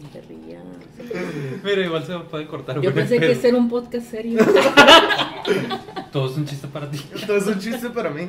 No 0.00 0.08
te 0.10 0.20
rías. 0.22 0.62
Mira, 1.64 1.84
igual 1.84 2.04
se 2.06 2.16
puede 2.18 2.46
cortar. 2.46 2.80
Yo 2.80 2.94
pensé 2.94 3.18
que 3.18 3.32
era 3.32 3.56
un 3.56 3.68
podcast 3.68 4.10
serio. 4.10 4.38
Todo 6.12 6.30
es 6.30 6.36
un 6.36 6.46
chiste 6.46 6.68
para 6.68 6.90
ti. 6.90 7.00
Esto 7.14 7.36
es 7.36 7.46
un 7.46 7.58
chiste 7.58 7.90
para 7.90 8.10
mí. 8.10 8.28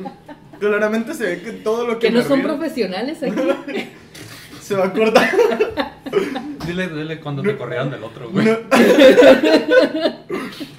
Claramente 0.59 1.13
se 1.13 1.23
ve 1.25 1.41
que 1.41 1.51
todo 1.53 1.87
lo 1.87 1.99
que, 1.99 2.07
Que 2.07 2.11
no 2.11 2.19
me 2.19 2.25
son 2.25 2.39
río 2.39 2.47
profesionales 2.49 3.23
aquí. 3.23 3.35
se 4.61 4.75
va 4.75 4.87
a 4.87 4.93
cortar. 4.93 5.29
Dile, 6.67 6.87
dile 6.89 7.19
cuando 7.19 7.41
te 7.41 7.55
corrieron 7.55 7.89
del 7.89 8.03
otro, 8.03 8.29
güey. 8.29 8.45
No, 8.45 8.57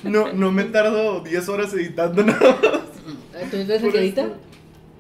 no, 0.05 0.33
no 0.33 0.53
me 0.53 0.65
tardo 0.65 1.21
10 1.21 1.49
horas 1.49 1.73
editando 1.75 2.23
nada 2.23 2.59
más. 2.63 3.51
¿Tú 3.51 3.57
eres 3.57 3.83
el 3.83 3.93
que 3.93 3.99
edita? 3.99 4.29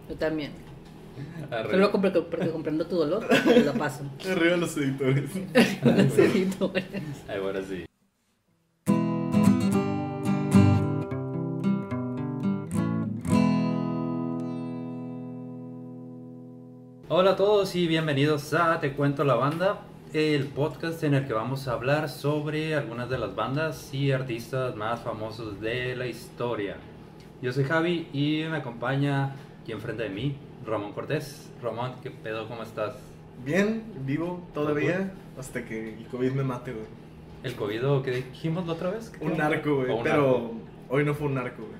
Yo 0.08 0.16
también. 0.16 0.69
Arre. 1.50 1.70
Solo 1.72 1.90
porque, 1.90 2.10
porque 2.22 2.50
comprendo 2.50 2.86
tu 2.86 2.96
dolor, 2.96 3.26
te 3.26 3.64
lo 3.64 3.72
paso. 3.72 4.04
Arriba 4.30 4.56
los 4.56 4.76
editores. 4.76 5.30
Los 5.84 6.18
editores. 6.18 6.84
Ay, 7.26 7.38
ahora 7.38 7.60
sí. 7.62 7.86
Hola 17.08 17.32
a 17.32 17.36
todos 17.36 17.74
y 17.74 17.88
bienvenidos 17.88 18.54
a 18.54 18.78
Te 18.78 18.92
Cuento 18.92 19.24
la 19.24 19.34
Banda, 19.34 19.80
el 20.12 20.46
podcast 20.46 21.02
en 21.02 21.14
el 21.14 21.26
que 21.26 21.32
vamos 21.32 21.66
a 21.66 21.72
hablar 21.72 22.08
sobre 22.08 22.76
algunas 22.76 23.10
de 23.10 23.18
las 23.18 23.34
bandas 23.34 23.92
y 23.92 24.12
artistas 24.12 24.76
más 24.76 25.00
famosos 25.00 25.60
de 25.60 25.96
la 25.96 26.06
historia. 26.06 26.76
Yo 27.42 27.52
soy 27.52 27.64
Javi 27.64 28.08
y 28.12 28.44
me 28.48 28.58
acompaña 28.58 29.34
aquí 29.70 29.76
enfrente 29.76 30.02
de 30.02 30.10
mí, 30.10 30.36
Ramón 30.66 30.92
Cortés. 30.92 31.48
Ramón, 31.62 31.92
¿qué 32.02 32.10
pedo? 32.10 32.48
¿Cómo 32.48 32.64
estás? 32.64 32.94
Bien, 33.44 33.84
vivo 34.04 34.44
todavía 34.52 35.12
hasta 35.38 35.64
que 35.64 35.94
el 35.94 36.06
COVID 36.06 36.32
me 36.32 36.42
mate, 36.42 36.72
güey. 36.72 36.86
¿El 37.44 37.54
COVID 37.54 37.86
o 37.86 38.02
qué 38.02 38.10
dijimos 38.10 38.66
la 38.66 38.72
otra 38.72 38.90
vez? 38.90 39.12
Un 39.20 39.36
narco, 39.36 39.76
güey. 39.76 39.86
Pero 40.02 40.02
narco. 40.02 40.54
hoy 40.88 41.04
no 41.04 41.14
fue 41.14 41.28
un 41.28 41.34
narco, 41.34 41.62
güey. 41.62 41.78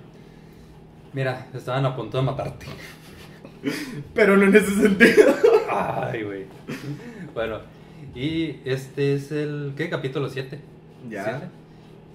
Mira, 1.13 1.49
estaban 1.53 1.85
a 1.85 1.97
punto 1.97 2.19
de 2.19 2.23
matarte. 2.23 2.67
Pero 4.15 4.37
no 4.37 4.45
en 4.45 4.55
ese 4.55 4.71
sentido. 4.71 5.35
Ay, 5.69 6.23
güey. 6.23 6.45
Bueno, 7.35 7.59
y 8.15 8.61
este 8.65 9.15
es 9.15 9.33
el. 9.33 9.73
¿Qué? 9.77 9.91
Capítulo 9.91 10.29
7. 10.29 10.61
Ya. 11.09 11.51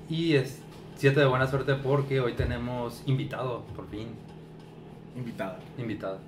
Y 0.09 0.35
es 0.35 0.59
7 0.95 1.19
de 1.19 1.25
buena 1.25 1.47
suerte 1.47 1.75
porque 1.75 2.21
hoy 2.21 2.31
tenemos 2.33 3.03
invitado, 3.05 3.65
por 3.75 3.89
fin. 3.89 4.07
Invitada. 5.15 5.59
Invitado. 5.77 6.19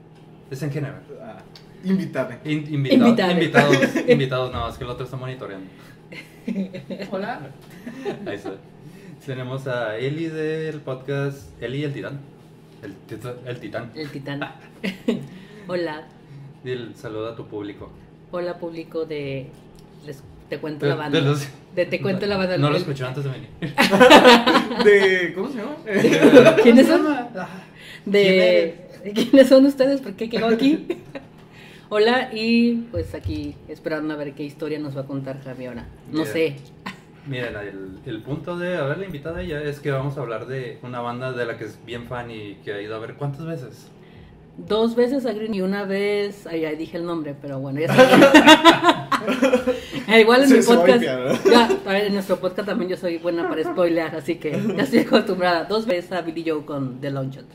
Es 0.50 0.62
en 0.64 0.72
general. 0.72 1.02
Ah, 1.22 1.38
invítame. 1.84 2.38
In- 2.46 2.74
invitado- 2.74 3.08
Invitado. 3.10 3.32
Invitados, 3.34 3.96
invitados, 4.10 4.52
nada 4.52 4.68
más 4.68 4.78
que 4.78 4.84
el 4.84 4.90
otro 4.90 5.06
está 5.06 5.18
monitoreando. 5.18 5.68
Hola. 7.12 7.42
Ahí 8.26 8.36
está. 8.36 8.54
Tenemos 9.26 9.68
a 9.68 9.98
Eli 9.98 10.28
del 10.28 10.80
podcast 10.80 11.62
Eli 11.62 11.84
el 11.84 11.92
Titán. 11.94 12.20
El, 12.82 12.94
el 13.46 13.60
Titán. 13.60 13.92
El 13.96 14.10
titán. 14.10 14.40
Hola. 15.68 16.08
Dile 16.64 16.94
saludo 16.96 17.30
a 17.34 17.36
tu 17.36 17.46
público. 17.48 17.92
Hola, 18.32 18.58
público 18.58 19.06
de. 19.06 19.48
Les, 20.06 20.24
te 20.50 20.60
cuento 20.60 20.86
De- 20.86 20.92
la 20.92 20.96
banda. 20.96 21.20
de 21.20 21.26
los- 21.26 21.48
De 21.76 21.86
Te 21.86 22.02
cuento 22.02 22.26
la 22.26 22.38
banda. 22.38 22.58
No 22.58 22.70
lo 22.70 22.78
escuché 22.78 23.04
antes 23.04 23.26
de 23.26 23.30
venir. 23.32 23.50
De. 24.86 25.34
¿Cómo 25.36 25.50
se 25.50 25.58
llama? 25.58 26.56
¿Quiénes 26.64 26.88
son? 26.88 27.06
De. 28.12 28.76
¿Quiénes 29.14 29.48
son 29.48 29.66
ustedes? 29.66 30.02
¿Por 30.02 30.14
qué 30.14 30.30
quedó 30.30 30.48
aquí? 30.48 30.88
Hola, 31.90 32.30
y 32.34 32.74
pues 32.92 33.14
aquí 33.14 33.56
esperando 33.70 34.14
a 34.14 34.18
ver 34.18 34.34
qué 34.34 34.44
historia 34.44 34.78
nos 34.80 34.98
va 34.98 35.02
a 35.02 35.06
contar 35.06 35.42
Javi 35.42 35.66
ahora. 35.66 35.88
No 36.12 36.26
sé. 36.26 36.56
Miren, 37.26 37.56
el, 37.56 38.00
el 38.06 38.22
punto 38.22 38.58
de 38.58 38.78
haberla 38.78 39.06
invitada 39.06 39.40
a 39.40 39.42
ella 39.42 39.62
es 39.62 39.80
que 39.80 39.92
vamos 39.92 40.18
a 40.18 40.22
hablar 40.22 40.48
de 40.48 40.80
una 40.84 41.00
banda 41.00 41.32
de 41.32 41.46
la 41.46 41.58
que 41.58 41.66
es 41.66 41.78
bien 41.86 42.06
fan 42.06 42.32
y 42.32 42.56
que 42.64 42.74
ha 42.74 42.82
ido 42.82 42.96
a 42.96 43.00
ver 43.00 43.16
cuántas 43.16 43.46
veces. 43.46 43.90
Dos 44.58 44.96
veces 44.96 45.26
a 45.26 45.34
Green 45.34 45.54
y 45.54 45.62
una 45.62 45.84
vez. 45.84 46.48
Ay, 46.48 46.62
ya 46.62 46.72
dije 46.72 46.98
el 46.98 47.06
nombre, 47.06 47.36
pero 47.40 47.60
bueno, 47.60 47.80
ya 47.80 47.94
saben. 47.94 48.22
Eh, 50.08 50.22
Igual 50.22 50.44
en 50.44 50.54
mi 50.54 50.64
podcast. 50.64 51.04
Ya, 51.04 51.70
en 51.98 52.14
nuestro 52.14 52.38
podcast 52.40 52.66
también 52.66 52.90
yo 52.90 52.96
soy 52.96 53.18
buena 53.18 53.50
para 53.50 53.62
spoilear, 53.62 54.16
así 54.16 54.36
que 54.36 54.52
ya 54.52 54.84
estoy 54.84 55.00
acostumbrada. 55.00 55.66
Dos 55.66 55.86
veces 55.86 56.14
a 56.14 56.22
Billy 56.22 56.50
Joe 56.50 56.64
con 56.64 57.02
The 57.02 57.12
Launch 57.12 57.36
Nacho, 57.36 57.48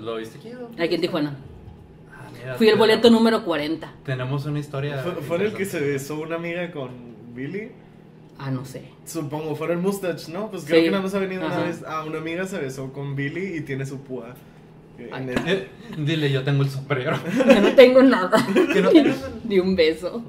¿Lo 0.00 0.16
viste 0.16 0.38
aquí? 0.38 0.50
Aquí 0.82 0.94
en 0.94 1.00
Tijuana. 1.00 1.36
Ah, 2.12 2.28
mira, 2.32 2.54
Fui 2.54 2.66
el 2.68 2.74
tenemos- 2.74 2.78
boleto 2.78 3.10
número 3.10 3.44
40. 3.44 3.92
Tenemos 4.04 4.46
una 4.46 4.58
historia. 4.58 4.98
Fue, 5.26 5.44
el 5.44 5.52
que 5.52 5.64
se 5.64 5.80
besó 5.80 6.20
una 6.20 6.36
amiga 6.36 6.70
con 6.70 6.90
Billy. 7.34 7.70
Ah, 8.38 8.50
no 8.50 8.64
sé. 8.64 8.84
Supongo, 9.04 9.56
fue 9.56 9.72
el 9.72 9.78
Mustache, 9.78 10.30
¿no? 10.32 10.50
Pues 10.50 10.64
creo 10.64 10.78
Sí. 10.78 10.84
que 10.84 10.90
nada 10.90 11.02
más 11.02 11.14
ha 11.14 11.18
venido 11.18 11.44
una 11.44 11.56
Ajá. 11.56 11.64
vez. 11.66 11.82
Ah, 11.86 12.04
una 12.06 12.18
amiga 12.18 12.46
se 12.46 12.58
besó 12.58 12.92
con 12.92 13.16
Billy 13.16 13.56
y 13.56 13.60
tiene 13.62 13.84
su 13.84 14.00
púa. 14.00 14.34
eh, 14.98 15.10
el- 15.12 15.48
Eh, 15.48 15.68
dile, 15.98 16.28
yo 16.30 16.42
tengo 16.42 16.62
el 16.64 16.68
sombrero. 16.70 17.16
Yo 17.46 17.60
no 17.60 17.72
tengo 17.74 18.02
nada. 18.02 18.44
que 18.72 18.80
no 18.82 18.88
tienes 18.90 19.16
Ni 19.44 19.60
un 19.60 19.76
beso. 19.76 20.24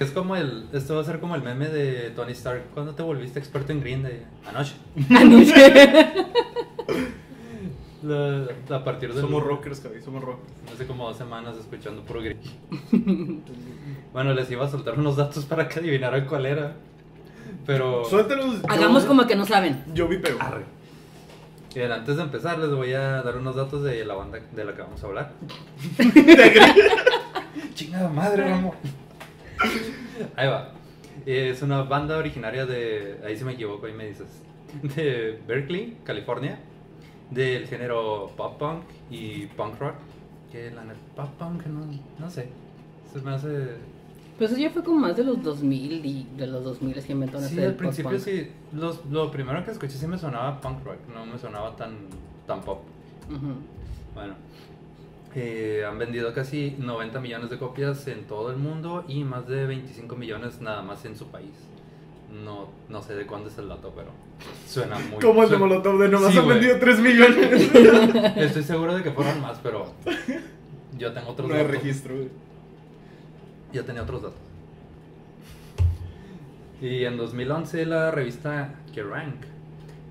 Es 0.00 0.10
como 0.10 0.34
el. 0.34 0.66
Esto 0.72 0.96
va 0.96 1.02
a 1.02 1.04
ser 1.04 1.20
como 1.20 1.36
el 1.36 1.42
meme 1.42 1.68
de 1.68 2.10
Tony 2.10 2.32
Stark. 2.32 2.64
¿Cuándo 2.74 2.94
te 2.96 3.02
volviste 3.04 3.38
experto 3.38 3.70
en 3.72 3.80
Green 3.80 4.02
Day? 4.02 4.22
Anoche. 4.44 4.74
Anoche. 5.10 6.12
La- 8.02 8.76
a 8.76 8.84
partir 8.84 9.12
de. 9.14 9.20
Somos 9.20 9.42
rockers, 9.44 9.80
Javi, 9.80 10.00
somos 10.02 10.22
rockers. 10.24 10.48
Hace 10.74 10.86
como 10.86 11.06
dos 11.08 11.16
semanas 11.16 11.56
escuchando 11.56 12.02
puro 12.02 12.20
Green. 12.20 13.42
bueno, 14.12 14.34
les 14.34 14.50
iba 14.50 14.64
a 14.64 14.68
soltar 14.68 14.98
unos 14.98 15.16
datos 15.16 15.44
para 15.44 15.68
que 15.68 15.78
adivinaran 15.80 16.26
cuál 16.26 16.46
era. 16.46 16.74
Pero. 17.66 18.04
Suéltalos. 18.04 18.62
yo- 18.62 18.68
Hagamos 18.70 19.04
como 19.04 19.26
que 19.26 19.36
no 19.36 19.44
saben. 19.46 19.84
Yo 19.94 20.08
vi 20.08 20.18
pego. 20.18 20.40
Arre. 20.40 20.64
Bien, 21.74 21.90
antes 21.90 22.16
de 22.16 22.22
empezar 22.22 22.58
les 22.58 22.70
voy 22.70 22.92
a 22.92 23.22
dar 23.22 23.36
unos 23.38 23.56
datos 23.56 23.82
de 23.82 24.04
la 24.04 24.14
banda 24.14 24.38
de 24.54 24.64
la 24.64 24.74
que 24.74 24.82
vamos 24.82 25.02
a 25.02 25.06
hablar. 25.06 25.32
Chingada 27.74 28.08
madre, 28.08 28.48
Ramón. 28.48 28.72
Ahí 30.36 30.48
va. 30.48 30.72
Es 31.24 31.62
una 31.62 31.82
banda 31.82 32.16
originaria 32.18 32.66
de, 32.66 33.18
ahí 33.24 33.36
si 33.36 33.44
me 33.44 33.52
equivoco, 33.52 33.86
ahí 33.86 33.92
me 33.92 34.06
dices, 34.06 34.26
de 34.82 35.40
Berkeley, 35.46 35.96
California, 36.04 36.58
del 37.32 37.66
género 37.66 38.30
pop 38.36 38.58
punk 38.58 38.82
y 39.10 39.46
punk 39.46 39.78
rock. 39.78 39.94
Que 40.50 40.70
la 40.70 40.82
pop 41.16 41.30
punk, 41.38 41.66
no, 41.66 41.86
no 42.18 42.30
sé, 42.30 42.48
se 43.12 43.20
me 43.20 43.32
hace... 43.32 43.76
Pues 44.36 44.50
eso 44.50 44.60
ya 44.60 44.70
fue 44.70 44.82
como 44.82 44.98
más 44.98 45.16
de 45.16 45.24
los 45.24 45.42
2000 45.42 46.04
y 46.04 46.26
de 46.36 46.46
los 46.46 46.64
2000 46.64 46.98
es 46.98 47.06
que 47.06 47.12
inventaron 47.12 47.42
Sí, 47.48 47.54
este 47.54 47.66
al 47.66 47.74
principio 47.74 48.18
sí, 48.18 48.50
los, 48.72 49.04
lo 49.06 49.30
primero 49.30 49.64
que 49.64 49.70
escuché 49.70 49.92
sí 49.92 50.06
me 50.06 50.18
sonaba 50.18 50.60
punk 50.60 50.84
rock, 50.84 50.98
no 51.14 51.24
me 51.24 51.38
sonaba 51.38 51.76
tan, 51.76 51.96
tan 52.46 52.60
pop. 52.60 52.80
Ujú. 53.30 53.54
Bueno, 54.14 54.34
eh, 55.34 55.84
han 55.88 55.98
vendido 55.98 56.34
casi 56.34 56.76
90 56.78 57.20
millones 57.20 57.50
de 57.50 57.58
copias 57.58 58.06
en 58.08 58.24
todo 58.24 58.50
el 58.50 58.58
mundo 58.58 59.04
y 59.08 59.24
más 59.24 59.46
de 59.46 59.66
25 59.66 60.16
millones 60.16 60.60
nada 60.60 60.82
más 60.82 61.04
en 61.06 61.16
su 61.16 61.26
país. 61.28 61.54
No, 62.32 62.68
no 62.88 63.02
sé 63.02 63.14
de 63.14 63.26
cuándo 63.26 63.48
es 63.50 63.58
el 63.58 63.68
dato, 63.68 63.92
pero 63.94 64.08
suena 64.66 64.98
muy... 64.98 65.20
Como 65.20 65.42
el 65.42 65.50
de 65.50 65.56
Molotov 65.58 65.98
de 65.98 66.08
nomás 66.08 66.32
Sí, 66.32 66.38
han 66.38 66.48
vendido 66.48 66.78
3 66.78 67.00
millones. 67.00 67.70
Estoy 68.36 68.62
seguro 68.62 68.96
de 68.96 69.02
que 69.02 69.10
fueron 69.10 69.40
más, 69.42 69.58
pero 69.62 69.92
yo 70.96 71.12
tengo 71.12 71.30
otros 71.30 71.48
no 71.48 71.54
hay 71.54 71.62
datos. 71.62 71.76
registro, 71.76 72.14
güey. 72.16 72.28
Yo 73.72 73.84
tenía 73.84 74.02
otros 74.02 74.22
datos. 74.22 74.38
Y 76.80 77.04
en 77.04 77.16
2011 77.16 77.86
la 77.86 78.10
revista 78.10 78.74
Kerrang 78.92 79.34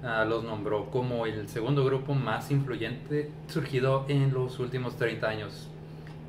ah, 0.03 0.23
los 0.25 0.43
nombró 0.43 0.89
como 0.89 1.25
el 1.25 1.47
segundo 1.49 1.83
grupo 1.83 2.13
más 2.13 2.49
influyente 2.49 3.29
surgido 3.47 4.05
en 4.07 4.33
los 4.33 4.59
últimos 4.59 4.95
30 4.95 5.27
años. 5.27 5.69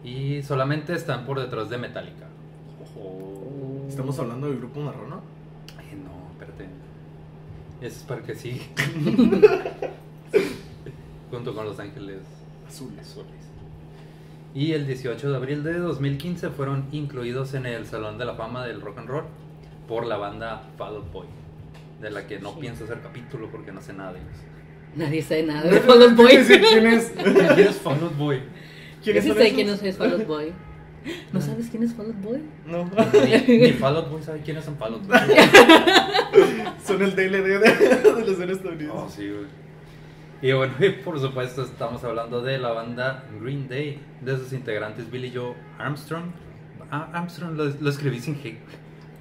Y 0.04 0.42
solamente 0.42 0.94
están 0.94 1.26
por 1.26 1.38
detrás 1.40 1.70
de 1.70 1.78
Metallica. 1.78 2.26
Ojo. 2.82 3.86
Estamos 3.88 4.18
hablando 4.18 4.48
del 4.48 4.58
grupo 4.58 4.80
marrón, 4.80 5.10
¿no? 5.10 5.20
Ay, 5.78 5.96
no, 6.02 6.32
espérate. 6.32 6.66
Es 7.82 8.04
para 8.06 8.22
que 8.22 8.34
sí. 8.34 8.60
Junto 11.30 11.54
con 11.54 11.64
Los 11.64 11.78
Ángeles 11.80 12.18
Azules. 12.68 13.00
Azules. 13.00 13.26
Y 14.54 14.72
el 14.72 14.86
18 14.86 15.30
de 15.30 15.36
abril 15.36 15.62
de 15.64 15.78
2015 15.78 16.50
fueron 16.50 16.86
incluidos 16.92 17.54
en 17.54 17.64
el 17.66 17.86
Salón 17.86 18.18
de 18.18 18.26
la 18.26 18.34
Fama 18.34 18.66
del 18.66 18.80
Rock 18.82 18.98
and 18.98 19.08
Roll 19.08 19.24
por 19.88 20.06
la 20.06 20.16
banda 20.18 20.62
Fall 20.76 20.96
Out 20.96 21.12
Boy, 21.12 21.26
de 22.00 22.10
la 22.10 22.26
que 22.26 22.38
no 22.38 22.50
Sí. 22.52 22.58
pienso 22.60 22.84
hacer 22.84 23.00
capítulo 23.00 23.48
porque 23.50 23.72
no 23.72 23.80
sé 23.80 23.94
nada 23.94 24.12
de 24.12 24.18
ellos. 24.20 24.36
Nadie 24.94 25.22
sabe 25.22 25.44
nada 25.44 25.62
de 25.70 25.80
Fall 25.80 26.02
Out 26.02 26.16
Boy. 26.16 26.36
¿Quién 26.46 26.86
es? 26.86 27.10
¿Quién 27.16 27.68
es 27.68 27.76
Fall 27.78 28.02
Out 28.02 28.16
Boy? 28.16 28.36
Yo 28.38 28.44
¿Quiénes 29.04 29.22
sí 29.24 29.28
son 29.30 29.38
sé 29.38 29.44
esos? 29.46 29.56
quién 29.80 29.88
es 29.88 29.96
Fall 29.96 30.12
Out 30.12 30.26
Boy. 30.26 30.52
¿No 31.32 31.40
sabes 31.40 31.68
quién 31.70 31.82
es 31.82 31.94
Fall 31.94 32.06
Out 32.06 32.22
Boy? 32.22 32.42
No. 32.66 32.84
Ni, 33.48 33.58
ni 33.58 33.72
Fall 33.72 33.96
Out 33.96 34.10
Boy 34.10 34.22
sabe 34.22 34.40
quiénes 34.40 34.64
son 34.64 34.76
Fall 34.76 34.94
Out 34.94 35.06
Boy. 35.06 35.18
Son 36.84 37.00
el 37.00 37.14
DLD 37.14 37.44
de, 37.44 37.58
de 37.58 38.26
los 38.26 38.40
estadounidenses. 38.40 38.90
Oh, 38.92 39.08
sí, 39.08 39.28
güey. 39.28 39.46
Y 40.42 40.52
bueno, 40.52 40.74
y 40.80 40.88
por 40.90 41.20
supuesto 41.20 41.62
estamos 41.62 42.02
hablando 42.02 42.42
de 42.42 42.58
la 42.58 42.72
banda 42.72 43.24
Green 43.40 43.68
Day, 43.68 44.00
de 44.20 44.36
sus 44.36 44.52
integrantes 44.52 45.08
Billy 45.08 45.30
Joe 45.32 45.54
Armstrong. 45.78 46.32
Ah, 46.90 47.08
Armstrong 47.12 47.56
lo, 47.56 47.66
lo 47.66 47.90
escribí 47.90 48.18
sin 48.18 48.42
G. 48.42 48.56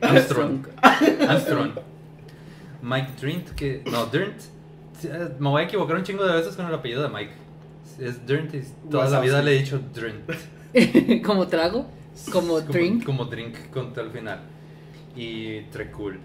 Armstrong. 0.01 0.65
Armstrong. 0.81 1.71
Mike 2.81 3.09
Drint, 3.19 3.49
que. 3.51 3.83
No, 3.91 4.07
Dirnt. 4.07 4.41
Me 5.39 5.49
voy 5.49 5.61
a 5.61 5.65
equivocar 5.65 5.95
un 5.95 6.03
chingo 6.03 6.25
de 6.25 6.33
veces 6.35 6.55
con 6.55 6.65
el 6.65 6.73
apellido 6.73 7.03
de 7.03 7.09
Mike. 7.09 7.33
Es 7.99 8.25
Dirnt 8.25 8.53
y 8.55 8.63
toda 8.89 9.07
la 9.09 9.19
vida 9.19 9.41
le 9.43 9.55
he 9.55 9.59
dicho 9.59 9.79
Drint. 9.93 10.31
como 11.25 11.47
trago, 11.47 11.87
como 12.31 12.61
drink. 12.61 13.03
Como 13.03 13.25
drink 13.25 13.69
con 13.71 13.93
todo 13.93 14.05
el 14.05 14.11
final. 14.11 14.39
Y 15.15 15.61
Trekul. 15.71 16.19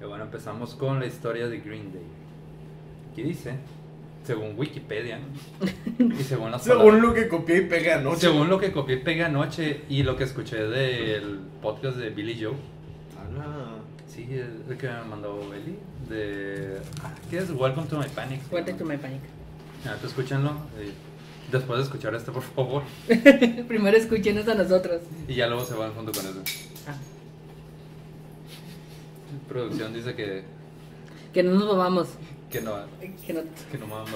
Y 0.00 0.04
bueno, 0.04 0.24
empezamos 0.24 0.74
con 0.74 1.00
la 1.00 1.06
historia 1.06 1.48
de 1.48 1.58
Green 1.60 1.92
Day. 1.92 2.02
¿Qué 3.14 3.22
dice? 3.22 3.54
Según 4.24 4.58
Wikipedia. 4.58 5.18
y 5.98 6.22
según 6.22 6.50
las 6.50 6.62
Según 6.62 7.00
lo 7.00 7.14
que 7.14 7.28
copié 7.28 7.58
y 7.58 7.60
pegué 7.62 7.92
anoche. 7.92 8.20
Según 8.20 8.48
lo 8.48 8.58
que 8.58 8.72
copié 8.72 8.96
y 8.96 9.00
pegué 9.00 9.24
anoche 9.24 9.82
y 9.88 10.02
lo 10.02 10.16
que 10.16 10.24
escuché 10.24 10.56
del 10.56 11.40
podcast 11.60 11.96
de 11.96 12.10
Billy 12.10 12.42
Joe. 12.42 12.54
Ah, 13.38 13.78
Sí, 14.06 14.26
el 14.30 14.62
el 14.68 14.76
que 14.76 14.88
me 14.88 15.04
mandó 15.04 15.40
Eli. 15.54 15.78
De. 16.08 16.78
ah, 17.02 17.14
¿Qué 17.30 17.38
es? 17.38 17.50
Welcome 17.50 17.86
to 17.88 17.98
my 17.98 18.06
panic. 18.08 18.40
Welcome 18.52 18.74
to 18.76 18.84
my 18.84 18.98
panic. 18.98 19.20
Ah, 19.86 19.96
te 19.98 20.06
escúchenlo. 20.06 20.50
eh, 20.78 20.92
Después 21.50 21.78
de 21.78 21.84
escuchar 21.84 22.14
este, 22.14 22.30
por 22.32 22.42
favor. 22.42 22.82
Primero 23.68 23.96
escuchen 23.96 24.38
a 24.38 24.54
nosotros. 24.54 25.02
Y 25.28 25.34
ya 25.34 25.46
luego 25.48 25.64
se 25.64 25.74
van 25.74 25.92
junto 25.92 26.12
con 26.12 26.24
eso. 26.24 26.42
Ah, 26.86 26.94
Producción 29.48 29.92
dice 29.92 30.14
que, 30.14 30.44
que 31.32 31.42
no 31.42 31.52
nos 31.52 31.76
vamos. 31.76 32.08
que 32.50 32.60
no, 32.60 32.74
Que 33.26 33.32
no. 33.32 33.42
que 33.70 33.78
no 33.78 33.86
vamos 33.86 34.10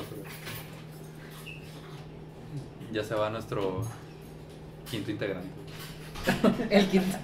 Ya 2.92 3.02
se 3.04 3.14
va 3.14 3.28
nuestro 3.30 3.82
quinto 4.90 5.10
integrante. 5.10 5.48
El 6.70 6.86
quinto. 6.88 7.16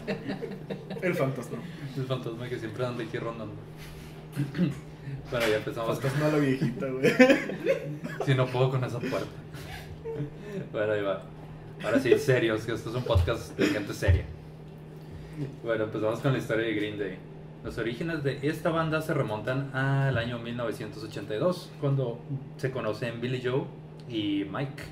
el 1.00 1.14
fantasma. 1.14 1.58
El 1.96 2.04
fantasma 2.04 2.48
que 2.48 2.58
siempre 2.58 2.84
anda 2.86 3.02
aquí 3.04 3.18
rondando. 3.18 3.54
Bueno, 5.30 5.46
ya 5.48 5.56
empezamos. 5.56 5.98
Fantasma 5.98 6.28
la 6.28 6.38
viejita, 6.38 6.86
güey. 6.86 7.10
Si 8.26 8.34
no 8.34 8.46
puedo 8.46 8.70
con 8.70 8.84
esa 8.84 8.98
puerta. 9.00 9.26
Bueno, 10.72 10.92
ahí 10.92 11.02
va. 11.02 11.22
Ahora 11.84 11.98
sí, 11.98 12.16
serios, 12.18 12.64
que 12.64 12.72
esto 12.72 12.90
es 12.90 12.96
un 12.96 13.04
podcast 13.04 13.56
de 13.58 13.66
gente 13.66 13.92
seria. 13.92 14.24
Bueno, 15.64 15.84
empezamos 15.84 16.20
con 16.20 16.32
la 16.32 16.38
historia 16.38 16.66
de 16.66 16.74
Green 16.74 16.98
Day. 16.98 17.16
Los 17.64 17.78
orígenes 17.78 18.22
de 18.22 18.38
esta 18.42 18.70
banda 18.70 19.00
se 19.02 19.14
remontan 19.14 19.74
al 19.74 20.16
año 20.18 20.38
1982, 20.38 21.70
cuando 21.80 22.20
se 22.56 22.70
conocen 22.70 23.20
Billy 23.20 23.40
Joe 23.42 23.64
y 24.08 24.44
Mike. 24.44 24.82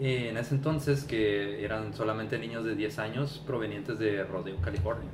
En 0.00 0.36
ese 0.36 0.54
entonces, 0.54 1.04
que 1.04 1.64
eran 1.64 1.92
solamente 1.92 2.38
niños 2.38 2.64
de 2.64 2.76
10 2.76 2.98
años 3.00 3.42
provenientes 3.44 3.98
de 3.98 4.22
Rodeo, 4.22 4.56
California. 4.62 5.08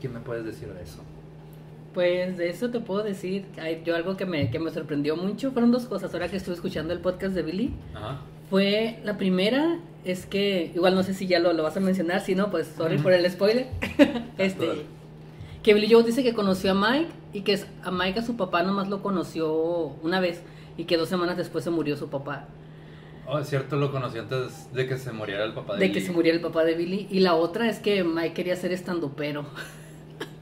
¿Qué 0.00 0.08
me 0.08 0.20
puedes 0.20 0.44
decir 0.44 0.72
de 0.72 0.82
eso? 0.82 1.02
Pues 1.94 2.36
de 2.36 2.48
eso 2.48 2.70
te 2.70 2.78
puedo 2.78 3.02
decir. 3.02 3.46
Yo 3.84 3.96
algo 3.96 4.16
que 4.16 4.24
me, 4.24 4.50
que 4.50 4.60
me 4.60 4.70
sorprendió 4.70 5.16
mucho 5.16 5.50
fueron 5.50 5.72
dos 5.72 5.86
cosas. 5.86 6.14
Ahora 6.14 6.28
que 6.28 6.36
estuve 6.36 6.54
escuchando 6.54 6.92
el 6.92 7.00
podcast 7.00 7.34
de 7.34 7.42
Billy, 7.42 7.74
Ajá. 7.94 8.20
Fue 8.50 8.98
la 9.04 9.16
primera 9.18 9.78
es 10.04 10.26
que 10.26 10.72
igual 10.74 10.94
no 10.94 11.02
sé 11.02 11.14
si 11.14 11.26
ya 11.26 11.38
lo, 11.38 11.52
lo 11.52 11.62
vas 11.62 11.76
a 11.76 11.80
mencionar, 11.80 12.20
si 12.20 12.34
no, 12.34 12.50
pues 12.50 12.68
sorry 12.76 12.98
por 12.98 13.12
el 13.12 13.30
spoiler. 13.30 13.66
este 14.38 14.86
que 15.62 15.74
Billy 15.74 15.92
Joe 15.92 16.02
dice 16.04 16.22
que 16.22 16.34
conoció 16.34 16.70
a 16.70 16.74
Mike 16.74 17.10
y 17.32 17.40
que 17.42 17.58
a 17.82 17.90
Mike 17.90 18.20
a 18.20 18.22
su 18.22 18.36
papá 18.36 18.62
nomás 18.62 18.88
lo 18.88 19.02
conoció 19.02 19.52
una 20.02 20.20
vez 20.20 20.42
y 20.76 20.84
que 20.84 20.96
dos 20.96 21.08
semanas 21.08 21.36
después 21.36 21.64
se 21.64 21.70
murió 21.70 21.96
su 21.96 22.08
papá. 22.08 22.46
Oh, 23.26 23.38
es 23.38 23.48
cierto, 23.48 23.76
lo 23.76 23.92
conocí 23.92 24.16
antes 24.16 24.72
de 24.72 24.86
que 24.86 24.96
se 24.96 25.12
muriera 25.12 25.44
el 25.44 25.52
papá 25.52 25.74
de 25.74 25.80
De 25.80 25.86
que 25.88 25.94
Billy. 25.98 26.06
se 26.06 26.12
muriera 26.12 26.36
el 26.36 26.42
papá 26.42 26.64
de 26.64 26.74
Billy. 26.74 27.06
Y 27.10 27.20
la 27.20 27.34
otra 27.34 27.68
es 27.68 27.78
que 27.80 28.02
Mike 28.02 28.32
quería 28.32 28.56
ser 28.56 28.72
estandupero. 28.72 29.44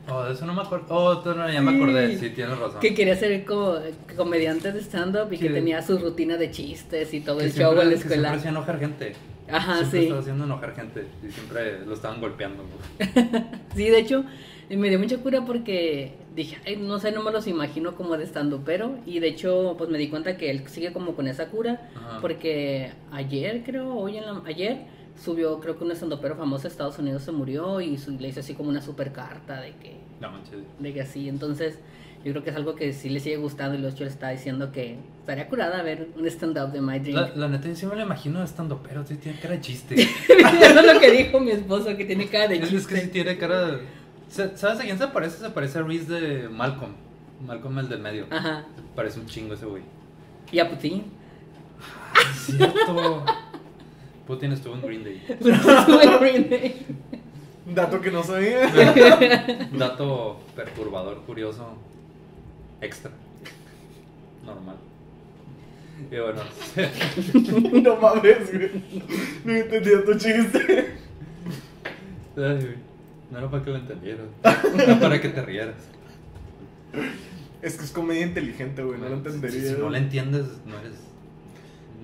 Oh, 0.08 0.23
de 0.25 0.32
eso 0.35 0.47
no 0.47 0.55
me 0.55 0.62
acuerdo. 0.62 0.87
Oh, 0.88 1.23
no, 1.35 1.50
ya 1.50 1.61
me 1.61 1.76
acordé. 1.76 2.17
Sí. 2.19 2.31
Tienes 2.31 2.58
razón. 2.58 2.81
Que 2.81 2.94
quería 2.94 3.17
ser 3.17 3.44
como 3.44 3.75
comediante 4.17 4.70
de 4.73 4.81
stand-up 4.81 5.32
y 5.32 5.38
que 5.38 5.49
Que- 5.49 5.55
tenía 5.55 5.82
su 5.82 5.99
rutina 5.99 6.37
de 6.37 6.50
chistes 6.50 7.12
y 7.12 7.20
todo 7.20 7.41
el 7.41 7.50
siempre- 7.50 7.62
show 7.64 7.73
en 7.73 7.76
la 7.79 7.82
que 7.85 7.97
siempre 7.97 8.14
escuela. 8.17 8.32
hacía 8.32 8.50
enojar 8.50 8.79
gente. 8.79 9.12
Ajá, 9.50 9.76
siempre 9.79 9.99
sí. 9.99 10.05
estaba 10.06 10.20
haciendo 10.20 10.44
enojar 10.44 10.75
gente. 10.76 11.06
Y 11.26 11.31
siempre 11.32 11.85
lo 11.87 11.94
estaban 11.94 12.20
golpeando. 12.20 12.64
Sí, 13.75 13.91
de 13.91 13.99
hecho, 13.99 14.25
me 14.70 14.88
dio 14.88 14.99
mucha 14.99 15.19
cura 15.19 15.44
porque 15.44 16.14
dije, 16.35 16.56
"Ay, 16.67 16.76
no 16.76 16.99
sé, 16.99 17.12
no 17.12 17.23
me 17.23 17.31
los 17.31 17.47
imagino 17.47 17.94
como 17.94 18.17
de 18.17 18.25
estando, 18.25 18.62
pero 18.64 18.97
Y 19.06 19.19
de 19.20 19.29
hecho, 19.29 19.75
pues 19.79 19.91
me 19.91 19.99
di 19.99 20.08
cuenta 20.08 20.37
que 20.37 20.50
él 20.50 20.67
sigue 20.69 20.93
como 20.93 21.14
con 21.14 21.29
esa 21.29 21.47
cura. 21.49 21.91
Ajá. 21.94 22.19
Porque 22.20 22.91
ayer, 23.12 23.62
creo, 23.64 23.94
hoy 23.94 24.17
en 24.19 24.25
la, 24.26 24.43
ayer, 24.47 24.79
subió, 25.23 25.59
creo 25.61 25.79
que 25.79 25.85
un 25.85 25.93
estandopero 25.93 26.37
famoso 26.37 26.65
de 26.65 26.69
Estados 26.69 26.99
Unidos 26.99 27.23
se 27.23 27.33
murió 27.33 27.81
y 27.81 27.97
su- 27.99 28.13
le 28.13 28.29
hizo 28.29 28.41
así 28.41 28.55
como 28.55 28.69
una 28.69 28.83
super 28.83 29.13
carta 29.13 29.61
de 29.61 29.73
que, 29.77 29.97
No 30.21 30.31
manches. 30.31 30.59
de 30.79 30.93
que 30.93 31.01
así. 31.01 31.29
Entonces, 31.29 31.79
yo 32.25 32.33
creo 32.33 32.43
que 32.45 32.51
es 32.51 32.57
algo 32.57 32.75
que 32.75 32.93
sí 32.93 33.09
le 33.09 33.21
sigue 33.21 33.37
gustando 33.37 33.79
y 33.79 33.81
los 33.81 33.99
le 34.01 34.07
está 34.07 34.31
diciendo 34.31 34.73
que 34.73 34.97
estaría 35.21 35.49
curada 35.49 35.83
ver 35.83 36.09
un 36.17 36.27
stand-up 36.27 36.73
de 36.73 36.81
My 36.81 36.99
Dream. 36.99 37.15
La, 37.17 37.31
la 37.35 37.49
neta, 37.49 37.69
yo 37.69 37.77
sí 37.77 37.87
me 37.87 37.95
lo 37.97 38.03
imagino 38.03 38.43
estando, 38.43 38.83
pero 38.83 39.05
sí 39.07 39.17
tiene 39.17 39.39
cara 39.39 39.55
de 39.55 39.61
chiste. 39.61 39.95
Eso 40.29 40.81
es 40.81 40.95
lo 40.95 41.01
que 41.01 41.11
dijo 41.11 41.41
mi 41.41 41.51
esposo, 41.53 41.97
que 41.97 42.05
tiene 42.05 42.27
cara 42.29 42.49
de 42.49 42.57
es, 42.57 42.73
es 42.73 42.87
que 42.87 42.95
sí 42.97 43.01
chiste. 43.03 43.09
tiene 43.13 43.39
cara 43.39 43.67
de... 43.67 43.79
¿Sabes 44.29 44.81
a 44.81 44.83
quién 44.83 44.99
se 44.99 45.07
parece? 45.09 45.39
Se 45.39 45.51
parece 45.51 45.79
a 45.79 45.83
Reese 45.83 46.13
de 46.13 46.49
Malcolm. 46.49 46.93
Malcolm 47.47 47.79
el 47.79 47.89
del 47.89 48.01
medio. 48.01 48.27
Ajá. 48.31 48.65
Parece 48.97 49.21
un 49.21 49.27
chingo 49.27 49.55
ese 49.55 49.67
güey. 49.67 49.83
Y 50.51 50.59
a 50.59 50.69
Putin. 50.69 51.05
Es 52.33 52.57
cierto. 52.57 53.25
Putin 54.26 54.52
estuvo 54.52 54.75
en 54.75 54.82
Green 54.82 55.05
Day. 55.05 55.23
Un 57.67 57.75
dato 57.75 58.00
que 58.00 58.11
no 58.11 58.23
sabía. 58.23 58.67
Dato 59.76 60.38
perturbador, 60.55 61.23
curioso, 61.23 61.76
extra. 62.81 63.11
Normal. 64.44 64.76
Y 66.11 66.17
bueno, 66.17 66.43
no 67.82 67.96
mames, 67.96 68.52
güey. 68.52 68.70
No 69.44 69.52
entendía 69.52 70.05
tu 70.05 70.14
chiste. 70.14 70.94
ay, 72.37 72.55
güey, 72.56 72.76
no 73.32 73.38
era 73.38 73.50
para 73.50 73.64
que 73.64 73.70
lo 73.70 73.76
entendieras, 73.76 74.26
era 74.79 75.00
para 75.00 75.20
que 75.20 75.29
te 75.31 75.43
rieras. 75.43 75.75
Es 77.62 77.76
que 77.76 77.84
es 77.84 77.90
comedia 77.90 78.26
inteligente, 78.26 78.82
güey. 78.84 79.00
No 79.00 79.08
lo 79.08 79.17
Si- 79.17 79.26
entendería. 79.26 79.75
Si, 79.75 79.81
no 79.81 79.88
lo 79.90 79.96
entiendes, 79.96 80.46
no 80.67 80.79
eres. 80.79 80.94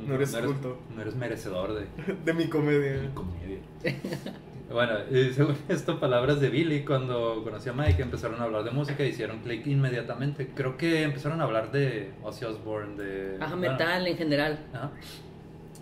No 0.06 0.14
eres 0.14 0.34
culto. 0.36 0.78
No 0.94 1.02
eres 1.02 1.14
merecedor 1.14 1.74
de, 1.74 1.86
De 2.24 2.32
mi 2.34 2.46
comedia. 2.48 2.92
de 3.00 3.10
comedia. 3.14 3.58
Bueno, 4.72 4.94
y 5.10 5.30
según 5.34 5.54
esto, 5.68 6.00
palabras 6.00 6.40
de 6.40 6.48
Billy, 6.48 6.82
cuando 6.82 7.42
conoció 7.44 7.72
a 7.72 7.74
Mike, 7.74 8.00
empezaron 8.00 8.40
a 8.40 8.44
hablar 8.44 8.64
de 8.64 8.70
música 8.70 9.04
y 9.04 9.08
hicieron 9.10 9.40
clic 9.40 9.66
inmediatamente. 9.66 10.48
Creo 10.54 10.78
que 10.78 11.02
empezaron 11.02 11.42
a 11.42 11.44
hablar 11.44 11.70
de 11.72 12.12
Ozzy 12.22 12.46
Osbourne, 12.46 12.96
de. 12.96 13.36
Ajá, 13.38 13.54
bueno, 13.54 13.72
metal 13.72 14.06
en 14.06 14.16
general. 14.16 14.58
Ajá. 14.72 14.90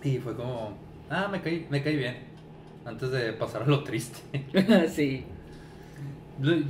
Y 0.03 0.17
fue 0.17 0.35
como, 0.35 0.73
ah, 1.09 1.29
me 1.31 1.41
caí, 1.41 1.67
me 1.69 1.81
caí 1.81 1.95
bien. 1.95 2.17
Antes 2.83 3.11
de 3.11 3.31
pasar 3.31 3.61
a 3.63 3.65
lo 3.65 3.81
triste. 3.85 4.19
sí. 4.89 5.23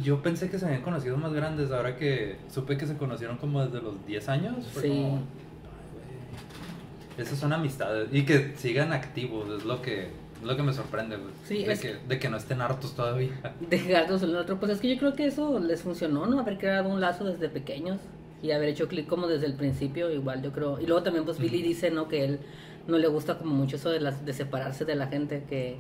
Yo- 0.04 0.22
pensé 0.22 0.48
que 0.52 0.60
se 0.60 0.66
habían 0.66 0.82
conocido 0.84 1.18
más 1.18 1.34
grandes, 1.34 1.72
ahora 1.72 1.96
que 1.96 2.36
supe 2.50 2.78
que 2.78 2.86
se 2.86 2.98
conocieron 2.98 3.38
como 3.38 3.66
desde 3.66 3.82
los 3.82 4.06
10 4.06 4.30
años. 4.30 4.68
Fue 4.74 4.82
Sí. 4.84 4.90
como, 4.90 5.08
"Ay, 5.16 5.22
güey, 5.22 5.24
Esas 7.22 7.40
son 7.40 7.54
amistades. 7.54 8.10
Y 8.12 8.24
que 8.26 8.54
sigan 8.58 8.94
activos, 8.94 9.48
es 9.60 9.66
lo 9.66 9.82
que, 9.82 10.02
es 10.04 10.44
lo 10.44 10.56
que 10.56 10.64
me 10.64 10.74
sorprende, 10.74 11.18
güey. 11.18 11.30
Sí, 11.48 11.64
de, 11.64 11.74
es- 11.74 11.80
que, 11.82 11.96
de 12.08 12.20
que 12.20 12.30
no 12.30 12.38
estén 12.38 12.62
hartos 12.62 12.96
todavía. 12.96 13.32
De 13.70 13.78
gatos 13.80 14.24
el 14.24 14.36
otro. 14.36 14.60
Pues 14.60 14.72
es 14.74 14.80
que 14.80 14.90
yo 14.94 14.98
creo 15.00 15.14
que 15.16 15.26
eso 15.28 15.60
les 15.60 15.82
funcionó, 15.82 16.26
¿no? 16.26 16.40
Haber 16.40 16.58
creado 16.58 16.90
un 16.90 17.00
lazo 17.02 17.24
desde 17.26 17.50
pequeños 17.50 18.00
y 18.42 18.52
haber 18.52 18.70
hecho 18.70 18.88
clic 18.88 19.08
como 19.08 19.28
desde 19.28 19.46
el 19.46 19.54
principio, 19.54 20.10
igual 20.12 20.42
yo 20.42 20.52
creo. 20.52 20.80
Y 20.80 20.86
luego 20.88 21.04
también, 21.04 21.26
pues 21.26 21.38
Billy 21.38 21.62
dice, 21.62 21.92
¿no? 21.92 22.08
Que 22.08 22.26
él 22.26 22.40
no 22.88 22.98
le 22.98 23.08
gusta 23.08 23.38
como 23.38 23.54
mucho 23.54 23.76
eso 23.76 23.90
de, 23.92 24.00
las, 24.00 24.26
de 24.26 24.34
separarse 24.34 24.84
de 24.86 24.96
la 24.96 25.06
gente, 25.08 25.44
que, 25.48 25.78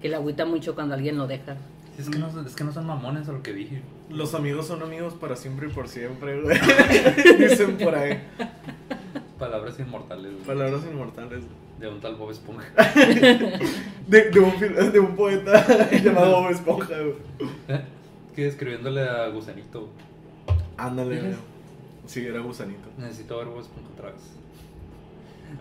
que 0.00 0.08
le 0.08 0.16
agüita 0.16 0.46
mucho 0.46 0.74
cuando 0.74 0.94
alguien 0.94 1.18
lo 1.18 1.26
deja. 1.26 1.56
Es 1.98 2.08
que, 2.08 2.18
no, 2.18 2.32
son- 2.32 2.46
es 2.46 2.56
que 2.56 2.64
no 2.64 2.72
son 2.72 2.86
mamones 2.86 3.28
a 3.28 3.32
lo 3.32 3.42
que 3.42 3.52
dije. 3.52 3.82
Los 4.08 4.32
amigos 4.34 4.66
son 4.68 4.82
amigos 4.82 5.12
para 5.12 5.36
siempre 5.36 5.68
y 5.68 5.70
por 5.70 5.86
siempre, 5.88 6.40
güey. 6.40 6.56
Dicen 7.38 7.76
por 7.76 7.94
ahí. 7.94 8.18
Palabras 9.40 9.80
inmortales 9.80 10.32
güey, 10.32 10.44
Palabras 10.44 10.82
inmortales. 10.90 11.42
de 11.80 11.88
un 11.88 12.00
tal 12.00 12.14
Bob 12.14 12.30
Esponja. 12.30 12.68
De, 14.06 14.30
de, 14.30 14.40
un, 14.40 14.52
fil- 14.52 14.90
de 14.92 15.00
un 15.00 15.16
poeta 15.16 15.90
llamado 16.04 16.42
Bob 16.42 16.50
Esponja, 16.50 16.94
güey. 17.00 17.80
que 18.36 18.46
escribiéndole 18.46 19.02
a 19.02 19.28
Gusanito. 19.28 19.88
Ándale, 20.76 21.20
güey. 21.20 21.32
Sí, 22.06 22.26
era 22.26 22.40
gusanito. 22.40 22.88
Necesito 22.98 23.38
ver 23.38 23.46
Bob 23.46 23.60
Esponja 23.60 23.88
otra 23.94 24.10
vez. 24.10 24.22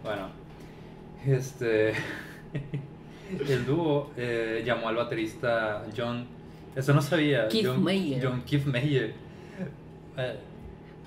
Bueno, 0.03 0.29
este. 1.25 1.93
El 3.47 3.65
dúo 3.65 4.11
eh, 4.17 4.63
llamó 4.65 4.89
al 4.89 4.95
baterista 4.95 5.85
John. 5.95 6.25
Eso 6.75 6.93
no 6.93 7.01
sabía. 7.01 7.47
Keith 7.47 7.67
John, 7.67 7.83
Mayer. 7.83 8.23
John 8.25 8.41
Keith 8.41 8.65
Mayer. 8.65 9.13
Eh, 10.17 10.39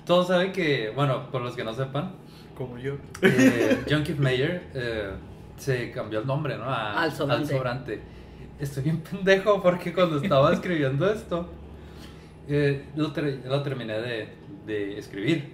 todos 0.05 0.27
saben 0.27 0.51
que, 0.53 0.91
bueno, 0.95 1.29
por 1.31 1.41
los 1.41 1.55
que 1.55 1.63
no 1.65 1.73
sepan, 1.73 2.13
Como 2.55 2.77
yo. 2.77 2.95
eh, 3.21 3.83
John 3.89 4.03
Keith 4.03 4.19
Mayer 4.19 4.63
eh, 4.73 5.11
se 5.57 5.91
cambió 5.91 6.19
el 6.19 6.27
nombre, 6.27 6.57
¿no? 6.57 6.65
A- 6.65 7.01
Al 7.03 7.11
Sobrante. 7.11 7.53
Sobrante. 7.57 7.99
Estoy 8.59 8.83
bien 8.83 8.99
pendejo 8.99 9.61
porque 9.61 9.93
cuando 9.93 10.17
estaba 10.21 10.53
escribiendo 10.53 11.09
esto, 11.11 11.49
Eh, 12.47 12.83
lo, 12.97 13.11
ter- 13.13 13.41
lo 13.45 13.63
terminé 13.63 13.93
de, 14.01 14.27
de 14.65 14.97
escribir, 14.99 15.53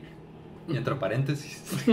y 0.68 0.76
entre 0.76 0.96
paréntesis. 0.96 1.86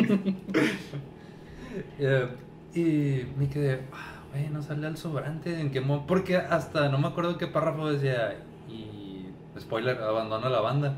Eh, 1.99 2.29
y 2.75 3.27
me 3.39 3.49
quedé, 3.51 3.81
"Ah, 3.93 4.23
güey, 4.33 4.49
no 4.49 4.63
sale 4.63 4.87
al 4.87 4.97
sobrante. 4.97 5.61
¿En 5.61 5.71
qué 5.71 5.81
mo-?" 5.83 6.07
Porque 6.07 6.37
hasta 6.37 6.89
no 6.89 6.97
me 6.99 7.09
acuerdo 7.09 7.37
qué 7.39 7.47
párrafo 7.47 7.91
decía. 7.93 8.39
Y 8.69 9.27
spoiler, 9.61 9.99
abandona 9.99 10.49
la 10.49 10.61
banda. 10.61 10.97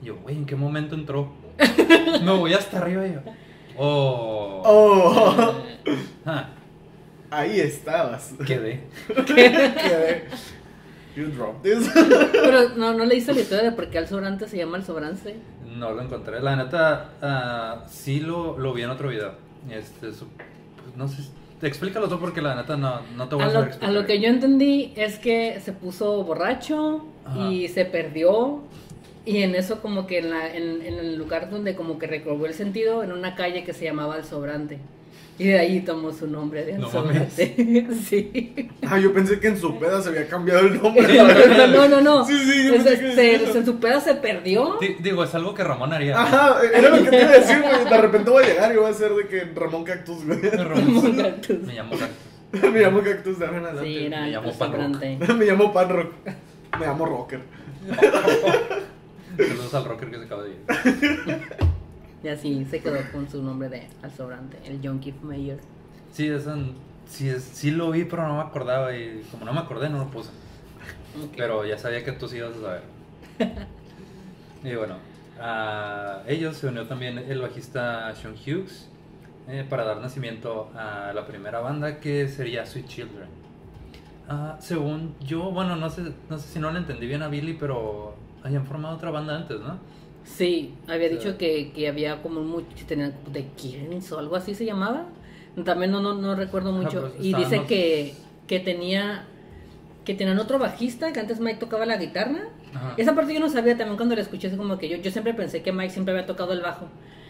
Y 0.00 0.06
yo, 0.06 0.16
güey, 0.18 0.36
¿en 0.36 0.46
qué 0.46 0.54
momento 0.56 0.94
entró? 0.94 1.32
Me 2.22 2.32
voy 2.32 2.54
hasta 2.54 2.78
arriba 2.78 3.06
yo. 3.06 3.20
Oh. 3.76 4.62
Oh, 4.64 5.54
Ah, 6.24 6.48
ahí 7.30 7.58
estabas. 7.60 8.32
quedé. 8.46 8.84
Quedé. 9.26 10.24
You 11.16 11.26
dropped 11.26 11.62
this. 11.62 11.90
Pero 12.32 12.70
no, 12.76 12.94
no 12.94 13.04
leíste 13.04 13.34
la 13.34 13.40
historia 13.40 13.64
de 13.64 13.72
por 13.72 13.88
qué 13.90 13.98
el 13.98 14.08
sobrante 14.08 14.48
se 14.48 14.56
llama 14.56 14.76
el 14.78 14.84
sobrante. 14.84 15.36
No 15.76 15.92
lo 15.92 16.02
encontré. 16.02 16.40
La 16.40 16.54
neta, 16.56 17.10
ah, 17.20 17.84
sí 17.88 18.20
lo, 18.20 18.58
lo 18.58 18.72
vi 18.72 18.82
en 18.82 18.90
otro 18.90 19.08
video. 19.08 19.32
Este, 19.70 20.12
su- 20.12 20.26
pues, 20.28 20.96
no 20.96 21.08
sé. 21.08 21.22
Explícalo 21.60 22.08
tú 22.08 22.18
porque 22.18 22.40
la 22.42 22.54
neta 22.56 22.76
no, 22.76 23.00
no 23.16 23.28
te 23.28 23.34
voy 23.36 23.44
a, 23.44 23.46
A 23.46 23.48
lo, 23.48 23.52
saber 23.54 23.66
a 23.66 23.70
explicar. 23.70 23.94
lo 23.94 24.06
que 24.06 24.20
yo 24.20 24.28
entendí 24.28 24.92
es 24.96 25.18
que 25.18 25.60
se 25.60 25.72
puso 25.72 26.22
borracho 26.24 27.04
y 27.50 27.68
se 27.68 27.84
perdió. 27.84 28.62
Y 29.24 29.42
en 29.42 29.54
eso 29.54 29.80
como 29.80 30.06
que 30.06 30.18
en, 30.18 30.30
la- 30.30 30.52
en, 30.54 30.82
en 30.82 30.94
el 30.94 31.16
lugar 31.16 31.48
donde 31.50 31.74
como 31.76 31.98
que 31.98 32.06
recobró 32.06 32.46
el 32.46 32.54
sentido, 32.54 33.02
en 33.04 33.12
una 33.12 33.34
calle 33.36 33.62
que 33.64 33.72
se 33.72 33.84
llamaba 33.84 34.16
El 34.16 34.24
Sobrante. 34.24 34.78
Y 35.38 35.46
de 35.46 35.58
ahí 35.58 35.80
tomó 35.80 36.12
su 36.12 36.26
nombre 36.26 36.64
de 36.64 36.72
El 36.74 36.80
No 36.80 36.90
Sobrante. 36.90 37.54
sí. 38.04 38.68
Ah, 38.86 38.98
yo 38.98 39.12
pensé 39.14 39.40
que 39.40 39.48
en 39.48 39.56
su 39.58 39.78
peda 39.78 40.02
se 40.02 40.10
había 40.10 40.28
cambiado 40.28 40.60
el 40.66 40.80
nombre. 40.80 41.06
No, 41.16 41.66
no, 41.68 41.88
no, 41.88 42.00
no. 42.00 42.24
Sí, 42.26 42.36
sí, 42.38 42.66
yo 42.68 42.74
Es- 42.74 42.82
pensé 42.82 42.90
que 43.00 43.14
se, 43.14 43.22
decía 43.22 43.38
se- 43.38 43.58
eso. 43.58 43.64
su 43.64 43.80
peda 43.80 44.00
se 44.00 44.14
perdió. 44.16 44.76
Di- 44.80 44.96
digo, 45.00 45.24
es 45.24 45.34
algo 45.34 45.54
que 45.54 45.64
Ramón 45.64 45.92
haría. 45.92 46.20
Ajá, 46.20 46.58
era 46.74 46.90
lo 46.90 47.02
que 47.02 47.10
te 47.10 47.20
iba 47.22 47.30
a 47.30 47.32
decir, 47.38 47.62
güey. 47.62 47.84
De 47.88 47.98
repente 47.98 48.30
voy 48.30 48.44
a 48.44 48.46
llegar 48.46 48.72
y 48.72 48.76
voy 48.76 48.90
a 48.90 48.94
ser 48.94 49.12
de 49.14 49.26
que 49.26 49.44
Ramón 49.58 49.84
Cactus, 49.84 50.24
güey. 50.26 50.40
Ramón, 50.40 51.16
Cactus. 51.16 51.58
me 51.60 51.74
llamo 51.74 51.90
Cactus. 51.96 52.70
Me 52.72 52.80
llamo 52.80 53.00
Cactus 53.02 53.38
de 53.38 53.46
en 53.46 53.54
adelante. 53.54 53.84
Sí, 53.84 54.04
era 54.06 54.20
Me 54.22 54.30
llamo 54.30 54.52
Pan 54.58 54.72
Rock. 54.72 55.02
Me 55.36 55.44
llamo 55.46 55.72
Pan 55.72 55.88
Rock. 55.88 56.12
Me 56.78 56.86
llamo 56.86 57.06
Rocker. 57.06 57.40
Saludos 59.48 59.74
al 59.74 59.84
rocker 59.84 60.10
que 60.10 60.18
se 60.18 60.24
acaba 60.24 60.42
de 60.44 60.50
ir. 60.50 60.58
Y 62.24 62.28
así 62.28 62.64
se 62.66 62.80
quedó 62.80 62.98
con 63.12 63.28
su 63.28 63.42
nombre 63.42 63.68
de 63.68 63.88
Al 64.02 64.12
Sobrante, 64.12 64.58
el 64.64 64.80
John 64.82 65.00
Keith 65.00 65.20
Mayer. 65.22 65.58
Sí, 66.12 66.28
eso, 66.28 66.54
sí, 67.08 67.28
es- 67.28 67.42
sí 67.42 67.70
lo 67.72 67.90
vi, 67.90 68.04
pero 68.04 68.26
no 68.28 68.36
me 68.36 68.42
acordaba. 68.42 68.94
Y 68.96 69.22
como 69.30 69.44
no 69.44 69.52
me 69.52 69.60
acordé, 69.60 69.88
no 69.90 69.98
lo 69.98 70.06
puse. 70.08 70.28
Ok. 71.20 71.32
Pero 71.36 71.64
ya 71.66 71.78
sabía 71.78 72.04
que 72.04 72.12
tú 72.12 72.28
sí 72.28 72.36
ibas 72.36 72.56
a 72.56 72.60
saber. 72.60 72.82
y 74.64 74.74
bueno, 74.76 74.96
a 75.40 76.22
ellos 76.28 76.56
se 76.56 76.68
unió 76.68 76.86
también 76.86 77.18
el 77.18 77.40
bajista 77.40 78.14
Sean 78.14 78.34
Hughes 78.34 78.88
eh, 79.48 79.66
para 79.68 79.84
dar 79.84 79.98
nacimiento 80.00 80.70
a 80.76 81.12
la 81.12 81.26
primera 81.26 81.58
banda 81.60 81.98
que 81.98 82.28
sería 82.28 82.64
Sweet 82.66 82.86
Children. 82.86 83.28
Ah, 84.28 84.56
según 84.60 85.16
yo, 85.20 85.50
bueno, 85.50 85.74
no 85.74 85.90
sé, 85.90 86.02
no 86.30 86.38
sé 86.38 86.48
si 86.48 86.58
no 86.60 86.70
le 86.70 86.78
entendí 86.78 87.06
bien 87.08 87.22
a 87.22 87.28
Billy, 87.28 87.54
pero 87.58 88.14
habían 88.44 88.66
formado 88.66 88.96
otra 88.96 89.10
banda 89.10 89.36
antes, 89.36 89.60
¿no? 89.60 89.78
Sí, 90.24 90.74
había 90.86 91.08
dicho 91.08 91.36
que, 91.36 91.72
que 91.72 91.88
había 91.88 92.22
como 92.22 92.42
mucho, 92.42 92.66
tenían 92.86 93.14
de 93.32 93.46
o 94.10 94.18
algo 94.18 94.36
así 94.36 94.54
se 94.54 94.64
llamaba. 94.64 95.06
También 95.64 95.90
no, 95.90 96.00
no, 96.00 96.14
no 96.14 96.34
recuerdo 96.34 96.72
mucho. 96.72 97.12
pues, 97.12 97.24
y 97.24 97.34
dice 97.34 97.64
que, 97.64 98.14
que 98.46 98.60
tenía 98.60 99.26
que 100.04 100.14
tenían 100.14 100.38
otro 100.40 100.58
bajista, 100.58 101.12
que 101.12 101.20
antes 101.20 101.38
Mike 101.38 101.60
tocaba 101.60 101.86
la 101.86 101.96
guitarra. 101.96 102.48
Ajá. 102.74 102.94
Esa 102.96 103.14
parte 103.14 103.34
yo 103.34 103.40
no 103.40 103.48
sabía 103.48 103.76
también 103.76 103.96
cuando 103.96 104.16
la 104.16 104.22
escuché, 104.22 104.48
es 104.48 104.56
como 104.56 104.76
que 104.76 104.88
yo, 104.88 104.96
yo 104.96 105.12
siempre 105.12 105.32
pensé 105.32 105.62
que 105.62 105.70
Mike 105.70 105.90
siempre 105.90 106.12
había 106.12 106.26
tocado 106.26 106.52
el 106.52 106.60
bajo. 106.60 106.88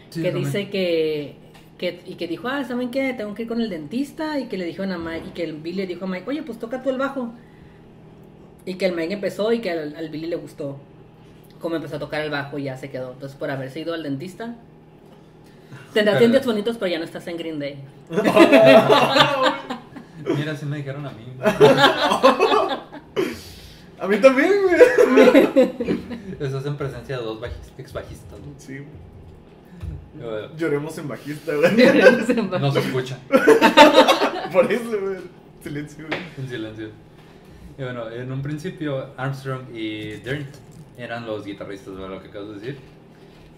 Sí, 0.09 0.21
que 0.21 0.31
también. 0.31 0.45
dice 0.45 0.69
que, 0.69 1.35
que, 1.77 2.01
y 2.05 2.15
que 2.15 2.27
dijo, 2.27 2.47
ah, 2.47 2.63
¿saben 2.63 2.89
qué? 2.89 3.13
Tengo 3.13 3.35
que 3.35 3.43
ir 3.43 3.47
con 3.47 3.61
el 3.61 3.69
dentista, 3.69 4.39
y 4.39 4.47
que 4.47 4.57
le 4.57 4.65
dijeron 4.65 4.91
a 4.91 4.97
Mike, 4.97 5.27
y 5.27 5.31
que 5.31 5.43
el 5.43 5.53
Billy 5.53 5.77
le 5.77 5.87
dijo 5.87 6.05
a 6.05 6.07
Mike, 6.07 6.27
oye, 6.27 6.41
pues 6.41 6.57
toca 6.57 6.81
tú 6.81 6.89
el 6.89 6.97
bajo. 6.97 7.31
Y 8.65 8.75
que 8.75 8.87
el 8.87 8.95
Mike 8.95 9.13
empezó 9.13 9.51
y 9.51 9.59
que 9.59 9.69
al, 9.69 9.95
al 9.95 10.09
Billy 10.09 10.25
le 10.25 10.37
gustó 10.37 10.79
como 11.63 11.77
empezó 11.77 11.95
a 11.95 11.99
tocar 11.99 12.21
el 12.21 12.29
bajo 12.29 12.59
y 12.59 12.65
ya 12.65 12.77
se 12.77 12.91
quedó. 12.91 13.13
Entonces, 13.13 13.35
por 13.37 13.49
haberse 13.49 13.79
ido 13.79 13.95
al 13.95 14.03
dentista. 14.03 14.53
Tendrás 15.93 16.17
Pero- 16.17 16.19
dientes 16.29 16.45
bonitos, 16.45 16.77
pero 16.77 16.91
ya 16.91 16.99
no 16.99 17.05
estás 17.05 17.25
en 17.27 17.37
Green 17.37 17.57
Day. 17.57 17.77
Mira, 20.37 20.55
sí 20.55 20.65
me 20.65 20.77
dijeron 20.77 21.05
a 21.07 21.11
mí. 21.11 21.25
A 23.99 24.07
mí 24.07 24.17
también, 24.17 24.51
güey. 24.63 24.81
Eso 26.39 26.57
es 26.57 26.65
en 26.65 26.75
presencia 26.75 27.17
de 27.17 27.23
dos 27.23 27.39
bajis- 27.39 27.71
ex 27.77 27.93
bajistas. 27.93 28.37
¿no? 28.37 28.47
Sí, 28.57 28.79
Eh, 30.19 30.49
lloremos 30.57 30.97
en 30.97 31.07
bajista, 31.07 31.53
güey. 31.55 31.71
No 32.59 32.71
se 32.71 32.79
escucha. 32.79 33.17
Por 34.51 34.69
eso, 34.69 34.89
güey. 35.01 35.17
Silencio, 35.63 36.05
güey. 36.07 36.19
En 36.37 36.49
silencio. 36.49 36.89
Y 37.77 37.81
bueno, 37.83 38.09
en 38.11 38.29
un 38.31 38.41
principio 38.41 39.07
Armstrong 39.15 39.73
y 39.73 40.15
Dirnt 40.17 40.53
eran 40.97 41.25
los 41.25 41.45
guitarristas, 41.45 41.95
¿verdad? 41.95 42.09
Lo 42.15 42.21
que 42.21 42.29
acabas 42.29 42.49
de 42.49 42.53
decir. 42.55 42.77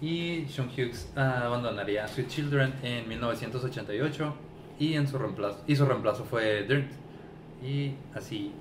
Y 0.00 0.46
Sean 0.48 0.68
Hughes 0.68 1.10
ah, 1.16 1.46
abandonaría 1.46 2.06
Sweet 2.06 2.28
Children 2.28 2.74
en 2.82 3.08
1988 3.08 4.34
y 4.78 4.94
en 4.94 5.08
su 5.08 5.16
reemplazo 5.16 5.62
y 5.66 5.74
su 5.74 5.86
reemplazo 5.86 6.24
fue 6.24 6.64
Dirnt. 6.64 6.92
Y 7.64 7.94
así, 8.14 8.52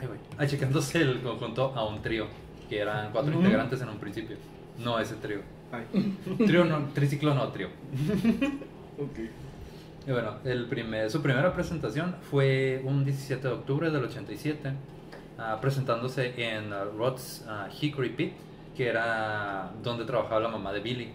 ay 0.00 0.06
güey, 0.06 0.20
achicándose 0.38 1.00
el 1.02 1.20
conjunto 1.20 1.72
a 1.74 1.84
un 1.84 2.00
trío, 2.00 2.26
que 2.68 2.78
eran 2.78 3.10
cuatro 3.10 3.32
integrantes 3.32 3.80
en 3.82 3.88
un 3.88 3.98
principio. 3.98 4.36
No 4.78 4.98
ese 4.98 5.16
trío. 5.16 5.40
Trío 6.46 6.64
no, 6.64 6.86
triciclo 6.94 7.34
no, 7.34 7.48
trío. 7.48 7.66
ok. 8.98 9.18
Y 10.06 10.10
bueno, 10.12 10.36
el 10.44 10.66
primer, 10.66 11.10
su 11.10 11.20
primera 11.20 11.52
presentación 11.52 12.14
fue 12.30 12.80
un 12.84 13.04
17 13.04 13.48
de 13.48 13.54
octubre 13.54 13.90
del 13.90 14.04
87, 14.04 14.72
ah, 15.38 15.58
presentándose 15.60 16.34
en 16.36 16.72
ah, 16.72 16.84
Rod's 16.96 17.44
ah, 17.48 17.68
Hickory 17.80 18.10
Pit, 18.10 18.32
que 18.76 18.88
era 18.88 19.72
donde 19.82 20.04
trabajaba 20.04 20.40
la 20.40 20.48
mamá 20.48 20.72
de 20.72 20.80
Billy. 20.80 21.08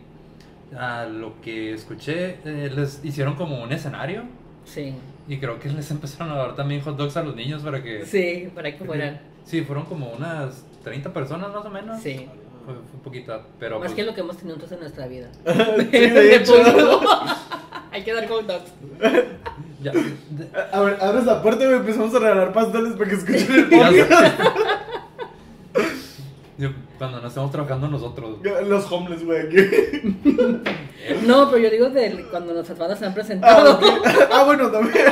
A 0.78 1.06
lo 1.06 1.42
que 1.42 1.74
escuché, 1.74 2.40
eh, 2.46 2.70
les 2.74 3.04
hicieron 3.04 3.36
como 3.36 3.64
un 3.64 3.72
escenario 3.72 4.24
Sí, 4.70 4.94
y 5.28 5.38
creo 5.38 5.60
que 5.60 5.70
les 5.70 5.90
empezaron 5.90 6.32
a 6.32 6.36
dar 6.36 6.56
también 6.56 6.82
hot 6.82 6.96
dogs 6.96 7.18
a 7.18 7.24
los 7.24 7.36
niños 7.36 7.64
para 7.64 7.82
que... 7.82 8.06
sí, 8.06 8.50
para 8.54 8.78
que 8.78 8.86
fueran. 8.86 9.20
Sí, 9.44 9.62
fueron 9.62 9.86
como 9.86 10.12
unas 10.12 10.64
30 10.84 11.12
personas 11.12 11.52
más 11.52 11.66
o 11.66 11.70
menos. 11.70 12.00
Sí. 12.02 12.28
Fue, 12.66 12.76
fue 12.76 13.00
poquita, 13.04 13.42
pero... 13.60 13.80
Más 13.80 13.88
pues, 13.88 13.96
que 13.96 14.04
lo 14.04 14.14
que 14.14 14.22
hemos 14.22 14.38
tenido 14.38 14.58
nosotros 14.58 14.74
en 14.74 14.80
nuestra 14.82 15.08
vida. 15.08 15.30
Sí, 15.92 16.00
de 16.10 16.36
hecho. 16.36 16.54
Hay 17.92 18.04
que 18.04 18.14
dar 18.14 18.28
hot 18.28 18.46
dogs. 18.46 18.72
ya- 19.84 19.94
A 20.72 20.80
ver, 20.82 20.98
abres 21.02 21.26
la 21.26 21.42
puerta 21.42 21.64
y 21.64 21.74
empezamos 21.74 22.14
a 22.16 22.20
regalar 22.20 22.54
pasteles 22.54 22.94
para 22.94 23.10
que 23.10 23.16
escuchen 23.16 23.52
el 23.52 23.70
podcast. 23.70 24.12
Cuando 26.98 27.22
no 27.22 27.28
estamos 27.30 27.50
trabajando 27.52 27.88
nosotros. 27.88 28.40
Los 28.68 28.92
homeless, 28.92 29.24
güey, 29.26 29.42
aquí. 29.48 29.58
No, 31.26 31.50
pero 31.50 31.64
yo 31.64 31.70
digo 31.72 31.90
de 31.90 32.26
cuando 32.30 32.54
nuestras 32.54 32.78
bandas 32.78 33.00
se 33.00 33.06
han 33.06 33.12
Ah, 33.12 33.16
presentado. 33.16 33.80
Ah, 34.32 34.44
bueno, 34.44 34.70
también. 34.70 35.06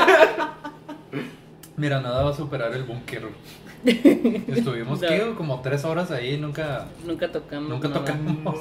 Mira, 1.77 2.01
nada 2.01 2.23
va 2.23 2.31
a 2.31 2.33
superar 2.33 2.73
el 2.73 2.83
búnker. 2.83 3.23
Estuvimos, 3.85 4.99
No. 5.01 5.07
¿qué? 5.07 5.33
Como 5.37 5.61
tres 5.61 5.85
horas 5.85 6.11
ahí 6.11 6.37
nunca. 6.37 6.87
Nunca 7.05 7.31
tocamos. 7.31 7.69
Nunca 7.69 7.87
tocamos. 7.93 8.35
No. 8.43 8.51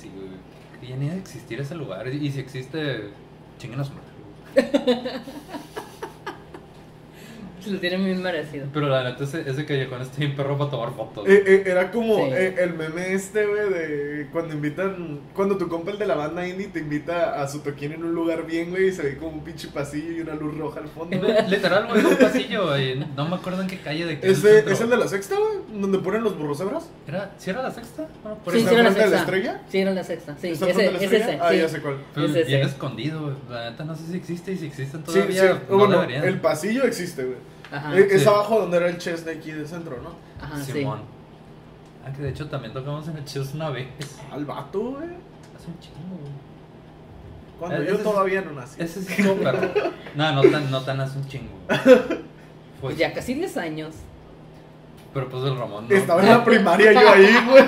Sí, 0.00 0.08
güey. 0.14 0.28
Viene 0.80 1.10
a 1.10 1.16
existir 1.16 1.60
ese 1.60 1.74
lugar. 1.74 2.08
Y 2.08 2.30
si 2.30 2.40
existe, 2.40 3.10
chinguen 3.58 3.80
a 3.80 3.84
su. 3.84 3.92
Se 7.60 7.70
lo 7.70 7.78
tienen 7.80 8.04
bien 8.04 8.22
merecido. 8.22 8.66
Pero 8.72 8.88
la 8.88 9.04
neta, 9.04 9.24
ese, 9.24 9.48
ese 9.48 9.64
callejón 9.64 10.02
está 10.02 10.18
bien 10.18 10.34
perro 10.36 10.56
para 10.58 10.70
tomar 10.70 10.92
fotos. 10.94 11.26
Eh, 11.28 11.42
eh, 11.46 11.62
era 11.66 11.90
como 11.90 12.16
Sí. 12.16 12.30
eh, 12.32 12.54
el 12.58 12.74
meme 12.74 13.12
este, 13.14 13.46
güey, 13.46 13.68
de 13.70 14.26
cuando 14.32 14.54
invitan, 14.54 15.20
cuando 15.34 15.56
tu 15.56 15.68
compa 15.68 15.90
el 15.90 15.98
de 15.98 16.06
la 16.06 16.14
banda 16.14 16.46
indie 16.46 16.68
te 16.68 16.78
invita 16.80 17.40
a 17.40 17.48
su 17.48 17.60
toquín 17.60 17.92
en 17.92 18.04
un 18.04 18.14
lugar 18.14 18.46
bien, 18.46 18.70
güey, 18.70 18.88
y 18.88 18.92
se 18.92 19.02
ve 19.02 19.16
como 19.16 19.32
un 19.32 19.44
pinche 19.44 19.68
pasillo 19.68 20.12
y 20.12 20.20
una 20.20 20.34
luz 20.34 20.56
roja 20.56 20.80
al 20.80 20.88
fondo. 20.88 21.18
güey. 21.18 21.34
Literal, 21.48 21.86
güey, 21.88 22.04
un 22.04 22.16
pasillo, 22.16 22.66
güey. 22.68 23.04
No 23.16 23.28
me 23.28 23.36
acuerdo 23.36 23.62
en 23.62 23.68
qué 23.68 23.78
calle 23.78 24.06
de 24.06 24.20
qué. 24.20 24.30
¿Ese 24.30 24.70
es 24.70 24.80
el 24.80 24.90
de 24.90 24.96
la 24.96 25.08
sexta, 25.08 25.34
güey? 25.36 25.80
¿Donde 25.80 25.98
ponen 25.98 26.22
los 26.22 26.36
burros 26.38 26.60
hebras? 26.60 26.88
¿Era, 27.06 27.32
¿Sí 27.38 27.50
era 27.50 27.62
la 27.62 27.70
sexta? 27.70 28.06
Ah, 28.24 28.34
por 28.44 28.52
Sí, 28.54 28.60
sí, 28.60 28.66
era 28.66 28.82
la 28.82 28.88
enfrente 28.88 29.10
de 29.10 29.16
la 29.16 29.24
sexta. 29.24 29.36
estrella? 29.36 29.62
Sí, 29.68 29.78
era 29.78 29.90
la 29.92 30.04
sexta. 30.04 30.36
Sí, 30.40 30.48
¿Está 30.48 30.68
ese, 30.70 30.92
la 30.92 30.98
es 30.98 31.12
ese. 31.12 31.38
Ah, 31.40 31.48
sí. 31.50 31.58
ya 31.58 31.68
sé 31.68 31.80
cuál. 31.80 31.96
Pero 32.14 32.26
es 32.26 32.34
ese. 32.36 32.44
bien 32.44 32.60
escondido, 32.62 33.20
güey. 33.22 33.34
La 33.50 33.70
neta, 33.70 33.84
no 33.84 33.94
sé 33.96 34.02
si 34.10 34.16
existe 34.16 34.52
y 34.52 34.56
si 34.58 34.66
existen 34.66 35.00
Sí, 35.06 35.12
todavía. 35.12 35.42
sí. 35.54 35.58
no 35.70 35.76
bueno, 35.78 36.00
deberían. 36.00 36.24
el 36.24 36.40
pasillo 36.40 36.84
existe, 36.84 37.24
güey. 37.24 37.36
Ajá. 37.70 37.96
Es 37.98 38.22
sí. 38.22 38.28
abajo 38.28 38.60
donde 38.60 38.76
era 38.78 38.88
el 38.88 38.98
chest 38.98 39.24
de 39.26 39.32
aquí 39.32 39.50
del 39.52 39.66
centro, 39.68 40.00
¿no? 40.02 40.14
Ajá, 40.44 40.56
sí. 40.62 40.72
Simón. 40.72 41.00
Ah, 42.06 42.12
que 42.12 42.22
de 42.22 42.30
hecho 42.30 42.48
también 42.48 42.72
tocamos 42.72 43.06
en 43.08 43.16
el 43.18 43.24
Chess 43.24 43.52
una 43.54 43.68
vez. 43.70 43.88
Al 44.32 44.44
vato, 44.46 44.80
güey. 44.80 45.08
Hace 45.56 45.66
un 45.68 45.78
chingo, 45.80 46.16
güey. 46.20 46.32
Cuando 47.58 47.82
Eh, 47.82 47.86
yo 47.88 47.94
es- 47.96 48.02
todavía 48.02 48.40
no 48.40 48.52
nací. 48.52 48.80
Ese 48.82 49.02
sí 49.02 49.14
estuvo 49.18 49.34
perro. 49.42 49.68
No, 50.14 50.32
no 50.32 50.42
tan, 50.50 50.70
no 50.70 50.80
tan 50.82 51.00
hace 51.00 51.18
un 51.18 51.26
chingo. 51.28 51.58
Pues 52.80 52.96
ya 52.96 53.12
casi 53.12 53.34
10 53.34 53.56
años. 53.56 53.92
Pero 55.12 55.28
pues 55.28 55.42
el 55.42 55.58
Ramón 55.58 55.88
no. 55.88 55.94
Estaba 55.96 56.22
en 56.22 56.28
la 56.28 56.44
primaria 56.44 56.92
yo 56.92 57.10
ahí, 57.10 57.26
güey. 57.50 57.64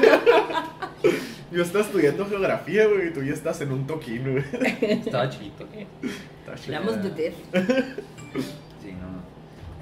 Yo 1.50 1.62
estaba 1.64 1.83
estudiando 1.85 2.25
geografía, 2.26 2.87
güey, 2.87 3.09
y 3.09 3.12
tú 3.12 3.21
ya 3.25 3.33
estás 3.33 3.61
en 3.61 3.73
un 3.73 3.88
toquín, 3.88 4.23
güey. 4.30 4.45
Estaba 4.80 5.28
chiquito. 5.28 5.66
Está 5.73 6.54
chido. 6.54 6.76
Hablamos 6.78 7.02
de 7.16 7.35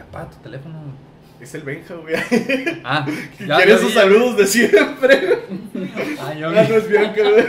Apaga 0.09 0.31
tu 0.31 0.37
teléfono. 0.39 0.79
Es 1.41 1.55
el 1.55 1.63
Benja, 1.63 1.95
güey. 1.95 2.15
Ah, 2.85 3.07
quiere 3.37 3.69
ya 3.69 3.79
sus 3.79 3.93
saludos 3.95 4.37
de 4.37 4.47
siempre. 4.47 5.39
Ah, 6.21 6.35
ya 6.35 6.49
Ah, 6.49 6.63
vi. 6.63 6.69
no 6.69 6.75
es 6.77 6.89
Bianca, 6.89 7.23
güey. 7.23 7.45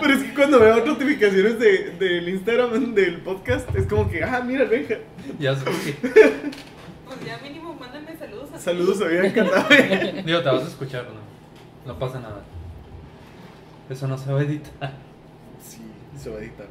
Pero 0.00 0.14
es 0.14 0.22
que 0.22 0.34
cuando 0.34 0.58
veo 0.60 0.84
notificaciones 0.84 1.58
de, 1.58 1.90
del 1.98 2.28
Instagram 2.30 2.94
del 2.94 3.18
podcast, 3.20 3.68
es 3.76 3.86
como 3.86 4.08
que, 4.10 4.24
ah, 4.24 4.40
mira 4.44 4.62
el 4.64 4.70
Benja. 4.70 4.94
Ya 5.38 5.54
sé 5.54 5.64
Pues 5.64 7.24
ya 7.26 7.38
mínimo 7.42 7.74
mándenme 7.74 8.16
saludos. 8.16 8.50
a 8.54 8.58
Saludos 8.58 9.02
a 9.02 9.08
Bianca 9.08 9.44
también. 9.50 10.22
Digo, 10.26 10.40
te 10.42 10.48
vas 10.48 10.64
a 10.64 10.68
escuchar, 10.68 11.04
no. 11.04 11.92
No 11.92 11.98
pasa 11.98 12.20
nada. 12.20 12.42
Eso 13.90 14.06
no 14.08 14.16
se 14.16 14.32
va 14.32 14.40
a 14.40 14.42
editar. 14.42 14.92
Sí, 15.62 15.82
se 16.18 16.30
va 16.30 16.36
a 16.36 16.40
editar. 16.40 16.66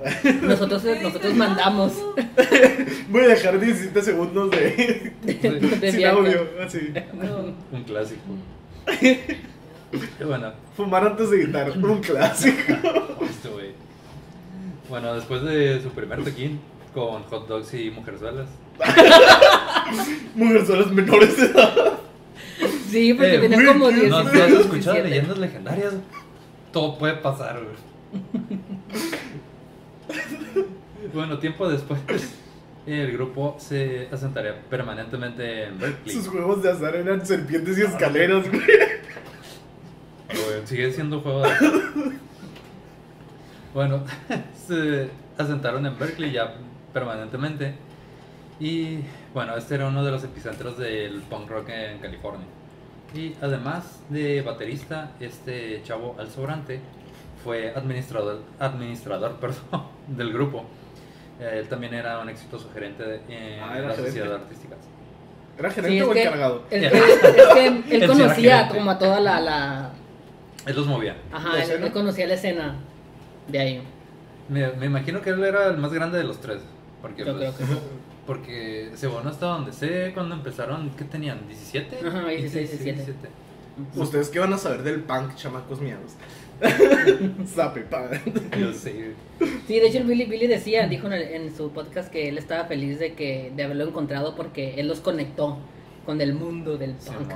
Nosotros, 0.42 0.84
nosotros 1.02 1.34
mandamos. 1.34 1.92
Voy 3.08 3.22
a 3.24 3.28
dejar 3.28 3.60
17 3.60 4.02
segundos 4.02 4.50
de, 4.50 5.12
de 5.22 5.92
sin 5.92 6.06
audio, 6.06 6.46
así. 6.64 6.92
Un 7.72 7.82
clásico. 7.84 8.20
Bueno, 10.24 10.52
Fumar 10.76 11.04
antes 11.06 11.30
de 11.30 11.42
editar, 11.42 11.70
un 11.76 12.00
clásico. 12.00 12.72
güey. 13.52 13.72
Bueno, 14.88 15.14
después 15.14 15.42
de 15.42 15.80
su 15.82 15.90
primer 15.90 16.22
toquín 16.24 16.60
con 16.94 17.22
hot 17.24 17.46
dogs 17.48 17.74
y 17.74 17.90
mujerzuelas. 17.90 18.48
Mujerzuelas 20.34 20.90
menores 20.92 21.36
de 21.36 21.46
edad. 21.46 21.92
Sí, 22.88 23.14
porque 23.14 23.34
Eh, 23.36 23.38
tenía 23.40 23.66
como 23.66 23.88
¿qué? 23.88 23.94
10. 23.94 24.08
¿No 24.10 24.18
has 24.18 24.34
escuchado 24.34 25.02
leyendas 25.02 25.38
legendarias? 25.38 25.94
Todo 26.72 26.98
puede 26.98 27.14
pasar, 27.14 27.60
güey. 27.62 28.60
Bueno, 31.14 31.38
tiempo 31.38 31.68
después, 31.68 32.00
el 32.86 33.12
grupo 33.12 33.56
se 33.58 34.08
asentaría 34.10 34.60
permanentemente 34.68 35.64
en 35.64 35.78
Berkeley. 35.78 36.14
Sus 36.14 36.28
juegos 36.28 36.62
de 36.62 36.70
azar 36.70 36.94
eran 36.96 37.24
serpientes 37.24 37.78
y 37.78 37.82
escaleras, 37.82 38.48
güey. 38.48 38.62
Sigue 40.64 40.92
siendo 40.92 41.20
juego 41.20 41.42
de... 41.42 41.50
Bueno, 43.74 44.04
se 44.66 45.10
asentaron 45.38 45.86
en 45.86 45.98
Berkeley 45.98 46.32
ya 46.32 46.54
permanentemente. 46.92 47.74
Y 48.58 48.98
bueno, 49.32 49.56
este 49.56 49.76
era 49.76 49.88
uno 49.88 50.04
de 50.04 50.10
los 50.10 50.22
epicentros 50.24 50.76
del 50.76 51.22
punk 51.22 51.48
rock 51.48 51.68
en 51.70 51.98
California. 51.98 52.46
Y 53.14 53.34
además 53.40 54.00
de 54.08 54.42
baterista, 54.42 55.12
este 55.18 55.82
chavo 55.82 56.14
Al 56.18 56.30
Sobrante 56.30 56.80
fue 57.42 57.72
administrador, 57.74 58.42
administrador 58.58 59.36
perdón, 59.40 59.86
del 60.08 60.32
grupo. 60.32 60.64
Eh, 61.40 61.58
Él 61.58 61.68
también 61.68 61.94
era 61.94 62.18
un 62.20 62.28
exitoso 62.28 62.70
gerente 62.72 63.02
de, 63.02 63.16
en 63.28 63.60
Ah, 63.62 63.78
era 63.78 63.88
la 63.88 63.94
gerente. 63.94 64.02
sociedad 64.06 64.34
artística. 64.34 64.76
¿Era 65.58 65.70
gerente 65.70 66.02
o 66.02 66.10
que, 66.12 66.22
encargado? 66.22 66.62
el- 66.70 66.84
es, 66.84 66.92
que 67.54 67.66
él 67.96 68.06
conocía 68.06 68.68
como 68.68 68.90
a 68.90 68.98
toda 68.98 69.20
la. 69.20 69.40
la 69.40 69.90
Él 70.66 70.76
los 70.76 70.86
movía. 70.86 71.16
ajá, 71.32 71.56
¿La 71.56 71.64
él, 71.64 71.82
él 71.84 71.92
conocía 71.92 72.26
la 72.26 72.34
escena 72.34 72.74
de 73.48 73.58
ahí. 73.58 73.82
Me, 74.48 74.68
me 74.72 74.86
imagino 74.86 75.20
que 75.22 75.30
él 75.30 75.42
era 75.44 75.68
el 75.68 75.76
más 75.78 75.92
grande 75.92 76.18
de 76.18 76.24
los 76.24 76.40
tres. 76.40 76.60
Porque, 77.02 77.24
Yo 77.24 77.36
pues, 77.36 77.54
creo 77.54 77.56
que 77.56 77.64
sí. 77.74 77.78
Porque 78.26 78.92
según 78.94 79.26
hasta 79.26 79.46
donde 79.46 79.72
sé, 79.72 80.12
cuando 80.14 80.34
empezaron, 80.34 80.90
¿qué 80.90 81.04
tenían? 81.04 81.40
¿17? 81.48 82.06
Ajá, 82.06 82.28
16, 82.28 82.70
17. 82.84 83.28
¿Ustedes 83.96 84.28
qué 84.28 84.38
van 84.38 84.52
a 84.52 84.58
saber 84.58 84.82
del 84.82 85.00
punk, 85.00 85.34
chamacos 85.36 85.80
míos? 85.80 85.98
Sape, 87.46 87.80
pa. 87.82 88.10
Yo 88.58 88.72
sé. 88.72 89.12
Sí, 89.66 89.78
de 89.80 89.86
hecho 89.88 89.98
el 89.98 90.04
Billy, 90.04 90.24
Billy 90.26 90.46
decía, 90.46 90.86
dijo 90.88 91.06
en, 91.06 91.12
el- 91.14 91.22
en 91.34 91.56
su 91.56 91.70
podcast 91.70 92.10
que 92.10 92.28
él 92.28 92.36
estaba 92.38 92.64
feliz 92.64 92.98
de 92.98 93.14
que 93.14 93.52
de 93.56 93.62
haberlo 93.62 93.86
encontrado 93.88 94.34
porque 94.36 94.78
él 94.80 94.88
los 94.88 95.00
conectó 95.00 95.58
con 96.04 96.20
el 96.20 96.34
mundo 96.34 96.76
del 96.76 96.92
punk. 96.94 97.30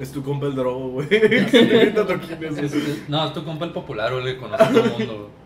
Es 0.00 0.10
tu 0.10 0.22
compa 0.24 0.46
el 0.46 0.54
drogo, 0.54 0.88
güey. 0.90 1.08
No, 3.08 3.26
es 3.26 3.32
tu 3.34 3.44
compa 3.44 3.66
el 3.66 3.72
popular, 3.72 4.12
güey, 4.12 4.36
conoce 4.38 4.62
a 4.64 4.68
todo 4.70 4.84
el 4.84 4.90
mundo. 4.90 5.14
güey. 5.18 5.42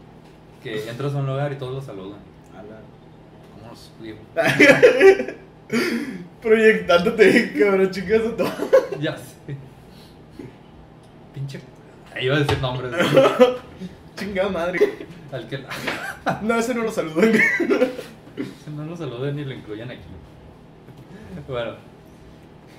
Que 0.62 0.88
entras 0.90 1.14
a 1.14 1.19
un 1.19 1.27
lugar 1.27 1.53
y 1.53 1.57
todos 1.57 1.75
lo 1.75 1.83
saludan. 1.83 2.19
¿Cómo 3.55 3.69
los 3.69 3.92
digo? 4.03 4.19
Proyectándote, 6.42 7.53
cabrón, 7.59 7.90
chicas 7.90 8.23
a 8.25 8.37
todo. 8.37 8.51
Ya 9.01 9.16
sé. 9.16 9.57
Ahí 12.17 12.27
iba 12.27 12.37
a 12.37 12.39
decir 12.41 12.59
nombres. 12.61 12.91
güey. 12.91 13.25
Chingada 14.17 14.49
madre. 14.49 14.79
Al 15.31 15.47
que 15.49 15.63
No, 16.43 16.55
ese 16.55 16.75
no 16.75 16.83
lo 16.85 16.91
saludan. 16.91 17.33
Si 17.33 18.71
no 18.71 18.85
lo 18.87 18.97
saluden 18.97 19.37
ni 19.37 19.45
lo 19.45 19.53
incluyan 19.53 19.91
aquí. 19.91 20.01
Bueno, 21.47 21.73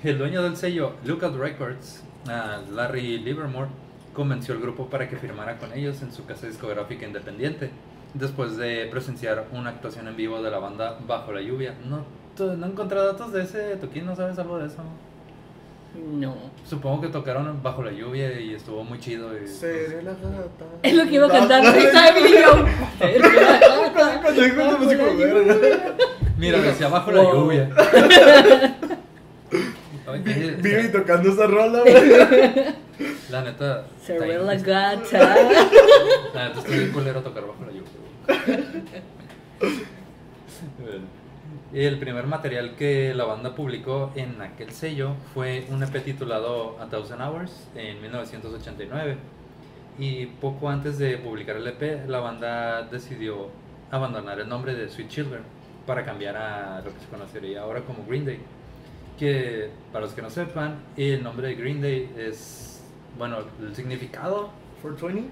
el 0.02 0.18
dueño 0.18 0.42
del 0.42 0.56
sello, 0.56 0.94
Lookout 1.04 1.36
Records, 1.36 2.02
Larry 2.72 3.18
Livermore, 3.18 3.68
convenció 4.12 4.54
al 4.54 4.60
grupo 4.60 4.90
para 4.90 5.08
que 5.08 5.16
firmara 5.16 5.58
con 5.58 5.72
ellos 5.72 6.02
en 6.02 6.12
su 6.12 6.24
casa 6.26 6.48
discográfica 6.48 7.06
independiente, 7.06 7.70
después 8.14 8.56
de 8.56 8.88
presenciar 8.90 9.46
una 9.52 9.70
actuación 9.70 10.08
en 10.08 10.16
vivo 10.16 10.42
de 10.42 10.50
la 10.50 10.58
banda 10.58 10.98
Bajo 11.06 11.32
la 11.32 11.40
Lluvia. 11.40 11.74
No, 11.84 12.04
no 12.56 12.66
encontré 12.66 12.98
datos 12.98 13.32
de 13.32 13.42
ese 13.44 13.76
toquín, 13.76 14.06
¿no 14.06 14.16
sabes 14.16 14.36
algo 14.40 14.58
de 14.58 14.66
eso? 14.66 14.82
No. 15.94 16.34
Supongo 16.68 17.00
que 17.02 17.08
tocaron 17.08 17.62
Bajo 17.62 17.82
la 17.82 17.90
Lluvia 17.90 18.38
y 18.40 18.54
estuvo 18.54 18.84
muy 18.84 18.98
chido. 19.00 19.30
y- 19.36 19.46
Seré 19.48 20.02
la 20.02 20.12
gata. 20.12 20.66
Es 20.82 20.94
lo 20.94 21.04
que 21.04 21.14
iba 21.14 21.26
a 21.26 21.30
cantar. 21.30 21.62
Música, 21.64 22.12
verga. 25.16 25.96
Mira, 26.36 26.58
decía 26.60 26.88
Bajo 26.88 27.10
la. 27.10 27.22
Lluvia. 27.22 27.70
Vive 30.62 30.88
tocando 30.88 31.30
esa 31.30 31.46
rola, 31.46 31.80
güey. 31.80 32.74
La 33.30 33.42
neta. 33.42 33.84
Seré 34.02 34.38
la 34.38 34.54
gata. 34.54 35.18
La 36.34 36.48
neta, 36.48 36.58
estoy 36.60 36.78
bien 36.78 36.92
culero 36.92 37.20
tocar 37.22 37.44
bajo 37.46 37.64
la 37.64 37.72
lluvia. 37.72 37.88
El 41.72 41.98
primer 41.98 42.26
material 42.26 42.76
que 42.76 43.12
la 43.14 43.24
banda 43.24 43.54
publicó 43.54 44.10
en 44.14 44.40
aquel 44.40 44.70
sello 44.72 45.14
fue 45.34 45.66
un 45.70 45.82
EP 45.82 46.02
titulado 46.02 46.78
A 46.80 46.86
Thousand 46.86 47.20
Hours 47.20 47.68
en 47.74 48.00
1989. 48.00 49.16
Y 49.98 50.26
poco 50.26 50.70
antes 50.70 50.96
de 50.98 51.18
publicar 51.18 51.56
el 51.56 51.66
EP, 51.66 52.08
la 52.08 52.20
banda 52.20 52.82
decidió 52.84 53.48
abandonar 53.90 54.40
el 54.40 54.48
nombre 54.48 54.74
de 54.74 54.88
Sweet 54.88 55.08
Children 55.08 55.40
para 55.86 56.04
cambiar 56.04 56.36
a 56.36 56.78
lo 56.82 56.92
que 56.94 57.00
se 57.00 57.06
conocería 57.08 57.62
ahora 57.62 57.80
como 57.82 58.04
Green 58.06 58.24
Day. 58.24 58.38
Que, 59.18 59.68
para 59.92 60.04
los 60.06 60.14
que 60.14 60.22
no 60.22 60.30
sepan, 60.30 60.76
el 60.96 61.22
nombre 61.22 61.48
de 61.48 61.54
Green 61.56 61.82
Day 61.82 62.10
es, 62.16 62.82
bueno, 63.18 63.38
el 63.60 63.74
significado 63.74 64.50
420. 64.80 65.28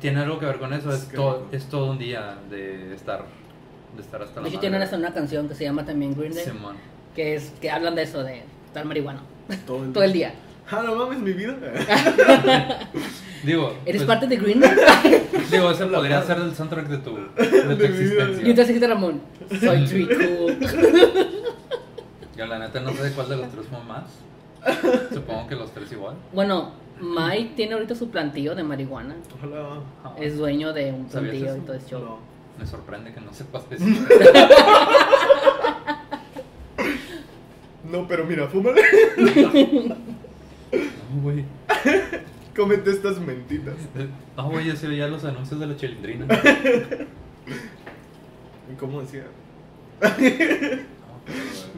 tiene 0.00 0.20
algo 0.20 0.38
que 0.38 0.44
ver 0.46 0.58
con 0.58 0.72
eso, 0.74 0.90
es, 0.90 1.04
Es 1.04 1.08
que- 1.08 1.16
todo, 1.16 1.46
es 1.52 1.66
todo 1.68 1.90
un 1.92 1.98
día 1.98 2.36
de 2.50 2.92
estar, 2.94 3.24
de 3.96 4.02
estar 4.02 4.22
hasta 4.22 4.36
la 4.36 4.42
De 4.42 4.48
hecho 4.48 4.56
madre. 4.56 4.60
tienen 4.60 4.82
hasta 4.82 4.96
una 4.96 5.12
canción 5.12 5.48
que 5.48 5.54
se 5.54 5.64
llama 5.64 5.84
también 5.84 6.14
Green 6.14 6.34
Day, 6.34 6.44
Simón. 6.44 6.76
que 7.14 7.34
es 7.36 7.52
que 7.60 7.70
hablan 7.70 7.94
de 7.94 8.02
eso, 8.02 8.22
de 8.22 8.42
estar 8.66 8.84
marihuana 8.84 9.20
Todo 9.66 9.84
el, 9.84 9.92
todo 9.94 10.04
el 10.04 10.12
día. 10.12 10.34
Ah, 10.70 10.82
no 10.84 10.94
mames, 10.96 11.18
mi 11.20 11.32
vida. 11.32 11.56
Digo, 13.44 13.72
¿Eres 13.86 14.02
pues, 14.02 14.06
parte 14.06 14.26
de 14.26 14.36
Green 14.36 14.60
Day? 14.60 14.70
digo, 15.50 15.70
ese 15.70 15.86
podría 15.86 16.20
ser 16.22 16.38
el 16.38 16.54
soundtrack 16.54 16.88
de 16.88 16.98
tu, 16.98 17.14
de 17.16 17.46
tu 17.46 17.68
De 17.68 17.74
vida. 17.74 17.84
Y 17.84 17.84
existencia. 17.86 18.40
entonces 18.50 18.66
dijiste 18.68 18.86
Ramón, 18.88 19.20
soy 19.60 19.84
Tree 19.86 20.06
Cool. 20.08 20.58
Yo 22.36 22.46
la 22.46 22.58
neta 22.58 22.80
no 22.80 22.92
sé 22.92 23.12
cuál 23.12 23.28
de 23.28 23.36
los 23.36 23.48
tres 23.50 23.66
fue 23.68 23.78
más. 23.84 24.04
Supongo 25.14 25.46
que 25.48 25.54
los 25.54 25.70
tres 25.72 25.90
igual. 25.92 26.16
Bueno, 26.32 26.72
Mike 27.00 27.52
tiene 27.56 27.74
ahorita 27.74 27.94
su 27.94 28.10
plantillo 28.10 28.54
de 28.54 28.64
marihuana. 28.64 29.14
Ojalá. 29.38 29.80
Ah, 30.04 30.14
Es 30.20 30.36
dueño 30.36 30.72
de 30.72 30.92
un 30.92 31.08
¿Sabías 31.08 31.30
plantillo 31.30 31.46
eso? 31.46 31.56
y 31.56 31.60
todo 31.60 31.76
ese 31.76 31.88
show. 31.90 32.00
No. 32.00 32.18
Me 32.58 32.66
sorprende 32.66 33.12
que 33.12 33.20
no 33.20 33.32
sepas 33.32 33.68
de 33.70 33.76
eso. 33.76 33.84
No, 37.90 38.06
pero 38.06 38.24
mira, 38.26 38.48
fúmale. 38.48 38.82
No, 40.76 41.22
güey. 41.22 41.44
Cómete 42.54 42.90
estas 42.90 43.18
mentitas. 43.18 43.74
No, 44.36 44.50
güey, 44.50 44.66
yo 44.66 44.76
sí 44.76 44.86
veía 44.86 45.08
los 45.08 45.24
anuncios 45.24 45.58
de 45.58 45.66
la 45.66 45.76
chilindrina. 45.76 46.26
¿Y 48.70 48.74
cómo 48.76 49.00
decía? 49.00 49.24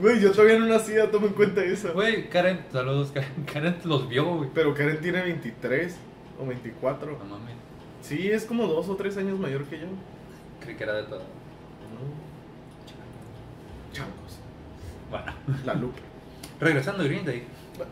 Güey, 0.00 0.20
yo 0.20 0.32
todavía 0.32 0.58
no 0.58 0.66
nacía, 0.66 1.10
toma 1.10 1.26
en 1.26 1.34
cuenta 1.34 1.62
eso. 1.62 1.92
Güey, 1.92 2.28
Karen, 2.28 2.60
saludos, 2.72 3.10
Karen. 3.12 3.44
Karen 3.52 3.76
los 3.84 4.08
vio, 4.08 4.36
güey. 4.36 4.50
Pero 4.54 4.74
Karen 4.74 5.00
tiene 5.00 5.22
23 5.22 5.96
o 6.40 6.46
24. 6.46 7.12
No 7.12 7.24
mames, 7.24 7.54
Sí, 8.00 8.30
es 8.30 8.44
como 8.46 8.66
dos 8.66 8.88
o 8.88 8.96
tres 8.96 9.16
años 9.16 9.38
mayor 9.38 9.64
que 9.64 9.78
yo. 9.78 9.86
Creí 10.60 10.76
que 10.76 10.84
era 10.84 10.94
de 10.94 11.02
todo. 11.04 11.20
No. 11.20 12.06
Changos. 13.92 14.38
Bueno, 15.10 15.32
La 15.64 15.74
lupa. 15.74 15.98
regresando 16.60 17.02
a 17.02 17.06
Green 17.06 17.24
Day. 17.24 17.44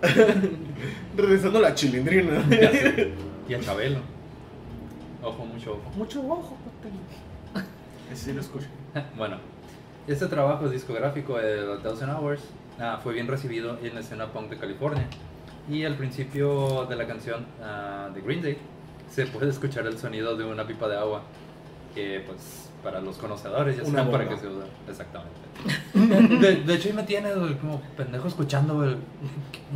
Regresando 1.16 1.58
a 1.58 1.62
la 1.62 1.74
chilindrina. 1.74 2.44
Ya 2.50 2.70
sé. 2.70 3.12
Y 3.48 3.54
a 3.54 3.60
Chabelo. 3.60 4.00
Ojo, 5.22 5.46
mucho 5.46 5.72
ojo. 5.72 5.90
Mucho 5.96 6.20
ojo, 6.20 6.58
Sí, 8.14 8.34
lo 8.34 8.42
escucho. 8.42 8.66
Bueno, 9.16 9.38
este 10.06 10.26
trabajo 10.26 10.68
discográfico 10.68 11.38
de 11.38 11.56
The 11.56 11.82
Thousand 11.82 12.12
Hours 12.12 12.42
ah, 12.78 13.00
fue 13.02 13.14
bien 13.14 13.26
recibido 13.26 13.78
en 13.82 13.94
la 13.94 14.00
escena 14.00 14.32
punk 14.32 14.50
de 14.50 14.58
California. 14.58 15.06
Y 15.70 15.84
al 15.84 15.96
principio 15.96 16.84
de 16.86 16.96
la 16.96 17.06
canción 17.06 17.46
ah, 17.62 18.10
de 18.14 18.20
Green 18.20 18.42
Day 18.42 18.58
se 19.10 19.26
puede 19.26 19.48
escuchar 19.48 19.86
el 19.86 19.96
sonido 19.98 20.36
de 20.36 20.44
una 20.44 20.66
pipa 20.66 20.88
de 20.88 20.96
agua. 20.98 21.22
Que, 21.94 22.22
pues, 22.26 22.70
para 22.82 23.00
los 23.00 23.16
conocedores 23.16 23.76
ya 23.76 23.82
Una 23.82 23.98
saben 23.98 24.12
para 24.12 24.28
qué 24.28 24.36
se 24.36 24.46
usa. 24.46 24.66
Exactamente. 24.88 25.38
De, 26.40 26.56
de 26.62 26.74
hecho, 26.74 26.88
ahí 26.88 26.94
me 26.94 27.02
tiene 27.02 27.30
como 27.60 27.80
pendejo 27.96 28.28
escuchando. 28.28 28.84
El, 28.84 28.98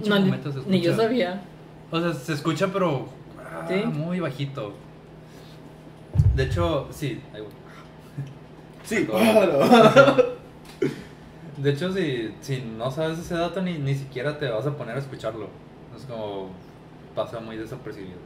No, 0.06 0.18
ni, 0.18 0.32
ni 0.66 0.80
yo 0.80 0.94
sabía. 0.94 1.42
O 1.90 2.00
sea, 2.00 2.12
se 2.14 2.32
escucha, 2.32 2.68
pero 2.72 3.08
ah, 3.38 3.66
¿Sí? 3.68 3.84
muy 3.84 4.20
bajito. 4.20 4.72
De 6.34 6.44
hecho, 6.44 6.88
sí. 6.90 7.20
ahí 7.34 7.40
voy. 7.40 7.50
Sí. 8.84 9.08
De 11.56 11.70
hecho, 11.70 11.92
si, 11.92 12.34
si 12.40 12.62
no 12.62 12.90
sabes 12.90 13.18
ese 13.18 13.34
dato, 13.34 13.60
ni, 13.62 13.78
ni 13.78 13.94
siquiera 13.94 14.38
te 14.38 14.48
vas 14.48 14.66
a 14.66 14.76
poner 14.76 14.96
a 14.96 14.98
escucharlo. 15.00 15.48
Es 15.96 16.04
como 16.04 16.50
pasa 17.14 17.40
muy 17.40 17.56
desapercibido. 17.56 18.18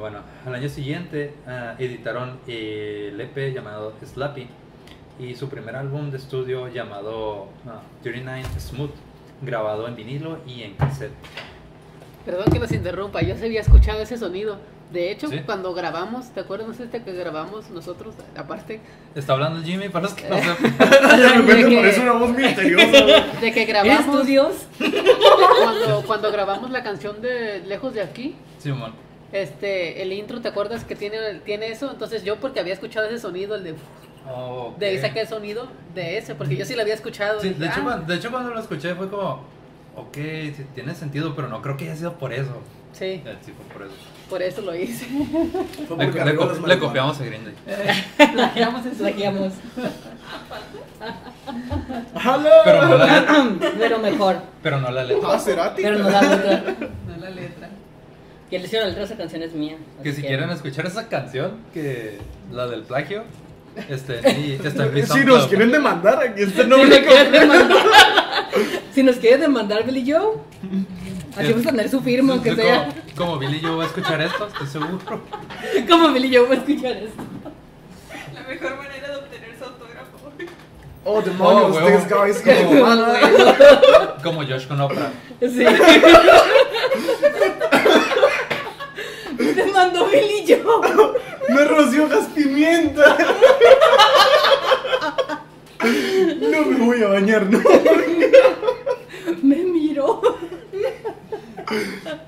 Bueno, 0.00 0.20
al 0.46 0.54
año 0.54 0.68
siguiente 0.68 1.34
ah, 1.46 1.74
editaron 1.78 2.38
eh, 2.48 3.10
el 3.12 3.20
EP 3.20 3.52
llamado 3.54 3.92
Slappy 4.02 4.46
y 5.18 5.34
su 5.34 5.48
primer 5.50 5.76
álbum 5.76 6.10
de 6.10 6.16
estudio 6.16 6.68
llamado 6.68 7.48
ah, 7.68 7.82
39 8.02 8.44
Smooth, 8.58 8.90
grabado 9.42 9.86
en 9.86 9.96
vinilo 9.96 10.38
y 10.46 10.62
en 10.62 10.72
cassette. 10.74 11.12
Perdón 12.24 12.46
que 12.50 12.58
los 12.58 12.72
interrumpa, 12.72 13.20
yo 13.20 13.36
se 13.36 13.44
había 13.46 13.60
escuchado 13.60 14.00
ese 14.00 14.16
sonido. 14.16 14.58
De 14.90 15.12
hecho, 15.12 15.28
¿Sí? 15.28 15.38
cuando 15.46 15.72
grabamos, 15.74 16.30
¿te 16.30 16.40
acuerdas 16.40 16.80
este 16.80 17.02
que 17.02 17.12
grabamos 17.12 17.70
nosotros 17.70 18.14
aparte? 18.36 18.80
Está 19.14 19.34
hablando 19.34 19.62
Jimmy, 19.62 19.88
para 19.90 20.04
los 20.04 20.14
que 20.14 20.28
no 20.28 20.36
Eh. 20.36 20.42
sepan. 20.42 20.78
De 21.20 21.28
repente 21.28 21.68
que- 21.68 21.76
parece 21.76 22.00
una 22.00 22.12
voz 22.12 22.30
misteriosa. 22.30 22.86
De 23.40 23.52
que 23.52 23.62
¿Eres 23.62 23.68
grabamos 23.68 24.16
tú, 24.20 24.24
Dios? 24.24 24.66
cuando, 25.62 26.02
cuando 26.06 26.32
grabamos 26.32 26.70
la 26.70 26.82
canción 26.82 27.20
de 27.20 27.60
Lejos 27.66 27.92
de 27.94 28.00
aquí, 28.02 28.34
Simón. 28.58 28.92
Este, 29.32 30.02
el 30.02 30.12
intro, 30.12 30.40
¿te 30.40 30.48
acuerdas 30.48 30.84
que 30.84 30.94
tiene, 30.96 31.16
tiene 31.44 31.68
eso? 31.68 31.90
Entonces 31.90 32.24
yo 32.24 32.36
porque 32.36 32.60
había 32.60 32.74
escuchado 32.74 33.06
ese 33.06 33.18
sonido, 33.18 33.54
el 33.54 33.64
de 33.64 33.74
Oh, 34.32 34.74
de 34.78 34.86
ahí 34.86 34.98
saqué 34.98 35.22
el 35.22 35.28
sonido 35.28 35.66
de 35.94 36.18
ese, 36.18 36.34
porque 36.34 36.54
yo 36.54 36.64
sí 36.66 36.74
lo 36.74 36.82
había 36.82 36.92
escuchado. 36.94 37.40
Sí, 37.40 37.48
y 37.48 37.50
de, 37.50 37.54
dije, 37.56 37.70
hecho, 37.70 37.80
"Ah". 37.80 37.84
cuando, 37.84 38.06
de 38.12 38.18
hecho, 38.18 38.30
cuando 38.30 38.50
lo 38.54 38.60
escuché 38.60 38.94
fue 38.94 39.08
como, 39.08 39.44
ok, 39.96 40.14
sí, 40.14 40.66
tiene 40.74 40.94
sentido, 40.94 41.34
pero 41.34 41.48
no 41.48 41.62
creo 41.62 41.76
que 41.76 41.84
haya 41.86 41.96
sido 41.96 42.12
por 42.18 42.32
eso. 42.32 42.60
Sí, 42.92 43.22
Eh, 43.24 43.36
Sí, 43.44 43.52
fue 43.52 43.64
por 43.72 43.86
eso. 43.86 43.94
por 44.28 44.42
eso 44.42 44.60
lo 44.60 44.74
hice. 44.76 45.06
Le, 46.26 46.34
co- 46.36 46.52
copiamos 46.80 47.18
a 47.20 47.24
Green 47.24 47.44
Day. 47.44 47.54
Plagiamos 48.32 48.84
eso. 48.86 48.98
Plagiamos. 48.98 49.52
Pero 52.64 52.86
no 52.86 52.96
la 52.98 53.06
letra. 53.20 53.44
Pero 53.78 53.98
mejor. 53.98 54.36
Pero 54.62 54.80
no 54.80 54.90
la 54.90 55.04
letra. 55.04 55.28
Ah. 55.32 55.72
Pero 55.76 55.98
no 55.98 56.10
la 56.10 56.20
letra. 56.22 56.62
No 57.08 57.16
la 57.16 57.30
letra. 57.30 57.68
Y 58.50 58.56
el 58.56 58.62
diseño 58.62 58.80
de 58.82 58.86
la 58.86 58.88
letra 58.88 59.00
de 59.06 59.06
esa 59.14 59.16
canción 59.16 59.42
es 59.42 59.52
mía. 59.52 59.76
Que 60.02 60.12
si 60.12 60.22
quieren 60.22 60.50
escuchar 60.50 60.86
esa 60.86 61.08
canción, 61.08 61.58
que 61.72 62.18
la 62.50 62.66
del 62.66 62.82
plagio, 62.82 63.22
este, 63.88 64.18
está 64.66 64.84
en 64.86 64.94
mi 64.94 65.02
Si 65.02 65.24
nos 65.24 65.46
quieren 65.46 65.70
demandar, 65.70 66.20
aquí 66.22 66.42
está 66.42 66.62
el 66.62 66.64
Si 66.64 66.70
nombre. 66.70 66.88
nos 67.00 67.08
quieres 67.08 67.32
demandar, 67.32 67.78
si 68.92 69.02
nos 69.04 69.16
quieres 69.16 69.40
demandar 69.40 69.84
Billy 69.84 70.10
Joe, 70.12 70.38
así 71.36 71.50
vamos 71.52 71.66
a 71.66 71.70
tener 71.70 71.88
su 71.88 72.00
firma, 72.00 72.32
aunque 72.34 72.54
sea. 72.56 72.88
Como 73.16 73.38
Billy 73.38 73.60
yo 73.60 73.76
voy 73.76 73.84
a 73.84 73.86
escuchar 73.88 74.20
esto, 74.20 74.48
estoy 74.48 74.66
seguro. 74.66 74.98
Como 75.88 76.12
Billy 76.12 76.34
Joe 76.36 76.46
va 76.48 76.54
a 76.54 76.58
escuchar 76.58 76.96
esto. 76.96 77.22
La 78.34 78.42
mejor 78.42 78.76
manera 78.78 79.08
de 79.10 79.16
obtener 79.16 79.50
su 79.56 79.64
autógrafo. 79.64 80.32
Oh, 81.04 81.22
demonios, 81.22 81.76
Oh, 81.76 82.22
guy 82.22 82.30
is 82.30 82.42
Como- 82.64 84.22
Como 84.24 84.42
Josh 84.44 84.66
con 84.66 84.80
Oprah. 84.80 85.12
Sí. 85.40 85.64
Te 89.54 89.64
mandó 89.72 90.06
Billy 90.06 90.44
Joe. 90.46 91.12
Me 91.48 91.64
roció 91.64 92.08
gas 92.08 92.26
pimienta. 92.34 93.16
No 95.82 96.66
me 96.66 96.76
voy 96.84 97.02
a 97.02 97.08
bañar, 97.08 97.46
no. 97.46 97.58
Me 99.42 99.56
miró. 99.56 100.20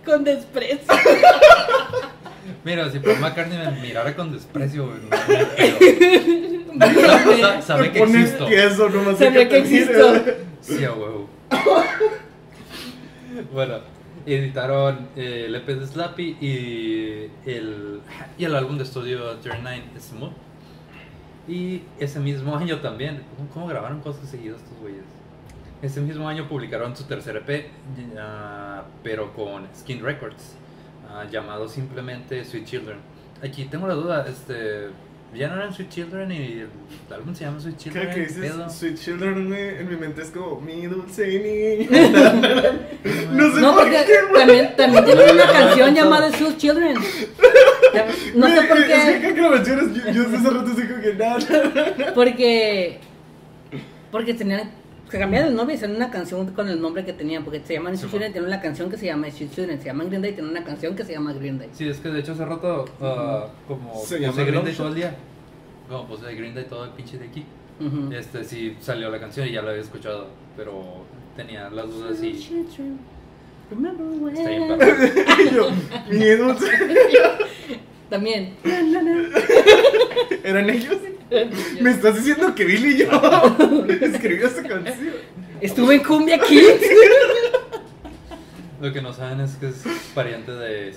Con 0.07 0.25
desprecio. 0.25 0.87
Mira, 2.65 2.91
si 2.91 2.99
Paul 2.99 3.19
McCartney 3.21 3.59
me 3.59 3.71
mirara 3.83 4.17
con 4.17 4.33
desprecio, 4.33 4.87
no 4.87 5.17
Sabe 7.63 7.93
que 7.93 8.03
existo. 8.03 8.47
queso, 8.47 8.89
nomás 8.89 9.19
Sabe 9.19 9.49
que 9.49 9.61
mire. 9.61 9.63
existo. 9.83 10.15
Sí, 10.63 10.83
a 10.85 10.93
huevo. 10.93 11.29
bueno, 13.53 13.81
editaron 14.27 15.09
eh, 15.17 15.45
el 15.47 15.55
EP 15.55 15.67
de 15.67 15.87
Slappy 15.87 16.37
y 16.41 17.31
el, 17.51 18.01
y 18.39 18.45
el 18.45 18.55
álbum 18.55 18.77
de 18.77 18.85
estudio 18.85 19.37
39 19.39 19.83
Smooth. 19.99 20.33
Y 21.49 21.83
ese 21.99 22.21
mismo 22.21 22.57
año 22.57 22.81
también, 22.81 23.23
¿cómo, 23.53 23.67
grabaron 23.67 24.01
cosas 24.01 24.29
seguidas 24.29 24.61
estos 24.63 24.79
güeyes? 24.79 25.05
Ese 25.83 26.01
mismo 26.01 26.29
año 26.29 26.49
publicaron 26.49 26.97
su 26.97 27.05
tercer 27.05 27.37
EP, 27.37 27.67
ah, 28.17 28.85
pero 29.03 29.33
con 29.35 29.67
Skin 29.75 30.05
Records, 30.05 30.55
ah, 31.11 31.25
llamado 31.31 31.69
simplemente 31.69 32.45
Sweet 32.45 32.65
Children. 32.65 32.99
Aquí 33.43 33.65
tengo 33.65 33.89
la 33.89 33.95
duda, 33.95 34.25
este, 34.29 34.91
ya 35.35 35.49
no 35.49 35.55
eran 35.57 35.73
Sweet 35.75 35.89
Children 35.89 36.33
y 36.33 36.37
el 36.61 36.69
álbum 37.11 37.35
se 37.35 37.45
llama 37.45 37.61
Sweet 37.61 37.77
Children. 37.79 38.03
Cada 38.05 38.15
que 38.15 38.21
¿qué 38.23 38.27
dices 38.29 38.51
pedo? 38.53 38.71
Sweet 38.71 38.99
Children, 38.99 39.49
güey, 39.49 39.69
en 39.79 39.89
mi 39.89 39.97
mente 39.97 40.23
es 40.23 40.31
como 40.31 40.61
mi 40.61 40.87
dulce 40.87 41.27
niña. 41.27 41.89
No 43.33 43.55
sé 43.55 43.61
No, 43.61 43.73
por 43.75 43.83
porque 43.85 44.05
qué, 44.07 44.39
también, 44.39 44.77
también 44.77 45.05
tiene 45.05 45.33
una 45.33 45.47
canción 45.53 45.95
llamada 45.95 46.31
Sweet 46.33 46.57
Children. 46.59 46.97
No 48.35 48.47
sé 48.49 48.63
por 48.63 48.79
Es 48.79 48.85
que 48.85 48.89
qué. 48.89 49.21
cada 49.21 49.35
que 49.35 49.41
lo 49.43 49.51
mencionas, 49.51 49.85
yo, 49.95 50.11
yo 50.13 50.23
hace 50.23 50.51
rato 50.51 50.67
estoy 50.71 50.87
como 50.87 51.03
que 51.03 51.15
nada. 51.15 52.13
Porque. 52.15 52.99
Porque 54.11 54.35
tenían. 54.35 54.71
Se 55.13 55.19
cambiaron 55.19 55.51
el 55.51 55.55
nombre 55.57 55.75
y 55.75 55.77
hicieron 55.77 55.95
una 55.97 56.11
canción 56.11 56.47
con 56.53 56.69
el 56.71 56.81
nombre 56.81 57.05
que 57.05 57.13
tenían. 57.13 57.45
Porque 57.45 57.61
se 57.65 57.75
llaman 57.75 57.93
Sí, 57.97 58.01
Sweet 58.01 58.13
Children, 58.13 58.33
tienen 58.33 58.49
una 58.49 58.61
canción 58.63 58.91
que 58.91 58.97
se 58.97 59.05
llama 59.07 59.31
Children. 59.31 59.79
Se 59.79 59.85
llaman 59.85 60.09
Green 60.09 60.23
Day, 60.23 60.33
tienen 60.33 60.51
una 60.51 60.65
canción 60.65 60.97
que 60.97 61.05
se 61.05 61.13
llama 61.13 61.33
Green 61.35 61.59
Day. 61.59 61.69
Sí, 61.75 61.87
es 61.87 61.99
que 62.01 62.09
de 62.09 62.21
hecho 62.21 62.33
hace 62.33 62.45
rato, 62.47 62.87
ah, 63.01 63.47
como 63.69 63.93
Se 63.95 64.17
puse 64.17 64.21
llama 64.21 64.43
Green 64.43 64.65
Day 64.65 64.73
Shot. 64.73 64.77
todo 64.79 64.89
el 64.89 64.95
día, 64.95 65.15
como 65.89 66.07
puse 66.09 66.35
Green 66.35 66.55
Day 66.55 66.65
todo 66.65 66.85
el 66.87 66.91
pinche 66.93 67.19
de 67.19 67.27
aquí, 67.27 67.45
Ujú. 67.79 68.11
este 68.13 68.43
sí 68.45 68.75
salió 68.81 69.11
la 69.11 69.21
canción 69.21 69.47
y 69.47 69.53
ya 69.53 69.61
la 69.61 69.71
había 69.71 69.83
escuchado, 69.83 70.29
pero 70.57 71.05
tenía 71.37 71.69
las 71.69 71.87
dudas 71.91 72.23
y 72.23 72.65
Remember 73.71 74.07
when- 74.07 74.37
está 74.37 74.49
bien 74.49 75.51
yo. 75.55 75.69
También. 78.11 78.55
¿Eran 80.45 80.69
ellos? 80.71 80.97
Me 81.81 81.91
estás 81.91 82.17
diciendo 82.17 82.55
que 82.55 82.65
Billy 82.65 82.95
y 82.95 82.99
yo 82.99 83.87
escribió 84.01 84.47
esa 84.47 84.63
canción. 84.63 85.15
Estuve 85.61 85.97
en 85.97 86.03
Cumbia 86.03 86.39
Kids. 86.39 86.87
Lo 88.81 88.93
que 88.93 89.01
no 89.01 89.13
saben 89.13 89.41
es 89.41 89.55
que 89.57 89.69
es 89.69 89.85
pariente 90.15 90.51
de 90.53 90.93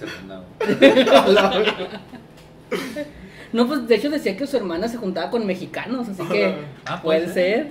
verga. 0.79 2.01
No, 3.53 3.67
pues 3.67 3.87
de 3.87 3.95
hecho 3.95 4.09
decía 4.09 4.35
que 4.35 4.47
su 4.47 4.57
hermana 4.57 4.87
se 4.87 4.97
juntaba 4.97 5.29
con 5.29 5.45
mexicanos, 5.45 6.09
así 6.09 6.23
que 6.23 6.55
Ah, 6.85 7.01
puede 7.01 7.21
puede 7.21 7.33
ser. 7.33 7.67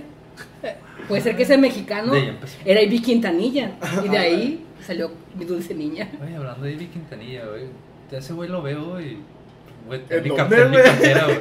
Puede 1.07 1.21
ser 1.21 1.35
que 1.35 1.43
ese 1.43 1.57
mexicano 1.57 2.13
era 2.63 2.81
Ivy 2.81 3.01
Quintanilla. 3.01 3.71
Y 4.03 4.07
de 4.07 4.17
ahí 4.17 4.65
salió 4.81 5.11
mi 5.37 5.45
dulce 5.45 5.73
niña. 5.75 6.09
Oye, 6.23 6.35
hablando 6.35 6.65
de 6.65 6.73
Ivy 6.73 6.87
Quintanilla, 6.87 7.45
güey, 7.45 7.65
ese 8.11 8.33
güey 8.33 8.49
lo 8.49 8.61
veo 8.61 8.99
y, 8.99 9.17
güey, 9.85 10.01
está 10.01 10.15
en 10.15 10.23
¿En 10.25 10.31
mi, 10.31 10.35
cartera, 10.35 11.25
güey? 11.25 11.39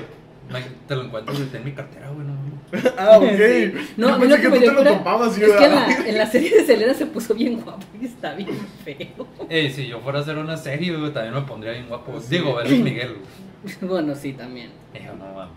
Te 0.87 0.95
lo 0.97 1.03
está 1.03 1.59
en 1.59 1.65
mi 1.65 1.73
cartera, 1.73 2.11
güey, 2.11 2.27
no. 2.27 2.35
Ah, 2.99 3.19
ok. 3.19 3.25
Sí. 3.37 3.73
No, 3.97 4.19
Yo 4.19 4.25
lo 4.27 4.37
que 4.37 4.43
que 4.43 4.49
me 4.49 4.59
tú 4.61 4.65
te 4.67 4.73
lo 4.73 4.85
topabas. 4.85 5.33
es 5.37 5.41
yo, 5.47 5.59
que 5.59 5.65
en 5.65 5.75
la, 5.75 5.97
en 6.09 6.19
la 6.19 6.27
serie 6.27 6.51
de 6.51 6.65
Selena 6.65 6.95
se 6.95 7.07
puso 7.07 7.35
bien 7.35 7.61
guapo 7.61 7.85
y 8.01 8.07
está 8.07 8.35
bien 8.35 8.51
feo. 8.85 9.27
Ey, 9.49 9.71
si 9.71 9.87
yo 9.87 10.01
fuera 10.01 10.19
a 10.19 10.23
hacer 10.23 10.37
una 10.39 10.57
serie, 10.57 10.97
güey, 10.97 11.13
también 11.13 11.35
me 11.35 11.43
pondría 11.43 11.73
bien 11.73 11.89
guapo. 11.89 12.21
Digo, 12.29 12.61
Luis 12.63 12.81
Miguel, 12.81 13.17
güey. 13.63 13.75
Bueno, 13.91 14.15
sí, 14.15 14.33
también. 14.35 14.71
Hijo, 14.95 15.15
no 15.15 15.33
mames. 15.35 15.55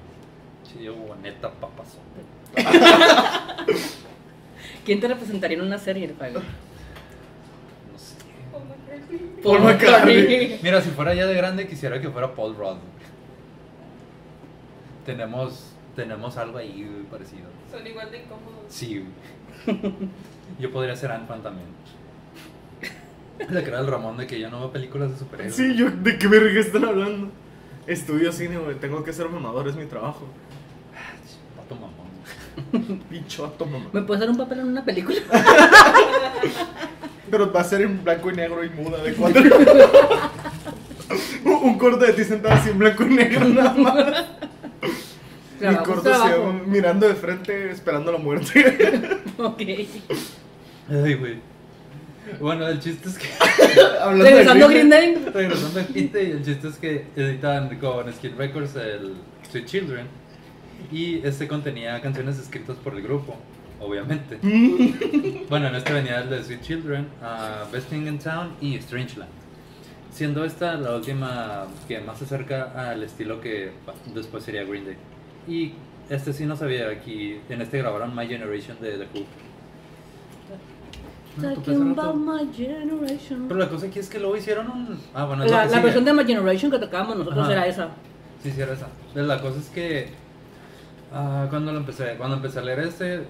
Chido, 0.63 0.95
boneta, 0.95 1.51
papazote. 1.51 2.01
¿Quién 4.85 4.99
te 4.99 5.07
representaría 5.07 5.57
en 5.57 5.63
una 5.63 5.77
serie, 5.77 6.13
Fabio? 6.17 6.39
No 7.91 7.99
sé. 7.99 8.15
Paul 8.51 8.63
McCartney. 8.69 9.43
Paul 9.43 9.61
McCartney. 9.61 10.59
Mira, 10.63 10.81
si 10.81 10.89
fuera 10.91 11.13
ya 11.13 11.25
de 11.25 11.33
grande, 11.35 11.67
quisiera 11.67 11.99
que 12.01 12.09
fuera 12.09 12.33
Paul 12.33 12.55
Rudd. 12.55 12.77
Tenemos 15.07 15.73
tenemos 15.95 16.37
algo 16.37 16.59
ahí 16.59 17.07
parecido. 17.09 17.47
Son 17.71 17.87
igual 17.87 18.11
de 18.11 18.19
incómodos. 18.19 18.65
Sí. 18.67 19.03
Yo 20.59 20.71
podría 20.71 20.95
ser 20.95 21.11
Ant-Man 21.11 21.41
también. 21.41 21.67
La 23.49 23.63
cara 23.63 23.77
del 23.77 23.87
Ramón 23.87 24.17
de 24.17 24.27
que 24.27 24.39
yo 24.39 24.49
no 24.49 24.59
veo 24.59 24.71
películas 24.71 25.11
de 25.11 25.17
superhéroes. 25.17 25.55
Sí, 25.55 25.75
yo, 25.75 25.91
¿de 25.91 26.17
qué 26.17 26.27
verga 26.27 26.59
están 26.59 26.85
hablando? 26.85 27.29
Estudio 27.85 28.31
cine, 28.31 28.57
güey. 28.57 28.75
Tengo 28.75 29.03
que 29.03 29.13
ser 29.13 29.29
mamador, 29.29 29.67
es 29.67 29.75
mi 29.75 29.85
trabajo. 29.85 30.27
Vato 31.55 31.75
mamón. 31.75 33.01
Pincho 33.09 33.43
vato 33.43 33.65
mamá. 33.65 33.85
¿Me 33.93 34.01
puedes 34.01 34.21
dar 34.21 34.29
un 34.29 34.37
papel 34.37 34.59
en 34.59 34.67
una 34.67 34.83
película? 34.83 35.19
Pero 37.29 37.51
va 37.53 37.61
a 37.61 37.63
ser 37.63 37.81
en 37.81 38.03
blanco 38.03 38.31
y 38.31 38.35
negro 38.35 38.63
y 38.63 38.69
muda 38.69 39.03
de 39.03 39.13
cuatro. 39.13 39.41
un 41.45 41.53
un 41.53 41.77
corto 41.77 42.05
de 42.05 42.13
ti 42.13 42.23
sentado 42.23 42.55
así 42.55 42.69
en 42.71 42.79
blanco 42.79 43.03
y 43.03 43.09
negro 43.13 43.47
nada 43.49 43.73
más. 43.73 44.36
Trabajo, 45.59 45.83
corto 45.85 46.03
se 46.03 46.09
trabajo. 46.09 46.51
llama 46.51 46.61
mirando 46.67 47.07
de 47.07 47.15
frente 47.15 47.71
esperando 47.71 48.11
la 48.11 48.17
muerte. 48.17 49.17
Ok. 49.37 49.61
Ay, 50.89 51.13
güey. 51.13 51.35
Bueno, 52.39 52.67
el 52.67 52.79
chiste 52.79 53.07
es 53.07 53.17
que. 53.17 53.27
Regresando 54.23 54.65
a 54.65 54.69
Green 54.69 54.89
Day. 54.89 55.15
Regresando 55.33 55.79
a 55.79 55.83
Green 55.83 56.11
Day, 56.11 56.31
el 56.31 56.43
chiste 56.43 56.67
es 56.67 56.77
que 56.77 57.05
editan 57.15 57.77
con 57.79 58.11
Skid 58.11 58.33
Records 58.35 58.75
el 58.75 59.13
Sweet 59.51 59.65
Children. 59.65 60.07
Y 60.91 61.25
este 61.25 61.47
contenía 61.47 62.01
canciones 62.01 62.39
escritas 62.39 62.77
por 62.77 62.95
el 62.95 63.01
grupo, 63.03 63.35
obviamente. 63.79 64.39
bueno, 65.49 65.67
en 65.67 65.75
este 65.75 65.93
venía 65.93 66.21
el 66.21 66.29
de 66.29 66.43
Sweet 66.43 66.61
Children, 66.61 67.07
uh, 67.21 67.71
Best 67.71 67.89
Thing 67.89 68.07
in 68.07 68.19
Town 68.19 68.55
y 68.59 68.77
Strangeland. 68.79 69.29
Siendo 70.11 70.43
esta 70.45 70.75
la 70.75 70.95
última 70.95 71.67
que 71.87 71.99
más 71.99 72.17
se 72.17 72.25
acerca 72.25 72.71
al 72.89 73.03
estilo 73.03 73.39
que 73.39 73.71
después 74.15 74.43
sería 74.43 74.63
Green 74.63 74.85
Day. 74.85 74.97
Y 75.47 75.73
este 76.09 76.33
sí 76.33 76.45
no 76.45 76.55
sabía, 76.55 76.89
aquí 76.89 77.39
en 77.49 77.61
este 77.61 77.77
grabaron 77.79 78.15
My 78.15 78.27
Generation 78.27 78.77
de 78.81 78.97
The 78.97 79.07
Who. 79.13 79.25
About 81.39 82.15
my 82.15 82.51
generation. 82.51 83.47
Pero 83.47 83.59
la 83.59 83.69
cosa 83.69 83.85
aquí 83.85 83.99
es 83.99 84.09
que 84.09 84.19
luego 84.19 84.35
hicieron 84.37 84.71
un... 84.71 84.99
Ah, 85.13 85.25
bueno, 85.25 85.43
es 85.43 85.51
La, 85.51 85.65
la 85.65 85.81
versión 85.81 86.03
de 86.03 86.13
My 86.13 86.25
Generation 86.25 86.71
que 86.71 86.79
tocábamos 86.79 87.17
nosotros 87.17 87.43
Ajá. 87.43 87.53
era 87.53 87.67
esa. 87.67 87.89
Sí, 88.41 88.51
sí, 88.51 88.59
era 88.59 88.73
esa. 88.73 88.87
Entonces, 89.09 89.27
La 89.27 89.39
cosa 89.39 89.59
es 89.59 89.69
que 89.69 90.09
ah, 91.13 91.45
cuando 91.49 91.71
lo 91.71 91.77
empecé, 91.77 92.15
cuando 92.17 92.37
empecé 92.37 92.59
a 92.59 92.63
leer 92.63 92.79
este, 92.79 93.23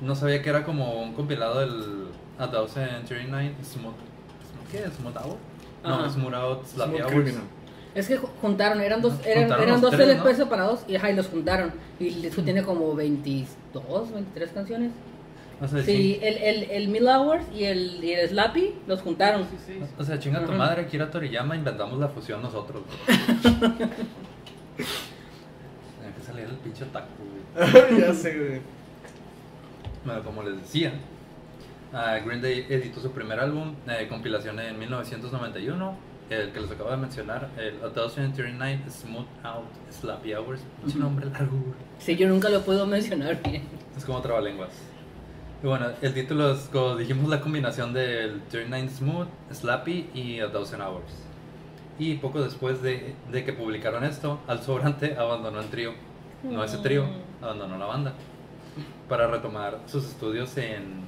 no 0.00 0.14
sabía 0.14 0.40
que 0.40 0.48
era 0.48 0.64
como 0.64 1.02
un 1.02 1.12
compilado 1.12 1.60
del 1.60 2.06
A 2.38 2.50
Thousand 2.50 3.10
Nine 3.10 3.54
Smooth. 3.62 3.92
¿Qué? 4.70 4.84
¿Smooth 4.98 5.16
Hour? 5.16 5.36
No. 5.84 6.10
Smooth 6.10 6.34
Out 6.34 6.66
Slappy 6.66 7.00
Hours. 7.02 7.12
Criminal. 7.12 7.42
Es 7.94 8.08
que 8.08 8.18
ju- 8.18 8.28
juntaron, 8.40 8.80
eran 8.80 9.02
dos, 9.02 9.14
eran, 9.26 9.42
Juntaron 9.44 9.68
eran 9.68 9.80
dos 9.80 9.90
tres, 9.90 10.08
LPs 10.08 10.24
¿no? 10.38 10.44
separados 10.44 10.80
y, 10.88 10.96
ajá, 10.96 11.10
y 11.10 11.14
los 11.16 11.28
juntaron. 11.28 11.72
Y 12.00 12.26
eso 12.26 12.42
tiene 12.42 12.62
como 12.62 12.94
22, 12.94 14.12
23 14.12 14.50
canciones. 14.52 14.90
O 15.60 15.68
sea, 15.68 15.82
Sí, 15.82 15.92
sí. 15.92 16.18
el, 16.22 16.36
el, 16.38 16.62
el 16.70 16.88
Mill 16.88 17.06
Hours 17.06 17.44
y 17.54 17.64
el, 17.64 18.02
y 18.02 18.12
el 18.14 18.28
Slappy 18.30 18.74
los 18.86 19.00
juntaron. 19.02 19.42
Sí, 19.44 19.56
sí. 19.66 19.78
O 19.98 20.02
sea, 20.04 20.18
chinga 20.18 20.44
tu 20.44 20.52
madre, 20.52 20.82
Akira 20.82 21.10
Toriyama, 21.10 21.54
inventamos 21.54 21.98
la 22.00 22.08
fusión 22.08 22.42
nosotros. 22.42 22.82
Tenía 24.76 26.14
que 26.16 26.22
salir 26.24 26.44
el 26.46 26.56
pinche 26.56 26.84
otaku, 26.84 27.06
güey. 27.54 28.00
ya 28.00 28.12
sé, 28.14 28.38
güey. 28.38 28.60
Bueno, 30.04 30.22
como 30.24 30.42
les 30.42 30.56
decía, 30.60 30.92
ah, 31.92 32.18
Green 32.24 32.40
Day 32.42 32.66
editó 32.68 33.00
su 33.00 33.12
primer 33.12 33.38
álbum, 33.38 33.74
eh, 33.88 34.06
compilación 34.08 34.58
en 34.58 34.78
1991, 34.78 35.94
el 36.32 36.52
que 36.52 36.60
les 36.60 36.70
acabo 36.70 36.90
de 36.90 36.96
mencionar, 36.96 37.48
el 37.58 37.84
A 37.84 37.92
Thousand 37.92 38.38
Night 38.58 38.88
Smooth 38.88 39.26
Out 39.44 39.64
Slappy 39.90 40.34
Hours. 40.34 40.60
Pinche 40.80 40.98
nombre 40.98 41.26
largo. 41.26 41.56
Sí, 41.98 42.16
yo 42.16 42.28
nunca 42.28 42.48
lo 42.48 42.62
puedo 42.62 42.86
mencionar 42.86 43.42
bien. 43.42 43.62
Es 43.96 44.04
como 44.04 44.20
trabalenguas. 44.20 44.70
Y 45.62 45.66
bueno, 45.66 45.86
el 46.00 46.14
título 46.14 46.52
es, 46.52 46.68
como 46.72 46.96
dijimos, 46.96 47.28
la 47.28 47.40
combinación 47.40 47.92
del 47.92 48.42
39 48.50 48.88
Smooth, 48.88 49.28
Slappy 49.52 50.10
y 50.14 50.40
A 50.40 50.50
Thousand 50.50 50.82
Hours. 50.82 51.12
Y 51.98 52.14
poco 52.14 52.42
después 52.42 52.82
de, 52.82 53.14
de 53.30 53.44
que 53.44 53.52
publicaron 53.52 54.02
esto, 54.02 54.40
Al 54.48 54.62
Sobrante 54.62 55.16
abandonó 55.16 55.60
el 55.60 55.68
trío. 55.68 55.92
No 56.42 56.64
ese 56.64 56.78
trío, 56.78 57.06
abandonó 57.40 57.78
la 57.78 57.86
banda. 57.86 58.14
Para 59.08 59.28
retomar 59.28 59.78
sus 59.86 60.04
estudios 60.06 60.56
en, 60.56 61.02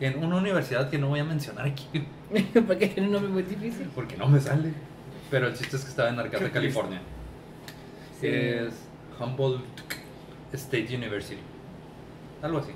en 0.00 0.22
una 0.24 0.36
universidad 0.36 0.88
que 0.90 0.98
no 0.98 1.08
voy 1.08 1.20
a 1.20 1.24
mencionar 1.24 1.66
aquí, 1.66 1.86
Porque 2.66 2.88
tiene 2.88 3.08
un 3.08 3.12
nombre 3.14 3.30
muy 3.32 3.42
difícil. 3.42 3.88
porque 3.94 4.16
no 4.16 4.28
me 4.28 4.40
sale. 4.40 4.72
Pero 5.30 5.48
el 5.48 5.54
chiste 5.54 5.76
es 5.76 5.82
que 5.84 5.90
estaba 5.90 6.08
en 6.10 6.18
Arcata, 6.18 6.44
Qué. 6.44 6.50
California. 6.50 7.00
Sí. 8.20 8.26
Es 8.28 8.74
Humboldt 9.20 9.62
State 10.52 10.94
University. 10.96 11.38
Algo 12.42 12.58
así. 12.58 12.72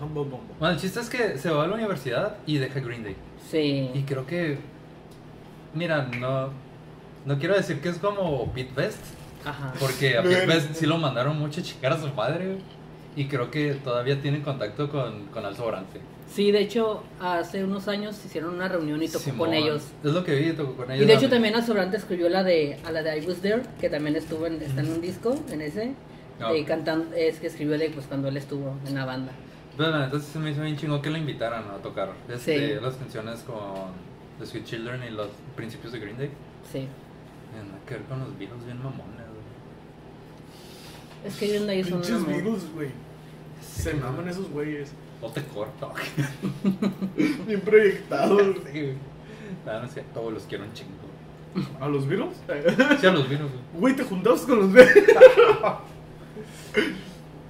Humble 0.00 0.22
Bumble. 0.24 0.54
Bueno, 0.58 0.74
el 0.74 0.80
chiste 0.80 1.00
es 1.00 1.08
que 1.08 1.38
se 1.38 1.50
va 1.50 1.64
a 1.64 1.66
la 1.66 1.74
universidad 1.74 2.36
y 2.46 2.58
deja 2.58 2.80
Green 2.80 3.02
Day. 3.04 3.12
Y 3.14 3.50
Sí. 3.50 4.04
creo 4.06 4.26
que. 4.26 4.58
Mira, 5.74 6.02
no. 6.18 6.50
No 7.24 7.38
quiero 7.38 7.54
decir 7.54 7.80
que 7.80 7.88
es 7.88 7.98
como 7.98 8.52
Pete 8.52 8.72
Best. 8.74 8.98
Ajá. 9.44 9.72
Porque 9.78 10.18
a 10.18 10.22
Pete 10.24 10.46
Best 10.46 10.74
sí 10.74 10.86
lo 10.86 10.98
mandaron 10.98 11.38
mucho 11.38 11.60
a 11.60 11.64
chicar 11.64 11.92
a 11.92 12.00
su 12.00 12.08
madre. 12.12 12.58
Y 13.16 13.26
creo 13.26 13.50
que 13.50 13.74
todavía 13.74 14.20
tienen 14.20 14.42
contacto 14.42 14.90
con, 14.90 15.26
con 15.26 15.44
Al 15.44 15.56
Sobrante. 15.56 16.00
Sí, 16.28 16.50
de 16.50 16.60
hecho, 16.60 17.02
hace 17.20 17.62
unos 17.62 17.86
años 17.86 18.20
hicieron 18.24 18.54
una 18.54 18.66
reunión 18.66 19.00
y 19.02 19.06
tocó 19.08 19.20
Simón. 19.24 19.38
con 19.50 19.54
ellos. 19.54 19.84
Es 20.02 20.12
lo 20.12 20.24
que 20.24 20.34
vi, 20.34 20.52
tocó 20.52 20.74
con 20.74 20.90
ellos. 20.90 21.04
Y 21.04 21.06
de 21.06 21.14
hecho 21.14 21.28
también 21.28 21.54
Al 21.54 21.64
Sobrante 21.64 21.96
escribió 21.96 22.28
la 22.28 22.42
de 22.42 22.78
a 22.84 22.90
la 22.90 23.02
de 23.02 23.18
I 23.18 23.26
Was 23.26 23.36
There, 23.38 23.62
que 23.80 23.88
también 23.88 24.16
estuvo 24.16 24.46
en, 24.46 24.60
está 24.60 24.80
en 24.80 24.90
un 24.90 25.00
disco, 25.00 25.36
en 25.50 25.60
ese. 25.60 25.94
Ah, 26.40 26.50
de 26.52 26.62
ok. 26.62 26.66
cantando, 26.66 27.14
es 27.14 27.38
que 27.38 27.46
escribió 27.46 27.78
de 27.78 27.90
pues 27.90 28.06
cuando 28.06 28.26
él 28.28 28.36
estuvo 28.36 28.74
en 28.86 28.94
la 28.96 29.04
banda. 29.04 29.30
Neta 29.78 30.10
sí 30.18 30.26
se 30.32 30.38
me 30.40 30.50
hizo 30.50 30.62
bien 30.62 30.76
chingón 30.76 31.00
que 31.02 31.10
lo 31.10 31.18
invitaran 31.18 31.64
a 31.70 31.76
tocar. 31.82 32.12
Este, 32.28 32.74
Sí. 32.76 32.80
Las 32.82 32.94
canciones 32.96 33.40
con 33.40 33.92
The 34.40 34.46
Sweet 34.46 34.64
Children 34.64 35.02
y 35.04 35.10
los 35.10 35.28
principios 35.54 35.92
de 35.92 36.00
Green 36.00 36.18
Day. 36.18 36.30
Sí. 36.72 36.88
Nada 37.54 37.78
que 37.86 37.94
ver 37.94 38.02
con 38.04 38.18
los 38.18 38.36
virus 38.36 38.64
bien 38.64 38.78
mamones. 38.78 39.23
Es 41.24 41.36
que 41.36 41.58
Day 41.60 41.80
es 41.80 41.90
un 41.90 42.00
Pinches 42.00 42.26
virus, 42.26 42.62
güey. 42.74 42.88
Se 43.60 43.94
maman 43.94 44.28
esos 44.28 44.48
güeyes. 44.50 44.92
No 45.22 45.28
te 45.30 45.42
corto. 45.44 45.92
Bien 47.46 47.60
proyectados. 47.60 48.42
Sí, 48.72 48.80
güey. 48.80 48.94
No, 49.66 49.80
no 49.82 49.88
cierto, 49.88 50.20
güey, 50.20 50.34
los 50.34 50.42
quiero 50.44 50.64
un 50.64 50.72
chingo. 50.74 50.90
¿A 51.80 51.88
los 51.88 52.06
virus? 52.08 52.34
Sí, 53.00 53.06
a 53.06 53.12
los 53.12 53.28
virus, 53.28 53.50
güey. 53.50 53.62
Güey, 53.80 53.96
te 53.96 54.04
juntabas 54.04 54.42
con 54.42 54.58
los 54.58 54.72
virus. 54.72 54.88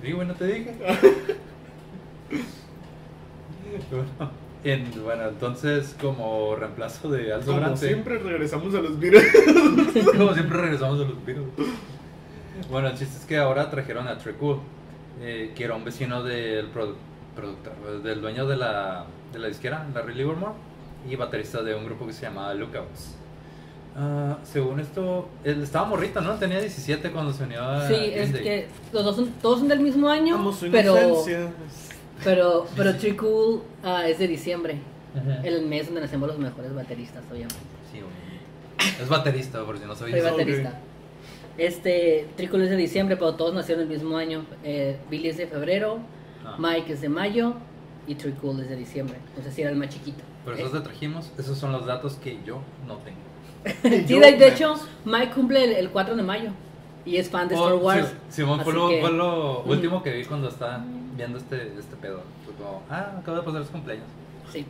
Sí, 0.02 0.12
güey, 0.12 0.28
no 0.28 0.34
te 0.34 0.46
dije. 0.46 0.74
bueno, 3.90 4.30
en- 4.64 5.02
bueno, 5.04 5.28
entonces, 5.28 5.96
como 6.00 6.54
reemplazo 6.56 7.10
de 7.10 7.32
Al 7.32 7.42
Como 7.44 7.76
siempre 7.76 8.18
regresamos 8.18 8.74
a 8.74 8.80
los 8.80 8.98
virus. 8.98 9.22
Como 10.16 10.34
siempre 10.34 10.58
regresamos 10.58 11.00
a 11.00 11.04
los 11.08 11.24
virus. 11.24 11.44
Bueno, 12.70 12.88
el 12.88 12.96
chiste 12.98 13.16
es 13.18 13.24
que 13.24 13.36
ahora 13.38 13.70
trajeron 13.70 14.06
a 14.08 14.18
Trecool, 14.18 14.60
eh, 15.20 15.52
que 15.54 15.64
era 15.64 15.74
un 15.74 15.84
vecino 15.84 16.22
del 16.22 16.72
produ- 16.72 16.94
productor, 17.34 18.02
del 18.02 18.20
dueño 18.20 18.46
de 18.46 18.56
la, 18.56 19.04
de 19.32 19.38
la 19.38 19.48
disquera, 19.48 19.86
Larry 19.94 20.14
Livermore, 20.14 20.52
y 21.08 21.16
baterista 21.16 21.62
de 21.62 21.74
un 21.74 21.84
grupo 21.84 22.06
que 22.06 22.12
se 22.12 22.22
llamaba 22.22 22.54
Lookouts. 22.54 23.16
Ah, 23.96 24.38
según 24.42 24.80
esto, 24.80 25.28
él 25.44 25.62
estaba 25.62 25.86
morrito, 25.86 26.20
¿no? 26.20 26.34
Tenía 26.34 26.60
17 26.60 27.10
cuando 27.12 27.32
se 27.32 27.44
unió 27.44 27.62
a 27.62 27.86
Sí, 27.86 27.94
Green 27.94 28.12
es 28.18 28.32
Day. 28.32 28.42
que 28.42 28.68
los 28.92 29.04
dos 29.04 29.16
son, 29.16 29.28
todos 29.40 29.60
son 29.60 29.68
del 29.68 29.80
mismo 29.80 30.08
año, 30.08 30.34
Amo 30.34 30.52
su 30.52 30.68
pero 30.70 30.96
inocencia. 30.96 31.52
pero 32.24 32.66
pero 32.76 32.96
Tree 32.96 33.14
Cool 33.16 33.62
ah, 33.84 34.08
es 34.08 34.18
de 34.18 34.26
diciembre, 34.26 34.78
Ujú. 35.14 35.46
el 35.46 35.66
mes 35.66 35.86
donde 35.86 36.00
nacemos 36.00 36.26
los 36.28 36.38
mejores 36.38 36.74
bateristas, 36.74 37.22
obviamente. 37.30 37.54
Sí, 37.92 38.00
güey. 38.00 38.92
Es 39.00 39.08
baterista, 39.08 39.64
por 39.64 39.78
si 39.78 39.84
no 39.84 39.94
Soy 39.94 40.10
sabías. 40.10 40.26
Ok. 40.32 40.38
baterista. 40.38 40.80
Este, 41.58 42.26
Tree 42.36 42.48
Cool 42.48 42.62
es 42.62 42.70
de 42.70 42.76
diciembre, 42.76 43.16
pero 43.16 43.34
todos 43.34 43.54
nacieron 43.54 43.82
el 43.84 43.88
mismo 43.88 44.16
año. 44.16 44.44
Eh, 44.64 44.96
Billy 45.10 45.28
es 45.28 45.36
de 45.36 45.46
febrero, 45.46 45.98
Ah. 46.46 46.56
Mike 46.58 46.92
es 46.92 47.00
de 47.00 47.08
mayo 47.08 47.54
y 48.06 48.16
Tree 48.16 48.32
Cool 48.34 48.60
es 48.60 48.68
de 48.68 48.76
diciembre. 48.76 49.16
Entonces 49.28 49.54
sí 49.54 49.62
era 49.62 49.70
el 49.70 49.76
más 49.76 49.88
chiquito. 49.88 50.22
Por 50.44 50.54
eso 50.60 50.68
te 50.70 50.80
trajimos, 50.80 51.32
esos 51.38 51.56
son 51.56 51.72
los 51.72 51.86
datos 51.86 52.14
que 52.16 52.38
yo 52.44 52.60
no 52.86 52.98
tengo. 52.98 53.18
Sí, 54.06 54.18
de, 54.18 54.48
hecho, 54.48 54.74
Mike 55.06 55.30
cumple 55.34 55.64
el, 55.64 55.72
el 55.72 55.90
4 55.90 56.16
de 56.16 56.22
mayo 56.22 56.50
y 57.06 57.16
es 57.16 57.30
fan 57.30 57.48
de 57.48 57.54
Star 57.54 57.72
Oh, 57.72 57.78
Wars. 57.78 58.08
sí, 58.28 58.42
Simón 58.42 58.60
fue 58.60 58.74
que- 58.74 59.00
fue 59.00 59.10
lo 59.12 59.62
último 59.62 60.02
que 60.02 60.12
vi 60.12 60.24
cuando 60.26 60.48
estaba 60.48 60.84
viendo 61.16 61.38
este, 61.38 61.72
este 61.78 61.96
pedo. 61.96 62.20
Fue 62.44 62.52
como, 62.54 62.82
ah, 62.90 63.16
acaba 63.20 63.38
de 63.38 63.42
pasar 63.44 63.64
su 63.64 63.72
cumpleaños. 63.72 64.04
Sí. 64.52 64.66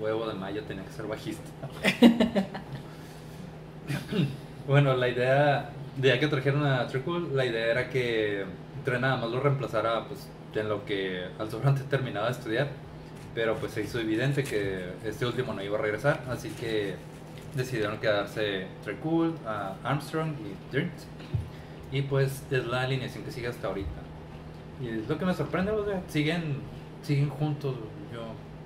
Huevo 0.00 0.26
de 0.26 0.32
mayo 0.34 0.62
tenía 0.62 0.82
que 0.84 0.92
ser 0.92 1.06
bajista. 1.06 1.42
bueno, 4.66 4.94
la 4.96 5.08
idea 5.08 5.70
de 5.96 6.08
ya 6.08 6.18
que 6.18 6.28
trajeron 6.28 6.64
a 6.66 6.86
Trickle, 6.86 7.34
la 7.34 7.44
idea 7.44 7.66
era 7.66 7.90
que 7.90 8.44
Trey 8.84 9.00
nada 9.00 9.16
más 9.16 9.30
lo 9.30 9.40
reemplazara 9.40 10.06
pues, 10.06 10.28
en 10.54 10.68
lo 10.68 10.84
que 10.84 11.24
al 11.38 11.50
sobrante 11.50 11.82
terminaba 11.90 12.26
de 12.26 12.32
estudiar. 12.32 12.68
Pero 13.34 13.54
pues 13.56 13.72
se 13.72 13.82
hizo 13.82 14.00
evidente 14.00 14.42
que 14.42 14.92
este 15.04 15.24
último 15.24 15.52
no 15.52 15.62
iba 15.62 15.78
a 15.78 15.80
regresar, 15.80 16.20
así 16.28 16.48
que 16.50 16.96
decidieron 17.54 17.98
quedarse 17.98 18.66
Trickle, 18.84 19.32
Armstrong 19.84 20.34
y 20.40 20.74
Dirt. 20.74 20.90
Y 21.92 22.02
pues 22.02 22.42
es 22.50 22.66
la 22.66 22.82
alineación 22.82 23.24
que 23.24 23.32
sigue 23.32 23.48
hasta 23.48 23.68
ahorita. 23.68 24.00
Y 24.80 24.88
es 24.88 25.08
lo 25.08 25.18
que 25.18 25.24
me 25.24 25.34
sorprende, 25.34 25.72
o 25.72 25.84
sea, 25.84 26.02
siguen, 26.08 26.58
siguen 27.02 27.28
juntos. 27.28 27.74
Yo, 28.12 28.22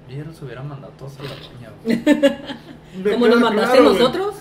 yo 0.08 0.16
ya 0.16 0.24
los 0.24 0.40
hubiera 0.42 0.62
mandado 0.62 0.92
todos 0.98 1.18
a 1.18 1.22
la. 1.24 1.30
Me 3.02 3.10
¿Cómo 3.10 3.26
nos 3.26 3.40
mandaste 3.40 3.78
claro, 3.78 3.92
nosotros? 3.92 4.34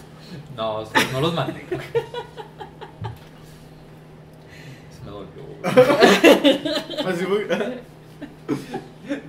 No, 0.56 0.76
o 0.76 0.86
sea, 0.86 1.02
no 1.12 1.22
los 1.22 1.34
mandé. 1.34 1.66
güey. 1.70 1.82
Se 4.92 5.04
me 5.04 5.12
dolió. 5.12 5.44
güey. 5.44 5.53
Así 7.06 7.26
fue. 7.26 7.48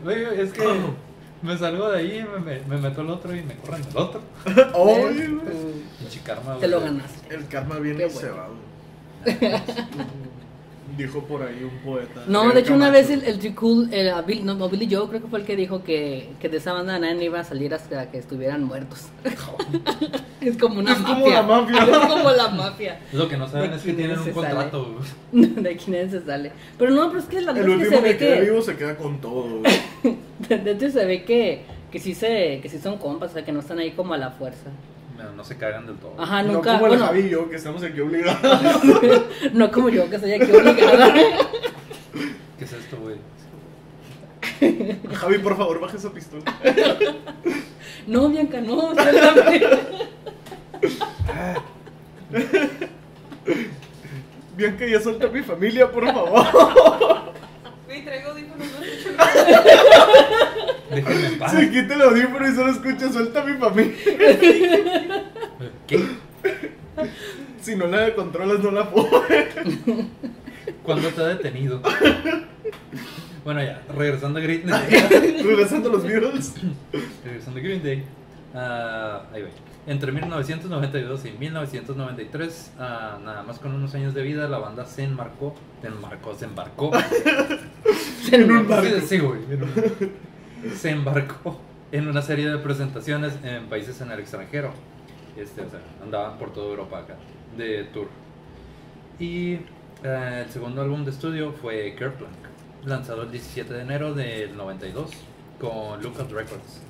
Güey, 0.02 0.40
es 0.40 0.52
que 0.52 0.64
me 1.42 1.58
salgo 1.58 1.90
de 1.90 1.98
ahí, 1.98 2.26
me, 2.32 2.40
me, 2.40 2.60
me 2.66 2.76
meto 2.78 3.00
al 3.02 3.10
otro 3.10 3.34
y 3.34 3.42
me 3.42 3.54
corren 3.56 3.82
del 3.82 3.96
otro. 3.96 4.20
Ay, 4.46 5.26
güey. 5.28 5.74
Pinche 5.98 6.20
karma, 6.24 6.56
Te 6.58 6.68
lo 6.68 6.80
ganaste. 6.80 7.34
El 7.34 7.46
karma 7.48 7.78
viene 7.78 7.98
Qué 7.98 8.06
y 8.06 8.10
se 8.10 8.30
bueno. 8.30 8.36
va, 8.36 8.48
güey. 8.48 9.62
Dijo 10.96 11.22
por 11.24 11.42
ahí 11.42 11.62
un 11.62 11.78
poeta. 11.78 12.24
No, 12.26 12.50
de 12.52 12.60
hecho 12.60 12.74
una 12.74 12.90
vez 12.90 13.10
el, 13.10 13.24
el 13.24 13.54
Cool, 13.54 13.92
el, 13.92 14.12
Bill, 14.26 14.44
no, 14.44 14.68
Billy 14.68 14.88
Joe 14.94 15.08
creo 15.08 15.22
que 15.22 15.28
fue 15.28 15.40
el 15.40 15.44
que 15.44 15.56
dijo 15.56 15.82
que, 15.82 16.30
que 16.40 16.48
de 16.48 16.58
esa 16.58 16.72
banda 16.72 16.98
nadie 16.98 17.24
iba 17.24 17.40
a 17.40 17.44
salir 17.44 17.74
hasta 17.74 18.10
que 18.10 18.18
estuvieran 18.18 18.64
muertos. 18.64 19.06
es 20.40 20.56
como 20.56 20.80
una 20.80 20.92
Es 20.92 20.98
como 20.98 21.20
mafia. 21.20 21.34
la 21.34 21.42
mafia. 21.42 21.84
Es 21.90 21.98
como 22.06 22.30
la 22.30 22.48
mafia. 22.48 23.00
Lo 23.12 23.28
que 23.28 23.36
no 23.36 23.48
saben 23.48 23.70
De 23.70 23.76
es 23.76 23.82
que 23.82 23.92
tienen 23.92 24.18
un 24.18 24.30
contrato. 24.30 24.96
de 25.32 25.70
aquí 25.70 25.90
nadie 25.90 26.10
se 26.10 26.22
sale. 26.24 26.52
Pero 26.78 26.90
no, 26.92 27.08
pero 27.08 27.20
es 27.20 27.26
que 27.26 27.40
la 27.40 27.52
El 27.52 27.58
es 27.58 27.64
que 27.64 27.70
último 27.72 27.96
se 27.96 28.02
que 28.02 28.16
queda 28.16 28.34
que... 28.36 28.40
vivo 28.42 28.62
se 28.62 28.76
queda 28.76 28.96
con 28.96 29.20
todo. 29.20 29.62
De 30.48 30.70
hecho 30.70 30.90
se 30.90 31.04
ve 31.06 31.24
que, 31.24 31.62
que 31.90 31.98
sí 31.98 32.14
se, 32.14 32.60
que 32.62 32.68
sí 32.68 32.78
son 32.78 32.98
compas, 32.98 33.30
o 33.30 33.34
sea 33.34 33.44
que 33.44 33.52
no 33.52 33.60
están 33.60 33.78
ahí 33.78 33.92
como 33.92 34.14
a 34.14 34.18
la 34.18 34.30
fuerza. 34.30 34.70
No, 35.24 35.32
no 35.32 35.44
se 35.44 35.56
cagan 35.56 35.86
del 35.86 35.96
todo. 35.96 36.14
Ajá, 36.18 36.42
no 36.42 36.54
nunca, 36.54 36.78
como 36.78 36.92
el 36.92 36.98
Javi 36.98 37.20
y 37.20 37.30
yo, 37.30 37.48
que 37.48 37.56
estamos 37.56 37.82
aquí 37.82 37.98
obligados. 38.00 38.42
no 39.52 39.70
como 39.70 39.88
yo 39.88 40.08
que 40.10 40.16
estoy 40.16 40.32
aquí 40.34 40.52
obligada. 40.52 41.14
¿Qué 42.58 42.64
es 42.64 42.72
esto, 42.72 42.98
güey? 42.98 43.16
Javi, 45.14 45.38
por 45.38 45.56
favor, 45.56 45.80
baja 45.80 45.96
esa 45.96 46.12
pistola. 46.12 46.44
No, 48.06 48.28
Bianca, 48.28 48.60
no. 48.60 48.92
Bianca, 54.56 54.86
ya 54.86 55.00
suelta 55.00 55.26
a 55.26 55.30
mi 55.30 55.42
familia, 55.42 55.90
por 55.90 56.06
favor. 56.06 57.32
Güey, 57.86 58.04
traigo 58.04 58.30
audífonos, 58.30 58.66
no 58.66 58.78
Déjenme 60.94 61.26
en 61.26 61.38
paz. 61.38 61.52
Se 61.52 61.70
quita 61.70 61.94
el 61.94 62.02
audífono 62.02 62.48
y 62.48 62.54
solo 62.54 62.70
escucha, 62.72 63.12
suelta 63.12 63.42
a 63.42 63.44
mi 63.44 63.56
familia. 63.58 63.94
¿Qué? 65.86 66.04
Si 67.60 67.76
no 67.76 67.86
la 67.86 68.14
controlas, 68.14 68.60
no 68.60 68.70
la 68.70 68.90
puedo. 68.90 69.08
¿Cuándo 70.82 71.08
te 71.08 71.20
ha 71.22 71.26
detenido? 71.26 71.80
Bueno, 73.44 73.62
ya, 73.62 73.82
regresando 73.94 74.38
a 74.38 74.42
Green 74.42 74.66
Day. 74.66 75.42
Regresando 75.42 75.88
a 75.90 75.92
los 75.92 76.04
Beatles. 76.04 76.54
regresando 77.24 77.60
a 77.60 77.62
Green 77.62 77.82
Day. 77.82 78.04
ah, 78.54 79.22
ahí 79.32 79.42
va. 79.42 79.48
Entre 79.86 80.10
1992 80.12 81.26
y 81.26 81.30
1993, 81.32 82.72
ah, 82.78 83.18
nada 83.22 83.42
más 83.42 83.58
con 83.58 83.74
unos 83.74 83.94
años 83.94 84.14
de 84.14 84.22
vida, 84.22 84.48
la 84.48 84.56
banda 84.56 84.86
se 84.86 85.04
enmarcó, 85.04 85.54
se 85.82 85.88
enmarcó, 85.88 86.34
se 86.34 86.44
embarcó. 86.46 86.90
En 88.32 88.50
un 88.50 88.66
barco. 88.66 88.86
Sí, 89.00 89.06
sí, 89.06 89.18
güey. 89.18 89.40
en 89.50 89.62
un- 89.62 90.12
Se 90.76 90.90
embarcó 90.90 91.58
en 91.92 92.08
una 92.08 92.22
serie 92.22 92.48
de 92.50 92.58
presentaciones 92.58 93.34
en 93.44 93.66
países 93.66 94.00
en 94.00 94.10
el 94.10 94.18
extranjero. 94.20 94.72
Este, 95.36 95.62
o 95.62 95.70
sea, 95.70 95.80
andaban 96.02 96.38
por 96.38 96.52
toda 96.52 96.68
Europa 96.68 96.98
acá, 97.00 97.16
de 97.56 97.84
tour. 97.84 98.08
Y 99.18 99.54
eh, 100.02 100.42
el 100.44 100.50
segundo 100.50 100.82
álbum 100.82 101.04
de 101.04 101.10
estudio 101.10 101.52
fue 101.52 101.94
Kerplunk, 101.96 102.30
lanzado 102.84 103.22
el 103.22 103.30
17 103.30 103.72
de 103.74 103.80
enero 103.82 104.14
del 104.14 104.56
92 104.56 105.10
con 105.60 106.02
Lookout 106.02 106.30
Records. 106.30 106.80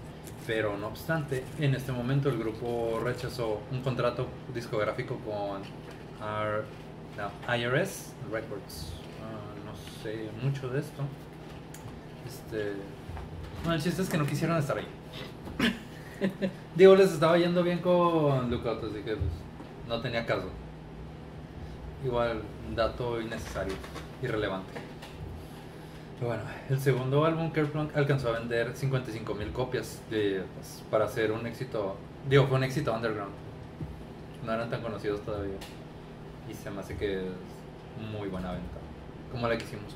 Pero 0.46 0.76
no 0.76 0.88
obstante, 0.88 1.42
en 1.58 1.74
este 1.74 1.90
momento 1.90 2.28
el 2.28 2.38
grupo 2.38 3.00
rechazó 3.02 3.60
un 3.72 3.80
contrato 3.80 4.26
discográfico 4.54 5.18
con 5.20 5.62
R- 5.62 6.64
no, 7.16 7.54
IRS 7.56 8.12
Records. 8.30 8.92
Ah, 9.22 9.54
no 9.64 10.02
sé 10.02 10.28
mucho 10.42 10.68
de 10.68 10.80
esto. 10.80 11.02
Este, 12.26 12.72
bueno, 13.64 13.76
el 13.76 13.82
chiste 13.82 14.02
es 14.02 14.10
que 14.10 14.18
no 14.18 14.26
quisieron 14.26 14.58
estar 14.58 14.76
ahí. 14.76 14.86
Digo, 16.76 16.94
les 16.94 17.12
estaba 17.12 17.38
yendo 17.38 17.62
bien 17.62 17.78
con 17.78 18.50
Lookout, 18.50 18.84
así 18.84 18.96
que 18.96 19.16
pues, 19.16 19.32
no 19.88 20.02
tenía 20.02 20.26
caso. 20.26 20.50
Igual, 22.04 22.42
dato 22.76 23.18
innecesario, 23.22 23.74
irrelevante. 24.22 24.74
Pero 26.18 26.28
bueno, 26.28 26.42
el 26.68 26.78
segundo 26.78 27.24
álbum, 27.24 27.52
Kerplunk, 27.52 27.96
alcanzó 27.96 28.28
a 28.28 28.38
vender 28.38 28.76
55 28.76 29.34
mil 29.34 29.50
copias 29.50 30.02
de, 30.10 30.44
pues, 30.54 30.84
para 30.90 31.08
ser 31.08 31.32
un 31.32 31.46
éxito. 31.46 31.96
Digo, 32.28 32.46
fue 32.46 32.58
un 32.58 32.64
éxito 32.64 32.92
underground. 32.92 33.32
No 34.44 34.52
eran 34.52 34.68
tan 34.68 34.82
conocidos 34.82 35.22
todavía. 35.22 35.56
Y 36.50 36.54
se 36.54 36.70
me 36.70 36.80
hace 36.80 36.98
que 36.98 37.16
es 37.16 37.32
muy 38.12 38.28
buena 38.28 38.52
venta. 38.52 38.76
Como 39.32 39.48
la 39.48 39.56
que 39.56 39.64
hicimos 39.64 39.94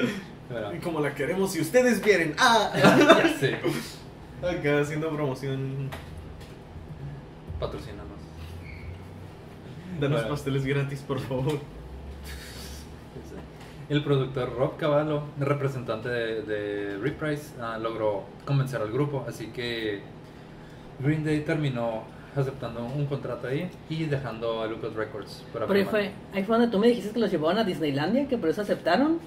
hoy. 0.00 0.06
Pero, 0.48 0.74
Y 0.74 0.78
como 0.78 1.00
la 1.00 1.14
queremos, 1.14 1.52
si 1.52 1.60
ustedes 1.60 2.02
vienen. 2.04 2.34
¡Ah! 2.38 2.70
ya 2.76 3.38
sé. 3.38 3.58
Acá 4.42 4.80
haciendo 4.80 5.10
promoción. 5.10 5.90
Patrocínanos. 7.58 8.06
Danos 10.00 10.20
Bueno. 10.20 10.28
pasteles 10.34 10.64
gratis, 10.66 11.00
por 11.00 11.18
favor. 11.20 11.58
El 13.88 14.02
productor 14.02 14.52
Rob 14.56 14.76
Cavallo, 14.76 15.22
representante 15.38 16.08
de, 16.08 16.42
de 16.42 16.98
Reprise, 16.98 17.54
ah, 17.60 17.78
logró 17.78 18.24
convencer 18.44 18.80
al 18.82 18.90
grupo, 18.90 19.24
así 19.28 19.46
que 19.48 20.00
Green 20.98 21.24
Day 21.24 21.40
terminó 21.42 22.02
aceptando 22.34 22.84
un 22.84 23.06
contrato 23.06 23.46
ahí 23.46 23.70
y 23.88 24.04
dejando 24.06 24.60
a 24.62 24.66
Lucas 24.66 24.92
Records 24.94 25.44
para 25.52 25.66
Pero 25.68 25.78
ahí 25.78 25.86
fue, 25.86 26.10
ahí 26.34 26.42
fue 26.42 26.56
donde 26.58 26.70
tú 26.70 26.80
me 26.80 26.88
dijiste 26.88 27.12
que 27.12 27.20
los 27.20 27.30
llevaban 27.30 27.58
a 27.58 27.64
Disneylandia, 27.64 28.26
que 28.26 28.36
por 28.36 28.48
eso 28.48 28.62
aceptaron. 28.62 29.20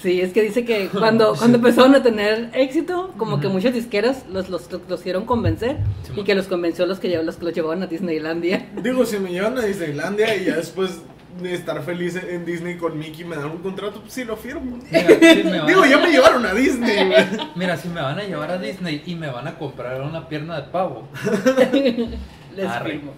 Sí, 0.00 0.20
es 0.20 0.32
que 0.32 0.42
dice 0.42 0.64
que 0.64 0.88
cuando, 0.92 1.34
cuando 1.34 1.58
empezaron 1.58 1.94
a 1.96 2.02
tener 2.02 2.50
éxito, 2.54 3.12
como 3.16 3.40
que 3.40 3.46
Ujú. 3.48 3.56
muchas 3.56 3.74
disqueras 3.74 4.24
los, 4.30 4.48
los, 4.48 4.68
los 4.88 5.00
hicieron 5.00 5.24
convencer 5.24 5.78
Sí, 6.04 6.12
y 6.16 6.22
que 6.24 6.34
los 6.36 6.46
convenció 6.46 6.86
los 6.86 7.00
que, 7.00 7.20
los 7.22 7.36
que 7.36 7.44
los 7.46 7.54
llevaban 7.54 7.82
a 7.82 7.86
Disneylandia. 7.88 8.68
Digo, 8.82 9.04
si 9.04 9.18
me 9.18 9.30
llevan 9.32 9.58
a 9.58 9.62
Disneylandia 9.62 10.36
y 10.36 10.44
ya 10.44 10.56
después 10.56 11.00
de 11.42 11.54
estar 11.54 11.82
feliz 11.82 12.14
en 12.16 12.44
Disney 12.44 12.76
con 12.76 12.96
Mickey 12.98 13.24
me 13.24 13.36
dan 13.36 13.46
un 13.50 13.58
contrato, 13.58 14.00
pues 14.00 14.12
sí 14.12 14.24
lo 14.24 14.36
firmo. 14.36 14.78
Mira, 14.90 15.08
si 15.34 15.42
me 15.44 15.58
van 15.58 15.66
Digo, 15.66 15.82
a- 15.82 15.88
ya 15.88 15.98
me 15.98 16.10
llevaron 16.10 16.46
a 16.46 16.54
Disney. 16.54 17.12
Mira, 17.56 17.76
si 17.76 17.88
me 17.88 18.00
van 18.00 18.18
a 18.20 18.22
llevar 18.24 18.50
a 18.52 18.58
Disney 18.58 19.02
y 19.04 19.14
me 19.16 19.28
van 19.30 19.48
a 19.48 19.56
comprar 19.58 20.00
una 20.00 20.28
pierna 20.28 20.60
de 20.60 20.68
pavo 20.70 21.08
Les 22.56 22.66
Arre. 22.66 22.90
firmo. 22.92 23.12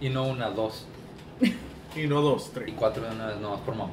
y 0.00 0.08
no 0.08 0.26
una, 0.26 0.48
dos 0.50 0.86
Y 1.96 2.06
no 2.06 2.20
dos, 2.22 2.48
y 2.50 2.54
tres. 2.54 2.74
cuatro 2.76 3.02
de 3.04 3.10
una 3.14 3.26
vez, 3.28 3.36
no 3.40 3.50
más 3.50 3.60
por 3.60 3.74
mamá. 3.74 3.92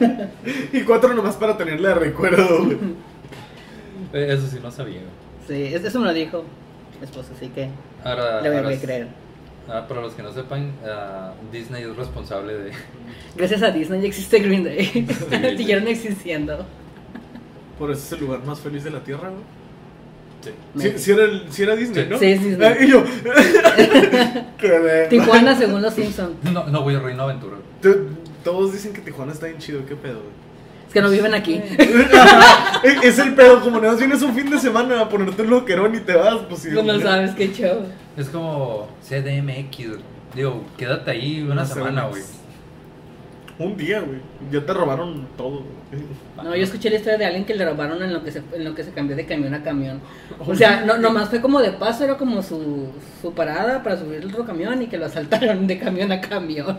Y 0.72 0.82
cuatro 0.82 1.12
nomás 1.14 1.36
para 1.36 1.56
tenerle 1.56 1.88
de 1.88 1.94
recuerdo, 1.94 2.64
güey. 2.64 2.76
Eh, 4.12 4.28
Eso 4.32 4.46
sí 4.46 4.58
no 4.62 4.70
sabía. 4.70 5.00
Sí, 5.46 5.62
es- 5.74 5.84
eso 5.84 5.98
me 6.00 6.06
lo 6.06 6.12
dijo 6.12 6.44
mi 7.00 7.04
esposa, 7.04 7.32
así 7.36 7.48
que 7.48 7.68
Ahora, 8.04 8.40
le 8.40 8.48
voy 8.48 8.58
ahora 8.58 8.70
a 8.76 8.80
creer. 8.80 9.08
ah, 9.68 9.84
para 9.88 10.00
los 10.02 10.14
que 10.14 10.22
no 10.22 10.32
sepan, 10.32 10.72
ah, 10.86 11.32
Disney 11.52 11.82
es 11.82 11.96
responsable 11.96 12.54
de 12.54 12.70
Gracias 13.36 13.62
a 13.62 13.70
Disney 13.70 14.00
ya 14.02 14.06
existe 14.08 14.38
Green 14.38 14.62
Day. 14.64 14.86
Green 14.92 15.06
Day. 15.42 15.56
Siguieron 15.58 15.88
existiendo. 15.88 16.64
Por 17.78 17.90
eso 17.90 18.00
es 18.06 18.12
el 18.12 18.20
lugar 18.26 18.44
más 18.44 18.60
feliz 18.60 18.84
de 18.84 18.90
la 18.90 19.00
tierra, 19.00 19.28
güey. 19.30 19.42
Sí. 20.78 20.92
Sí, 20.96 21.10
era, 21.12 21.24
el- 21.24 21.44
sí 21.50 21.62
era 21.62 21.76
Disney, 21.76 22.04
Sí. 22.04 22.10
¿no? 22.10 22.18
Sí, 22.18 22.36
sí, 22.38 22.54
sí. 22.54 22.58
Ah, 22.62 22.74
y 22.80 22.88
yo. 22.88 23.02
Qué 24.58 24.68
de- 24.68 25.06
Tijuana 25.08 25.56
según 25.56 25.82
los 25.82 25.94
Simpsons. 25.94 26.34
No, 26.52 26.64
no 26.66 26.82
voy 26.82 26.94
a 26.94 27.00
Reino 27.00 27.22
Aventura. 27.24 27.56
Todos 28.44 28.72
dicen 28.72 28.92
que 28.92 29.00
Tijuana 29.00 29.32
está 29.32 29.46
bien 29.46 29.58
chido, 29.58 29.84
qué 29.86 29.96
pedo, 29.96 30.14
güey. 30.20 30.46
Es 30.86 30.92
que 30.92 31.00
no 31.00 31.10
viven 31.10 31.34
aquí. 31.34 31.60
es 32.84 33.02
es 33.02 33.18
el 33.18 33.34
pedo, 33.34 33.60
como 33.60 33.78
nada 33.78 33.92
más 33.92 33.98
vienes 33.98 34.22
un 34.22 34.34
fin 34.34 34.48
de 34.48 34.58
semana 34.58 35.00
a 35.00 35.08
ponerte 35.08 35.42
un 35.42 35.50
loquerón 35.50 35.94
y 35.96 36.00
te 36.00 36.14
vas, 36.14 36.36
pues 36.48 36.62
sí. 36.62 36.70
Tú 36.72 36.82
no 36.82 36.98
sabes 37.00 37.32
qué 37.32 37.52
show. 37.52 37.80
Es 38.16 38.28
como 38.28 38.88
CDMX. 39.02 39.98
Digo, 40.34 40.64
quédate 40.76 41.10
ahí 41.10 41.42
una 41.50 41.64
semana, 41.66 42.06
güey. 42.06 42.22
Un 43.58 43.76
día, 43.76 44.00
güey. 44.00 44.20
Ya 44.50 44.64
te 44.64 44.72
robaron 44.74 45.26
todo, 45.36 45.62
güey. 45.90 46.02
No, 46.36 46.54
yo 46.54 46.62
escuché 46.62 46.90
la 46.90 46.96
historia 46.96 47.18
de 47.18 47.24
alguien 47.24 47.44
que 47.46 47.54
le 47.54 47.64
robaron 47.64 48.02
en 48.02 48.12
lo 48.12 48.22
que 48.22 48.30
se, 48.30 48.42
en 48.52 48.64
lo 48.64 48.74
que 48.74 48.84
se 48.84 48.90
cambió 48.90 49.16
de 49.16 49.24
camión 49.24 49.54
a 49.54 49.62
camión. 49.62 50.00
O 50.38 50.54
sea, 50.54 50.84
no, 50.84 50.98
nomás 50.98 51.30
fue 51.30 51.40
como 51.40 51.60
de 51.60 51.70
paso, 51.70 52.04
era 52.04 52.18
como 52.18 52.42
su, 52.42 52.88
su 53.22 53.32
parada 53.32 53.82
para 53.82 53.98
subir 53.98 54.20
el 54.20 54.26
otro 54.26 54.44
camión 54.44 54.82
y 54.82 54.88
que 54.88 54.98
lo 54.98 55.06
asaltaron 55.06 55.66
de 55.66 55.78
camión 55.78 56.12
a 56.12 56.20
camión. 56.20 56.78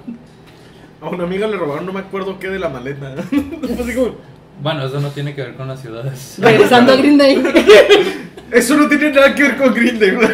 A 1.01 1.09
una 1.09 1.23
amiga 1.23 1.47
le 1.47 1.57
robaron, 1.57 1.85
no 1.85 1.93
me 1.93 2.01
acuerdo 2.01 2.37
qué, 2.37 2.49
de 2.49 2.59
la 2.59 2.69
maleta. 2.69 3.15
Fue 3.23 3.73
así 3.79 3.95
como, 3.95 4.15
Bueno, 4.61 4.85
eso 4.85 4.99
no 4.99 5.09
tiene 5.09 5.33
que 5.33 5.41
ver 5.41 5.55
con 5.55 5.67
las 5.67 5.81
ciudades. 5.81 6.37
Regresando 6.39 6.93
a 6.93 6.95
Green 6.95 7.17
Day. 7.17 7.43
Eso 8.49 8.77
no 8.77 8.87
tiene 8.87 9.11
nada 9.11 9.35
que 9.35 9.43
ver 9.43 9.57
con 9.57 9.73
Green 9.73 9.99
Day, 9.99 10.11
güey. 10.11 10.29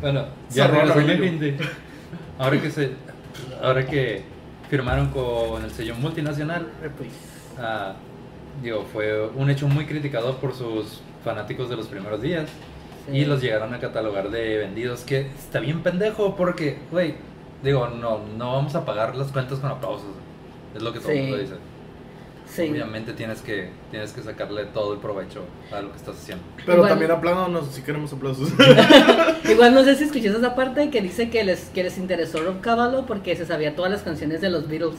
bueno, 0.00 0.26
ya 0.50 0.68
regresando 0.68 1.12
a. 1.12 1.16
Green 1.16 1.40
Day. 1.40 1.56
ahora 2.38 2.62
que 2.62 2.70
se, 2.70 2.90
ahora 3.60 3.84
que 3.84 4.22
firmaron 4.70 5.08
con 5.08 5.62
el 5.64 5.70
sello 5.70 5.94
multinacional, 5.96 6.66
Pues, 6.96 7.10
ah, 7.58 7.94
digo, 8.62 8.84
fue 8.92 9.26
un 9.28 9.50
hecho 9.50 9.68
muy 9.68 9.86
criticado 9.86 10.36
por 10.38 10.54
sus 10.54 11.00
fanáticos 11.24 11.68
de 11.68 11.76
los 11.76 11.86
primeros 11.88 12.20
días. 12.22 12.48
sí. 13.10 13.18
Y 13.18 13.24
los 13.26 13.40
llegaron 13.42 13.74
a 13.74 13.78
catalogar 13.80 14.30
de 14.30 14.58
vendidos, 14.58 15.02
que 15.02 15.20
está 15.38 15.60
bien 15.60 15.82
pendejo 15.82 16.36
porque, 16.36 16.78
güey, 16.90 17.14
digo, 17.62 17.88
no, 17.88 18.20
no 18.38 18.52
vamos 18.52 18.74
a 18.74 18.84
pagar 18.84 19.14
las 19.16 19.30
cuentas 19.32 19.58
con 19.58 19.70
aplausos. 19.70 20.08
Es 20.74 20.82
lo 20.82 20.92
que 20.92 21.00
todo 21.00 21.10
el 21.12 21.16
Sí. 21.16 21.22
mundo 21.22 21.38
dice. 21.38 21.54
Sí. 22.54 22.68
Obviamente 22.70 23.12
tienes 23.14 23.40
que, 23.42 23.68
tienes 23.90 24.12
que 24.12 24.22
sacarle 24.22 24.64
todo 24.66 24.94
el 24.94 25.00
provecho 25.00 25.40
a 25.72 25.80
lo 25.82 25.90
que 25.90 25.96
estás 25.96 26.16
haciendo. 26.16 26.44
Pero 26.64 26.74
Igual- 26.78 26.88
también 26.90 27.10
apláudanos 27.10 27.66
si 27.72 27.82
queremos 27.82 28.12
aplausos. 28.12 28.48
Igual 29.50 29.74
no 29.74 29.82
sé 29.82 29.96
si 29.96 30.04
escuchaste 30.04 30.38
esa 30.38 30.54
parte 30.54 30.88
que 30.90 31.00
dice 31.00 31.30
que 31.30 31.42
les, 31.44 31.64
que 31.70 31.82
les 31.82 31.98
interesó 31.98 32.42
Rob 32.42 32.60
Cavallo 32.60 33.06
porque 33.06 33.34
se 33.36 33.44
sabía 33.46 33.74
todas 33.74 33.90
las 33.90 34.02
canciones 34.02 34.40
de 34.40 34.50
los 34.50 34.68
Beatles 34.68 34.96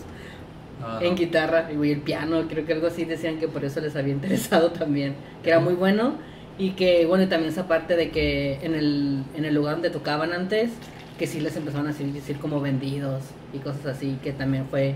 Ah, 0.84 1.00
en 1.02 1.16
guitarra 1.16 1.70
y 1.72 1.92
el 1.92 2.02
piano, 2.02 2.44
creo 2.50 2.66
que 2.66 2.74
algo 2.74 2.88
así 2.88 3.06
decían 3.06 3.40
que 3.40 3.48
por 3.48 3.64
eso 3.64 3.80
les 3.80 3.96
había 3.96 4.14
interesado 4.14 4.72
también, 4.72 5.16
que 5.42 5.50
era 5.50 5.60
muy 5.62 5.74
bueno 5.74 6.16
y 6.60 6.72
que 6.72 7.06
bueno, 7.06 7.24
y 7.24 7.28
también 7.28 7.52
esa 7.52 7.68
parte 7.68 7.96
de 7.96 8.12
que 8.12 8.60
en 8.62 8.76
el, 8.76 9.24
en 9.36 9.46
el 9.46 9.56
lugar 9.56 9.76
donde 9.76 9.90
tocaban 9.90 10.34
antes, 10.34 10.72
que 11.18 11.28
sí 11.28 11.40
les 11.40 11.56
empezaron 11.56 11.88
a 11.88 11.92
decir, 11.92 12.08
decir 12.12 12.38
como 12.38 12.60
vendidos 12.60 13.24
y 13.54 13.60
cosas 13.60 13.86
así, 13.86 14.20
que 14.22 14.34
también 14.34 14.66
fue, 14.70 14.96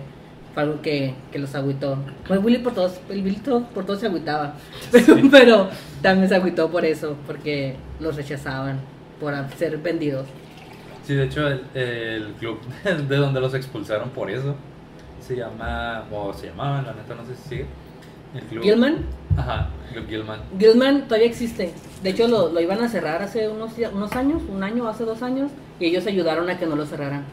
fue 0.53 0.63
algo 0.63 0.81
que, 0.81 1.13
que 1.31 1.39
los 1.39 1.53
agüitó. 1.55 1.97
Pues 2.27 2.43
Willy 2.43 2.59
por 2.59 2.73
todos, 2.73 2.99
el 3.09 3.23
Willy 3.23 3.41
por 3.73 3.85
todos 3.85 3.99
se 3.99 4.07
agüitaba, 4.07 4.55
pero, 4.91 5.15
pero 5.31 5.69
también 6.01 6.29
se 6.29 6.35
agüitó 6.35 6.69
por 6.69 6.85
eso, 6.85 7.15
porque 7.25 7.75
los 7.99 8.15
rechazaban 8.15 8.79
por 9.19 9.33
ser 9.57 9.77
vendidos. 9.77 10.27
Sí, 11.05 11.15
de 11.15 11.25
hecho, 11.25 11.47
el, 11.47 11.61
el 11.73 12.33
club 12.39 12.59
de 12.83 13.15
donde 13.17 13.39
los 13.39 13.53
expulsaron 13.53 14.09
por 14.09 14.29
eso 14.29 14.55
se 15.19 15.35
llama, 15.35 16.05
o 16.11 16.33
se 16.33 16.47
llamaba, 16.47 16.81
la 16.81 16.93
neta, 16.93 17.13
no 17.15 17.25
sé 17.25 17.35
si 17.35 17.49
sigue. 17.49 17.65
El 18.33 18.41
club. 18.41 18.63
Gilman, 18.63 18.97
Ajá, 19.37 19.69
Club 19.93 20.07
Gilman. 20.07 20.39
Gilman 20.59 21.03
todavía 21.03 21.27
existe. 21.27 21.71
De 22.03 22.09
hecho, 22.11 22.27
lo, 22.27 22.51
lo 22.51 22.59
iban 22.59 22.81
a 22.81 22.89
cerrar 22.89 23.21
hace 23.21 23.47
unos, 23.47 23.73
unos 23.93 24.11
años, 24.13 24.41
un 24.47 24.63
año, 24.63 24.87
hace 24.87 25.03
dos 25.03 25.21
años, 25.21 25.51
y 25.79 25.85
ellos 25.85 26.05
ayudaron 26.07 26.49
a 26.49 26.57
que 26.57 26.65
no 26.65 26.75
lo 26.75 26.85
cerraran. 26.85 27.25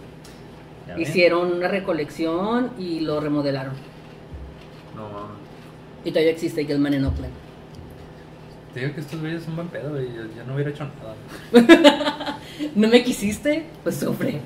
Ya. 0.87 0.99
Hicieron 0.99 1.53
una 1.53 1.69
recolección 1.69 2.71
y 2.79 3.01
lo 3.01 3.21
remodelaron. 3.21 3.75
No 4.95 5.03
mames. 5.09 5.37
Y 6.05 6.11
todavía 6.11 6.31
existe 6.33 6.65
Gilman 6.65 6.95
en 6.95 7.05
Oakland. 7.05 7.33
Te 8.73 8.81
digo 8.81 8.95
que 8.95 9.01
estos 9.01 9.21
güeyes 9.21 9.43
son 9.43 9.57
buen 9.57 9.69
pedo, 9.69 9.91
güey. 9.91 10.07
Yo, 10.15 10.23
yo 10.37 10.45
no 10.47 10.55
hubiera 10.55 10.71
hecho 10.71 10.85
nada. 10.85 12.39
¿No 12.75 12.89
me 12.89 13.03
quisiste? 13.03 13.67
Pues 13.83 13.97
sufre. 13.97 14.41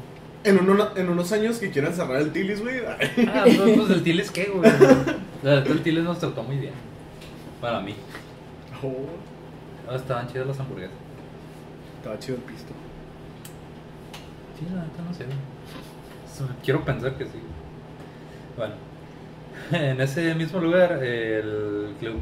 en, 0.45 0.59
uno- 0.71 0.97
en 0.97 1.09
unos 1.11 1.31
años 1.33 1.59
que 1.59 1.71
quieran 1.71 1.93
cerrar 1.93 2.19
el 2.23 2.33
Tilis, 2.33 2.63
güey. 2.63 2.79
Ah, 2.87 2.97
pues, 3.45 3.59
pues 3.77 3.91
el 3.91 4.03
Tiles, 4.03 4.31
¿qué, 4.31 4.45
güey? 4.45 4.71
La 5.43 5.57
neta, 5.57 5.73
el 5.73 5.83
Tiles 5.83 6.05
nos 6.05 6.19
trató 6.19 6.43
muy 6.43 6.57
bien. 6.57 6.73
Para 7.61 7.81
mí. 7.81 7.95
Oh, 8.83 9.07
Ah, 9.91 9.97
estaban 9.97 10.29
chidas 10.29 10.47
las 10.47 10.61
hamburguesas. 10.61 10.95
estaba 11.99 12.19
chido 12.21 12.37
el 12.37 12.43
pisto. 12.45 12.73
Sí, 14.59 14.65
la 14.75 14.83
neta 14.83 15.03
no 15.07 15.13
sé. 15.13 15.25
güey. 15.25 15.37
Quiero 16.65 16.85
pensar 16.85 17.15
que 17.15 17.25
sí. 17.25 17.41
Bueno, 18.57 18.75
en 19.73 20.01
ese 20.01 20.35
mismo 20.35 20.61
lugar, 20.61 21.03
el 21.03 21.95
club 21.99 22.21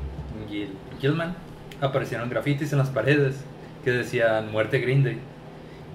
Gil 0.49 0.71
Gilman 1.01 1.35
aparecieron 1.81 2.29
grafitis 2.29 2.73
en 2.73 2.79
las 2.79 2.91
paredes 2.91 3.37
que 3.85 3.91
decían 3.91 4.51
muerte 4.51 4.79
Green. 4.79 5.21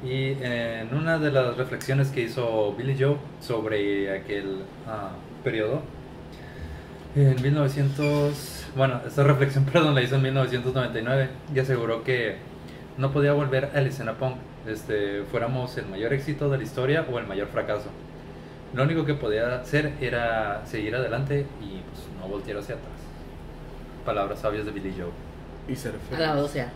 Y 0.03 0.35
en 0.41 0.93
una 0.93 1.17
de 1.17 1.31
las 1.31 1.55
reflexiones 1.55 2.09
que 2.09 2.21
hizo 2.21 2.73
Billy 2.73 2.97
Joe 2.99 3.17
sobre 3.39 4.11
aquel 4.11 4.63
ah, 4.85 5.11
periodo, 5.43 5.81
en 7.15 7.39
1900, 7.41 8.65
bueno, 8.75 9.01
esta 9.05 9.23
reflexión, 9.23 9.65
perdón, 9.71 9.93
la 9.93 10.01
hizo 10.01 10.15
en 10.15 10.23
1999 10.23 11.29
y 11.53 11.59
aseguró 11.59 12.03
que 12.03 12.37
no 12.97 13.11
podía 13.11 13.33
volver 13.33 13.69
a 13.73 13.81
la 13.81 13.87
escena 13.87 14.13
punk, 14.13 14.37
este, 14.67 15.23
fuéramos 15.29 15.77
el 15.77 15.85
mayor 15.87 16.13
éxito 16.13 16.49
de 16.49 16.57
la 16.57 16.63
historia 16.63 17.05
o 17.11 17.19
el 17.19 17.27
mayor 17.27 17.47
fracaso. 17.47 17.89
Lo 18.73 18.83
único 18.83 19.05
que 19.05 19.13
podía 19.13 19.55
hacer 19.61 19.93
era 20.01 20.65
seguir 20.65 20.95
adelante 20.95 21.45
y 21.61 21.81
pues, 21.81 22.07
no 22.19 22.27
voltear 22.27 22.57
hacia 22.57 22.75
atrás. 22.75 22.89
Palabras 24.05 24.39
sabias 24.39 24.65
de 24.65 24.71
Billy 24.71 24.93
Joe. 24.97 25.11
Y 25.67 25.75
ser 25.75 25.93
A 26.11 26.19
la 26.19 26.29
feliz. 26.31 26.43
o 26.43 26.47
sea. 26.47 26.71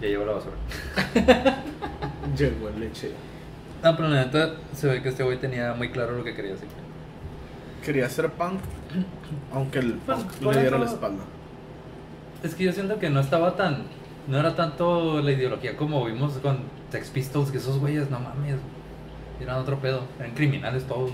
Ya 0.00 0.08
llevo 0.08 0.24
la 0.24 0.32
basura. 0.32 0.54
Llegó 2.36 2.68
el 2.70 2.80
leche. 2.80 3.12
Ah, 3.82 3.94
pero 3.96 4.08
la 4.08 4.24
neta 4.24 4.54
se 4.72 4.88
ve 4.88 5.02
que 5.02 5.10
este 5.10 5.22
güey 5.22 5.38
tenía 5.38 5.74
muy 5.74 5.90
claro 5.90 6.16
lo 6.16 6.24
que 6.24 6.34
quería 6.34 6.54
hacer. 6.54 6.68
Quería 7.84 8.08
ser 8.08 8.30
punk, 8.30 8.60
aunque 9.52 9.80
el 9.80 9.94
punk 9.94 10.40
le 10.40 10.60
diera 10.60 10.78
la 10.78 10.86
espalda. 10.86 11.24
Es 12.42 12.54
que 12.54 12.64
yo 12.64 12.72
siento 12.72 12.98
que 12.98 13.10
no 13.10 13.20
estaba 13.20 13.56
tan. 13.56 13.84
No 14.28 14.38
era 14.38 14.54
tanto 14.54 15.20
la 15.20 15.32
ideología 15.32 15.76
como 15.76 16.04
vimos 16.04 16.34
con 16.34 16.58
Sex 16.90 17.10
Pistols, 17.10 17.50
que 17.50 17.58
esos 17.58 17.78
güeyes, 17.78 18.08
no 18.08 18.20
mames. 18.20 18.56
Eran 19.42 19.58
otro 19.58 19.78
pedo. 19.78 20.02
Eran 20.18 20.32
criminales 20.32 20.84
todos. 20.84 21.10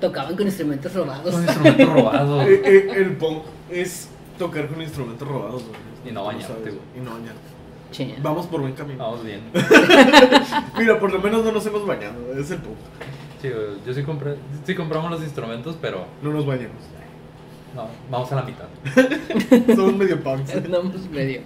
Tocaban 0.00 0.36
con 0.36 0.46
instrumentos 0.46 0.92
robados. 0.94 1.34
Con 1.34 1.42
instrumentos 1.42 1.88
robados. 1.88 2.46
Eh, 2.46 2.62
eh, 2.64 2.92
el 2.96 3.16
punk 3.16 3.42
es 3.70 4.08
tocar 4.38 4.68
con 4.68 4.80
instrumentos 4.80 5.26
robados, 5.26 5.64
güey. 5.64 5.78
Y 6.08 6.12
no 6.12 6.24
bañarte, 6.24 6.70
güey. 6.70 6.82
Y 6.96 7.00
no 7.00 7.12
bañarte. 7.12 7.56
Vamos 8.22 8.46
por 8.46 8.60
buen 8.60 8.74
camino. 8.74 9.02
Vamos 9.02 9.24
bien. 9.24 9.40
Mira, 10.78 11.00
por 11.00 11.12
lo 11.12 11.20
menos 11.20 11.44
no 11.44 11.52
nos 11.52 11.64
hemos 11.66 11.86
bañado. 11.86 12.14
Es 12.38 12.50
el 12.50 12.58
punto. 12.58 12.80
Sí, 13.40 13.48
yo 13.86 13.94
sí 13.94 14.02
compré. 14.02 14.36
Sí 14.64 14.74
compramos 14.74 15.10
los 15.10 15.22
instrumentos, 15.22 15.76
pero 15.80 16.06
No 16.22 16.30
nos 16.30 16.46
bañamos. 16.46 16.82
no, 17.74 17.88
vamos 18.10 18.30
a 18.32 18.36
la 18.36 18.42
mitad. 18.42 18.66
Somos 19.74 19.94
medio 19.94 20.22
punks. 20.22 20.54
Andamos 20.54 21.08
medio. 21.10 21.40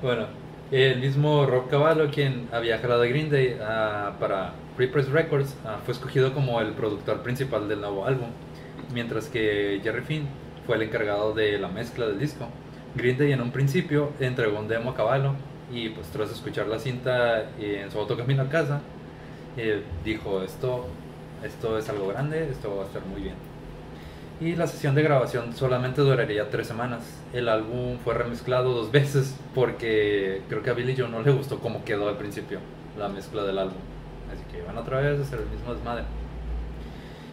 Bueno, 0.00 0.26
el 0.70 1.00
mismo 1.00 1.44
Rob 1.46 1.68
Cavallo, 1.68 2.10
quien 2.10 2.48
había 2.52 2.78
jalado 2.78 3.02
a 3.02 3.06
Green 3.06 3.28
Day 3.28 3.58
ah, 3.60 4.12
para 4.20 4.52
Repress 4.78 5.10
Records, 5.10 5.54
ah, 5.66 5.80
fue 5.84 5.92
escogido 5.92 6.32
como 6.32 6.60
el 6.60 6.72
productor 6.72 7.22
principal 7.22 7.68
del 7.68 7.80
nuevo 7.80 8.06
álbum, 8.06 8.28
mientras 8.94 9.28
que 9.28 9.80
Jerry 9.82 10.02
Finn 10.02 10.28
fue 10.66 10.76
el 10.76 10.82
encargado 10.82 11.34
de 11.34 11.58
la 11.58 11.68
mezcla 11.68 12.06
del 12.06 12.18
disco. 12.18 12.48
Green 12.94 13.20
en 13.22 13.40
un 13.40 13.50
principio 13.50 14.12
entregó 14.20 14.58
un 14.58 14.68
demo 14.68 14.90
a 14.90 14.94
Cavallo 14.94 15.34
y 15.72 15.90
pues 15.90 16.06
tras 16.08 16.30
escuchar 16.30 16.68
la 16.68 16.78
cinta 16.78 17.50
en 17.58 17.90
su 17.90 17.98
auto 17.98 18.16
camino 18.16 18.42
a 18.42 18.48
casa, 18.48 18.80
eh, 19.56 19.82
dijo 20.04 20.42
esto, 20.42 20.86
esto 21.42 21.78
es 21.78 21.88
algo 21.88 22.08
grande, 22.08 22.48
esto 22.50 22.76
va 22.76 22.84
a 22.84 22.86
estar 22.86 23.04
muy 23.04 23.22
bien. 23.22 23.34
Y 24.40 24.56
la 24.56 24.66
sesión 24.66 24.94
de 24.94 25.02
grabación 25.02 25.54
solamente 25.54 26.00
duraría 26.00 26.50
tres 26.50 26.66
semanas. 26.66 27.02
El 27.32 27.48
álbum 27.48 27.98
fue 27.98 28.14
remezclado 28.14 28.72
dos 28.72 28.90
veces 28.92 29.36
porque 29.54 30.42
creo 30.48 30.62
que 30.62 30.70
a 30.70 30.72
Billy 30.72 30.96
Joe 30.96 31.08
no 31.08 31.22
le 31.22 31.30
gustó 31.30 31.58
cómo 31.60 31.84
quedó 31.84 32.08
al 32.08 32.16
principio 32.16 32.58
la 32.98 33.08
mezcla 33.08 33.44
del 33.44 33.58
álbum. 33.58 33.91
Así 34.32 34.42
que 34.50 34.58
iban 34.58 34.76
otra 34.78 35.00
vez 35.00 35.18
a 35.18 35.22
hacer 35.22 35.40
el 35.40 35.46
mismo 35.46 35.74
desmadre. 35.74 36.04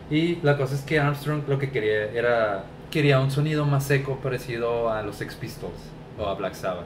Y 0.09 0.37
la 0.37 0.57
cosa 0.57 0.75
es 0.75 0.81
que 0.81 0.99
Armstrong 0.99 1.43
lo 1.47 1.59
que 1.59 1.69
quería 1.71 2.11
era 2.11 2.63
quería 2.89 3.19
un 3.19 3.29
sonido 3.29 3.65
más 3.65 3.85
seco 3.85 4.17
parecido 4.17 4.89
a 4.89 5.03
los 5.03 5.17
Sex 5.17 5.35
Pistols 5.35 5.73
o 6.17 6.25
a 6.25 6.33
Black 6.33 6.53
Sabbath. 6.53 6.85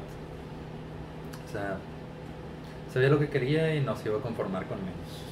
O 1.48 1.52
sea, 1.52 1.78
sabía 2.94 3.10
lo 3.10 3.20
que 3.20 3.30
quería 3.30 3.74
y 3.76 3.80
no 3.80 3.96
se 3.96 4.10
iba 4.10 4.18
a 4.18 4.22
conformar 4.22 4.66
con 4.66 4.78
menos. 4.80 5.24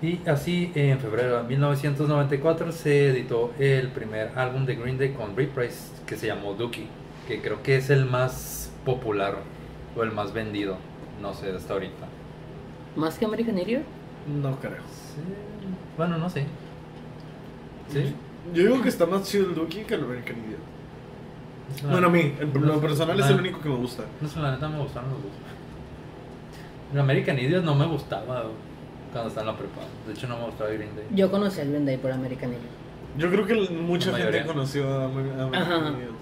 Y 0.00 0.28
así, 0.28 0.72
en 0.74 0.98
febrero 0.98 1.42
de 1.42 1.48
1994 1.48 2.72
se 2.72 3.08
editó 3.08 3.52
el 3.58 3.88
primer 3.88 4.36
álbum 4.36 4.66
de 4.66 4.74
Green 4.74 4.98
Day 4.98 5.12
con 5.12 5.36
Reprise 5.36 5.92
que 6.06 6.16
se 6.16 6.26
llamó 6.26 6.54
Dookie, 6.54 6.88
que 7.28 7.40
creo 7.40 7.62
que 7.62 7.76
es 7.76 7.88
el 7.90 8.04
más 8.04 8.72
popular 8.84 9.36
o 9.96 10.02
el 10.02 10.10
más 10.10 10.32
vendido, 10.32 10.76
no 11.20 11.34
sé, 11.34 11.50
hasta 11.52 11.74
ahorita. 11.74 12.11
¿Más 12.96 13.18
que 13.18 13.24
American 13.24 13.58
Idiot? 13.58 13.82
No 14.42 14.58
creo. 14.60 14.72
Sí, 14.76 15.20
Bueno, 15.96 16.18
no 16.18 16.28
sé. 16.30 16.46
¿Sí? 17.92 18.14
Yo 18.54 18.62
digo 18.64 18.82
que 18.82 18.88
está 18.88 19.06
más 19.06 19.22
chido 19.24 19.46
el 19.46 19.54
Dookie 19.54 19.82
que 19.84 19.94
el 19.94 20.04
American 20.04 20.36
Idiot. 20.38 21.90
Bueno, 21.90 22.08
a 22.08 22.10
mí, 22.10 22.34
no 22.54 22.60
lo 22.60 22.80
personal 22.80 23.18
es 23.18 23.26
el 23.26 23.40
único 23.40 23.60
que 23.60 23.68
me 23.68 23.76
gusta. 23.76 24.02
No 24.20 24.28
sé, 24.28 24.40
la 24.40 24.52
neta 24.52 24.68
me 24.68 24.78
gustaron 24.80 25.10
los 25.10 25.22
dos. 25.22 25.30
El 26.92 27.00
American 27.00 27.38
Idiot 27.38 27.64
no 27.64 27.74
me 27.74 27.86
gustaba 27.86 28.44
cuando 29.12 29.28
estaba 29.28 29.40
en 29.42 29.46
la 29.54 29.56
prepa. 29.58 29.80
De 30.06 30.12
hecho, 30.12 30.26
no 30.28 30.38
me 30.38 30.44
gustaba 30.46 30.70
Green 30.70 30.94
Day. 30.94 31.04
Yo 31.14 31.30
conocí 31.30 31.60
a 31.60 31.64
Green 31.64 31.86
Day 31.86 31.96
por 31.96 32.10
American 32.12 32.50
Idiot. 32.50 32.62
Yo 33.18 33.30
creo 33.30 33.46
que 33.46 33.54
mucha 33.74 34.10
La 34.10 34.18
gente 34.18 34.30
mayoría. 34.32 34.52
conoció 34.52 34.88
a 34.88 35.04
Amer- 35.06 35.38
a 35.38 35.42
American 35.44 35.72
Ajá. 35.72 35.88
Idiot. 35.98 36.12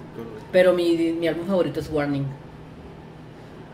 Pero 0.51 0.73
mi, 0.73 0.95
mi 1.19 1.27
álbum 1.27 1.47
favorito 1.47 1.79
es 1.79 1.89
Warning. 1.91 2.25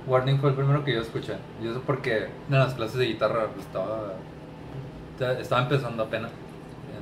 Warning 0.07 0.39
fue 0.39 0.49
el 0.51 0.55
primero 0.55 0.83
que 0.83 0.93
yo 0.93 1.01
escuché. 1.01 1.33
Y 1.63 1.67
eso 1.67 1.81
porque 1.85 2.27
en 2.49 2.59
las 2.59 2.73
clases 2.73 2.97
de 2.97 3.05
guitarra 3.07 3.47
pues, 3.53 3.65
estaba, 3.65 4.13
estaba 5.39 5.61
empezando 5.63 6.03
apenas. 6.03 6.31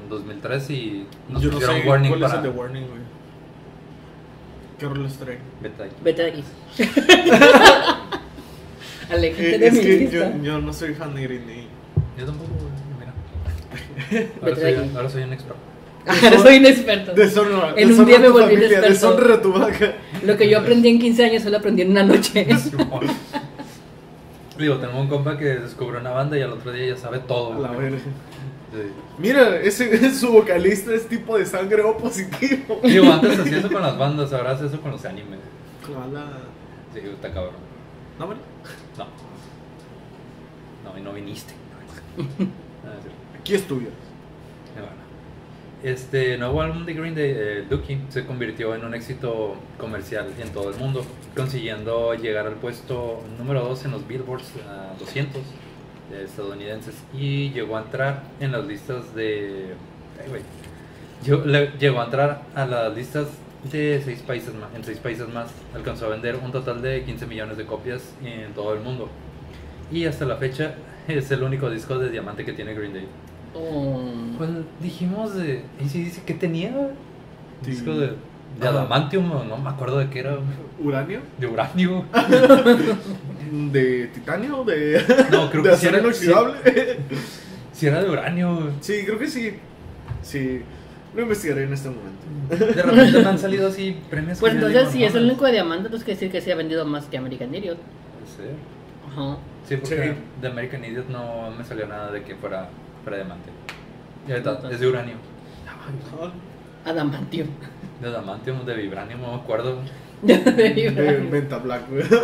En 0.01 0.09
2003 0.09 0.69
y 0.71 1.07
nos 1.29 1.41
Yo 1.41 1.49
no 1.49 1.53
pusieron 1.55 1.81
sé 1.81 1.87
Warning 1.89 2.09
cuál 2.09 2.21
para... 2.21 2.33
es 2.33 2.37
el 2.39 2.43
de 2.43 2.49
Warning, 2.59 2.87
güey. 2.87 3.01
¿Qué 4.79 4.85
roles 4.87 5.17
trae? 5.17 5.39
Vete 5.61 5.83
aquí. 5.83 5.95
Vete 6.03 6.21
de 6.23 6.29
aquí. 6.31 6.43
Aléjate 9.09 9.55
Eh, 9.55 9.59
de 9.59 9.67
es 9.67 9.73
mi 9.73 9.79
que 9.81 9.97
lista. 9.97 10.15
yo, 10.37 10.43
yo 10.43 10.59
no 10.59 10.73
soy 10.73 10.93
fan 10.95 11.13
de 11.15 11.21
Green 11.23 11.45
Day. 11.47 11.67
Yo 12.17 12.25
tampoco, 12.25 12.49
güey, 12.53 12.71
mira. 12.99 14.29
Ahora 14.41 14.55
soy, 14.55 14.91
ahora 14.95 15.09
soy 15.09 15.23
un 15.23 15.33
experto. 15.33 15.59
Ahora 16.23 16.39
soy 16.39 16.55
inexperto. 16.57 17.13
Deshonra. 17.13 17.73
En 17.75 17.99
un 17.99 18.05
día 18.05 18.19
me 18.19 18.29
volví 18.29 18.43
familia, 18.43 18.67
inexperto. 18.67 18.93
Deshonra 18.93 19.41
tu 19.41 19.53
vaca. 19.53 19.93
Lo 20.23 20.37
que 20.37 20.47
yo 20.49 20.59
aprendí 20.59 20.89
en 20.89 20.99
15 20.99 21.25
años, 21.25 21.43
solo 21.43 21.57
aprendí 21.57 21.81
en 21.81 21.91
una 21.91 22.03
noche. 22.03 22.47
Digo, 24.57 24.77
tengo 24.77 25.01
un 25.01 25.07
compa 25.07 25.37
que 25.37 25.45
descubrió 25.45 25.99
una 25.99 26.11
banda 26.11 26.37
y 26.37 26.41
al 26.41 26.53
otro 26.53 26.71
día 26.71 26.93
ya 26.93 26.97
sabe 26.97 27.19
todo. 27.19 27.53
A 27.53 27.59
la 27.59 27.71
verga. 27.71 27.97
Sí. 27.97 28.81
Mira, 29.17 29.57
ese, 29.61 30.13
su 30.13 30.31
vocalista 30.31 30.93
es 30.93 31.07
tipo 31.07 31.37
de 31.37 31.45
sangre 31.45 31.81
O 31.81 31.97
positivo. 31.97 32.79
Digo, 32.83 33.11
antes 33.11 33.39
hacía 33.39 33.57
eso 33.59 33.71
con 33.71 33.81
las 33.81 33.97
bandas, 33.97 34.31
ahora 34.31 34.51
hace 34.51 34.67
eso 34.67 34.79
con 34.79 34.91
los 34.91 35.03
animes. 35.05 35.39
Ojalá. 35.83 36.25
Sí, 36.93 36.99
está 36.99 37.33
cabrón. 37.33 37.55
No, 38.19 38.27
bueno. 38.27 38.41
No. 38.97 39.05
No, 40.89 40.97
y 40.97 41.01
no 41.01 41.13
viniste. 41.13 41.53
Ah. 42.17 43.39
Aquí 43.39 43.55
es 43.55 43.67
tuyo. 43.67 43.89
Este 45.85 46.35
nuevo 46.39 46.63
álbum 46.63 46.83
de 46.83 46.95
Green 46.95 47.13
Day, 47.13 47.31
eh, 47.37 47.63
se 48.09 48.25
convirtió 48.25 48.73
en 48.73 48.83
un 48.85 48.95
éxito 48.95 49.53
comercial 49.77 50.25
en 50.41 50.49
todo 50.49 50.71
el 50.71 50.77
mundo, 50.77 51.05
consiguiendo 51.37 52.15
llegar 52.15 52.47
al 52.47 52.55
puesto 52.55 53.21
número 53.37 53.61
2 53.61 53.85
en 53.85 53.91
los 53.91 54.07
Billboards 54.07 54.51
ah, 54.67 54.93
200 54.97 55.37
eh, 55.43 56.23
estadounidenses 56.25 56.95
y 57.13 57.51
llegó 57.51 57.77
a 57.77 57.81
entrar 57.83 58.23
en 58.39 58.51
las 58.51 58.65
listas 58.65 59.13
de... 59.13 59.75
ay. 60.23 60.41
Llegó, 61.23 61.45
le- 61.45 61.71
llegó 61.77 62.01
a 62.01 62.05
entrar 62.05 62.41
a 62.55 62.65
las 62.65 62.95
listas 62.95 63.27
de 63.71 64.01
seis 64.03 64.23
países 64.25 64.55
más, 64.55 64.73
en 64.75 64.83
seis 64.83 64.97
países 64.97 65.27
más. 65.27 65.51
Alcanzó 65.75 66.07
a 66.07 66.09
vender 66.09 66.35
un 66.43 66.51
total 66.51 66.81
de 66.81 67.03
15 67.03 67.27
millones 67.27 67.57
de 67.57 67.65
copias 67.67 68.01
en 68.23 68.51
todo 68.55 68.73
el 68.73 68.79
mundo. 68.79 69.07
Y 69.91 70.05
hasta 70.05 70.25
la 70.25 70.37
fecha 70.37 70.73
es 71.07 71.29
el 71.29 71.43
único 71.43 71.69
disco 71.69 71.99
de 71.99 72.09
diamante 72.09 72.43
que 72.43 72.53
tiene 72.53 72.73
Green 72.73 72.93
Day. 72.93 73.07
Cuando 74.37 74.65
dijimos 74.81 75.35
de. 75.35 75.63
¿Y 75.83 75.89
si 75.89 76.03
dice 76.03 76.21
que 76.25 76.33
tenía? 76.33 76.69
Sí. 77.63 77.71
Disco 77.71 77.93
de. 77.93 78.07
De 78.59 78.67
Ah. 78.67 78.69
adamantium, 78.69 79.29
o 79.31 79.43
no 79.43 79.57
me 79.57 79.69
acuerdo 79.69 79.97
de 79.99 80.09
qué 80.09 80.19
era. 80.19 80.37
¿Uranio? 80.79 81.19
De 81.37 81.47
uranio. 81.47 82.05
¿De 83.71 84.07
titanio? 84.13 84.63
¿De, 84.63 85.01
No, 85.31 85.49
creo 85.49 85.63
de 85.63 85.69
que 85.71 85.75
sí 85.77 85.87
era, 85.87 85.99
inoxidable? 85.99 86.55
Si 87.73 87.87
era 87.87 88.01
de 88.03 88.09
uranio. 88.09 88.71
Sí, 88.81 89.01
creo 89.05 89.19
que 89.19 89.27
sí. 89.27 89.53
Sí. 90.21 90.61
Lo 91.15 91.21
investigaré 91.21 91.63
en 91.63 91.73
este 91.73 91.89
momento. 91.89 92.65
De 92.75 92.81
repente 92.81 93.19
me 93.19 93.27
han 93.29 93.39
salido 93.39 93.67
así 93.69 93.97
premios. 94.09 94.39
Pues 94.39 94.53
entonces, 94.53 94.89
si 94.89 95.03
es 95.03 95.15
el 95.15 95.25
único 95.25 95.45
de 95.45 95.53
diamante, 95.53 95.89
pues 95.89 96.03
quiere 96.03 96.19
decir 96.19 96.31
que 96.31 96.41
sí 96.41 96.51
ha 96.51 96.55
vendido 96.55 96.85
más 96.85 97.05
que 97.05 97.17
American 97.17 97.53
Idiot. 97.55 97.77
puede 97.77 98.49
ser. 98.49 98.55
Ajá. 99.11 99.37
Sí, 99.67 99.77
porque 99.77 99.95
Sí. 100.13 100.41
de 100.41 100.47
American 100.47 100.83
Idiot 100.85 101.07
no 101.09 101.51
me 101.51 101.63
salió 101.63 101.87
nada 101.87 102.11
de 102.11 102.23
que 102.23 102.35
fuera, 102.35 102.69
fuera 103.05 103.17
diamante. 103.19 103.49
Y 104.27 104.31
ahorita 104.31 104.59
es 104.71 104.79
de 104.79 104.87
uranio. 104.87 105.15
Adamantium. 106.83 107.47
De 108.01 108.07
adamantium, 108.07 108.65
de 108.65 108.75
vibranium, 108.75 109.21
no 109.21 109.27
me 109.29 109.35
acuerdo. 109.35 109.79
De 110.21 110.37
De 110.37 111.27
Venta 111.31 111.59
Black, 111.59 111.83
güey. 111.89 112.03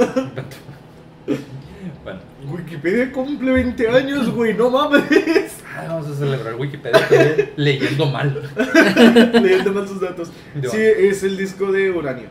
Bueno, 2.04 2.20
Wikipedia 2.48 3.12
cumple 3.12 3.52
20 3.52 3.88
años, 3.90 4.30
güey, 4.32 4.56
no 4.56 4.70
mames. 4.72 5.04
ah, 5.76 5.86
vamos 5.88 6.08
a 6.08 6.16
celebrar 6.16 6.56
Wikipedia 6.56 7.08
también, 7.08 7.52
leyendo 7.56 8.06
mal. 8.08 8.42
Leyendo 9.34 9.72
mal 9.72 9.88
sus 9.88 10.02
datos. 10.02 10.32
Sí, 10.62 10.78
es 10.78 11.24
el 11.24 11.38
disco 11.38 11.72
de 11.72 11.92
Uranio. 11.92 12.28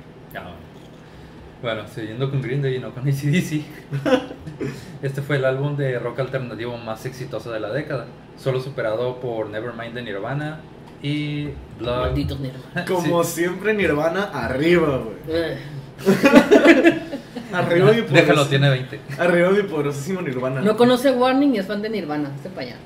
Bueno, 1.63 1.83
siguiendo 1.95 2.31
con 2.31 2.41
Green 2.41 2.63
Day 2.63 2.77
y 2.77 2.79
no 2.79 2.93
con 2.93 3.07
ACDC. 3.09 3.63
Este 5.03 5.23
fue 5.23 5.37
el 5.37 5.45
álbum 5.45 5.77
de 5.77 5.99
rock 5.99 6.21
alternativo 6.21 6.77
más 6.77 7.07
exitoso 7.07 7.51
de 7.51 7.61
la 7.61 7.71
década, 7.73 8.07
solo 8.39 8.61
superado 8.61 9.19
por 9.21 9.49
Nevermind 9.49 9.95
de 9.95 10.03
Nirvana 10.03 10.61
y 11.03 11.49
Blood. 11.79 12.01
Malditos 12.01 12.41
Nirvana. 12.41 12.85
Como 12.89 13.25
Sí. 13.25 13.41
siempre, 13.43 13.73
Nirvana 13.75 14.25
arriba, 14.25 14.99
güey. 14.99 15.17
Ugh. 15.43 15.59
Arriba 17.53 17.93
mi 17.93 18.01
Déjalo, 18.03 18.47
tiene 18.47 18.71
20. 18.71 19.01
Arriba 19.19 19.51
mi 19.51 19.63
poderosísimo 19.65 20.23
Nirvana. 20.23 20.61
No 20.61 20.77
conoce 20.77 21.11
Warning 21.11 21.55
y 21.55 21.59
es 21.59 21.67
fan 21.67 21.83
de 21.83 21.91
Nirvana. 21.91 22.31
Este 22.37 22.49
para 22.49 22.69
allá. 22.69 22.77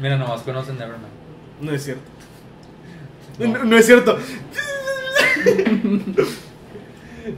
Mira, 0.00 0.16
nomás 0.16 0.42
conocen 0.42 0.76
Nevermind. 0.78 1.06
No 1.60 1.72
es 1.72 1.84
cierto. 1.84 2.02
No. 3.38 3.46
No, 3.46 3.64
no 3.64 3.76
es 3.78 3.86
cierto. 3.86 4.18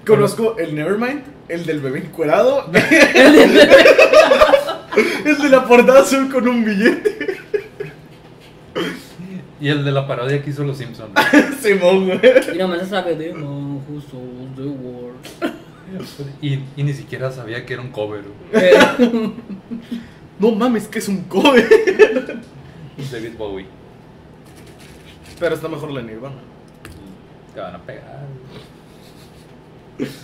Conozco 0.06 0.56
el 0.58 0.74
Nevermind, 0.74 1.22
el 1.48 1.64
del 1.64 1.80
bebé 1.80 2.00
encuerado, 2.00 2.66
el 5.24 5.38
de 5.38 5.48
la 5.48 5.64
portada 5.66 6.00
azul 6.00 6.30
con 6.30 6.46
un 6.48 6.64
billete. 6.64 7.38
Y 9.60 9.68
el 9.68 9.84
de 9.84 9.90
la 9.90 10.06
parodia 10.06 10.40
que 10.42 10.50
hizo 10.50 10.62
Los 10.62 10.78
Simpsons. 10.78 11.10
Simón, 11.60 12.06
güey. 12.06 12.20
Y 12.54 12.58
nomás 12.58 12.80
se 12.80 12.86
sabe 12.86 13.16
de 13.16 13.32
Who 13.32 14.00
Sold 14.08 14.54
the 14.54 14.62
World. 14.62 15.18
Y, 16.40 16.60
y 16.76 16.82
ni 16.84 16.92
siquiera 16.92 17.32
sabía 17.32 17.64
que 17.66 17.74
era 17.74 17.82
un 17.82 17.90
cover. 17.90 18.22
No 20.38 20.52
mames, 20.52 20.86
que 20.86 21.00
es 21.00 21.08
un 21.08 21.24
cover. 21.24 21.66
David 23.10 23.32
Bowie. 23.36 23.66
Pero 25.40 25.54
está 25.56 25.66
mejor 25.66 25.90
la 25.90 26.00
Nirvana. 26.00 26.36
Te 27.52 27.60
van 27.60 27.74
a 27.74 27.78
pegar. 27.78 28.26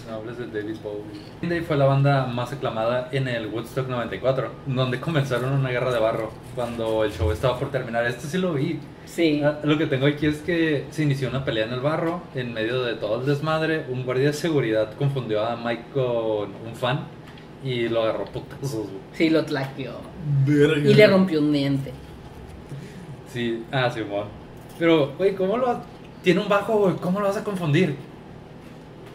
No 0.08 0.14
hables 0.14 0.38
de 0.38 0.46
David 0.46 0.76
Bowie. 0.82 1.02
Green 1.40 1.50
Day 1.50 1.60
fue 1.62 1.76
la 1.76 1.86
banda 1.86 2.26
más 2.26 2.52
aclamada 2.52 3.08
en 3.10 3.26
el 3.26 3.48
Woodstock 3.48 3.88
94, 3.88 4.48
donde 4.66 5.00
comenzaron 5.00 5.52
una 5.52 5.70
guerra 5.70 5.92
de 5.92 5.98
barro 5.98 6.30
cuando 6.54 7.02
el 7.04 7.12
show 7.12 7.32
estaba 7.32 7.58
por 7.58 7.70
terminar. 7.70 8.06
Esto 8.06 8.28
sí 8.28 8.38
lo 8.38 8.52
vi. 8.54 8.78
Sí. 9.04 9.42
Ah, 9.44 9.58
Lo 9.64 9.76
que 9.76 9.86
tengo 9.86 10.06
aquí 10.06 10.26
es 10.26 10.38
que 10.38 10.86
se 10.90 11.02
inició 11.02 11.28
una 11.28 11.44
pelea 11.44 11.66
en 11.66 11.72
el 11.72 11.80
barro, 11.80 12.22
en 12.36 12.52
medio 12.54 12.82
de 12.84 12.94
todo 12.94 13.20
el 13.20 13.26
desmadre. 13.26 13.84
Un 13.88 14.04
guardia 14.04 14.28
de 14.28 14.32
seguridad 14.32 14.94
confundió 14.96 15.44
a 15.44 15.56
Mike 15.56 15.86
con 15.92 16.50
un 16.66 16.74
fan 16.78 17.00
y 17.64 17.88
lo 17.88 18.02
agarró 18.04 18.26
putazos. 18.26 18.86
Sí, 19.12 19.28
lo 19.30 19.44
tlaqueó. 19.44 19.94
Verga. 20.46 20.88
Y 20.88 20.94
le 20.94 21.06
rompió 21.08 21.40
un 21.40 21.52
diente. 21.52 21.92
Sí, 23.32 23.64
ah, 23.72 23.90
Simón. 23.90 24.26
Pero, 24.78 25.12
güey, 25.18 25.34
¿cómo 25.34 25.56
lo 25.56 25.80
tiene 26.22 26.40
un 26.40 26.48
bajo, 26.48 26.78
güey? 26.78 26.94
¿Cómo 26.96 27.18
lo 27.20 27.26
vas 27.26 27.36
a 27.36 27.42
confundir? 27.44 27.96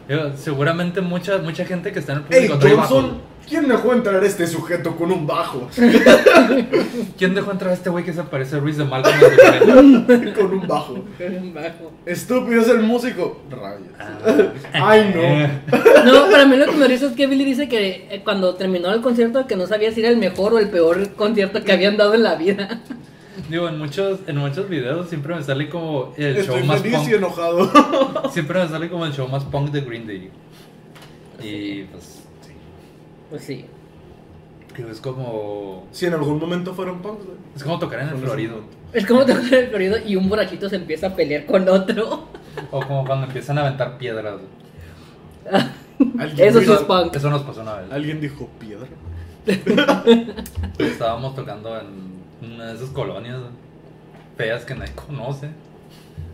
Yo, 0.10 0.36
seguramente 0.36 1.01
mucha 1.01 1.38
mucha 1.38 1.66
gente 1.66 1.91
que 1.91 1.99
está 1.99 2.14
en 2.14 2.24
el 2.28 2.34
Ey, 2.34 2.49
público 2.49 2.78
bajo. 2.78 2.95
Johnson, 2.95 3.22
¿quién 3.47 3.68
dejó 3.68 3.93
entrar 3.93 4.24
a 4.24 4.26
este 4.26 4.47
sujeto 4.47 4.95
con 4.95 5.12
un 5.12 5.28
bajo? 5.28 5.70
¿Quién 7.18 7.36
dejó 7.36 7.51
entrar 7.51 7.70
a 7.70 7.74
este 7.76 7.91
güey 7.91 8.03
que 8.03 8.14
se 8.14 8.24
parece 8.24 8.55
a 8.55 8.60
Ruiz 8.60 8.78
de 8.78 8.86
Malcolm? 8.86 9.16
con 10.36 10.51
un 10.51 10.68
bajo. 10.68 10.93
Un 11.20 11.53
bajo. 11.53 11.91
Estúpido 12.07 12.60
es 12.60 12.70
el 12.70 12.82
músico. 12.82 13.39
Rayos. 13.51 13.88
Ah. 13.99 14.51
Ay, 14.74 15.14
no. 15.14 16.12
No, 16.12 16.32
para 16.32 16.45
mí 16.45 16.57
lo 16.57 16.66
que 16.66 16.72
me 16.72 16.88
risa 16.88 17.05
es 17.05 17.12
que 17.12 17.28
Billy 17.28 17.45
dice 17.45 17.70
que 17.70 18.07
eh, 18.10 18.22
cuando 18.24 18.55
terminó 18.55 18.91
el 18.91 19.01
concierto 19.01 19.45
que 19.45 19.55
no 19.55 19.68
sabía 19.68 19.91
si 19.91 19.99
era 19.99 20.10
el 20.10 20.18
mejor 20.18 20.53
o 20.53 20.60
el 20.60 20.70
peor 20.70 21.14
concierto 21.14 21.64
que 21.64 21.72
habían 21.72 21.97
dado 21.97 22.16
en 22.16 22.24
la 22.24 22.34
vida. 22.34 22.82
Digo, 23.48 23.70
en 23.70 23.78
muchos, 23.78 24.20
en 24.28 24.38
muchos 24.38 24.70
videos 24.70 25.08
siempre 25.10 25.36
me 25.36 25.44
sale 25.44 25.70
como 25.70 26.14
el 26.18 26.38
Estoy 26.38 26.58
show 26.60 26.66
más 26.66 26.82
feliz 26.82 27.08
y 27.08 27.14
enojado. 27.14 28.32
Siempre 28.32 28.62
me 28.62 28.68
sale 28.68 28.90
como 28.90 29.06
el 29.06 29.14
show 29.14 29.28
más 29.28 29.44
punk 29.46 29.72
de 29.72 29.82
Green 29.82 30.06
Day. 30.06 30.30
Y 31.42 31.84
pues, 31.84 32.04
sí. 32.42 32.54
Pues 33.30 33.44
sí. 33.44 33.66
Digo, 34.76 34.90
es 34.90 35.00
como. 35.00 35.88
Si 35.92 36.06
en 36.06 36.14
algún 36.14 36.40
momento 36.40 36.74
fueron 36.74 37.02
punks, 37.02 37.26
güey. 37.26 37.38
Es 37.56 37.64
como 37.64 37.80
tocar 37.80 38.02
en 38.02 38.10
el 38.10 38.18
Florido. 38.18 38.62
Es 38.94 39.06
como 39.06 39.26
tocar 39.26 39.54
el 39.54 39.72
corrido 39.72 39.98
y 40.06 40.16
un 40.16 40.30
borrachito 40.30 40.70
se 40.70 40.76
empieza 40.76 41.08
a 41.08 41.16
pelear 41.16 41.46
con 41.46 41.68
otro. 41.70 42.28
O 42.72 42.80
como 42.82 43.06
cuando 43.06 43.28
empiezan 43.28 43.58
a 43.58 43.62
aventar 43.62 43.98
piedras. 43.98 44.42
Eso 46.38 46.62
sí 46.62 46.72
es 46.72 46.80
punk. 46.80 47.16
Eso 47.16 47.30
nos 47.30 47.44
pasó 47.44 47.62
una 47.62 47.76
vez. 47.76 47.92
Alguien 47.92 48.22
dijo 48.22 48.50
piedra. 48.60 48.88
Estábamos 50.78 51.36
tocando 51.36 51.78
en 51.80 52.19
una 52.42 52.68
de 52.68 52.76
esas 52.76 52.90
colonias 52.90 53.38
feas 54.38 54.64
que 54.66 54.76
nadie 54.76 54.94
conoce. 54.94 55.50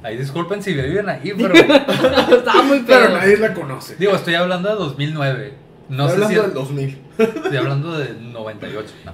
Ahí 0.03 0.17
disculpen 0.17 0.61
si 0.61 0.73
viven 0.73 1.09
ahí, 1.09 1.33
pero. 1.35 1.53
Estaba 2.37 2.61
muy 2.63 2.79
Pero 2.85 3.07
feo. 3.07 3.17
nadie 3.17 3.37
la 3.37 3.53
conoce. 3.53 3.95
digo, 3.97 4.13
estoy 4.15 4.35
hablando 4.35 4.69
de 4.69 4.75
2009. 4.75 5.53
No 5.89 6.07
Estoy 6.07 6.23
sé 6.23 6.29
si. 6.29 6.35
del 6.35 6.53
2000. 6.53 6.97
Estoy 7.17 7.57
hablando 7.57 7.97
de 7.97 8.13
98. 8.19 8.87
No. 9.05 9.13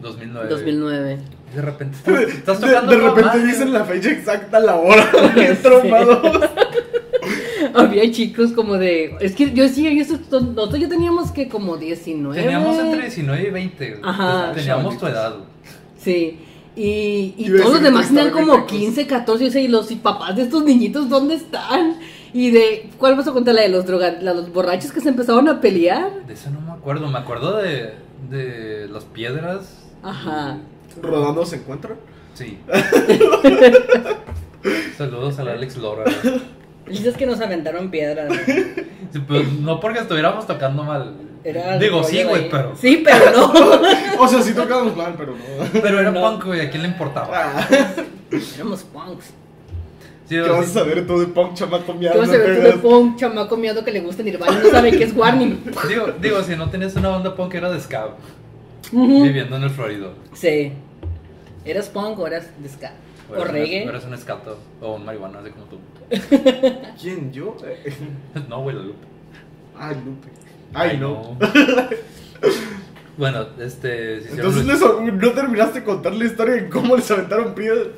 2009. 0.00 0.48
2009. 0.48 1.18
De 1.54 1.62
repente 1.62 1.96
estás, 1.98 2.20
estás 2.34 2.60
De, 2.60 2.66
tocando. 2.68 2.92
de 2.92 2.98
toda 2.98 3.14
repente 3.14 3.46
dicen 3.46 3.72
la 3.72 3.84
fecha 3.84 4.10
exacta, 4.10 4.60
la 4.60 4.76
hora. 4.76 5.10
Bien 5.34 5.56
Sí. 5.56 5.62
trombados. 5.62 6.50
Había 7.74 8.10
chicos 8.10 8.52
como 8.52 8.74
de. 8.76 9.16
Es 9.20 9.34
que 9.34 9.52
yo 9.52 9.68
sí, 9.68 9.82
yo, 9.96 10.04
nosotros 10.30 10.80
ya 10.80 10.88
teníamos 10.88 11.30
que 11.30 11.48
como 11.48 11.76
19. 11.76 12.40
Teníamos 12.40 12.78
entre 12.78 13.02
19 13.02 13.42
y 13.42 13.50
20. 13.50 13.90
güey. 13.90 14.00
Ajá. 14.04 14.52
Teníamos 14.54 14.98
tu 14.98 15.06
edad. 15.06 15.34
Sí. 16.02 16.38
Y, 16.76 17.34
y 17.36 17.46
todos 17.58 17.74
los 17.74 17.82
demás 17.82 18.08
tenían 18.08 18.30
como 18.30 18.54
bien 18.54 18.66
15, 18.66 19.06
14, 19.06 19.60
y 19.60 19.68
los 19.68 19.90
y 19.90 19.96
papás 19.96 20.36
de 20.36 20.42
estos 20.42 20.64
niñitos, 20.64 21.08
¿dónde 21.08 21.34
están? 21.34 21.96
Y 22.32 22.50
de. 22.50 22.90
¿Cuál 22.96 23.16
vas 23.16 23.26
a 23.26 23.32
contar? 23.32 23.54
La 23.54 23.62
de 23.62 23.68
los 23.68 23.86
droga, 23.86 24.12
la 24.20 24.32
de 24.32 24.42
los 24.42 24.52
borrachos 24.52 24.92
que 24.92 25.00
se 25.00 25.08
empezaron 25.08 25.48
a 25.48 25.60
pelear. 25.60 26.26
De 26.26 26.34
eso 26.34 26.50
no 26.50 26.60
me 26.60 26.70
acuerdo. 26.70 27.08
Me 27.08 27.18
acuerdo 27.18 27.56
de, 27.56 27.94
de 28.30 28.88
las 28.88 29.04
piedras 29.04 29.78
Ajá. 30.02 30.58
Rodando 31.02 31.44
se 31.44 31.56
encuentran. 31.56 31.98
Sí. 32.34 32.58
Saludos 34.96 35.38
al 35.38 35.48
Alex 35.48 35.76
Lora. 35.76 36.04
Dices 36.88 37.16
que 37.16 37.26
nos 37.26 37.40
aventaron 37.40 37.90
piedras. 37.90 38.32
Sí, 39.12 39.18
pues, 39.26 39.52
no 39.52 39.80
porque 39.80 40.00
estuviéramos 40.00 40.46
tocando 40.46 40.82
mal. 40.84 41.14
Era 41.42 41.78
Digo, 41.78 42.04
sí, 42.04 42.22
güey, 42.22 42.50
pero. 42.50 42.74
Sí, 42.76 43.02
pero 43.04 43.30
no. 43.32 43.52
O 44.20 44.28
sea, 44.28 44.42
sí 44.42 44.52
tocamos 44.54 44.94
mal, 44.96 45.14
pero 45.16 45.32
no. 45.32 45.80
Pero 45.80 46.00
era 46.00 46.10
No. 46.10 46.20
punk, 46.20 46.44
güey, 46.46 46.60
¿a 46.60 46.70
quién 46.70 46.82
le 46.82 46.88
importaba? 46.88 47.30
Ah, 47.32 47.68
Éramos 48.54 48.82
punks. 48.84 49.26
Sí, 50.28 50.36
¿Qué 50.36 50.40
vas 50.42 50.68
a 50.68 50.80
saber 50.80 51.06
tú 51.06 51.18
de 51.18 51.26
punk 51.26 51.54
chamaco 51.54 51.86
¿Qué 51.92 51.98
miado? 51.98 52.18
vas 52.20 52.28
a 52.28 52.32
te 52.32 52.38
tú 52.38 52.60
de 52.62 52.72
punk 52.74 53.16
chamaco 53.18 53.56
miado 53.56 53.84
que 53.84 53.90
le 53.90 54.00
gusta 54.00 54.22
Nirvana 54.22 54.52
y 54.60 54.64
no 54.64 54.70
sabe 54.70 54.90
qué 54.92 55.04
es 55.04 55.16
warning? 55.16 55.60
Digo, 55.88 56.06
digo, 56.20 56.42
si 56.42 56.54
no 56.54 56.70
tenías 56.70 56.94
una 56.94 57.08
banda 57.08 57.34
punk 57.34 57.54
era 57.54 57.70
de 57.72 57.80
ska, 57.80 58.10
Ujú. 58.92 59.22
viviendo 59.24 59.56
en 59.56 59.62
el 59.64 59.70
Florido. 59.70 60.12
Sí. 60.34 60.72
¿Eras 61.64 61.88
punk 61.88 62.18
o 62.20 62.26
eras 62.28 62.46
de 62.58 62.68
ska? 62.68 62.92
O 63.28 63.34
eras 63.34 63.48
un- 63.48 63.52
reggae. 63.54 63.82
Eras 63.84 64.04
un 64.04 64.14
escato 64.14 64.58
o 64.80 64.94
un 64.94 65.04
marihuana, 65.04 65.40
así 65.40 65.50
como 65.50 65.64
tú. 65.64 65.78
¿Quién? 67.00 67.32
¿Yo? 67.32 67.56
No, 68.48 68.62
güey, 68.62 68.76
la 68.76 68.82
Lupe. 68.82 69.06
Ay, 69.78 69.96
Lupe. 70.04 70.28
Ay, 70.74 70.98
no. 70.98 71.36
bueno, 73.16 73.46
este. 73.58 74.20
si 74.22 74.28
Entonces 74.34 74.64
les- 74.66 74.80
no 74.80 75.30
terminaste 75.32 75.80
de 75.80 75.84
contar 75.84 76.14
la 76.14 76.24
historia 76.24 76.54
de 76.54 76.68
cómo 76.68 76.96
les 76.96 77.10
aventaron 77.10 77.54
piedras. 77.54 77.88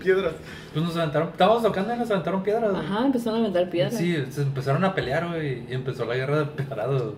piedras. 0.00 0.34
Pues 0.72 0.84
nos 0.84 0.96
aventaron. 0.96 1.28
Estábamos 1.28 1.62
tocando 1.62 1.94
y 1.94 1.98
nos 1.98 2.10
aventaron 2.10 2.42
piedras. 2.42 2.70
güey. 2.70 2.82
Ajá, 2.84 3.04
empezaron 3.06 3.38
a 3.40 3.42
aventar 3.42 3.68
piedras. 3.70 3.94
Sí, 3.94 4.16
se 4.30 4.42
empezaron 4.42 4.84
a 4.84 4.94
pelear, 4.94 5.28
güey. 5.28 5.64
Y 5.70 5.74
empezó 5.74 6.04
la 6.04 6.14
guerra 6.14 6.38
de 6.40 6.44
pedrados. 6.46 7.14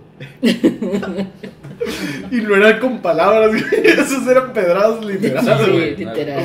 Y 2.30 2.36
no 2.40 2.56
eran 2.56 2.80
con 2.80 2.98
palabras, 3.00 3.48
güey. 3.50 3.86
Esos 3.86 4.26
eran 4.26 4.52
pedradas 4.52 5.00
Sí, 5.00 5.06
literales, 5.06 5.68
güey. 5.70 5.96
literal. 5.96 6.44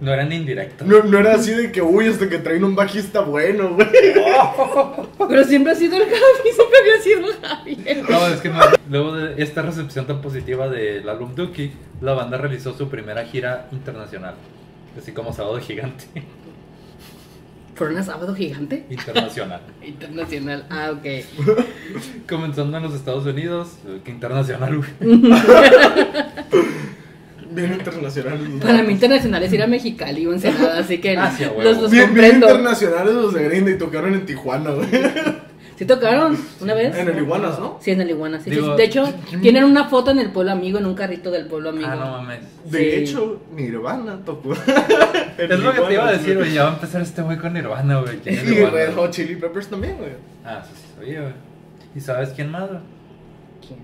No 0.00 0.12
eran 0.14 0.32
indirectos. 0.32 0.86
No, 0.88 1.02
no 1.02 1.18
era 1.18 1.34
así 1.34 1.52
de 1.52 1.70
que, 1.70 1.82
uy, 1.82 2.06
hasta 2.06 2.28
que 2.28 2.38
traen 2.38 2.64
un 2.64 2.74
bajista 2.74 3.20
bueno, 3.20 3.74
güey. 3.74 3.86
Pero 5.28 5.44
siempre 5.44 5.72
ha 5.72 5.76
sido 5.76 5.96
el 5.98 6.04
Javi, 6.04 6.50
siempre 6.54 6.78
había 6.80 7.02
sido 7.02 7.28
el 7.28 7.34
Javi. 7.34 7.76
No, 8.10 8.26
es 8.28 8.40
que 8.40 8.48
no- 8.48 8.60
luego 8.88 9.12
de 9.14 9.42
esta 9.42 9.60
recepción 9.62 10.06
tan 10.06 10.22
positiva 10.22 10.68
del 10.68 11.06
álbum 11.08 11.34
Dookie, 11.34 11.72
la 12.00 12.14
banda 12.14 12.38
realizó 12.38 12.72
su 12.76 12.88
primera 12.88 13.24
gira 13.26 13.68
internacional. 13.72 14.36
Así 14.98 15.12
como 15.12 15.32
Sábado 15.34 15.58
Gigante. 15.60 16.06
¿Fueron 17.74 17.96
a 17.98 18.02
Sábado 18.02 18.34
Gigante? 18.34 18.86
Internacional. 18.90 19.60
Internacional. 19.86 20.66
Ah, 20.70 20.92
ok. 20.92 22.26
Comenzando 22.28 22.76
en 22.78 22.82
los 22.82 22.94
Estados 22.94 23.26
Unidos, 23.26 23.68
eh, 23.86 24.00
que 24.04 24.10
internacional, 24.10 24.76
güey. 24.78 24.90
Bien 27.52 27.72
internacional. 27.72 28.38
Para 28.62 28.82
mí 28.82 28.92
internacional 28.92 29.42
es 29.42 29.52
ir 29.52 29.62
a 29.62 29.66
Mexicali 29.66 30.26
o 30.26 30.32
Ensenada, 30.32 30.78
así 30.78 30.98
que 30.98 31.16
Ah, 31.16 31.32
sí, 31.36 31.44
los, 31.62 31.78
los 31.80 31.90
Bien, 31.90 32.12
bien 32.14 32.34
internacionales 32.36 33.14
los 33.14 33.34
de 33.34 33.44
Green 33.44 33.64
Day 33.64 33.76
tocaron 33.78 34.14
en 34.14 34.24
Tijuana, 34.26 34.70
güey. 34.70 34.88
¿Sí 35.76 35.86
tocaron 35.86 36.36
una 36.60 36.74
vez? 36.74 36.94
En 36.94 37.08
el 37.08 37.16
Iguanas, 37.18 37.58
¿no? 37.58 37.78
Sí, 37.80 37.90
en 37.92 38.02
el 38.02 38.10
Iguana, 38.10 38.36
sí, 38.38 38.44
sí, 38.44 38.50
Digo- 38.50 38.72
sí. 38.72 38.76
De 38.76 38.84
hecho, 38.84 39.14
tienen 39.40 39.64
una 39.64 39.88
foto 39.88 40.10
en 40.10 40.18
el 40.18 40.30
pueblo 40.30 40.52
amigo, 40.52 40.78
en 40.78 40.84
un 40.84 40.94
carrito 40.94 41.30
del 41.30 41.46
pueblo 41.46 41.70
amigo. 41.70 41.88
Ah, 41.90 41.96
no 41.96 42.10
mames. 42.22 42.40
De 42.66 42.78
Sí. 42.78 42.84
hecho, 43.00 43.40
Nirvana 43.56 44.18
tocó. 44.24 44.52
Es 45.38 45.58
lo 45.58 45.72
que 45.72 45.80
te 45.80 45.92
iba 45.94 46.06
a 46.08 46.12
decir, 46.12 46.36
güey. 46.36 46.52
Ya 46.52 46.64
va 46.64 46.70
a 46.70 46.74
empezar 46.74 47.00
este 47.00 47.22
güey 47.22 47.38
con 47.38 47.54
Nirvana, 47.54 48.00
güey. 48.02 48.18
¿Quién 48.18 48.34
es 48.34 48.44
Y 48.44 48.46
Nirvana? 48.56 48.70
Red 48.76 48.94
Hot 48.94 49.10
Chili 49.10 49.36
Peppers 49.36 49.68
también, 49.68 49.96
güey. 49.96 50.10
Ah, 50.44 50.60
eso 50.62 50.70
sí 50.76 50.86
sabía, 50.94 51.20
güey. 51.22 51.32
¿Y 51.96 52.00
sabes 52.00 52.28
quién 52.36 52.50
más, 52.50 52.68
güey? 52.68 52.80
¿Quién? 53.66 53.80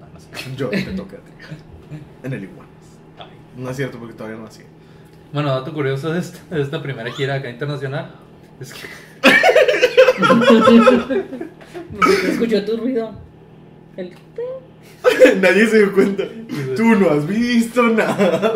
No, 0.00 0.06
no 0.12 0.18
sé. 0.18 0.28
Yo 0.56 0.70
te 0.70 0.82
toqué. 0.96 1.16
En 2.24 2.32
el 2.32 2.42
Iguanas. 2.42 2.71
No 3.56 3.70
es 3.70 3.76
cierto 3.76 3.98
porque 3.98 4.14
todavía 4.14 4.38
no 4.38 4.44
nací. 4.44 4.62
Bueno, 5.32 5.50
dato 5.50 5.72
curioso 5.72 6.12
de 6.12 6.20
esta, 6.20 6.54
de 6.54 6.62
esta 6.62 6.82
primera 6.82 7.10
gira 7.12 7.34
acá 7.34 7.48
internacional 7.48 8.14
es 8.60 8.74
que 8.74 8.86
¿Escuchó 12.28 12.64
tu 12.64 12.76
ruido? 12.76 13.12
El... 13.96 14.12
Nadie 15.40 15.66
se 15.66 15.78
dio 15.78 15.92
cuenta. 15.92 16.24
Tú 16.76 16.84
no 16.96 17.10
has 17.10 17.26
visto 17.26 17.82
nada. 17.88 18.54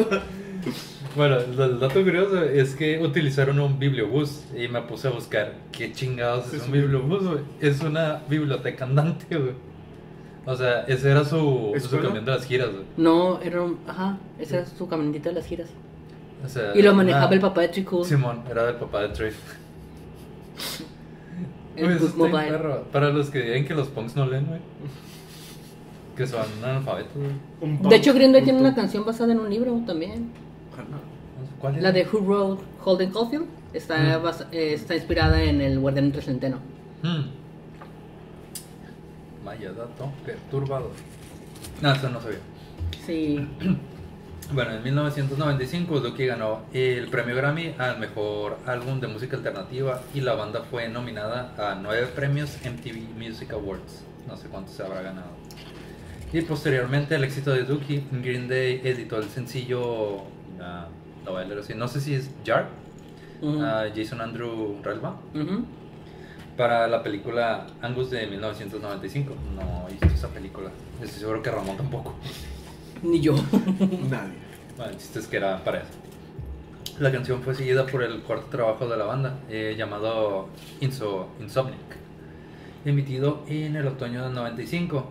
Bueno, 1.16 1.38
el 1.38 1.61
el 1.61 1.80
dato 1.80 2.03
curioso 2.03 2.42
es 2.42 2.74
que 2.74 3.01
utilizaron 3.01 3.59
un 3.59 3.78
bibliobús 3.78 4.44
y 4.57 4.68
me 4.68 4.82
puse 4.82 5.09
a 5.09 5.12
buscar 5.12 5.55
qué 5.72 5.92
chingados 5.92 6.53
es 6.53 6.64
un 6.64 6.72
bibliobús, 6.72 7.26
güey. 7.26 7.40
Es 7.61 7.80
una 7.80 8.22
biblioteca 8.28 8.84
andante, 8.84 9.36
güey. 9.36 9.55
O 10.47 10.57
sea, 10.57 10.82
ese 10.82 11.11
era 11.11 11.24
su, 11.24 11.72
su 11.80 12.01
camión 12.01 12.24
de 12.24 12.30
las 12.30 12.44
giras, 12.44 12.70
güey. 12.70 12.84
No, 12.97 13.40
era 13.40 13.62
un... 13.62 13.78
Ajá, 13.86 14.18
esa 14.38 14.61
es 14.61 14.68
su 14.70 14.86
camioneta 14.88 15.30
de 15.30 15.34
las 15.34 15.47
giras. 15.47 15.68
O 16.44 16.49
sea, 16.49 16.72
Y 16.76 16.82
lo 16.82 16.94
manejaba 16.94 17.26
una- 17.26 17.34
el 17.34 17.40
papá 17.40 17.62
de 17.62 17.68
Tricool. 17.68 18.05
Simón, 18.05 18.42
era 18.49 18.66
del 18.66 18.76
papá 18.76 19.01
de 19.03 19.09
Trey. 19.09 19.32
El 21.76 21.88
bien 21.88 21.99
Mobile. 22.16 22.49
perro. 22.49 22.84
Para 22.92 23.11
los 23.11 23.30
que 23.30 23.42
digan 23.42 23.64
que 23.66 23.74
los 23.74 23.88
punks 23.88 24.16
no 24.16 24.26
leen, 24.26 24.47
güey. 24.47 24.61
Que 26.16 26.26
son 26.26 26.40
analfabetos, 26.62 27.12
güey. 27.14 27.30
Un 27.61 27.82
De 27.88 27.97
hecho, 27.97 28.14
Green 28.14 28.32
Day 28.32 28.42
tiene 28.42 28.59
una 28.61 28.74
canción 28.74 29.05
basada 29.05 29.32
en 29.32 29.40
un 29.40 29.51
libro 29.51 29.78
también. 29.86 30.30
¿Cuál 31.61 31.76
es? 31.76 31.82
La 31.82 31.92
de 31.92 32.07
Who 32.11 32.20
Wrote 32.20 32.62
Holden 32.82 33.11
Caulfield 33.11 33.44
está, 33.74 34.18
Mm. 34.18 34.22
basa- 34.22 34.49
eh, 34.53 34.72
está 34.72 34.94
inspirada 34.94 35.42
en 35.42 35.61
el 35.61 35.78
Guardián 35.78 36.07
entre 36.07 36.22
Centeno. 36.22 36.59
Hmm. 37.03 37.24
Vaya 39.47 39.70
dato 39.72 40.12
perturbador. 40.24 40.90
No, 41.80 41.92
eso 41.92 42.11
no 42.11 42.20
sabía. 42.20 42.40
Sí. 43.07 43.47
Bueno, 44.53 44.74
en 44.74 44.84
1995 44.84 45.99
Dookie 45.99 46.26
ganó 46.26 46.61
el 46.72 47.09
premio 47.09 47.34
Grammy 47.34 47.74
al 47.78 47.99
mejor 47.99 48.59
álbum 48.64 49.01
de 49.01 49.09
música 49.09 49.36
alternativa 49.36 50.03
y 50.14 50.20
la 50.20 50.34
banda 50.34 50.62
fue 50.70 50.88
nominada 50.88 51.53
a 51.59 51.74
nueve 51.74 52.07
premios 52.14 52.57
MTV 52.64 53.18
Music 53.18 53.53
Awards. 53.53 54.05
No 54.28 54.36
sé 54.36 54.47
cuántos 54.47 54.76
se 54.76 54.84
habrá 54.84 55.03
ganado. 55.03 55.30
Y 56.32 56.42
posteriormente 56.42 57.16
al 57.16 57.24
éxito 57.24 57.51
de 57.53 57.64
Dookie, 57.64 58.05
Green 58.22 58.47
Day 58.47 58.82
editó 58.84 59.18
el 59.18 59.24
sencillo, 59.30 60.18
ah, 60.61 60.86
lo 61.24 61.32
voy 61.32 61.42
a 61.42 61.47
leer 61.47 61.59
así, 61.59 61.74
no 61.74 61.88
sé 61.88 62.01
si 62.01 62.14
es 62.14 62.30
Jar, 62.47 62.68
Ujú. 63.42 63.61
a 63.64 63.86
Jason 63.92 64.20
Andrew 64.20 64.80
Relva, 64.80 65.16
Ujú. 65.34 65.64
Para 66.57 66.88
la 66.88 67.02
película 67.02 67.66
Angus 67.82 68.11
de 68.11 68.26
1995. 68.26 69.34
No 69.54 69.86
he 69.88 69.92
visto 69.92 70.07
esa 70.07 70.28
película, 70.28 70.70
estoy 71.02 71.20
seguro 71.20 71.42
que 71.42 71.50
Ramón 71.50 71.76
tampoco. 71.76 72.14
Ni 73.02 73.20
yo. 73.20 73.34
Nadie. 74.11 74.34
Bueno, 74.76 74.92
el 74.92 74.98
chiste 74.98 75.18
es 75.18 75.26
que 75.26 75.36
era 75.36 75.62
para 75.64 75.78
eso. 75.78 75.90
La 76.98 77.12
canción 77.12 77.42
fue 77.42 77.54
seguida 77.54 77.86
por 77.86 78.02
el 78.02 78.22
cuarto 78.22 78.46
trabajo 78.46 78.88
de 78.88 78.96
la 78.96 79.04
banda, 79.04 79.38
eh, 79.50 79.74
llamado 79.76 80.48
Inso, 80.80 81.28
Insomniac, 81.40 81.78
emitido 82.86 83.42
en 83.48 83.76
el 83.76 83.86
otoño 83.86 84.24
del 84.24 84.32
95. 84.32 85.11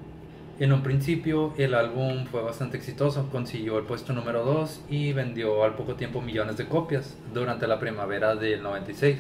En 0.57 0.73
un 0.73 0.81
principio 0.81 1.53
el 1.57 1.75
álbum 1.75 2.25
fue 2.25 2.41
bastante 2.41 2.77
exitoso, 2.77 3.29
consiguió 3.29 3.77
el 3.77 3.83
puesto 3.85 4.13
número 4.13 4.43
2 4.43 4.85
y 4.89 5.13
vendió 5.13 5.63
al 5.63 5.75
poco 5.75 5.93
tiempo 5.95 6.21
millones 6.21 6.57
de 6.57 6.65
copias 6.65 7.15
durante 7.33 7.67
la 7.67 7.79
primavera 7.79 8.35
del 8.35 8.63
96. 8.63 9.19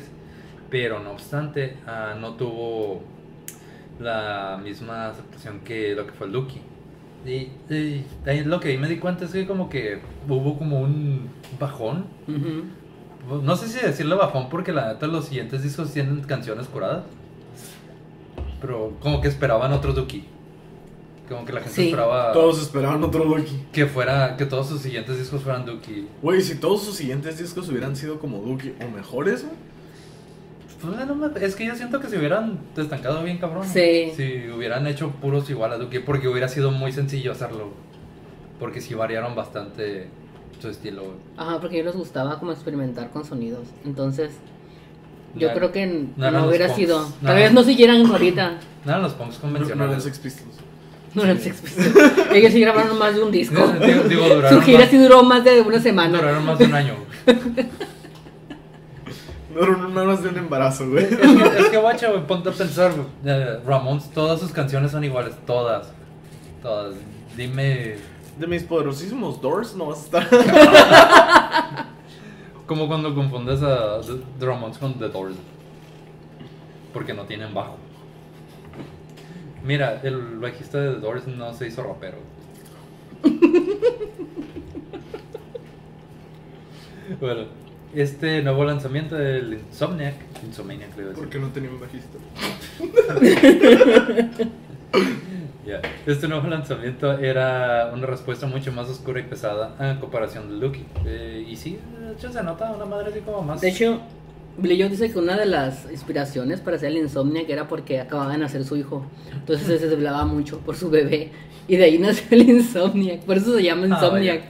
Pero 0.69 0.99
no 0.99 1.11
obstante, 1.11 1.77
ah, 1.87 2.15
no 2.19 2.33
tuvo 2.33 3.01
la 3.99 4.59
misma 4.63 5.07
aceptación 5.09 5.59
que 5.61 5.93
lo 5.95 6.05
que 6.05 6.11
fue 6.13 6.27
el 6.27 6.33
Dookie. 6.33 6.61
Y, 7.25 7.49
y 7.73 8.05
ahí 8.25 8.43
lo 8.43 8.59
que 8.59 8.69
ahí 8.69 8.77
me 8.77 8.87
di 8.87 8.97
cuenta 8.97 9.25
es 9.25 9.31
que 9.31 9.47
como 9.47 9.69
que 9.69 9.99
hubo 10.27 10.57
como 10.57 10.81
un 10.81 11.29
bajón. 11.59 12.05
No 13.41 13.55
sé 13.55 13.67
si 13.67 13.79
decirle 13.83 14.15
bajón 14.15 14.49
porque 14.49 14.71
la 14.71 14.89
neta 14.93 15.07
los 15.07 15.25
siguientes 15.25 15.63
discos 15.63 15.91
tienen 15.91 16.21
canciones 16.21 16.67
curadas. 16.67 17.03
Pero 18.61 18.93
como 18.99 19.21
que 19.21 19.27
esperaban 19.27 19.71
otro 19.73 19.93
Dookie. 19.93 20.25
Como 21.29 21.43
que 21.45 21.53
la 21.53 21.61
gente 21.61 21.75
Sí. 21.75 21.85
esperaba 21.87 22.31
Todos 22.33 22.61
esperaban 22.61 23.03
otro 23.03 23.23
Dookie. 23.25 23.65
que 23.71 23.85
fuera 23.87 24.37
que 24.37 24.45
todos 24.45 24.67
sus 24.69 24.81
siguientes 24.81 25.17
discos 25.17 25.41
fueran 25.41 25.65
Dookie. 25.65 26.07
Güey, 26.21 26.41
si 26.41 26.55
todos 26.55 26.83
sus 26.83 26.95
siguientes 26.95 27.39
discos 27.39 27.67
hubieran 27.69 27.95
sido 27.95 28.19
como 28.19 28.39
Dookie 28.39 28.75
o 28.85 28.89
mejores, 28.95 29.43
güey. 29.43 29.55
Pues, 30.85 31.43
es 31.43 31.55
que 31.55 31.65
yo 31.65 31.75
siento 31.75 31.99
que 31.99 32.07
se 32.07 32.17
hubieran 32.17 32.59
estancado 32.77 33.23
bien 33.23 33.37
cabrón. 33.37 33.65
Sí. 33.67 34.11
Si 34.15 34.49
hubieran 34.49 34.87
hecho 34.87 35.09
puros 35.11 35.49
igual 35.49 35.73
a 35.73 35.77
Dookie 35.77 35.99
porque 35.99 36.27
hubiera 36.27 36.47
sido 36.47 36.71
muy 36.71 36.91
sencillo 36.91 37.31
hacerlo. 37.31 37.69
Porque 38.59 38.81
si 38.81 38.93
variaron 38.93 39.35
bastante 39.35 40.07
su 40.61 40.69
estilo. 40.69 41.03
Ajá, 41.37 41.59
porque 41.59 41.77
a 41.77 41.79
ellos 41.81 41.93
les 41.93 41.99
gustaba 41.99 42.39
como 42.39 42.51
experimentar 42.51 43.09
con 43.11 43.25
sonidos. 43.25 43.67
Entonces, 43.85 44.31
yo 45.35 45.49
No- 45.49 45.53
creo 45.53 45.71
que 45.71 45.85
no 45.85 46.07
no, 46.15 46.31
los 46.31 46.47
hubiera 46.47 46.67
punks. 46.67 46.79
sido. 46.79 46.99
No. 47.21 47.27
Tal 47.27 47.35
vez 47.35 47.51
no 47.53 47.63
siguieran 47.63 48.05
ahorita. 48.05 48.57
No 48.85 48.91
eran 48.91 49.01
los 49.03 49.13
punks 49.13 49.35
No, 49.43 49.49
no 49.49 49.55
eran 49.57 49.67
convencionales. 49.67 50.03
Sex 50.03 50.19
Pistols. 50.19 50.55
No 51.13 51.23
eran 51.23 51.39
Sex 51.39 51.59
Pistols. 51.61 51.95
Ellos 52.33 52.53
sí 52.53 52.59
grabaron 52.61 52.97
más 52.97 53.15
de 53.15 53.23
un 53.23 53.31
disco. 53.31 53.61
digo, 53.85 54.03
digo, 54.03 54.49
Su 54.49 54.61
gira 54.61 54.79
más, 54.79 54.89
sí 54.89 54.97
duró 54.97 55.23
más 55.23 55.43
de 55.43 55.61
una 55.61 55.79
semana. 55.81 56.17
duraron 56.19 56.45
más 56.45 56.57
de 56.59 56.65
un 56.65 56.73
año. 56.73 56.93
No 59.55 59.63
era 59.63 59.71
un- 59.71 59.93
nada 59.93 60.05
más 60.05 60.21
de 60.21 60.27
un 60.29 60.37
embarazo, 60.37 60.89
güey. 60.89 61.05
Es 61.05 61.15
que, 61.15 61.59
es 61.59 61.69
que 61.69 61.77
guacha, 61.77 62.09
güey, 62.11 62.27
ponte 62.27 62.49
a 62.49 62.51
pensar, 62.51 62.91
güey. 62.93 63.07
Ramones, 63.65 64.09
todas 64.11 64.39
sus 64.41 64.51
canciones 64.51 64.91
son 64.91 65.03
iguales, 65.05 65.33
todas. 65.47 65.87
Todas. 66.61 66.95
Dime 67.37 67.95
De 68.37 68.47
mis 68.47 68.63
poderosísimos 68.63 69.41
Doors 69.41 69.75
no 69.75 69.85
vas 69.87 70.01
a 70.01 70.03
estar. 70.03 70.27
Como 72.67 72.87
cuando 72.87 73.13
confundes 73.15 73.61
a 73.61 74.01
The 74.01 74.13
The 74.39 74.45
Ramones 74.45 74.77
con 74.77 74.93
The 74.95 75.07
Doors. 75.09 75.35
Porque 76.93 77.13
no 77.13 77.23
tienen 77.23 77.53
bajo. 77.53 77.77
Mira, 79.63 80.01
el 80.03 80.37
bajista 80.39 80.79
de 80.79 80.93
The 80.95 80.99
Doors 80.99 81.27
no 81.27 81.53
se 81.53 81.67
hizo 81.67 81.81
rapero. 81.83 82.17
bueno, 87.21 87.45
este 87.95 88.41
nuevo 88.41 88.63
lanzamiento 88.65 89.15
del 89.15 89.53
Insomniac. 89.69 90.15
Insomniac, 90.45 90.95
decir. 90.95 91.13
Porque 91.15 91.39
no 91.39 91.47
tenía 91.49 91.69
un 91.69 91.79
bajista. 91.79 92.17
Ya. 95.65 95.81
Este 96.05 96.27
nuevo 96.27 96.47
lanzamiento 96.47 97.17
era 97.17 97.89
una 97.91 98.05
respuesta 98.05 98.45
mucho 98.45 98.71
más 98.71 98.87
oscura 98.87 99.19
y 99.19 99.23
pesada 99.23 99.75
en 99.79 99.97
comparación 99.97 100.47
de 100.47 100.57
Lucky. 100.63 100.85
Eh, 101.07 101.43
y 101.49 101.55
sí, 101.55 101.79
de 102.05 102.13
hecho 102.13 102.31
se 102.31 102.43
nota 102.43 102.71
una 102.71 102.85
madre 102.85 103.09
así 103.09 103.21
como 103.21 103.41
más. 103.41 103.61
De 103.61 103.69
hecho, 103.69 103.99
Billy 104.59 104.79
Joe 104.79 104.89
dice 104.89 105.11
que 105.11 105.17
una 105.17 105.35
de 105.35 105.47
las 105.47 105.89
inspiraciones 105.89 106.61
para 106.61 106.77
hacer 106.77 106.91
el 106.91 106.97
Insomniac 106.97 107.49
era 107.49 107.67
porque 107.67 107.99
acababa 107.99 108.31
de 108.31 108.37
nacer 108.37 108.63
su 108.63 108.77
hijo. 108.77 109.07
Entonces 109.33 109.65
se 109.65 109.87
desvelaba 109.87 110.23
mucho 110.25 110.59
por 110.59 110.75
su 110.75 110.91
bebé. 110.91 111.31
Y 111.67 111.77
de 111.77 111.83
ahí 111.85 111.97
nació 111.97 112.27
el 112.29 112.47
Insomniac. 112.47 113.21
Por 113.21 113.37
eso 113.37 113.55
se 113.55 113.63
llama 113.63 113.87
Ah, 113.89 113.95
Insomniac. 113.95 114.41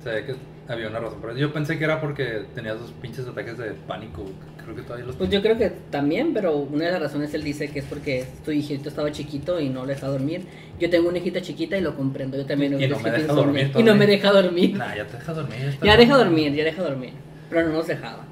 O 0.00 0.02
sea, 0.04 0.24
que 0.24 0.36
había 0.68 0.88
una 0.88 0.98
razón 0.98 1.20
por 1.20 1.30
eso. 1.30 1.38
Yo 1.38 1.52
pensé 1.52 1.78
que 1.78 1.84
era 1.84 2.00
porque 2.00 2.44
tenía 2.54 2.72
esos 2.74 2.90
pinches 2.92 3.26
ataques 3.26 3.56
de 3.58 3.72
pánico. 3.86 4.24
Creo 4.62 4.74
que 4.74 4.82
todavía 4.82 5.06
los 5.06 5.16
Pues 5.16 5.30
yo 5.30 5.40
creo 5.42 5.56
que 5.56 5.70
también, 5.90 6.34
pero 6.34 6.56
una 6.56 6.86
de 6.86 6.92
las 6.92 7.00
razones 7.00 7.32
él 7.34 7.44
dice 7.44 7.68
que 7.70 7.78
es 7.80 7.84
porque 7.84 8.26
su 8.44 8.52
hijito 8.52 8.88
estaba 8.88 9.12
chiquito 9.12 9.60
y 9.60 9.68
no 9.68 9.86
le 9.86 9.94
deja 9.94 10.08
dormir. 10.08 10.42
Yo 10.80 10.90
tengo 10.90 11.08
una 11.08 11.18
hijita 11.18 11.40
chiquita 11.40 11.76
y 11.76 11.80
lo 11.80 11.94
comprendo. 11.96 12.36
Yo 12.36 12.46
también 12.46 12.78
Y 12.80 12.84
he 12.84 12.88
no 12.88 12.98
me 12.98 13.10
deja 13.10 13.32
dormir 13.32 13.70
Y 13.76 13.82
no 13.82 13.94
me 13.94 14.06
deja 14.06 14.32
dormir. 14.32 14.76
Nah, 14.76 14.94
ya 14.96 15.06
te 15.06 15.16
deja 15.16 15.32
dormir. 15.32 15.56
Ya 15.82 15.96
bien. 15.96 15.98
deja 15.98 16.16
dormir, 16.16 16.54
ya 16.54 16.64
deja 16.64 16.82
dormir. 16.82 17.12
Pero 17.48 17.68
no 17.68 17.72
nos 17.74 17.86
dejaba. 17.86 18.24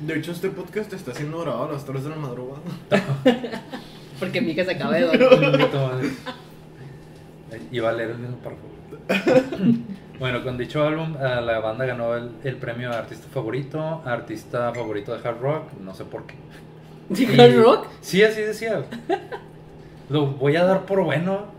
De 0.00 0.18
hecho, 0.18 0.32
este 0.32 0.50
podcast 0.50 0.92
está 0.92 1.14
siendo 1.14 1.40
grabado 1.40 1.70
a 1.70 1.72
las 1.72 1.84
3 1.84 2.04
de 2.04 2.10
la 2.10 2.16
madrugada. 2.16 2.60
Porque 4.20 4.40
mi 4.40 4.50
hija 4.52 4.64
se 4.64 4.72
acaba 4.72 4.94
de 4.94 5.02
dormir. 5.06 5.28
Un 5.32 5.52
poquito 5.52 5.86
más. 5.86 6.04
Iba 7.70 7.90
a 7.90 7.92
leer 7.92 8.10
el 8.10 8.18
mismo 8.18 8.36
párrafo. 8.38 8.62
Bueno, 10.18 10.42
con 10.42 10.56
dicho 10.56 10.86
álbum, 10.86 11.14
eh, 11.20 11.40
la 11.42 11.58
banda 11.60 11.84
ganó 11.84 12.16
el, 12.16 12.30
el 12.44 12.56
premio 12.56 12.90
a 12.90 12.98
artista 12.98 13.26
favorito, 13.32 14.02
artista 14.04 14.72
favorito 14.74 15.16
de 15.16 15.28
hard 15.28 15.40
rock, 15.40 15.72
no 15.84 15.94
sé 15.94 16.04
por 16.04 16.24
qué. 16.26 16.34
¿De 17.10 17.42
hard 17.42 17.56
rock? 17.62 17.86
Sí, 18.00 18.22
así 18.24 18.40
decía. 18.40 18.82
Lo 20.08 20.26
voy 20.26 20.56
a 20.56 20.64
dar 20.64 20.86
por 20.86 21.02
bueno. 21.02 21.54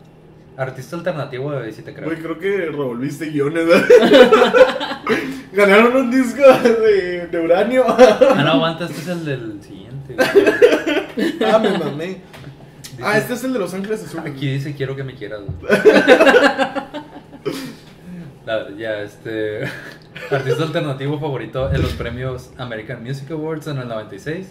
Artista 0.58 0.96
alternativo, 0.96 1.52
de 1.52 1.72
si 1.72 1.84
te 1.84 1.94
creo. 1.94 2.06
Güey, 2.06 2.18
creo 2.20 2.40
que 2.40 2.58
revolviste 2.66 3.28
guiones. 3.30 3.68
¿verdad? 3.68 3.88
Ganaron 5.54 5.96
un 5.96 6.10
disco 6.10 6.42
de, 6.42 7.28
de 7.28 7.40
uranio. 7.40 7.86
Ah, 7.88 8.42
no, 8.44 8.52
aguanta, 8.54 8.86
este 8.86 9.02
es 9.02 9.08
el 9.08 9.24
del 9.24 9.62
siguiente. 9.62 10.16
güey. 10.16 11.36
ah, 11.52 11.60
me 11.60 11.78
mamé. 11.78 12.06
Dice- 12.08 12.22
Ah, 13.04 13.20
este 13.20 13.36
es 13.36 13.44
el 13.44 13.54
de 13.54 13.60
Los 13.60 13.76
Ángeles 13.76 14.04
Azules. 14.04 14.26
Aquí 14.34 14.52
dice 14.52 14.74
quiero 14.76 14.96
que 14.96 15.04
me 15.04 15.14
quieras. 15.14 15.42
güey. 15.42 15.72
La- 18.48 18.70
ya, 18.76 19.02
este. 19.02 19.64
Artista 20.32 20.64
alternativo 20.64 21.20
favorito 21.20 21.72
en 21.72 21.82
los 21.82 21.92
premios 21.94 22.50
American 22.58 23.04
Music 23.04 23.30
Awards 23.32 23.68
en 23.68 23.78
el 23.78 23.88
96. 23.88 24.50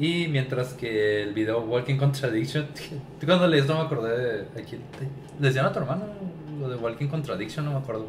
Y 0.00 0.28
mientras 0.28 0.72
que 0.74 1.22
el 1.22 1.34
video 1.34 1.60
Walking 1.60 1.96
Contradiction. 1.96 2.66
¿Tú 3.20 3.26
cuando 3.26 3.46
leías 3.46 3.66
no 3.66 3.74
me 3.76 3.82
acordé 3.82 4.16
de. 4.18 4.40
¿a 4.60 4.64
quién 4.64 4.80
te- 4.98 5.04
¿Le 5.40 5.46
decían 5.48 5.66
a 5.66 5.72
tu 5.72 5.78
hermano? 5.78 6.04
Lo 6.58 6.68
de 6.68 6.76
Walking 6.76 7.08
Contradiction, 7.08 7.64
no 7.66 7.72
me 7.72 7.78
acuerdo. 7.78 8.06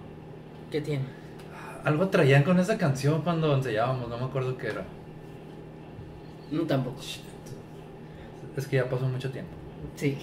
¿Qué 0.71 0.81
tiene? 0.81 1.03
Algo 1.83 2.07
traían 2.09 2.43
con 2.43 2.59
esa 2.59 2.77
canción 2.77 3.21
cuando 3.21 3.53
ensayábamos, 3.55 4.09
no 4.09 4.17
me 4.17 4.25
acuerdo 4.25 4.57
qué 4.57 4.67
era. 4.67 4.83
No, 6.51 6.63
tampoco. 6.63 6.99
Es 8.57 8.67
que 8.67 8.77
ya 8.77 8.89
pasó 8.89 9.05
mucho 9.05 9.29
tiempo. 9.31 9.51
Sí. 9.95 10.17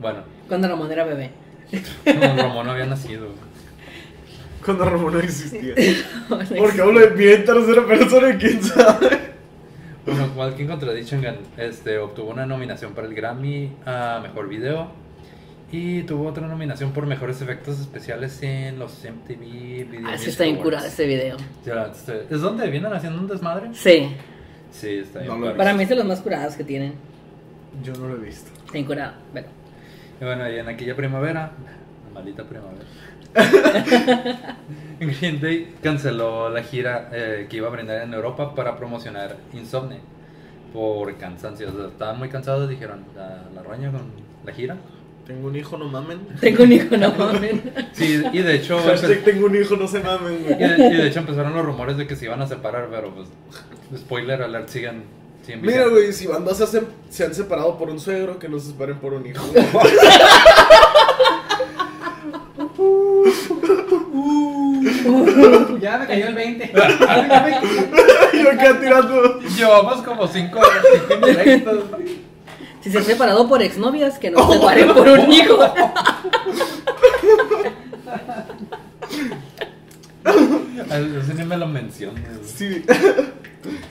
Bueno, 0.00 0.20
Cuando 0.48 0.68
Ramón 0.68 0.90
era 0.90 1.04
bebé. 1.04 1.30
no, 2.06 2.36
Ramón 2.42 2.66
no 2.66 2.72
había 2.72 2.86
nacido. 2.86 3.28
Cuando 4.64 4.84
Ramón 4.84 5.14
no 5.14 5.20
existía. 5.20 5.74
Porque 6.28 6.80
hablo 6.80 7.00
de 7.00 7.10
mí 7.10 7.24
en 7.24 7.44
tercera 7.44 7.86
persona, 7.86 8.38
quién 8.38 8.62
sabe. 8.62 9.32
Bueno, 10.04 10.32
Walking 10.36 10.66
Contradiction 10.66 11.24
este, 11.56 11.98
obtuvo 11.98 12.30
una 12.30 12.44
nominación 12.46 12.92
para 12.92 13.06
el 13.06 13.14
Grammy 13.14 13.72
a 13.86 14.20
Mejor 14.22 14.48
Video 14.48 14.90
y 15.70 16.02
tuvo 16.02 16.28
otra 16.28 16.46
nominación 16.46 16.92
por 16.92 17.06
Mejores 17.06 17.40
Efectos 17.40 17.80
Especiales 17.80 18.42
en 18.42 18.78
los 18.78 18.92
MTV 19.04 19.38
Video 19.90 20.08
Ah, 20.08 20.18
sí 20.18 20.30
está 20.30 20.44
bien 20.44 20.56
curado 20.56 20.86
ese 20.86 21.06
video. 21.06 21.36
Ya, 21.64 21.86
este, 21.86 22.26
¿Es 22.30 22.40
donde 22.40 22.68
vienen 22.68 22.92
haciendo 22.92 23.20
un 23.20 23.28
desmadre? 23.28 23.68
Sí. 23.72 24.08
Sí, 24.70 24.98
está 24.98 25.20
bien. 25.20 25.40
No. 25.40 25.56
Para 25.56 25.72
mí 25.72 25.84
es 25.84 25.88
de 25.88 25.96
los 25.96 26.04
más 26.04 26.20
curados 26.20 26.56
que 26.56 26.64
tienen. 26.64 26.94
Yo 27.82 27.94
no 27.94 28.08
lo 28.08 28.16
he 28.16 28.26
visto. 28.26 28.50
Está 28.58 28.72
bien 28.72 28.84
curado. 28.84 29.14
Bueno. 29.32 29.48
Y 30.20 30.24
bueno, 30.24 30.50
y 30.50 30.58
en 30.58 30.68
aquella 30.68 30.94
primavera, 30.94 31.52
maldita 32.12 32.44
primavera, 32.44 32.84
Green 35.00 35.40
Day 35.40 35.74
canceló 35.82 36.48
la 36.50 36.62
gira 36.62 37.10
eh, 37.12 37.46
que 37.48 37.56
iba 37.56 37.68
a 37.68 37.70
brindar 37.70 38.02
en 38.02 38.14
Europa 38.14 38.54
para 38.54 38.76
promocionar 38.76 39.36
Insomne 39.52 40.00
por 40.72 41.16
cansancio. 41.16 41.68
O 41.68 41.72
sea, 41.72 41.86
estaban 41.88 42.18
muy 42.18 42.28
cansados, 42.28 42.68
dijeron, 42.68 43.04
la, 43.16 43.44
la 43.54 43.62
roña 43.62 43.90
con 43.90 44.02
la 44.44 44.52
gira. 44.52 44.76
Tengo 45.26 45.48
un 45.48 45.56
hijo, 45.56 45.78
no 45.78 45.86
mamen. 45.86 46.26
Tengo 46.40 46.64
un 46.64 46.72
hijo, 46.72 46.96
no 46.96 47.12
mames. 47.14 47.54
Sí, 47.92 48.22
y 48.32 48.38
de 48.38 48.56
hecho, 48.56 48.78
Hashtag 48.78 49.22
tengo 49.22 49.46
un 49.46 49.54
hijo, 49.54 49.76
no 49.76 49.86
se 49.86 50.00
mamen, 50.00 50.34
y 50.34 50.54
de, 50.54 50.88
y 50.92 50.96
de 50.96 51.06
hecho 51.06 51.20
empezaron 51.20 51.54
los 51.54 51.64
rumores 51.64 51.96
de 51.96 52.06
que 52.06 52.16
se 52.16 52.24
iban 52.24 52.42
a 52.42 52.46
separar, 52.46 52.88
pero 52.90 53.14
pues, 53.14 53.28
spoiler 54.00 54.42
alert, 54.42 54.68
siguen, 54.68 55.04
siguen 55.44 55.62
Mira, 55.62 55.86
güey, 55.86 56.12
si 56.12 56.26
bandas 56.26 56.56
se, 56.56 56.82
se 57.08 57.24
han 57.24 57.34
separado 57.34 57.78
por 57.78 57.88
un 57.90 58.00
suegro, 58.00 58.38
que 58.38 58.48
no 58.48 58.58
se 58.58 58.68
separen 58.68 58.98
por 58.98 59.12
un 59.12 59.26
hijo. 59.26 59.44
Ya 65.82 65.98
me 65.98 66.06
cayó 66.06 66.28
el 66.28 66.34
20. 66.34 66.72
Yo 68.34 68.50
acá 68.52 68.80
tirando. 68.80 69.40
Llevamos 69.40 70.02
como 70.02 70.26
cinco, 70.28 70.60
cinco 70.94 71.14
indirectos. 71.14 71.84
Si 72.80 72.90
se 72.90 72.98
han 72.98 73.04
separado 73.04 73.48
por 73.48 73.62
exnovias, 73.62 74.18
que 74.18 74.30
no 74.30 74.46
se 74.46 74.54
separen 74.58 74.92
por 74.94 75.08
un 75.08 75.32
hijo. 75.32 75.58
Ay, 80.90 81.18
Ese 81.20 81.34
ni 81.34 81.44
me 81.44 81.56
lo 81.56 81.66
menciones. 81.66 82.22
Sí. 82.44 82.84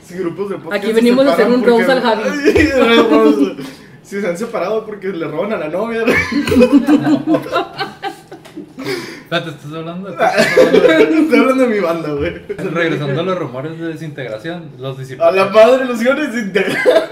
Si 0.05 0.13
grupos 0.15 0.49
de 0.49 0.55
podcast 0.57 0.75
Aquí 0.77 0.87
se 0.87 0.93
venimos 0.93 1.25
a 1.27 1.33
hacer 1.33 1.47
un 1.47 1.61
porque- 1.61 1.83
al 1.91 2.01
Javi. 2.01 3.57
Si 4.03 4.19
se 4.19 4.27
han 4.27 4.37
separado 4.37 4.85
porque 4.85 5.07
le 5.07 5.25
roban 5.25 5.53
a 5.53 5.57
la 5.57 5.69
novia. 5.69 6.03
Espérate, 9.31 9.49
¿estás 9.51 9.71
hablando 9.73 10.09
de 10.11 10.15
Estoy 11.21 11.39
hablando 11.39 11.63
de 11.63 11.69
mi 11.69 11.79
banda, 11.79 12.09
güey. 12.09 12.33
Regresando 12.57 13.21
a 13.21 13.23
los 13.23 13.37
rumores 13.37 13.79
de 13.79 13.87
desintegración, 13.87 14.71
los 14.77 14.97
A 14.97 14.99
discípulos. 14.99 15.33
la 15.35 15.45
madre 15.45 15.85
los 15.85 16.01
iban 16.01 16.19
a 16.19 16.27
desintegrar. 16.27 16.77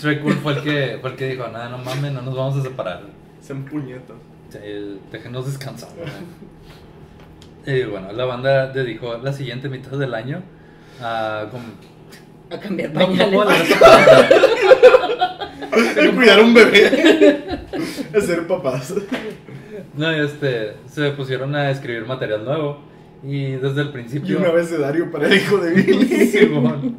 Trey 0.00 0.18
Cool 0.20 0.32
fue 0.36 0.54
el 0.54 0.62
que, 0.62 0.98
fue 1.02 1.10
el 1.10 1.16
que 1.16 1.28
dijo, 1.28 1.46
nada, 1.48 1.68
no 1.68 1.76
mames, 1.76 2.12
no 2.12 2.22
nos 2.22 2.34
vamos 2.34 2.56
a 2.56 2.62
separar. 2.62 3.02
Se 3.42 3.52
empuñetan. 3.52 4.16
Eh, 4.54 4.96
déjenos 5.12 5.44
descansar. 5.46 5.90
Y 7.66 7.82
bueno, 7.82 8.12
la 8.12 8.24
banda 8.24 8.68
dedicó 8.68 9.18
la 9.18 9.32
siguiente 9.34 9.68
mitad 9.68 9.90
del 9.98 10.14
año 10.14 10.42
a... 11.02 11.44
com- 11.50 11.60
A 12.50 12.58
cambiar 12.60 12.94
No, 12.94 13.00
no 13.00 13.06
pañales. 13.44 13.76
leer 15.74 15.86
esa 15.98 16.10
A 16.10 16.14
cuidar 16.14 16.40
un 16.42 16.54
bebé. 16.54 17.60
Ser 18.20 18.46
papás. 18.46 18.94
No, 19.96 20.10
este, 20.10 20.74
se 20.86 21.10
pusieron 21.10 21.54
a 21.54 21.70
escribir 21.70 22.04
material 22.06 22.44
nuevo 22.44 22.80
y 23.22 23.52
desde 23.52 23.80
el 23.82 23.88
Y 23.88 23.92
principio... 23.92 24.38
un 24.38 24.44
abecedario 24.46 25.10
para 25.10 25.26
el 25.26 25.34
hijo 25.36 25.58
de 25.58 25.72
Billy. 25.72 26.26
Simón. 26.26 26.96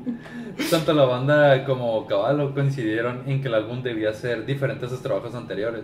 Tanto 0.71 0.93
la 0.93 1.03
banda 1.05 1.63
como 1.65 2.05
Caballo 2.07 2.53
coincidieron 2.53 3.21
en 3.27 3.41
que 3.41 3.47
el 3.47 3.53
álbum 3.53 3.83
debía 3.83 4.13
ser 4.13 4.45
diferente 4.45 4.85
a 4.87 4.89
sus 4.89 5.01
trabajos 5.01 5.35
anteriores. 5.35 5.83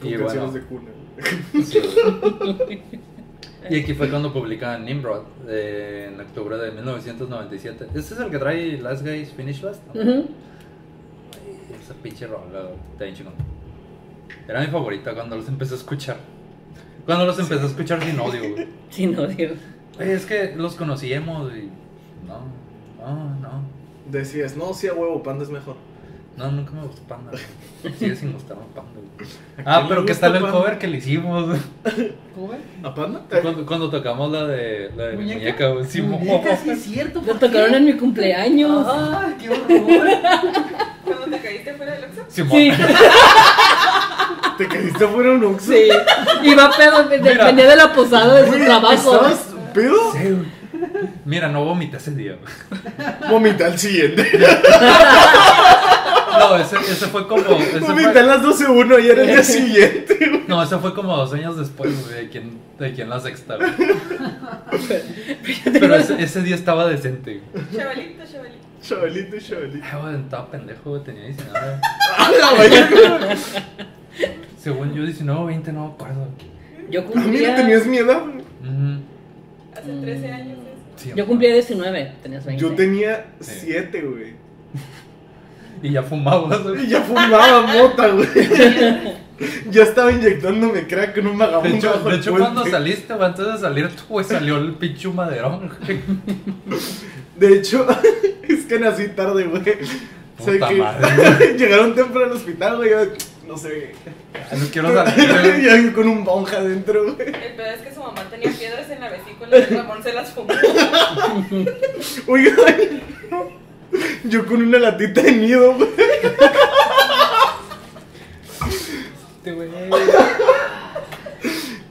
Con 0.00 0.08
Y 0.08 0.16
canciones 0.16 0.50
bueno, 0.50 0.52
de 0.52 0.60
cuna. 0.62 1.64
sí. 1.64 1.80
Y 3.70 3.80
aquí 3.80 3.92
fue 3.92 4.08
cuando 4.08 4.32
publican 4.32 4.84
Nimrod 4.84 5.22
eh, 5.48 6.10
en 6.14 6.20
octubre 6.20 6.56
de 6.56 6.70
1997. 6.70 7.86
Este 7.94 8.14
es 8.14 8.20
el 8.20 8.30
que 8.30 8.38
trae 8.38 8.78
Last 8.80 9.04
Guys 9.04 9.32
Finish 9.32 9.62
Last. 9.62 9.82
¿no? 9.92 10.00
Ujú. 10.00 10.12
Ay, 10.12 10.26
Esa 11.88 11.94
pinche 12.02 12.26
rola, 12.26 12.68
está 12.92 13.04
bien 13.04 13.16
chingón. 13.16 13.32
Era 14.46 14.60
mi 14.60 14.66
favorita 14.66 15.14
cuando 15.14 15.36
los 15.36 15.48
empecé 15.48 15.72
a 15.72 15.76
escuchar. 15.78 16.18
Cuando 17.06 17.24
los 17.24 17.38
empecé 17.38 17.62
a 17.62 17.66
escuchar 17.66 18.02
sin 18.04 18.20
odio, 18.20 18.50
güey. 18.52 18.68
Sin 18.90 19.18
odio. 19.18 19.52
Es 19.98 20.26
que 20.26 20.54
los 20.54 20.74
conocíamos 20.74 21.50
y. 21.54 21.70
No, 22.26 22.40
no, 23.00 23.34
no. 23.40 23.62
Decías, 24.10 24.54
no, 24.54 24.74
sí, 24.74 24.86
a 24.88 24.92
huevo, 24.92 25.22
Panda 25.22 25.44
es 25.44 25.50
mejor. 25.50 25.76
No, 26.36 26.50
nunca 26.52 26.72
me 26.72 26.82
gustó 26.82 27.00
Panda. 27.04 27.30
güey. 27.32 27.94
Sigue 27.98 28.14
sin 28.16 28.32
gustarme 28.34 28.64
Panda. 28.74 28.90
güey. 29.16 29.66
¿A 29.66 29.76
Ah, 29.78 29.86
pero 29.88 30.02
le 30.02 30.06
¿qué 30.08 30.12
gusta 30.12 30.26
tal 30.26 30.36
el 30.36 30.42
Panda? 30.42 30.58
cover 30.58 30.78
que 30.78 30.86
le 30.88 30.98
hicimos? 30.98 31.46
güey? 31.84 32.12
¿Cómo 32.34 32.48
ves? 32.48 32.60
¿A 32.82 32.94
Panda? 32.94 33.22
Cuando, 33.42 33.64
cuando 33.64 33.88
tocamos 33.90 34.30
la 34.30 34.46
de, 34.46 34.90
la 34.94 35.04
de 35.06 35.16
mi 35.16 35.22
¿Muñeca? 35.24 35.38
muñeca, 35.40 35.68
güey. 35.70 35.84
Sí, 35.86 36.02
Muñeca, 36.02 36.54
sí 36.58 36.68
es 36.70 36.82
cierto. 36.82 37.22
Lo 37.26 37.34
tocaron 37.36 37.74
en 37.74 37.84
mi 37.86 37.94
cumpleaños. 37.94 38.86
¡Ah, 38.86 39.32
qué 39.40 39.48
horror! 39.48 40.08
Fuera 41.78 41.92
del 41.92 42.04
Oxxo. 42.04 42.22
Sí, 42.28 42.42
¿Te 44.58 44.66
caíste 44.68 45.06
fuera 45.06 45.30
un 45.32 45.44
Oxxo? 45.44 45.72
sí. 45.72 45.88
Iba 46.42 46.70
pedo, 46.76 47.04
dependía 47.04 47.68
de 47.68 47.76
la 47.76 47.92
posada 47.92 48.42
de 48.42 48.50
su 48.50 48.58
trabajo. 48.64 48.94
¿Estabas 49.14 49.38
pedo? 49.72 50.12
Sí. 50.12 50.36
Mira, 51.24 51.48
no 51.48 51.64
vomité 51.64 51.96
ese 51.96 52.10
día. 52.12 52.36
güey. 52.40 52.52
Vomité 53.30 53.64
al 53.64 53.78
siguiente. 53.78 54.26
No, 56.38 56.54
ese, 56.56 56.76
ese 56.76 57.06
fue 57.08 57.26
como. 57.26 57.40
Ese 57.42 57.80
Vomité 57.80 58.08
a 58.10 58.12
fue, 58.12 58.22
las 58.22 58.42
12.01 58.42 59.02
y 59.02 59.08
era 59.08 59.22
el 59.22 59.28
día 59.28 59.42
siguiente. 59.42 60.16
güey. 60.18 60.44
no, 60.46 60.62
ese 60.62 60.78
fue 60.78 60.94
como 60.94 61.16
dos 61.16 61.32
años 61.32 61.56
después, 61.56 61.90
güey, 62.06 62.14
de 62.24 62.28
quien, 62.28 62.58
de 62.78 62.92
quien 62.92 63.08
la 63.10 63.18
sexta, 63.18 63.56
güey. 63.56 63.70
Pero 65.72 65.96
ese, 65.96 66.22
ese 66.22 66.42
día 66.42 66.54
estaba 66.54 66.86
decente, 66.86 67.40
güey. 67.52 67.64
Chavalito, 67.76 68.22
chavalito. 68.82 69.36
Chavalito, 69.38 69.38
chavalito. 69.40 69.84
Ay, 69.92 70.00
güey, 70.02 70.16
estaba 70.16 70.50
pendejo, 70.50 70.90
güey, 70.90 71.02
tenía 71.04 71.24
19. 71.26 71.58
¡A 72.18 72.30
la 72.30 72.52
verga! 72.62 73.36
Según 74.58 74.94
yo, 74.94 75.02
19 75.04 75.40
o 75.40 75.44
20, 75.46 75.72
no 75.72 75.86
me 75.88 75.92
acuerdo. 75.92 76.28
Yo 76.90 77.00
Ah, 77.00 77.04
Mira, 77.14 77.22
cumplía, 77.22 77.56
tenías 77.56 77.86
miedo. 77.86 78.12
Ujú. 78.18 79.00
Hace 79.76 79.92
13 80.00 80.32
años 80.32 80.58
eso. 80.58 80.68
Sí, 80.96 81.12
yo 81.14 81.26
cumplía 81.26 81.52
19, 81.52 82.12
tenías 82.22 82.44
20. 82.44 82.62
Yo 82.62 82.74
tenía 82.74 83.26
Sí. 83.40 83.52
7, 83.66 84.02
güey. 84.02 84.32
Y 85.82 85.90
ya 85.92 86.02
fumabas, 86.02 86.60
güey. 86.64 86.84
Y 86.86 86.88
ya 86.88 87.02
fumaba 87.02 87.62
mota, 87.66 88.08
güey. 88.08 88.28
Ya 89.70 89.84
estaba 89.84 90.10
inyectándome 90.10 90.88
crack 90.88 91.16
en 91.18 91.28
un 91.28 91.38
De 91.38 91.44
vagabundo. 91.46 91.76
hecho, 91.76 91.90
bajo 91.92 92.08
de 92.08 92.14
el 92.16 92.20
hecho 92.20 92.30
puente. 92.32 92.50
cuando 92.52 92.66
saliste, 92.68 93.14
güey, 93.14 93.26
antes 93.28 93.46
de 93.46 93.58
salir 93.58 93.88
tú, 93.94 94.02
güey, 94.08 94.24
salió 94.26 94.56
el 94.56 94.72
pinche 94.72 95.08
maderón, 95.10 95.70
güey. 95.86 96.00
De 97.38 97.54
hecho, 97.56 97.86
es 98.48 98.64
que 98.64 98.78
nací 98.78 99.08
tarde, 99.08 99.44
güey. 99.44 99.62
O 100.38 100.44
sea 100.44 100.68
que 100.68 100.74
madre, 100.74 101.54
llegaron 101.58 101.94
temprano 101.94 102.26
al 102.26 102.36
hospital, 102.36 102.76
güey. 102.76 102.90
No 103.46 103.56
sé. 103.56 103.92
Ya 104.34 104.56
No 104.56 104.66
quiero 104.70 104.94
salir. 104.94 105.62
Ya 105.62 105.92
con 105.92 106.08
un 106.08 106.24
bonja 106.24 106.58
adentro, 106.58 107.14
güey. 107.14 107.28
El 107.28 107.54
pedo 107.54 107.66
es 107.66 107.80
que 107.80 107.94
su 107.94 108.00
mamá 108.00 108.22
tenía 108.28 108.50
piedras 108.50 108.90
en 108.90 109.00
la 109.00 109.08
vesícula 109.08 109.56
y 109.56 109.64
Ramón 109.74 110.02
se 110.02 110.12
las 110.12 110.30
fumó. 110.30 110.52
Oigan, 112.26 113.00
yo 114.24 114.46
con 114.46 114.62
una 114.62 114.78
latita 114.78 115.22
de 115.22 115.32
nido, 115.32 115.74
güey. 115.74 115.88
Este, 119.36 119.52
güey. 119.52 119.68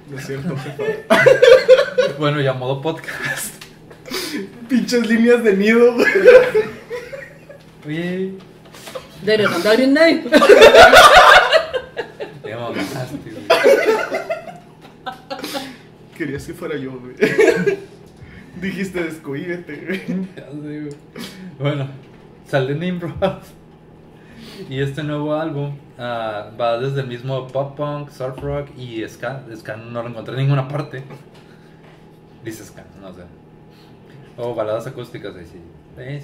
No 0.10 0.18
es 0.18 0.26
cierto, 0.26 0.56
jefa. 0.58 1.24
Bueno, 2.20 2.42
ya 2.42 2.54
modo 2.54 2.82
podcast. 2.82 3.67
Pinches 4.70 5.08
líneas 5.08 5.44
de 5.44 5.56
nido, 5.56 5.94
güey. 5.94 6.08
Oye, 7.86 8.34
De 9.24 9.38
Green 9.38 9.94
Day. 9.94 10.24
te 12.44 12.56
mamaste, 12.56 13.32
güey. 13.32 13.48
Querías 16.18 16.46
que 16.46 16.54
fuera 16.54 16.78
yo, 16.78 17.00
güey. 17.00 17.16
Dijiste 18.62 19.04
descuídete, 19.04 19.76
güey. 19.76 20.28
Ya 20.36 20.50
sé, 20.52 20.82
güey. 20.82 20.96
Bueno, 21.60 21.88
sale 22.48 22.76
Nimrod. 22.76 23.14
Y 24.70 24.82
este 24.82 25.04
nuevo 25.04 25.36
álbum 25.36 25.78
ah, 25.98 26.50
va 26.60 26.80
desde 26.80 27.02
el 27.02 27.08
mismo 27.08 27.48
pop 27.48 27.78
punk, 27.78 28.10
surf 28.10 28.40
rock 28.40 28.70
y 28.78 29.08
ska. 29.08 29.44
Ska 29.56 29.78
no 29.78 30.02
lo 30.02 30.10
encontré 30.10 30.34
en 30.34 30.42
ninguna 30.42 30.68
parte. 30.68 31.04
Dice 32.44 32.66
ska, 32.66 32.84
no 33.02 33.14
sé. 33.14 33.22
O 34.38 34.54
baladas 34.54 34.88
acústicas, 34.88 35.36
ahí 35.36 35.46
sí. 35.46 35.60
Ahí. 35.98 36.22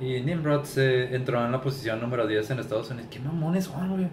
Y 0.00 0.20
Nimrod 0.20 0.64
se 0.64 1.14
entró 1.14 1.44
en 1.44 1.52
la 1.52 1.60
posición 1.60 2.00
número 2.00 2.26
10 2.26 2.50
en 2.50 2.58
Estados 2.58 2.90
Unidos. 2.90 3.08
¿Qué 3.10 3.20
mamones 3.20 3.64
son, 3.64 3.90
güey? 3.90 4.08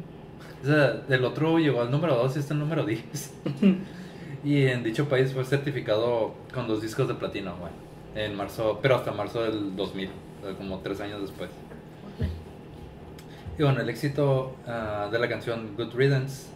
O 0.62 0.66
sea, 0.66 1.02
el 1.10 1.26
otro 1.26 1.58
llegó 1.58 1.82
al 1.82 1.90
número 1.90 2.16
2 2.16 2.36
y 2.36 2.40
este 2.40 2.54
el 2.54 2.60
número 2.60 2.86
10. 2.86 3.34
y 4.44 4.66
en 4.68 4.84
dicho 4.84 5.10
país 5.10 5.34
fue 5.34 5.44
certificado 5.44 6.36
con 6.54 6.68
dos 6.68 6.82
discos 6.82 7.08
de 7.08 7.16
platino, 7.16 7.56
güey. 7.58 7.72
En 8.16 8.36
marzo, 8.36 8.80
pero 8.82 8.96
hasta 8.96 9.12
marzo 9.12 9.42
del 9.42 9.76
2000, 9.76 10.10
o 10.10 10.46
sea, 10.46 10.56
como 10.56 10.80
tres 10.80 11.02
años 11.02 11.22
después. 11.22 11.50
Y 13.58 13.64
bueno, 13.64 13.82
el 13.82 13.90
éxito 13.90 14.56
ah, 14.68 15.10
de 15.12 15.20
la 15.20 15.28
canción 15.28 15.76
Good 15.76 15.94
Riddance 15.94 16.48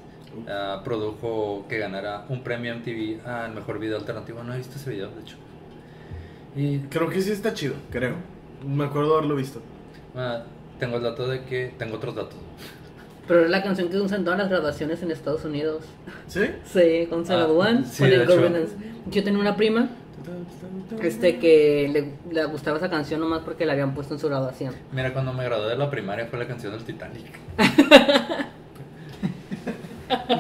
ah, 0.48 0.82
produjo 0.84 1.66
que 1.68 1.78
ganara 1.78 2.26
un 2.30 2.44
premio 2.44 2.76
MTV 2.76 3.28
al 3.28 3.54
mejor 3.54 3.80
video 3.80 3.98
alternativo. 3.98 4.44
No 4.44 4.54
he 4.54 4.58
visto 4.58 4.76
ese 4.76 4.92
video, 4.92 5.10
de 5.10 5.22
hecho. 5.22 5.38
Y 6.56 6.80
Creo 6.90 7.10
que 7.10 7.22
sí 7.22 7.32
está 7.32 7.54
chido, 7.54 7.76
creo. 7.92 8.16
Me 8.66 8.86
acuerdo 8.86 9.18
haberlo 9.18 9.36
visto. 9.36 9.62
ah, 10.16 10.44
tengo 10.80 10.98
el 10.98 11.04
dato 11.04 11.28
de 11.28 11.44
que. 11.44 11.74
Tengo 11.78 11.96
otros 11.98 12.16
datos. 12.16 12.36
Pero 13.28 13.44
es 13.46 13.50
la 13.50 13.64
canción 13.64 13.90
que 13.90 13.98
usan 13.98 14.24
todas 14.24 14.38
las 14.40 14.50
graduaciones 14.50 15.02
en 15.02 15.10
Estados 15.12 15.44
Unidos. 15.46 15.84
¿Sí? 16.28 16.42
Sí, 16.66 17.06
cuando 17.10 17.26
se 17.26 17.34
Ah, 17.34 17.38
gradúan, 17.38 17.86
sí, 17.86 18.04
Good 18.04 18.14
hecho. 18.14 18.38
Riddance. 18.38 18.76
Yo 19.10 19.24
tenía 19.24 19.40
una 19.40 19.56
prima 19.56 19.90
este 21.02 21.38
que 21.40 21.90
le, 21.92 22.34
le 22.34 22.46
gustaba 22.46 22.78
esa 22.78 22.90
canción 22.90 23.20
nomás 23.20 23.42
porque 23.44 23.66
la 23.66 23.74
habían 23.74 23.94
puesto 23.94 24.14
en 24.14 24.20
su 24.20 24.28
graduación. 24.28 24.74
Mira, 24.92 25.14
cuando 25.14 25.34
me 25.34 25.44
gradué 25.44 25.70
de 25.70 25.78
la 25.78 25.90
primaria 25.90 26.28
fue 26.28 26.40
la 26.40 26.48
canción 26.48 26.72
del 26.74 26.84
Titanic. 26.84 27.26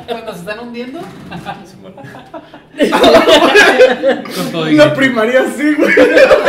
Cuando 0.08 0.34
se 0.34 0.40
están 0.40 0.60
hundiendo. 0.60 1.00
Con 4.36 4.52
todo 4.52 4.66
grito. 4.66 4.94
primaria 4.94 5.46
sí, 5.52 5.74
güey. 5.76 5.94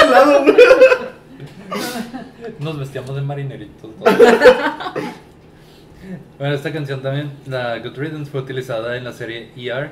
Al 0.03 0.11
lado, 0.11 0.43
güey. 0.43 0.57
Nos 2.61 2.79
vestíamos 2.79 3.15
de 3.15 3.23
marineritos. 3.23 3.91
todos. 3.97 4.19
bueno, 6.39 6.55
esta 6.55 6.73
canción 6.73 7.03
también, 7.03 7.33
la 7.47 7.79
Good 7.79 7.97
Riddance, 7.97 8.31
fue 8.31 8.41
utilizada 8.41 8.97
en 8.97 9.05
la 9.05 9.13
serie 9.13 9.51
ER 9.57 9.91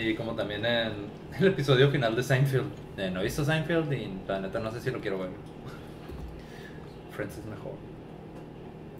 y 0.00 0.14
como 0.14 0.34
también 0.34 0.64
en 0.64 0.92
el 1.38 1.46
episodio 1.46 1.90
final 1.90 2.14
de 2.14 2.22
Seinfeld. 2.22 2.66
Eh, 2.96 3.10
no 3.10 3.20
he 3.20 3.24
visto 3.24 3.44
Seinfeld 3.44 3.92
y 3.92 4.12
la 4.28 4.40
neta 4.40 4.58
no 4.60 4.70
sé 4.70 4.80
si 4.80 4.90
lo 4.90 5.00
quiero 5.00 5.18
ver. 5.18 5.30
Friends 7.14 7.38
es 7.38 7.46
mejor. 7.46 7.72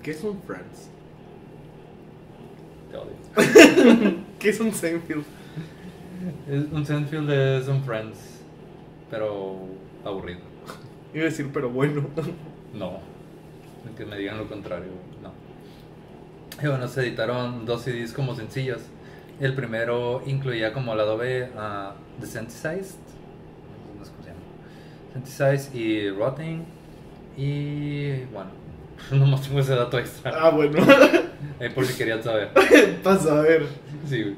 ¿Qué 0.03 0.11
es 0.13 0.23
un 0.23 0.41
Friends? 0.43 0.91
Te 2.95 2.99
odio. 3.01 4.17
¿Qué 4.39 4.51
es 4.51 4.61
un 4.61 4.73
Seinfeld? 4.73 5.25
Es- 6.49 6.73
un 6.73 6.87
Seinfeld 6.87 7.29
es 7.31 7.67
un 7.67 7.83
Friends, 7.83 8.19
pero 9.11 9.57
aburrido. 10.05 10.41
Iba 11.13 11.23
a 11.23 11.27
decir, 11.27 11.51
pero 11.53 11.71
bueno. 11.71 12.07
No, 12.75 12.99
que 13.97 14.05
me 14.05 14.19
digan 14.19 14.37
lo 14.37 14.49
contrario, 14.49 14.89
no. 15.23 15.33
Y 16.61 16.69
bueno, 16.69 16.89
se 16.89 17.03
editaron 17.03 17.65
dos 17.67 17.83
CDs 17.83 18.13
como 18.13 18.35
sencillos. 18.35 18.81
El 19.39 19.55
primero 19.55 20.23
incluía 20.27 20.73
como 20.73 20.93
lado 20.97 21.17
B 21.17 21.51
a 21.57 21.95
The 22.21 22.27
Synthesized, 22.27 22.97
no 23.97 24.05
sé 24.05 24.11
cómo 24.11 24.23
se 24.25 24.31
llama, 24.31 24.41
Synthesized 25.13 25.73
y 25.75 26.11
Rotting. 26.11 26.65
Y 27.37 28.25
bueno, 28.33 28.51
nomás 29.11 29.43
tengo 29.43 29.61
ese 29.61 29.75
dato 29.75 29.99
extra, 29.99 30.33
Ah, 30.35 30.51
bueno. 30.51 30.79
eh, 31.61 31.71
por 31.71 31.85
si 31.87 31.97
querían 31.97 32.23
saber. 32.23 32.51
Pasa 33.03 33.39
a 33.39 33.43
ver. 33.43 33.67
Sí, 34.07 34.23
güey. 34.23 34.37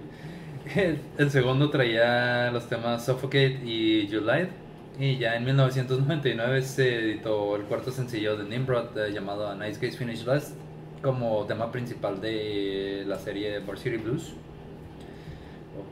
El, 0.75 0.99
el 1.17 1.31
segundo 1.31 1.71
traía 1.71 2.51
los 2.51 2.69
temas 2.69 3.05
Suffocate 3.05 3.61
y 3.64 4.09
July. 4.11 4.49
Y 4.99 5.19
ya 5.19 5.37
en 5.37 5.45
1999 5.45 6.62
se 6.62 6.99
editó 6.99 7.55
el 7.57 7.62
cuarto 7.62 7.91
sencillo 7.91 8.37
de 8.37 8.45
Nimrod 8.45 8.97
eh, 8.99 9.12
llamado 9.12 9.49
A 9.49 9.55
Nice 9.55 9.79
Guys 9.79 9.97
Finish 9.99 10.25
Last 10.25 10.55
como 11.03 11.45
tema 11.45 11.71
principal 11.71 12.21
de 12.21 13.05
la 13.07 13.19
serie 13.19 13.59
Varsity 13.61 13.99
Blues. 13.99 14.33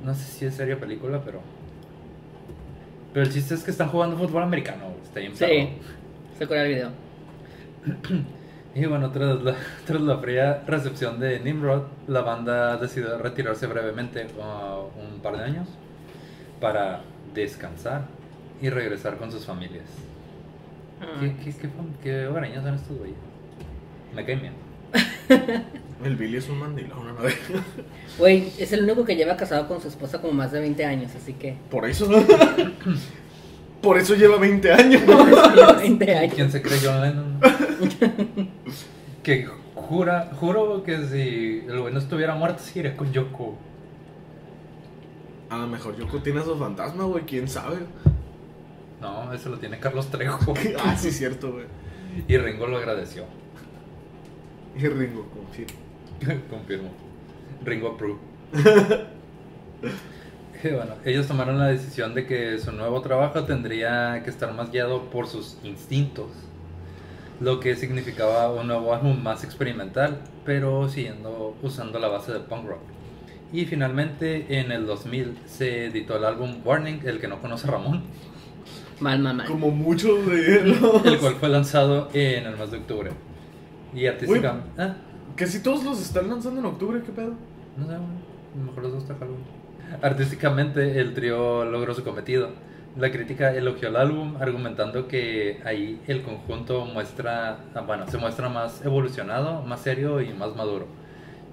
No 0.03 0.15
sé 0.15 0.25
si 0.25 0.47
es 0.47 0.55
serie 0.55 0.75
o 0.75 0.79
película, 0.79 1.21
pero. 1.25 1.41
Pero 3.13 3.27
el 3.27 3.33
chiste 3.33 3.55
es 3.55 3.63
que 3.63 3.71
están 3.71 3.89
jugando 3.91 4.17
fútbol 4.17 4.43
americano. 4.43 4.95
Está 5.03 5.21
bien 5.21 5.37
Sí, 5.37 5.69
se 6.37 6.45
acuerda 6.45 6.67
el 6.67 6.75
video. 6.75 6.91
Y 8.75 8.87
bueno, 8.87 9.11
tras 9.11 9.43
la, 9.43 9.55
tras 9.87 10.01
la 10.01 10.19
fría 10.19 10.63
recepción 10.67 11.21
de 11.21 11.39
Nimrod, 11.41 11.83
la 12.09 12.23
banda 12.23 12.77
decidió 12.77 13.19
retirarse 13.19 13.67
brevemente 13.67 14.27
uh, 14.39 15.01
un 15.15 15.21
par 15.21 15.37
de 15.37 15.45
años 15.45 15.69
para 16.61 17.03
descansar 17.35 18.03
y 18.61 18.71
regresar 18.71 19.17
con 19.17 19.31
sus 19.31 19.45
familias. 19.45 19.85
¿Qué, 21.21 21.35
qué, 21.45 21.53
qué, 21.53 21.69
fam- 21.69 21.97
qué 22.03 22.27
hogareños 22.27 22.65
son 22.65 22.75
estos 22.75 22.97
güeyes? 22.99 23.17
Me 24.15 24.25
caen 24.25 24.41
bien. 24.41 24.53
El 26.05 26.17
Billy 26.17 26.37
es 26.39 26.49
un 26.49 26.59
mandilón, 26.59 27.07
¿no? 27.07 27.15
Güey, 28.19 28.53
es 28.59 28.73
el 28.73 28.85
único 28.85 29.05
que 29.05 29.17
lleva 29.17 29.37
casado 29.37 29.67
con 29.67 29.81
su 29.81 29.89
esposa 29.89 30.21
como 30.21 30.33
más 30.35 30.53
de 30.53 30.61
20 30.61 30.85
años, 30.85 31.13
así 31.17 31.33
que. 31.33 31.57
Por 31.71 31.85
eso. 31.89 32.09
Por 33.83 33.99
eso 33.99 34.15
lleva 34.15 34.37
20 34.39 34.73
años. 34.73 35.03
20 35.79 36.05
¿Y 36.05 36.11
años. 36.11 36.35
quién 36.35 36.51
se 36.53 36.63
cree 36.63 36.79
John 36.83 37.01
Lennon? 37.01 37.41
Que 39.25 39.49
jura, 39.75 40.31
juro 40.39 40.85
que 40.85 40.99
si 41.09 41.65
el 41.67 41.81
güey 41.81 41.93
no 41.93 41.99
estuviera 41.99 42.35
muerto, 42.35 42.63
sí 42.63 42.79
iría 42.79 42.97
con 42.97 43.11
Yoko. 43.11 43.57
A 45.49 45.57
lo 45.57 45.67
mejor 45.67 45.97
Yoko 45.97 46.21
tiene 46.23 46.41
a 46.41 46.45
su 46.45 46.57
fantasma, 46.57 47.05
güey, 47.05 47.25
quién 47.25 47.49
sabe. 47.49 47.79
No, 49.01 49.33
eso 49.33 49.49
lo 49.49 49.59
tiene 49.59 49.79
Carlos 49.81 50.11
Trejo. 50.11 50.55
ah, 50.85 50.97
sí, 50.97 51.11
cierto, 51.11 51.53
güey. 51.53 51.65
Y 52.29 52.37
Ringo 52.37 52.67
lo 52.67 52.77
agradeció. 52.77 53.25
Y 54.77 54.89
Ringo, 54.89 55.29
confirmo. 55.31 55.79
Confirmo. 56.51 56.91
Ringo 57.65 57.89
approve. 57.93 58.19
Y 60.65 60.69
bueno, 60.69 60.95
ellos 61.05 61.29
tomaron 61.29 61.59
la 61.59 61.67
decisión 61.67 62.15
de 62.15 62.27
que 62.27 62.59
su 62.59 62.73
nuevo 62.73 63.01
trabajo 63.03 63.45
tendría 63.45 64.23
que 64.25 64.31
estar 64.31 64.53
más 64.55 64.71
guiado 64.71 65.11
por 65.11 65.29
sus 65.29 65.59
instintos, 65.63 66.29
lo 67.41 67.61
que 67.61 67.77
significaba 67.77 68.53
un 68.53 68.69
nuevo 68.69 68.95
álbum 68.95 69.23
más 69.23 69.45
experimental, 69.45 70.21
pero 70.45 70.89
siguiendo 70.89 71.57
usando 71.63 71.99
la 71.99 72.09
base 72.09 72.33
del 72.33 72.43
punk 72.43 72.67
rock. 72.67 72.81
Y 73.53 73.67
finalmente 73.67 74.59
en 74.59 74.73
el 74.73 74.87
2000 74.87 75.39
se 75.47 75.87
editó 75.87 76.17
el 76.17 76.25
álbum 76.25 76.61
Warning, 76.65 77.03
el 77.05 77.21
que 77.21 77.29
no 77.29 77.41
conoce 77.41 77.67
Ramón, 77.67 78.03
Mal, 79.01 79.19
mal, 79.19 79.37
mal. 79.37 79.47
Como 79.47 79.71
muchos 79.71 80.25
de 80.27 80.65
los... 80.65 81.05
el 81.05 81.19
cual 81.19 81.35
fue 81.35 81.49
lanzado 81.49 82.09
en 82.13 82.47
el 82.47 82.57
mes 82.57 82.71
de 82.71 82.79
octubre. 82.79 83.11
Y 83.95 84.07
artísticamente... 84.07 84.71
Ah, 84.79 84.95
Que 85.37 85.47
si 85.47 85.63
todos 85.63 85.85
los 85.85 86.01
están 86.01 86.29
lanzando 86.29 86.61
en 86.61 86.67
octubre, 86.67 87.03
¿qué 87.05 87.13
pedo? 87.13 87.35
No 87.77 87.87
sé, 87.87 87.93
güey. 87.93 87.99
A 87.99 88.59
lo 88.59 88.65
mejor 88.65 88.85
les 88.85 88.95
gusta 88.95 89.15
Halloween. 89.19 89.45
Artísticamente, 90.01 91.01
el 91.01 91.13
trío 91.13 91.65
logró 91.65 91.93
su 91.95 92.05
cometido. 92.05 92.51
La 92.97 93.11
crítica 93.11 93.53
elogió 93.53 93.89
el 93.89 93.97
álbum, 93.97 94.37
argumentando 94.41 95.09
que 95.09 95.61
ahí 95.65 96.01
el 96.07 96.23
conjunto 96.23 96.85
muestra, 96.85 97.59
ah, 97.75 97.81
bueno, 97.81 98.07
se 98.09 98.19
muestra 98.19 98.49
más 98.49 98.85
evolucionado, 98.85 99.63
más 99.63 99.81
serio 99.81 100.21
y 100.21 100.33
más 100.33 100.55
maduro. 100.55 100.87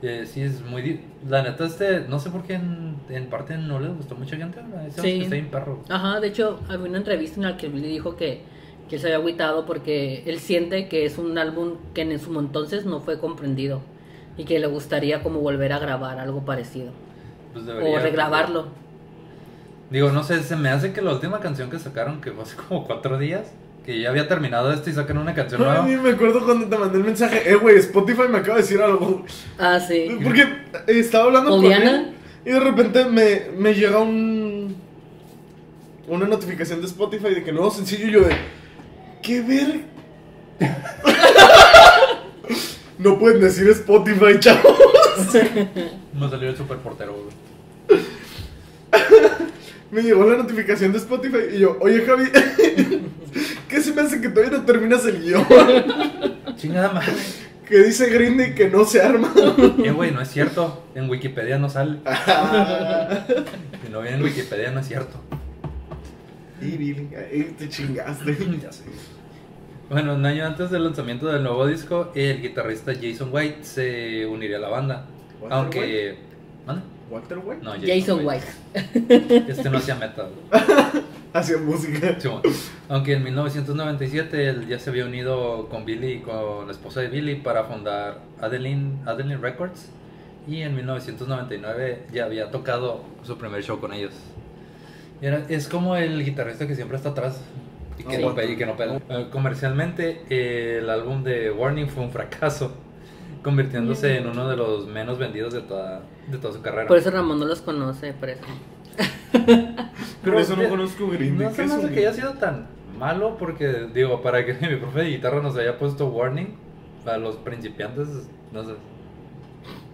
Eh, 0.03 0.25
sí, 0.25 0.41
es 0.41 0.61
muy. 0.63 1.01
La 1.27 1.43
neta, 1.43 1.65
este, 1.65 2.01
no 2.07 2.19
sé 2.19 2.29
por 2.29 2.43
qué 2.43 2.53
en, 2.55 2.95
en 3.09 3.27
parte 3.27 3.57
no 3.57 3.79
le 3.79 3.89
gustó 3.89 4.15
mucha 4.15 4.35
gente. 4.35 4.59
Ese 4.87 5.01
Sí. 5.01 5.17
que 5.17 5.23
está 5.23 5.35
bien 5.35 5.49
perro. 5.49 5.83
Ajá, 5.89 6.19
de 6.19 6.27
hecho, 6.27 6.59
había 6.69 6.87
una 6.89 6.97
entrevista 6.97 7.37
en 7.37 7.43
la 7.43 7.57
que 7.57 7.69
Billy 7.69 7.87
dijo 7.87 8.15
que, 8.15 8.41
que 8.89 8.95
él 8.95 9.01
se 9.01 9.07
había 9.07 9.17
agüitado 9.17 9.65
porque 9.65 10.23
él 10.25 10.39
siente 10.39 10.87
que 10.87 11.05
es 11.05 11.17
un 11.17 11.37
álbum 11.37 11.75
que 11.93 12.01
en 12.01 12.19
su 12.19 12.37
entonces 12.39 12.85
no 12.85 12.99
fue 12.99 13.19
comprendido 13.19 13.81
y 14.37 14.45
que 14.45 14.59
le 14.59 14.67
gustaría 14.67 15.21
como 15.23 15.39
volver 15.39 15.71
a 15.73 15.79
grabar 15.79 16.19
algo 16.19 16.45
parecido 16.45 16.91
Pues 17.53 17.65
o 17.67 17.99
regrabarlo. 17.99 18.67
Digo, 19.91 20.09
no 20.11 20.23
sé, 20.23 20.41
se 20.41 20.55
me 20.55 20.69
hace 20.69 20.93
que 20.93 21.01
la 21.01 21.11
última 21.11 21.39
canción 21.41 21.69
que 21.69 21.77
sacaron, 21.77 22.21
que 22.21 22.31
fue 22.31 22.43
hace 22.43 22.55
como 22.55 22.85
cuatro 22.85 23.17
días, 23.17 23.51
que 23.85 23.99
ya 23.99 24.09
había 24.09 24.27
terminado 24.27 24.71
esto 24.71 24.89
y 24.89 24.93
sacan 24.93 25.17
una 25.17 25.33
canción 25.33 25.61
nueva. 25.61 25.83
Ay, 25.85 25.97
me 25.97 26.11
acuerdo 26.11 26.45
cuando 26.45 26.67
te 26.67 26.77
mandé 26.77 26.97
el 26.97 27.03
mensaje. 27.03 27.51
Eh, 27.51 27.55
güey, 27.55 27.77
Spotify 27.77 28.23
me 28.29 28.37
acaba 28.37 28.55
de 28.55 28.61
decir 28.63 28.81
algo. 28.81 29.25
Ah, 29.59 29.79
sí. 29.79 30.17
Porque 30.23 30.41
eh, 30.41 30.49
estaba 30.87 31.25
hablando 31.25 31.51
con 31.51 31.65
él 31.65 32.13
y 32.45 32.49
de 32.49 32.59
repente 32.59 33.05
me, 33.05 33.51
me 33.57 33.73
llega 33.73 33.99
un 33.99 34.75
una 36.07 36.27
notificación 36.27 36.81
de 36.81 36.87
Spotify 36.87 37.35
de 37.35 37.43
que 37.43 37.51
nuevo 37.51 37.71
sencillo 37.71 38.07
y 38.07 38.11
yo 38.11 38.21
de 38.21 38.35
¿Qué 39.21 39.41
ver? 39.41 39.81
no 42.97 43.19
pueden 43.19 43.39
decir 43.41 43.69
Spotify, 43.69 44.39
chavos. 44.39 44.77
Me 46.13 46.29
salió 46.29 46.49
el 46.49 46.57
super 46.57 46.77
portero, 46.77 47.15
güey. 47.87 48.01
Me 49.91 50.01
llegó 50.01 50.25
la 50.25 50.37
notificación 50.37 50.93
de 50.93 50.99
Spotify 50.99 51.55
y 51.55 51.59
yo, 51.59 51.77
oye 51.81 52.01
Javi, 52.05 52.23
¿qué 53.67 53.81
se 53.81 53.93
me 53.93 54.01
hace 54.01 54.21
que 54.21 54.29
todavía 54.29 54.57
no 54.57 54.63
terminas 54.65 55.05
el 55.05 55.21
guion? 55.21 55.45
Chingada 56.55 56.93
madre. 56.93 57.11
Que 57.67 57.79
dice 57.83 58.09
Green 58.09 58.37
Day 58.37 58.53
que 58.53 58.69
no 58.69 58.85
se 58.85 59.01
arma. 59.01 59.33
Eh, 59.83 59.91
güey, 59.91 60.11
no 60.11 60.21
es 60.21 60.29
cierto. 60.29 60.83
En 60.95 61.09
Wikipedia 61.09 61.57
no 61.57 61.69
sale. 61.69 61.99
Si 63.83 63.91
no 63.91 64.01
viene 64.01 64.17
en 64.17 64.23
Wikipedia, 64.23 64.71
no 64.71 64.79
es 64.81 64.87
cierto. 64.87 65.19
y 66.61 66.77
Billy, 66.77 67.09
ahí 67.15 67.55
te 67.57 67.69
chingaste. 67.69 68.37
Ya 68.61 68.71
sé. 68.71 68.83
Bueno, 69.89 70.15
un 70.15 70.25
año 70.25 70.45
antes 70.45 70.69
del 70.71 70.83
lanzamiento 70.85 71.27
del 71.27 71.43
nuevo 71.43 71.65
disco, 71.67 72.11
el 72.15 72.41
guitarrista 72.41 72.93
Jason 72.93 73.29
White 73.31 73.63
se 73.63 74.25
uniría 74.25 74.57
a 74.57 74.61
la 74.61 74.69
banda. 74.69 75.05
¿Walter 75.41 75.57
Aunque. 75.57 76.17
¿Mande? 76.65 76.83
Walter 77.11 77.37
White 77.39 77.61
No, 77.63 77.73
Jason 77.85 78.25
White. 78.25 78.45
Este 79.49 79.69
no 79.69 79.77
hacía 79.77 79.95
metal. 79.95 80.29
hacía 81.33 81.57
música. 81.57 82.15
Sí. 82.19 82.29
Aunque 82.89 83.13
en 83.13 83.23
1997 83.23 84.47
él 84.49 84.67
ya 84.67 84.79
se 84.79 84.89
había 84.89 85.05
unido 85.05 85.67
con 85.69 85.85
Billy 85.85 86.13
y 86.13 86.19
con 86.19 86.65
la 86.67 86.71
esposa 86.71 87.01
de 87.01 87.07
Billy 87.09 87.35
para 87.35 87.65
fundar 87.65 88.19
Adeline, 88.41 88.99
Adeline 89.05 89.41
Records. 89.41 89.89
Y 90.47 90.61
en 90.61 90.75
1999 90.75 92.07
ya 92.11 92.25
había 92.25 92.49
tocado 92.49 93.03
su 93.23 93.37
primer 93.37 93.63
show 93.63 93.79
con 93.79 93.93
ellos. 93.93 94.13
Y 95.21 95.27
era- 95.27 95.45
es 95.49 95.67
como 95.67 95.95
el 95.95 96.23
guitarrista 96.25 96.65
que 96.67 96.75
siempre 96.75 96.97
está 96.97 97.09
atrás 97.09 97.39
y 97.99 98.03
que, 98.03 98.15
Sí. 98.17 98.21
no, 98.23 98.33
pe- 98.33 98.51
y 98.51 98.55
que 98.57 98.65
no 98.65 98.75
pega. 98.75 98.99
Eh, 99.09 99.27
comercialmente, 99.31 100.23
eh, 100.31 100.79
el 100.81 100.89
álbum 100.89 101.23
de 101.23 101.51
Warning 101.51 101.87
fue 101.89 102.03
un 102.03 102.09
fracaso, 102.11 102.73
convirtiéndose 103.43 104.17
en 104.17 104.27
uno 104.27 104.47
de 104.47 104.55
los 104.57 104.87
menos 104.87 105.17
vendidos 105.17 105.53
de 105.53 105.61
toda, 105.61 106.01
de 106.27 106.37
toda 106.37 106.53
su 106.53 106.61
carrera. 106.61 106.87
Por 106.87 106.97
eso 106.97 107.09
Ramón 107.11 107.39
no 107.39 107.45
los 107.45 107.61
conoce, 107.61 108.13
por 108.13 108.29
eso. 108.29 108.41
Por 110.23 110.35
eso 110.35 110.55
no 110.55 110.69
conozco 110.69 111.07
Green 111.07 111.37
Day. 111.37 111.47
No 111.47 111.53
se 111.53 111.55
¿qué 111.55 111.61
me 111.63 111.67
es 111.67 111.73
hace 111.77 111.85
un- 111.87 111.93
que 111.93 111.99
haya 111.99 112.13
sido 112.13 112.33
tan 112.33 112.67
malo 112.99 113.37
porque, 113.39 113.87
digo, 113.93 114.21
para 114.21 114.45
que 114.45 114.53
mi 114.67 114.75
profe 114.75 114.99
de 114.99 115.09
guitarra 115.09 115.41
nos 115.41 115.55
haya 115.57 115.79
puesto 115.79 116.07
warning 116.07 116.55
para 117.03 117.17
los 117.17 117.37
principiantes, 117.37 118.07
no 118.51 118.63
sé. 118.63 118.73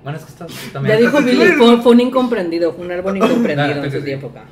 Bueno, 0.04 0.18
es 0.18 0.26
que 0.26 0.32
está, 0.32 0.48
también 0.74 1.00
Ya 1.00 1.06
está- 1.06 1.20
dijo 1.22 1.30
Billy, 1.32 1.52
fue, 1.54 1.82
fue 1.82 1.92
un 1.94 2.00
incomprendido, 2.02 2.74
fue 2.74 2.86
un 2.86 2.92
árbol 2.92 3.18
incomprendido 3.18 3.76
Nah, 3.76 3.84
en 3.86 3.92
su 3.92 4.02
sí. 4.02 4.12
época. 4.12 4.44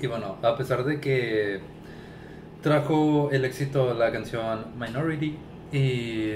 Y 0.00 0.06
bueno, 0.06 0.36
a 0.42 0.56
pesar 0.56 0.84
de 0.84 1.00
que 1.00 1.60
trajo 2.62 3.28
el 3.32 3.44
éxito 3.44 3.92
la 3.94 4.10
canción 4.12 4.66
Minority 4.78 5.36
y 5.72 6.32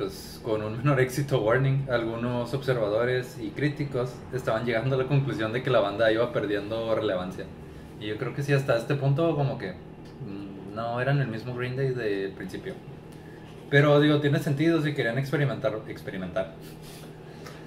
pues 0.00 0.40
con 0.42 0.62
un 0.62 0.78
menor 0.78 0.98
éxito 1.00 1.42
Warning, 1.42 1.86
algunos 1.90 2.54
observadores 2.54 3.36
y 3.38 3.50
críticos 3.50 4.10
estaban 4.32 4.64
llegando 4.64 4.94
a 4.96 4.98
la 4.98 5.06
conclusión 5.06 5.52
de 5.52 5.62
que 5.62 5.68
la 5.68 5.80
banda 5.80 6.10
iba 6.10 6.32
perdiendo 6.32 6.94
relevancia. 6.94 7.44
Y 8.00 8.06
yo 8.06 8.16
creo 8.16 8.34
que 8.34 8.42
sí, 8.42 8.54
hasta 8.54 8.78
este 8.78 8.94
punto 8.94 9.36
como 9.36 9.58
que 9.58 9.72
mm, 9.72 10.74
no 10.74 11.00
eran 11.02 11.20
el 11.20 11.28
mismo 11.28 11.54
Green 11.54 11.76
Day 11.76 11.90
del 11.90 12.32
principio. 12.32 12.72
Pero 13.68 14.00
digo, 14.00 14.20
tiene 14.20 14.38
sentido 14.38 14.80
si 14.82 14.94
querían 14.94 15.18
experimentar, 15.18 15.78
experimentar. 15.88 16.54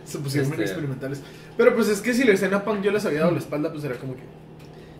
Se 0.03 0.17
pusieron 0.17 0.49
Este- 0.51 0.63
experimentales. 0.63 1.21
Pero 1.55 1.75
pues 1.75 1.88
es 1.88 2.01
que 2.01 2.15
si 2.15 2.23
la 2.23 2.34
escena 2.34 2.63
punk 2.63 2.81
yo 2.81 2.89
les 2.91 3.05
había 3.05 3.19
dado 3.19 3.31
la 3.31 3.38
espalda, 3.38 3.71
pues 3.71 3.84
era 3.84 3.95
como 3.95 4.15
que. 4.15 4.23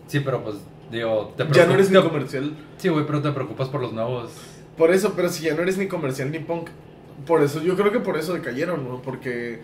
Sí, 0.06 0.20
pero 0.20 0.44
pues 0.44 0.56
digo, 0.92 1.34
te 1.36 1.44
Ya 1.52 1.66
no 1.66 1.74
eres 1.74 1.88
ni 1.90 1.94
preocupas- 1.98 2.12
comercial. 2.12 2.52
Sí, 2.76 2.88
güey, 2.90 3.04
pero 3.04 3.20
te 3.20 3.32
preocupas 3.32 3.68
por 3.68 3.80
los 3.80 3.92
nuevos 3.92 4.30
Por 4.78 4.92
eso, 4.92 5.14
pero 5.16 5.28
si 5.28 5.44
ya 5.44 5.54
no 5.54 5.62
eres 5.62 5.78
ni 5.78 5.88
comercial 5.88 6.30
ni 6.30 6.38
punk. 6.38 6.68
Por 7.26 7.42
eso, 7.42 7.62
yo 7.62 7.76
creo 7.76 7.92
que 7.92 8.00
por 8.00 8.16
eso 8.18 8.34
decayeron, 8.34 8.88
¿no? 8.88 9.02
Porque 9.02 9.60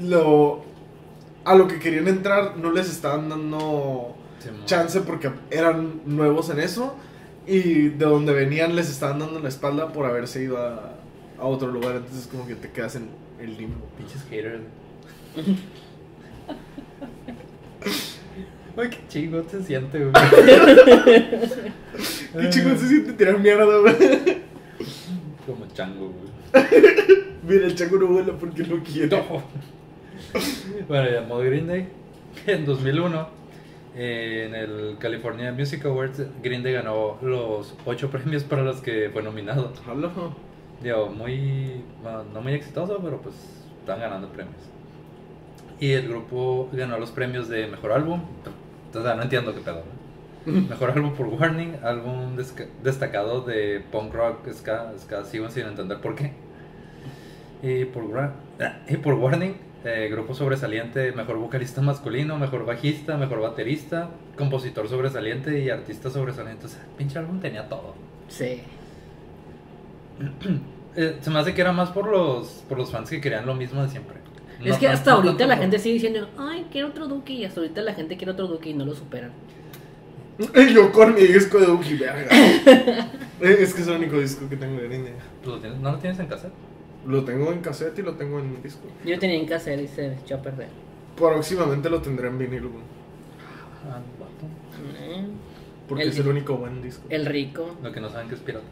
lo 0.00 0.64
a 1.44 1.54
lo 1.54 1.68
que 1.68 1.78
querían 1.78 2.08
entrar 2.08 2.56
no 2.56 2.72
les 2.72 2.90
estaban 2.90 3.28
dando 3.28 4.16
Sí, 4.38 4.50
chance 4.66 5.00
porque 5.00 5.30
eran 5.50 6.02
nuevos 6.04 6.50
en 6.50 6.60
eso 6.60 6.96
y 7.46 7.88
de 7.88 8.04
donde 8.04 8.32
venían 8.32 8.76
les 8.76 8.90
estaban 8.90 9.18
dando 9.18 9.40
la 9.40 9.48
espalda 9.48 9.92
por 9.92 10.04
haberse 10.06 10.42
ido 10.42 10.58
a, 10.58 10.92
a 11.38 11.44
otro 11.44 11.68
lugar, 11.68 11.96
entonces 11.96 12.26
como 12.26 12.46
que 12.46 12.54
te 12.54 12.70
quedas 12.70 12.96
en 12.96 13.08
el 13.40 13.56
limbo. 13.56 13.86
Pinches 13.96 14.22
haters. 14.28 14.62
Ay, 18.76 18.90
qué 18.90 18.98
chingo 19.08 19.42
se 19.48 19.62
siente, 19.62 19.98
güey. 19.98 20.12
Qué 22.32 22.50
chingón 22.50 22.78
se 22.78 22.88
siente 22.88 23.14
tirar 23.14 23.38
mierda, 23.38 23.64
güey. 23.64 23.96
Como 25.46 25.66
chango, 25.72 26.12
güey. 26.12 26.64
Mira, 27.46 27.66
el 27.66 27.74
chango 27.74 27.98
no 27.98 28.06
vuela 28.08 28.32
porque 28.32 28.64
no 28.64 28.82
quiere. 28.82 29.16
Bueno, 30.88 31.10
ya, 31.10 31.22
modo 31.22 31.40
Green 31.40 31.66
Day. 31.66 31.88
En 32.46 32.66
2001, 32.66 33.28
eh, 33.94 34.44
en 34.46 34.54
el 34.54 34.96
California 34.98 35.52
Music 35.52 35.84
Awards, 35.86 36.22
Green 36.42 36.62
Day 36.62 36.74
ganó 36.74 37.18
los 37.22 37.74
ocho 37.84 38.10
premios 38.10 38.44
para 38.44 38.62
los 38.62 38.80
que 38.80 39.10
fue 39.12 39.22
nominado. 39.22 39.72
Hola. 39.88 40.10
Digo, 40.82 41.08
muy. 41.08 41.82
bueno, 42.02 42.24
no 42.34 42.40
muy 42.40 42.54
exitoso, 42.54 42.98
pero 43.02 43.20
pues 43.20 43.34
están 43.80 44.00
ganando 44.00 44.28
premios. 44.28 44.56
Y 45.78 45.92
el 45.92 46.08
grupo 46.08 46.68
ganó 46.72 46.98
los 46.98 47.10
premios 47.10 47.48
de 47.48 47.66
mejor 47.66 47.92
álbum. 47.92 48.20
Entonces, 48.86 49.16
no 49.16 49.22
entiendo 49.22 49.54
qué 49.54 49.60
pedo. 49.60 49.76
¿no? 49.76 50.05
Mejor 50.70 50.90
álbum 50.92 51.14
por 51.14 51.26
Warning, 51.26 51.76
álbum 51.82 52.36
destacado 52.82 53.40
de 53.42 53.82
punk 53.92 54.14
rock, 54.14 54.48
ska, 54.52 54.92
ska, 54.98 55.24
sigo 55.24 55.48
sin 55.50 55.66
entender 55.66 56.00
por 56.00 56.14
qué. 56.14 56.32
Y 57.62 57.84
por, 57.86 58.04
Wa- 58.04 58.32
y 58.88 58.96
por 58.98 59.14
Warning, 59.14 59.56
eh, 59.84 60.08
grupo 60.10 60.34
sobresaliente, 60.34 61.12
mejor 61.12 61.38
vocalista 61.38 61.80
masculino, 61.82 62.38
mejor 62.38 62.64
bajista, 62.64 63.16
mejor 63.16 63.40
baterista, 63.40 64.10
compositor 64.36 64.88
sobresaliente 64.88 65.60
y 65.60 65.70
artista 65.70 66.10
sobresaliente. 66.10 66.66
O 66.66 66.68
sea, 66.68 66.82
pinche 66.96 67.18
álbum 67.18 67.40
tenía 67.40 67.68
todo. 67.68 67.94
Sí. 68.28 68.60
Eh, 70.98 71.18
se 71.20 71.28
me 71.28 71.38
hace 71.38 71.52
que 71.52 71.60
era 71.60 71.72
más 71.72 71.90
por 71.90 72.08
los, 72.10 72.64
por 72.70 72.78
los 72.78 72.90
fans 72.90 73.10
que 73.10 73.20
querían 73.20 73.44
lo 73.44 73.54
mismo 73.54 73.82
de 73.82 73.90
siempre. 73.90 74.16
Es 74.64 74.78
que 74.78 74.88
hasta 74.88 75.12
ahorita 75.12 75.46
la 75.46 75.58
gente 75.58 75.78
sigue 75.78 75.92
diciendo, 75.96 76.26
ay, 76.38 76.64
quiero 76.72 76.88
otro 76.88 77.06
Duki. 77.06 77.34
Y 77.34 77.44
hasta 77.44 77.60
ahorita 77.60 77.82
la 77.82 77.92
gente 77.92 78.16
quiere 78.16 78.32
otro 78.32 78.46
Duki 78.46 78.70
y 78.70 78.72
no 78.72 78.86
lo 78.86 78.94
superan. 78.94 79.30
Yo 80.74 80.92
con 80.92 81.14
mi 81.14 81.22
disco 81.22 81.58
de 81.58 81.66
verga. 81.96 83.10
Eh, 83.38 83.58
es 83.60 83.74
que 83.74 83.82
es 83.82 83.88
el 83.88 83.96
único 83.96 84.18
disco 84.18 84.48
que 84.48 84.56
tengo 84.56 84.80
de 84.80 84.88
Green 84.88 85.04
Day. 85.04 85.12
¿Lo 85.44 85.58
tienes- 85.60 85.78
¿No 85.78 85.92
lo 85.92 85.98
tienes 85.98 86.18
en 86.18 86.26
casa? 86.26 86.48
Lo 87.06 87.22
tengo 87.22 87.52
en 87.52 87.60
cassette 87.60 87.98
y 87.98 88.02
lo 88.02 88.14
tengo 88.14 88.38
en 88.40 88.62
disco. 88.62 88.86
Yo 89.04 89.12
lo 89.14 89.20
tenía 89.20 89.36
en 89.36 89.46
casa 89.46 89.74
y 89.74 89.86
se 89.86 90.14
echó 90.14 90.36
a 90.36 90.42
perder. 90.42 90.68
Próximamente 91.16 91.90
lo 91.90 92.00
tendré 92.00 92.28
en 92.28 92.38
vinilo. 92.38 92.70
Ah, 93.90 94.00
vato. 94.18 94.46
Eh, 94.98 95.26
Porque 95.86 96.04
El 96.04 96.08
es 96.08 96.18
el 96.18 96.28
único 96.28 96.56
buen 96.56 96.80
disco. 96.80 97.04
El 97.10 97.26
rico. 97.26 97.76
Lo 97.82 97.92
que 97.92 98.00
no 98.00 98.08
saben 98.08 98.28
que 98.28 98.36
es 98.36 98.40
pirata. 98.40 98.64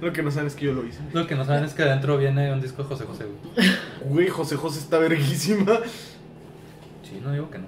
Lo 0.00 0.12
que 0.12 0.22
no 0.24 0.30
saben 0.32 0.48
es 0.48 0.56
que 0.56 0.66
yo 0.66 0.72
lo 0.72 0.84
hice. 0.84 0.98
Lo 1.12 1.26
que 1.28 1.36
no 1.36 1.44
saben 1.44 1.62
es 1.64 1.72
que 1.72 1.82
adentro 1.84 2.18
viene 2.18 2.52
un 2.52 2.60
disco 2.60 2.82
de 2.82 2.88
José 2.88 3.04
José. 3.04 3.24
güey. 3.26 4.12
Güey, 4.12 4.28
José 4.28 4.56
José 4.56 4.80
está 4.80 4.98
verguísima. 4.98 5.78
Sí, 7.04 7.20
no 7.22 7.32
digo 7.32 7.48
que 7.48 7.58
no. 7.58 7.66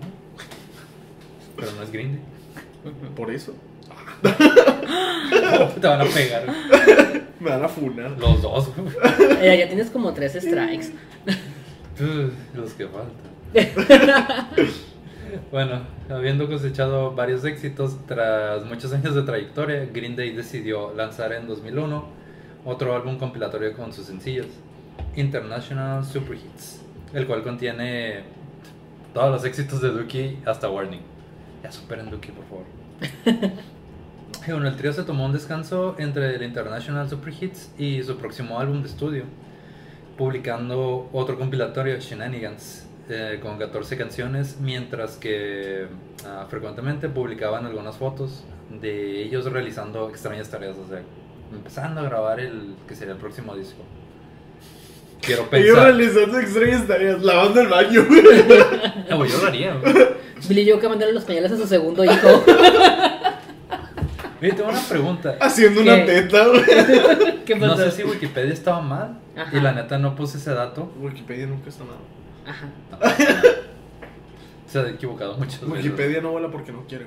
Pero 1.57 1.71
no 1.73 1.83
es 1.83 1.93
Green 1.93 2.13
Day. 2.17 2.23
Por 3.15 3.31
eso. 3.31 3.55
Te 4.23 5.87
van 5.87 6.01
a 6.01 6.05
pegar. 6.05 6.45
Me 7.41 7.51
van 7.51 7.65
a 7.65 7.69
funar. 7.69 8.11
Los 8.19 8.43
dos. 8.43 8.71
Eh, 9.41 9.57
ya 9.59 9.67
tienes 9.67 9.91
como 9.91 10.13
tres 10.13 10.33
strikes. 10.35 10.93
Los 12.55 12.73
que 12.73 12.87
faltan. 12.87 13.33
Bueno, 15.51 15.81
habiendo 16.11 16.47
cosechado 16.47 17.15
varios 17.15 17.45
éxitos 17.45 17.97
tras 18.07 18.65
muchos 18.65 18.93
años 18.93 19.15
de 19.15 19.23
trayectoria, 19.23 19.87
Green 19.93 20.15
Day 20.15 20.31
decidió 20.31 20.93
lanzar 20.95 21.33
en 21.33 21.47
2001 21.47 22.05
otro 22.65 22.95
álbum 22.95 23.19
compilatorio 23.19 23.73
con 23.75 23.93
sus 23.93 24.07
sencillos, 24.07 24.47
International 25.17 26.05
Super 26.05 26.37
Hits, 26.37 26.83
el 27.15 27.27
cual 27.27 27.43
contiene 27.43 28.25
todos 29.15 29.31
los 29.31 29.45
éxitos 29.45 29.81
de 29.81 29.91
Dookie 29.91 30.39
hasta 30.45 30.69
Warning. 30.71 31.12
Ya 31.63 31.71
superen 31.71 32.11
Dookie, 32.11 32.33
por 32.33 32.45
favor. 32.45 32.65
Bueno, 34.47 34.67
el 34.67 34.77
trío 34.77 34.93
se 34.93 35.05
tomó 35.05 35.27
un 35.27 35.33
descanso 35.33 35.95
entre 35.99 36.35
el 36.35 36.43
International 36.43 37.09
Super 37.09 37.33
Hits 37.33 37.71
y 37.79 38.03
su 38.03 38.17
próximo 38.17 38.59
álbum 38.59 38.83
de 38.83 38.89
estudio, 38.89 39.25
publicando 40.19 41.09
otro 41.13 41.39
compilatorio, 41.39 41.97
Shenanigans, 42.01 42.89
eh, 43.09 43.39
con 43.41 43.57
14 43.57 43.97
canciones, 43.97 44.59
mientras 44.61 45.17
que 45.17 45.87
ah, 46.27 46.47
frecuentemente 46.49 47.09
publicaban 47.09 47.67
algunas 47.67 47.97
fotos 47.97 48.43
de 48.69 49.23
ellos 49.23 49.45
realizando 49.45 50.09
extrañas 50.09 50.51
tareas, 50.51 50.77
o 50.77 50.89
sea, 50.89 51.03
empezando 51.53 52.01
a 52.01 52.05
grabar 52.05 52.41
el 52.41 52.75
que 52.89 52.97
sería 52.97 53.15
el 53.15 53.21
próximo 53.21 53.55
disco. 53.55 53.85
Quiero 55.23 55.49
pensar. 55.49 55.85
realizando 55.85 56.39
extrañas 56.39 56.87
tareas, 56.87 57.23
lavando 57.23 57.61
el 57.61 57.69
baño. 57.69 58.05
No, 59.11 59.17
güey, 59.19 59.31
yo 59.31 59.39
lo 59.43 59.47
haría. 59.49 59.75
güey. 59.75 59.95
Billy 60.49 60.65
yo 60.65 60.81
que 60.81 60.89
mandarle 60.89 61.13
los 61.15 61.25
pañales 61.25 61.53
a 61.53 61.57
su 61.57 61.67
segundo 61.67 62.03
hijo. 62.05 62.45
Oye, 64.41 64.53
tengo 64.53 64.71
una 64.71 64.81
pregunta. 64.81 65.37
Haciendo 65.41 65.83
una 65.83 65.97
¿Qué? 65.97 66.03
teta, 66.23 66.47
güey. 66.49 66.63
¿Qué 67.45 67.55
No 67.55 67.69
pasó? 67.69 67.85
sé 67.85 67.91
si 67.93 68.03
Wikipedia 68.05 68.53
estaba 68.53 68.81
mal 68.81 69.19
Ajá. 69.37 69.57
y 69.57 69.61
la 69.61 69.73
neta 69.73 69.99
no 69.99 70.17
puse 70.17 70.39
ese 70.39 70.53
dato. 70.53 70.91
Wikipedia 71.01 71.47
nunca 71.47 71.69
está 71.69 71.85
mal. 71.85 71.97
Ajá. 72.47 72.67
Se 74.67 74.79
ha 74.81 74.89
equivocado 74.89 75.37
muchas 75.37 75.61
veces. 75.61 75.77
Wikipedia 75.85 76.21
no 76.23 76.33
vuela 76.33 76.51
porque 76.51 76.73
no 76.73 76.85
quiere. 76.87 77.07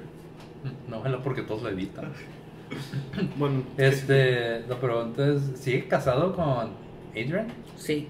No, 0.88 1.02
vela 1.02 1.22
porque 1.22 1.42
todos 1.42 1.64
lo 1.64 1.70
editan. 1.70 2.14
Bueno, 3.38 3.64
Este, 3.78 4.62
la 4.70 4.76
pregunta 4.80 5.28
es, 5.28 5.60
¿sigue 5.60 5.88
casado 5.88 6.36
con 6.36 6.72
Adrian? 7.22 7.48
Sí. 7.78 8.08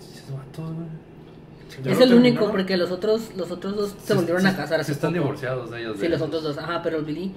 Esos 0.00 0.32
vatos, 0.36 0.74
güey. 0.74 0.86
¿ya 1.84 1.92
es 1.92 2.00
el 2.00 2.12
único 2.14 2.50
porque 2.50 2.76
los 2.76 2.90
otros 2.90 3.34
los 3.34 3.50
otros 3.50 3.74
dos 3.76 3.96
se 4.04 4.12
volvieron 4.14 4.46
a 4.46 4.54
casar 4.54 4.84
Se 4.84 4.92
están 4.92 5.10
poco. 5.12 5.22
divorciados 5.22 5.72
ellos. 5.72 5.96
Sí, 5.96 6.02
de 6.02 6.08
los 6.10 6.16
esos. 6.16 6.28
otros 6.28 6.42
dos. 6.42 6.58
Ajá, 6.58 6.82
pero 6.82 6.98
el 6.98 7.04
Billy 7.04 7.32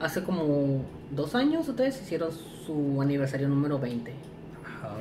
hace 0.00 0.22
como 0.24 0.82
dos 1.10 1.34
años 1.34 1.68
o 1.68 1.74
tres 1.74 2.00
hicieron 2.02 2.30
su 2.66 3.00
aniversario 3.02 3.48
número 3.48 3.78
20 3.78 4.12
Ajá. 4.64 4.94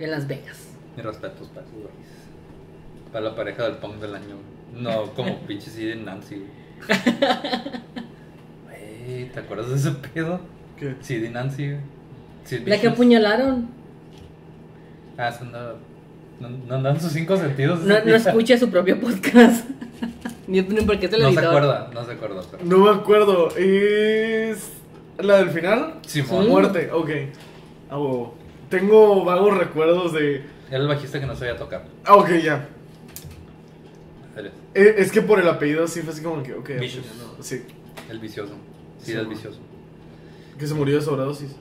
en 0.00 0.10
Las 0.10 0.26
Vegas. 0.26 0.68
Mis 0.96 1.04
respetos 1.04 1.48
para 1.48 1.66
esos 1.66 1.74
güeyes. 1.74 3.10
Para 3.12 3.24
la 3.26 3.34
pareja 3.36 3.64
del 3.64 3.76
punk 3.76 3.96
del 3.96 4.14
año. 4.14 4.36
No, 4.74 5.12
como 5.14 5.38
pinche 5.46 5.70
Sid 5.70 5.92
y 5.92 5.96
Nancy. 5.96 6.44
Güey, 8.64 9.30
¿te 9.32 9.40
acuerdas 9.40 9.68
de 9.70 9.76
ese 9.76 9.90
pedo? 9.92 10.40
¿Qué? 10.78 10.94
Sid 11.00 11.22
y 11.24 11.28
Nancy. 11.28 11.76
La 12.66 12.80
que 12.80 12.88
apuñalaron. 12.88 13.68
Ah, 15.18 15.32
anda. 15.40 15.74
No, 16.40 16.48
no 16.48 16.74
andan 16.74 17.00
sus 17.00 17.12
cinco 17.12 17.36
sentidos. 17.36 17.80
No, 17.82 18.04
no 18.04 18.14
escucha 18.14 18.58
su 18.58 18.68
propio 18.70 18.98
podcast. 19.00 19.66
Ni 20.46 20.60
ni 20.60 20.82
porque 20.82 21.06
es 21.06 21.12
el 21.12 21.22
No 21.22 21.32
se 21.32 21.38
acuerda, 21.40 21.90
no 21.94 22.04
se 22.04 22.12
acuerda. 22.12 22.42
Pero... 22.50 22.64
No 22.64 22.78
me 22.78 22.90
acuerdo. 22.90 23.48
Es. 23.56 24.70
¿La 25.18 25.38
del 25.38 25.50
final? 25.50 26.00
Sí. 26.06 26.22
Muerte, 26.22 26.90
ok. 26.92 27.10
Tengo 28.68 29.24
vagos 29.24 29.56
recuerdos 29.56 30.12
de. 30.12 30.42
Era 30.68 30.78
el 30.78 30.88
bajista 30.88 31.20
que 31.20 31.26
no 31.26 31.34
sabía 31.36 31.56
tocar. 31.56 31.84
Ah, 32.04 32.16
ok, 32.16 32.30
ya. 32.42 32.68
Eh, 34.74 34.94
Es 34.98 35.12
que 35.12 35.22
por 35.22 35.38
el 35.38 35.48
apellido 35.48 35.86
sí 35.86 36.00
fue 36.02 36.12
así 36.12 36.22
como 36.22 36.42
que, 36.42 36.54
ok. 36.54 36.70
Vicious. 36.80 37.04
ya 37.06 37.12
no, 37.36 37.42
Sí. 37.42 37.62
el 38.10 38.18
vicioso. 38.18 38.54
Sí, 38.98 39.06
Sí, 39.06 39.12
el 39.12 39.18
man. 39.26 39.28
vicioso. 39.30 39.60
Que 40.58 40.66
se 40.66 40.74
murió 40.74 40.96
de 40.96 41.02
sobredosis. 41.02 41.54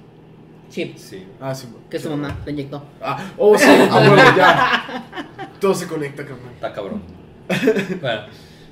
Sí, 0.74 0.94
Sí. 0.98 1.24
Ah, 1.40 1.54
sí. 1.54 1.68
que 1.90 2.00
su 2.00 2.10
mamá 2.10 2.36
le 2.46 2.52
inyectó. 2.52 2.84
Ah, 3.02 3.18
oh, 3.38 3.56
sí. 3.58 3.66
Ah, 3.70 4.04
bueno, 4.08 4.24
ya. 4.36 5.06
Todo 5.60 5.74
se 5.76 5.88
conecta, 5.88 6.24
carnal. 6.26 6.52
Está 6.56 6.74
cabrón. 6.74 7.02
bueno, 8.02 8.22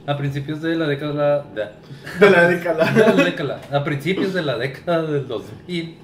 a 0.08 0.18
principios 0.18 0.62
de 0.64 0.76
la 0.76 0.88
década. 0.88 1.44
De, 1.54 1.68
De 2.20 2.30
la 2.32 2.48
década. 2.48 2.86
de 2.92 3.00
la 3.16 3.24
década- 3.24 3.62
a 3.72 3.84
principios 3.84 4.34
de 4.34 4.42
la 4.42 4.58
década 4.58 5.04
del 5.04 5.28
2000, 5.28 5.98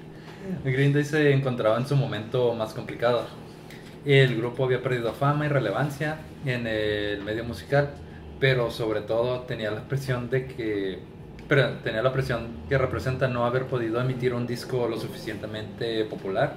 Green 0.64 0.92
Day 0.92 1.04
se 1.04 1.32
encontraba 1.32 1.76
en 1.78 1.86
su 1.88 1.96
momento 1.96 2.54
más 2.54 2.74
complicado. 2.74 3.26
El 4.04 4.36
grupo 4.36 4.64
había 4.64 4.80
perdido 4.80 5.12
fama 5.12 5.46
y 5.46 5.48
relevancia 5.48 6.18
en 6.46 6.66
el 6.68 7.22
medio 7.24 7.42
musical, 7.42 7.90
pero 8.38 8.70
sobre 8.70 9.00
todo 9.00 9.40
tenía 9.40 9.72
la 9.72 9.82
presión 9.88 10.30
de 10.30 10.46
que. 10.46 11.00
Pero 11.48 11.70
tenía 11.82 12.02
la 12.02 12.12
presión 12.12 12.48
que 12.68 12.76
representa 12.76 13.26
no 13.28 13.46
haber 13.46 13.66
podido 13.66 14.00
emitir 14.00 14.34
un 14.34 14.46
disco 14.46 14.86
lo 14.86 14.98
suficientemente 14.98 16.04
popular 16.04 16.56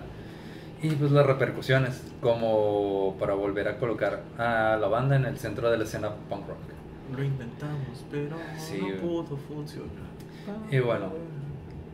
y 0.84 0.89
pues 0.92 1.12
las 1.12 1.26
repercusiones 1.26 2.02
como 2.22 3.16
para 3.20 3.34
volver 3.36 3.68
a 3.70 3.78
colocar 3.78 4.22
a 4.38 4.78
la 4.82 4.88
banda 4.88 5.16
en 5.16 5.26
el 5.26 5.38
centro 5.38 5.70
de 5.72 5.78
la 5.78 5.84
escena 5.86 6.09
punk 6.30 6.47
rock. 6.47 6.58
Lo 7.16 7.24
intentamos, 7.24 8.04
pero 8.09 8.36
Sí, 8.58 8.80
no 8.82 9.01
pudo 9.01 9.38
funcionar. 9.38 9.89
Y 10.72 10.80
bueno, 10.80 11.12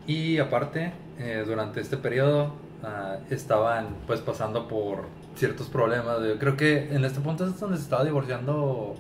Y 0.07 0.38
aparte, 0.40 0.94
eh, 1.19 1.44
durante 1.45 1.82
este 1.82 1.98
periodo 1.98 2.53
ah, 2.82 3.18
estaban 3.30 3.88
pues 4.07 4.22
pasando 4.22 4.68
por 4.69 5.03
ciertos 5.36 5.68
problemas. 5.68 6.22
de- 6.22 6.38
creo 6.38 6.56
que 6.56 6.95
en 6.95 7.03
este 7.03 7.19
punto 7.19 7.45
es 7.45 7.60
donde 7.60 7.76
se 7.78 7.84
estaba 7.84 8.06
divorciando. 8.06 8.95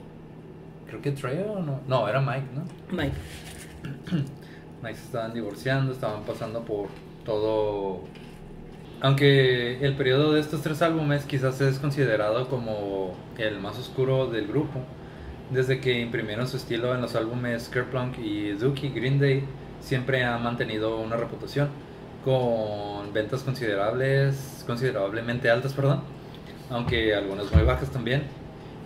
Creo 0.85 1.01
que 1.01 1.11
Trey 1.11 1.45
o 1.49 1.59
no. 1.59 1.79
No, 1.87 2.07
era 2.09 2.19
Mike, 2.19 2.47
¿no? 2.53 2.63
Mike. 2.95 3.15
Mike 4.83 4.97
se 4.97 5.05
estaban 5.05 5.33
divorciando, 5.33 5.91
estaban 5.91 6.23
pasando 6.23 6.61
por 6.61 6.87
todo. 7.25 8.01
Aunque 9.01 9.85
el 9.85 9.95
periodo 9.95 10.33
de 10.33 10.39
estos 10.39 10.61
tres 10.61 10.81
álbumes 10.81 11.25
quizás 11.25 11.61
es 11.61 11.77
considerado 11.79 12.47
como 12.49 13.15
el 13.37 13.59
más 13.59 13.77
oscuro 13.77 14.27
del 14.27 14.47
grupo, 14.47 14.81
desde 15.51 15.79
que 15.79 15.99
imprimieron 16.01 16.47
su 16.47 16.57
estilo 16.57 16.93
en 16.95 17.01
los 17.01 17.15
álbumes 17.15 17.69
Kerplunk 17.69 18.17
y 18.17 18.51
Dookie, 18.53 18.89
Green 18.89 19.19
Day 19.19 19.43
siempre 19.79 20.23
ha 20.25 20.37
mantenido 20.37 20.99
una 20.99 21.15
reputación 21.15 21.69
con 22.25 23.13
ventas 23.13 23.43
considerables, 23.43 24.63
considerablemente 24.67 25.49
altas, 25.49 25.73
perdón, 25.73 26.01
aunque 26.69 27.15
algunas 27.15 27.51
muy 27.53 27.63
bajas 27.63 27.89
también, 27.89 28.23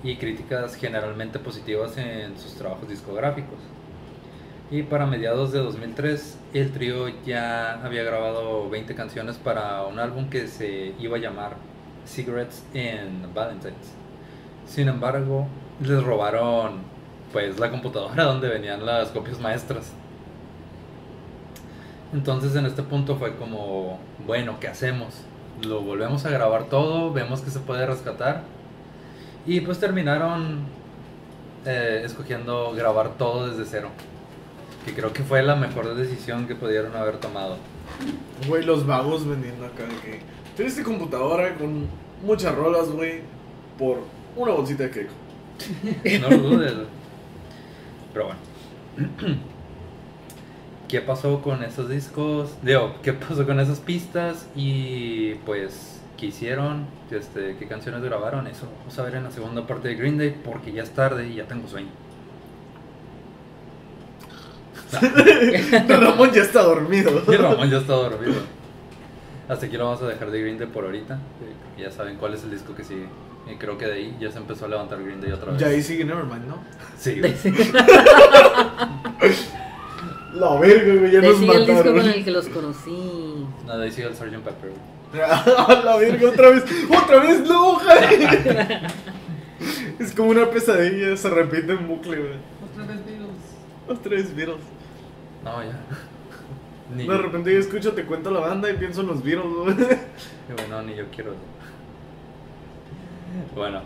y 0.03 0.17
críticas 0.17 0.75
generalmente 0.75 1.39
positivas 1.39 1.97
en 1.97 2.37
sus 2.37 2.53
trabajos 2.55 2.87
discográficos. 2.87 3.57
Y 4.72 4.84
para 4.84 5.06
mediados 5.06 5.52
de 5.52 5.60
2003, 5.60 6.38
el 6.53 6.72
trío 6.72 7.10
ya 7.26 7.84
había 7.84 8.03
grabado 8.03 8.69
20 8.69 8.95
canciones 8.95 9.35
para 9.35 9.84
un 9.84 9.99
álbum 9.99 10.30
que 10.30 10.48
se 10.48 10.93
iba 10.98 11.18
a 11.18 11.19
llamar 11.19 11.57
Cigarettes 12.07 12.64
and 12.73 13.34
Valentines. 13.34 13.93
Sin 14.65 14.88
embargo, 14.88 15.45
les 15.81 16.02
robaron 16.02 16.80
pues 17.34 17.60
la 17.60 17.69
computadora 17.69 18.23
donde 18.31 18.48
venían 18.48 18.85
las 18.85 19.10
copias 19.10 19.41
maestras. 19.41 19.91
Entonces 22.14 22.56
en 22.56 22.65
este 22.65 22.81
punto 22.81 23.18
fue 23.18 23.35
como, 23.35 23.99
bueno, 24.26 24.57
¿qué 24.61 24.69
hacemos? 24.69 25.15
Lo 25.68 25.81
volvemos 25.81 26.26
a 26.26 26.30
grabar 26.30 26.69
todo, 26.69 27.11
vemos 27.11 27.41
que 27.41 27.49
se 27.49 27.60
puede 27.60 27.85
rescatar. 27.85 28.43
Y 29.45 29.60
pues 29.60 29.81
terminaron 29.81 30.61
eh, 31.65 32.03
escogiendo 32.06 32.72
grabar 32.73 33.18
todo 33.18 33.49
desde 33.49 33.65
cero. 33.65 33.89
Que 34.85 34.93
creo 34.93 35.13
que 35.13 35.23
fue 35.23 35.43
la 35.43 35.55
mejor 35.55 35.93
decisión 35.95 36.47
que 36.47 36.55
pudieron 36.55 36.95
haber 36.95 37.17
tomado. 37.17 37.57
Güey, 38.47 38.63
los 38.63 38.87
vagos 38.87 39.27
vendiendo 39.27 39.65
acá 39.65 39.83
de 39.83 39.95
que 39.97 40.19
Triste 40.55 40.83
computadora 40.83 41.55
con 41.55 41.87
muchas 42.23 42.53
rolas, 42.53 42.89
güey, 42.89 43.21
por 43.77 43.99
una 44.35 44.51
bolsita 44.51 44.83
de 44.83 44.91
queco. 44.91 45.13
No 46.21 46.29
lo 46.29 46.37
dudes. 46.37 46.73
Pero 48.13 48.25
bueno. 48.25 49.37
¿Qué 50.89 50.99
pasó 50.99 51.41
con 51.41 51.63
esos 51.63 51.87
discos? 51.87 52.51
Digo, 52.61 52.95
¿qué 53.01 53.13
pasó 53.13 53.45
con 53.45 53.61
esas 53.61 53.79
pistas? 53.79 54.45
Y 54.55 55.35
pues, 55.45 56.01
¿qué 56.17 56.25
hicieron? 56.25 56.85
Este, 57.09 57.55
¿Qué 57.55 57.65
canciones 57.65 58.03
grabaron? 58.03 58.45
Eso 58.47 58.67
vamos 58.79 58.99
a 58.99 59.03
ver 59.03 59.15
en 59.15 59.23
la 59.23 59.31
segunda 59.31 59.65
parte 59.65 59.87
de 59.87 59.95
Green 59.95 60.17
Day 60.17 60.35
porque 60.43 60.73
ya 60.73 60.83
es 60.83 60.91
tarde 60.91 61.29
y 61.29 61.35
ya 61.35 61.45
tengo 61.45 61.65
sueño. 61.69 61.87
Ramón 65.88 66.31
ya 66.31 66.41
está 66.41 66.63
dormido. 66.63 67.22
Y 67.27 67.31
Ramón 67.38 67.69
ya 67.69 67.77
está 67.77 67.93
dormido. 67.93 68.41
Hasta 69.47 69.65
aquí 69.65 69.77
lo 69.77 69.85
vamos 69.85 70.01
a 70.01 70.07
dejar 70.07 70.31
de 70.31 70.41
Green 70.41 70.57
Day 70.57 70.68
por 70.68 70.85
ahorita. 70.85 71.19
porque 71.39 71.81
Ya 71.84 71.91
saben 71.91 72.18
cuál 72.18 72.34
es 72.34 72.43
el 72.43 72.51
disco 72.51 72.76
que 72.76 72.84
sigue. 72.84 73.05
Y 73.51 73.55
creo 73.55 73.77
que 73.77 73.85
de 73.85 73.93
ahí 73.93 74.18
ya 74.19 74.31
se 74.31 74.38
empezó 74.38 74.65
a 74.65 74.68
levantar 74.68 75.03
Green 75.03 75.19
Day 75.19 75.31
otra 75.31 75.51
vez. 75.51 75.61
Ya 75.61 75.68
ahí 75.68 75.81
sigue 75.81 76.05
Nevermind, 76.05 76.47
¿no? 76.47 76.59
Sí, 76.97 77.19
güey. 77.19 77.34
La 80.34 80.55
verga, 80.57 80.93
güey, 80.95 81.11
ya 81.11 81.19
De 81.19 81.27
nos 81.27 81.38
sigue 81.39 81.55
el 81.55 81.65
disco 81.65 81.84
con 81.84 81.99
el 82.07 82.23
que 82.23 82.31
los 82.31 82.47
conocí. 82.47 83.45
No, 83.65 83.77
de 83.77 83.84
ahí 83.85 83.91
sigue 83.91 84.07
el 84.07 84.15
Sgt. 84.15 84.38
Pepper. 84.38 84.72
güey. 85.11 85.22
la 85.84 85.97
verga, 85.97 86.30
otra 86.30 86.49
vez. 86.51 86.63
¡Otra 86.89 87.19
vez 87.19 87.41
no, 87.41 87.76
Jai! 87.76 88.88
Es 89.99 90.13
como 90.15 90.30
una 90.30 90.49
pesadilla, 90.49 91.15
se 91.18 91.30
repite 91.30 91.73
en 91.73 91.88
bucle, 91.88 92.18
güey. 92.18 92.34
Otra 92.72 92.85
vez 92.85 93.05
Beatles. 93.05 93.38
Otra 93.88 94.11
vez 94.11 94.35
Beatles. 94.35 94.61
No, 95.43 95.63
ya. 95.63 95.80
Ni 96.95 97.07
De 97.07 97.18
repente 97.18 97.53
yo 97.53 97.59
escucho, 97.59 97.93
te 97.93 98.05
cuento 98.05 98.31
la 98.31 98.41
banda 98.41 98.69
y 98.69 98.73
pienso 98.73 99.01
en 99.01 99.07
los 99.07 99.22
güey. 99.23 99.35
Y 100.49 100.53
bueno, 100.57 100.81
ni 100.81 100.95
yo 100.95 101.05
quiero. 101.09 101.34
Bueno, 103.55 103.81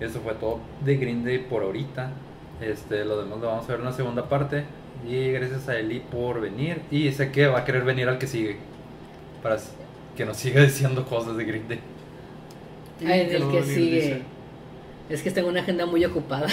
eso 0.00 0.20
fue 0.20 0.34
todo 0.34 0.60
de 0.84 0.96
Green 0.96 1.24
Day 1.24 1.38
por 1.38 1.62
ahorita. 1.62 2.10
Este, 2.62 3.04
lo 3.04 3.22
demás 3.22 3.40
lo 3.40 3.46
vamos 3.48 3.64
a 3.66 3.72
ver 3.72 3.80
en 3.80 3.86
la 3.86 3.92
segunda 3.92 4.28
parte. 4.28 4.64
Y 5.06 5.32
gracias 5.32 5.68
a 5.68 5.78
Eli 5.78 6.00
por 6.00 6.40
venir. 6.40 6.82
Y 6.90 7.10
sé 7.12 7.30
que 7.30 7.46
va 7.46 7.60
a 7.60 7.64
querer 7.64 7.84
venir 7.84 8.08
al 8.08 8.18
que 8.18 8.26
sigue. 8.26 8.56
Para 9.42 9.58
que 10.16 10.24
nos 10.24 10.36
siga 10.38 10.62
diciendo 10.64 11.04
cosas 11.04 11.36
de 11.36 11.44
Green 11.44 11.68
Day. 11.68 11.80
Ay, 13.06 13.28
Que 13.28 13.36
el 13.36 13.42
no 13.42 13.50
que 13.50 13.62
sigue. 13.62 13.96
dice. 13.96 14.22
Es 15.10 15.22
que 15.22 15.30
tengo 15.30 15.48
una 15.48 15.60
agenda 15.60 15.86
muy 15.86 16.04
ocupada. 16.04 16.46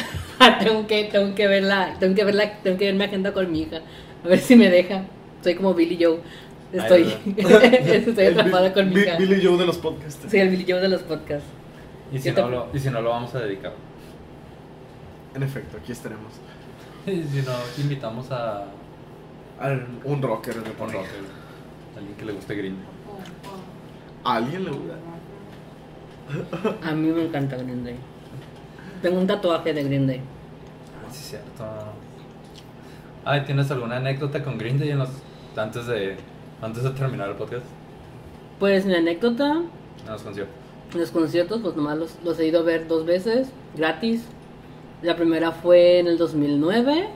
tengo 0.60 0.88
que, 0.88 1.06
tengo 1.06 1.36
que 1.36 1.48
verla, 1.48 1.96
tengo 2.00 2.16
que 2.16 2.24
verla, 2.26 2.60
tengo 2.64 2.78
que 2.78 2.86
ver 2.86 2.96
mi 2.96 3.04
agenda 3.04 3.32
con 3.32 3.52
mi 3.52 3.62
hija. 3.62 3.82
A 4.24 4.28
ver 4.28 4.40
si 4.40 4.56
me 4.56 4.70
deja. 4.70 5.04
Soy 5.44 5.56
como 5.56 5.74
Billy 5.74 5.98
Joe. 6.02 6.20
Estoy, 6.74 7.14
estoy 7.38 8.26
atrapada 8.26 8.74
con 8.74 8.90
mi 8.90 9.00
hija. 9.00 9.16
Billy 9.18 9.42
Joe 9.44 9.58
de 9.58 9.66
los 9.66 9.78
podcasts. 9.78 10.30
Soy 10.30 10.40
el 10.42 10.50
Billy 10.50 10.66
Joe 10.68 10.82
de 10.82 10.90
los 10.90 11.02
podcasts. 11.04 11.48
Y 12.12 12.20
si, 12.20 12.32
no 12.32 12.50
lo, 12.50 12.68
y 12.74 12.80
si 12.80 12.90
no 12.90 13.02
lo 13.02 13.10
vamos 13.10 13.34
a 13.36 13.40
dedicar. 13.40 13.74
En 15.36 15.44
efecto, 15.44 15.78
aquí 15.78 15.92
estaremos. 15.92 16.34
Y 17.08 17.24
si 17.24 17.42
no, 17.42 17.54
invitamos 17.78 18.30
a 18.32 18.66
Al- 19.60 19.88
un 20.04 20.22
rocker 20.22 20.56
de 20.56 20.70
un 20.72 20.76
por 20.76 20.92
rocker. 20.92 21.22
Alguien 21.96 22.16
que 22.18 22.26
le 22.26 22.34
guste 22.34 22.54
Green 22.54 22.76
Day. 22.76 22.86
¿A 24.26 24.36
alguien 24.36 24.66
le 24.66 24.72
gusta? 24.72 24.96
A 26.84 26.92
mí 26.94 27.08
me 27.08 27.24
encanta 27.24 27.56
Green 27.56 27.84
Day. 27.86 27.96
Tengo 29.02 29.20
un 29.20 29.26
tatuaje 29.28 29.74
de 29.74 29.84
Green 29.84 30.06
Day. 30.06 30.18
Ah, 30.20 31.10
sí, 31.12 31.24
cierto. 31.24 31.64
Ay, 33.30 33.42
¿tienes 33.46 33.70
alguna 33.72 33.98
anécdota 33.98 34.42
con 34.42 34.58
Green 34.58 34.80
Day 34.80 34.92
en 34.92 35.00
los, 35.00 35.10
antes, 35.58 35.86
de, 35.86 36.16
antes 36.62 36.84
de 36.84 36.92
terminar 36.92 37.28
el 37.30 37.36
podcast? 37.36 37.66
Pues 38.58 38.86
mi 38.86 38.96
anécdota, 38.96 39.64
En 40.06 40.12
los 40.12 40.22
conciertos. 40.22 40.56
en 40.94 41.00
los 41.02 41.12
conciertos, 41.12 41.60
pues 41.62 41.76
nomás 41.76 41.98
los, 41.98 42.16
los 42.24 42.40
he 42.40 42.48
ido 42.48 42.62
a 42.62 42.64
ver 42.64 42.88
dos 42.88 43.06
veces, 43.06 43.50
gratis. 43.76 44.24
La 45.02 45.18
primera 45.18 45.52
fue 45.52 46.00
en 46.00 46.08
el 46.08 46.18
2009, 46.18 47.10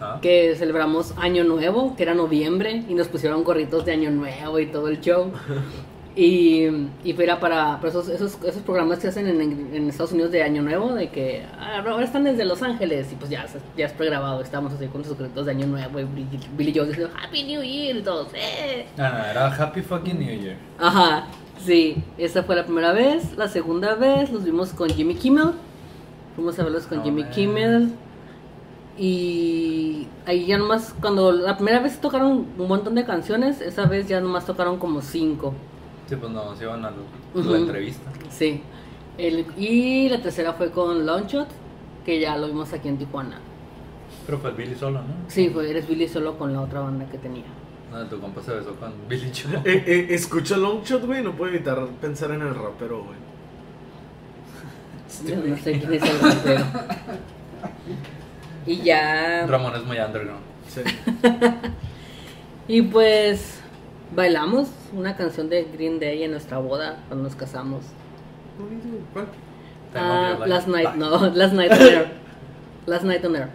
Ah, 0.00 0.20
que 0.22 0.54
celebramos 0.54 1.12
Año 1.16 1.42
Nuevo, 1.42 1.96
que 1.96 2.04
era 2.04 2.14
noviembre, 2.14 2.84
y 2.88 2.94
nos 2.94 3.08
pusieron 3.08 3.42
gorritos 3.42 3.84
de 3.84 3.90
Año 3.94 4.12
Nuevo 4.12 4.60
y 4.60 4.66
todo 4.66 4.86
el 4.86 5.00
show. 5.00 5.32
Y, 6.16 6.66
y 7.04 7.12
fue 7.12 7.24
era 7.24 7.38
para, 7.38 7.76
para 7.76 7.90
esos, 7.90 8.08
esos, 8.08 8.38
esos 8.42 8.62
programas 8.62 8.98
que 8.98 9.06
hacen 9.06 9.28
en, 9.28 9.40
en 9.72 9.88
Estados 9.88 10.10
Unidos 10.10 10.32
de 10.32 10.42
Año 10.42 10.62
Nuevo, 10.62 10.92
de 10.94 11.10
que 11.10 11.44
ah, 11.60 11.84
ahora 11.86 12.04
están 12.04 12.24
desde 12.24 12.44
Los 12.44 12.60
Ángeles, 12.62 13.12
y 13.12 13.14
pues 13.14 13.30
ya, 13.30 13.46
ya 13.76 13.86
es 13.86 13.92
pregrabado, 13.92 14.40
estábamos 14.40 14.72
así 14.72 14.86
con 14.86 15.04
sus 15.04 15.16
gorritos 15.16 15.46
de 15.46 15.52
Año 15.52 15.66
Nuevo, 15.66 16.00
y 16.00 16.04
Billy, 16.04 16.40
Billy 16.56 16.72
Joe 16.74 16.88
diciendo 16.88 17.14
Happy 17.22 17.44
New 17.44 17.62
Year, 17.62 17.96
y 17.96 18.02
todos, 18.02 18.28
¡eh! 18.34 18.86
No, 18.96 19.04
era 19.04 19.54
Happy 19.54 19.80
Fucking 19.80 20.18
New 20.18 20.40
Year. 20.40 20.56
Ajá, 20.80 21.28
sí, 21.64 22.02
esa 22.16 22.42
fue 22.42 22.56
la 22.56 22.64
primera 22.64 22.92
vez. 22.92 23.36
La 23.36 23.46
segunda 23.46 23.94
vez 23.94 24.32
los 24.32 24.42
vimos 24.44 24.70
con 24.70 24.90
Jimmy 24.90 25.14
Kimmel. 25.14 25.52
Fuimos 26.34 26.58
a 26.58 26.64
verlos 26.64 26.86
con 26.86 26.98
No 26.98 27.04
Jimmy. 27.04 27.24
Kimmel. 27.24 27.92
Y 28.96 30.08
ahí 30.26 30.46
ya 30.46 30.58
nomás, 30.58 30.94
cuando 31.00 31.30
la 31.30 31.56
primera 31.56 31.78
vez 31.78 32.00
tocaron 32.00 32.46
un 32.58 32.68
montón 32.68 32.96
de 32.96 33.04
canciones, 33.04 33.60
esa 33.60 33.86
vez 33.86 34.08
ya 34.08 34.20
nomás 34.20 34.46
tocaron 34.46 34.78
como 34.78 35.00
cinco. 35.00 35.54
Sí, 36.08 36.16
pues 36.16 36.32
nos 36.32 36.60
iban 36.60 36.84
a 36.84 36.90
lo- 36.90 37.42
la 37.42 37.58
entrevista. 37.58 38.10
Sí. 38.30 38.62
El- 39.18 39.46
y 39.58 40.08
la 40.08 40.22
tercera 40.22 40.52
fue 40.54 40.70
con 40.70 41.04
Longshot, 41.04 41.48
que 42.04 42.20
ya 42.20 42.36
lo 42.36 42.46
vimos 42.46 42.72
aquí 42.72 42.88
en 42.88 42.98
Tijuana. 42.98 43.38
Pero 44.26 44.38
fue 44.38 44.52
Billy 44.52 44.74
solo, 44.74 45.00
¿no? 45.00 45.14
Sí, 45.28 45.50
fue 45.50 45.68
Eres 45.70 45.86
Billy 45.88 46.08
solo 46.08 46.38
con 46.38 46.52
la 46.52 46.60
otra 46.62 46.80
banda 46.80 47.04
que 47.06 47.18
tenía. 47.18 47.44
No, 47.92 48.04
tu 48.06 48.20
compa 48.20 48.42
se 48.42 48.52
besó 48.52 48.74
con 48.76 48.92
Billy 49.08 49.30
Joe. 49.34 49.60
Eh, 49.64 49.84
eh, 49.86 50.06
escucha 50.10 50.56
Longshot, 50.56 51.04
güey, 51.04 51.22
no 51.22 51.32
puedo 51.36 51.52
evitar 51.52 51.84
pensar 52.00 52.30
en 52.30 52.42
el 52.42 52.54
rapero, 52.54 53.04
güey. 53.04 53.18
Yo 55.26 55.36
no 55.44 55.56
sé 55.56 55.72
quién 55.80 55.94
es 55.94 56.02
el 56.02 56.20
rapero. 56.20 56.64
Y 58.66 58.76
ya. 58.82 59.46
Ramón 59.46 59.74
es 59.76 59.84
muy 59.84 59.98
underground. 59.98 60.40
Sí. 60.68 60.80
Y 62.70 62.82
pues 62.82 63.60
bailamos 64.14 64.68
una 64.92 65.16
canción 65.16 65.48
de 65.48 65.64
Green 65.72 65.98
Day 66.00 66.22
en 66.22 66.30
nuestra 66.32 66.58
boda 66.58 67.00
cuando 67.08 67.24
nos 67.24 67.36
casamos. 67.36 67.84
¿Cuál? 69.12 69.26
Life. 69.94 70.46
last 70.48 70.68
night, 70.68 70.94
no, 70.96 71.30
last 71.34 71.54
night 71.54 71.72
on 71.72 71.80
air. 71.80 72.10
Last 72.86 73.04
night 73.04 73.24
on 73.24 73.36
air. 73.36 73.48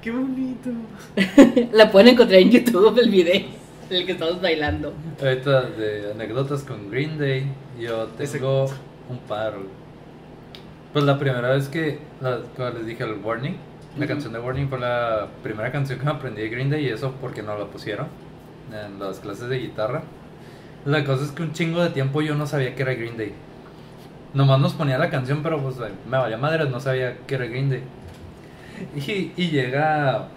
Qué 0.00 0.10
bonito. 0.10 0.70
La 1.72 1.90
pueden 1.90 2.08
encontrar 2.08 2.40
en 2.40 2.50
YouTube 2.50 2.98
el 2.98 3.10
video, 3.10 3.42
el 3.90 4.06
que 4.06 4.12
estamos 4.12 4.40
bailando. 4.40 4.92
Ahorita 5.20 5.62
de 5.62 6.10
anécdotas 6.12 6.62
con 6.64 6.90
Green 6.90 7.18
Day, 7.18 7.46
yo 7.78 8.08
Ese- 8.18 8.38
tengo 8.38 8.66
un 9.08 9.18
par. 9.28 9.54
Pues 10.92 11.04
la 11.04 11.18
primera 11.18 11.50
vez 11.50 11.68
que, 11.68 12.00
la- 12.20 12.40
como 12.56 12.70
les 12.70 12.86
dije, 12.86 13.04
el 13.04 13.14
Warning, 13.24 13.56
la 13.98 14.06
canción 14.06 14.32
de 14.32 14.40
Warning 14.40 14.68
fue 14.68 14.80
la 14.80 15.28
primera 15.42 15.70
canción 15.70 15.98
que 15.98 16.06
aprendí 16.08 16.42
de 16.42 16.48
Green 16.48 16.68
Day 16.70 16.84
y 16.86 16.88
eso 16.88 17.14
porque 17.20 17.42
no 17.42 17.56
la 17.56 17.66
pusieron 17.66 18.06
en 18.74 18.98
las 18.98 19.20
clases 19.20 19.48
de 19.48 19.58
guitarra. 19.58 20.02
La 20.84 21.04
cosa 21.04 21.24
es 21.24 21.30
que 21.30 21.42
un 21.42 21.52
chingo 21.52 21.82
de 21.82 21.90
tiempo 21.90 22.22
yo 22.22 22.34
no 22.34 22.46
sabía 22.46 22.74
que 22.74 22.82
era 22.82 22.94
Green 22.94 23.16
Day. 23.16 23.32
Nomás 24.34 24.58
nos 24.60 24.72
ponía 24.72 24.98
la 24.98 25.10
canción, 25.10 25.42
pero 25.42 25.60
pues 25.62 25.76
eh, 25.76 25.92
me 26.10 26.16
valía 26.18 26.38
madres, 26.38 26.68
no 26.70 26.80
sabía 26.80 27.18
que 27.26 27.34
era 27.34 27.46
Green 27.46 27.70
Day. 27.70 27.82
Y, 28.96 29.32
y 29.36 29.50
llega. 29.50 30.28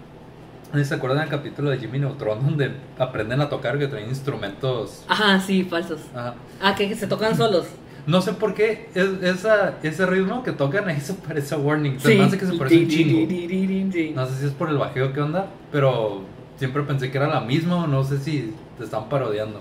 ¿Se 0.84 0.94
acuerdan 0.94 1.20
del 1.20 1.28
capítulo 1.30 1.70
de 1.70 1.78
Jimmy 1.78 2.00
Neutron 2.00 2.44
donde 2.44 2.72
aprenden 2.98 3.40
a 3.40 3.48
tocar 3.48 3.78
que 3.78 3.86
traen 3.86 4.08
instrumentos? 4.08 5.04
Ajá, 5.08 5.40
sí, 5.40 5.64
falsos. 5.64 6.00
Ajá. 6.14 6.34
Ah, 6.60 6.74
que, 6.74 6.88
que 6.88 6.94
se 6.94 7.06
tocan 7.06 7.36
solos. 7.36 7.66
No 8.06 8.20
sé 8.20 8.34
por 8.34 8.52
qué 8.54 8.88
es- 8.94 9.22
esa, 9.22 9.74
ese 9.82 10.04
ritmo 10.06 10.42
que 10.42 10.52
tocan 10.52 10.86
ahí 10.88 11.00
se 11.00 11.14
parece 11.14 11.54
a 11.54 11.58
Warning. 11.58 11.98
Se 11.98 12.12
Sí. 12.12 12.20
hace 12.20 12.38
que 12.38 12.46
se 12.46 12.52
parece 12.54 12.78
un 12.78 12.88
chingo. 12.88 14.14
No 14.14 14.26
sé 14.26 14.36
si 14.38 14.46
es 14.46 14.52
por 14.52 14.68
el 14.68 14.76
bajeo 14.76 15.12
que 15.12 15.20
onda, 15.22 15.46
pero 15.72 16.22
siempre 16.56 16.82
pensé 16.82 17.10
que 17.10 17.18
era 17.18 17.28
la 17.28 17.40
misma 17.40 17.84
o 17.84 17.86
no 17.86 18.04
sé 18.04 18.18
si 18.18 18.54
te 18.78 18.84
están 18.84 19.08
parodiando. 19.08 19.60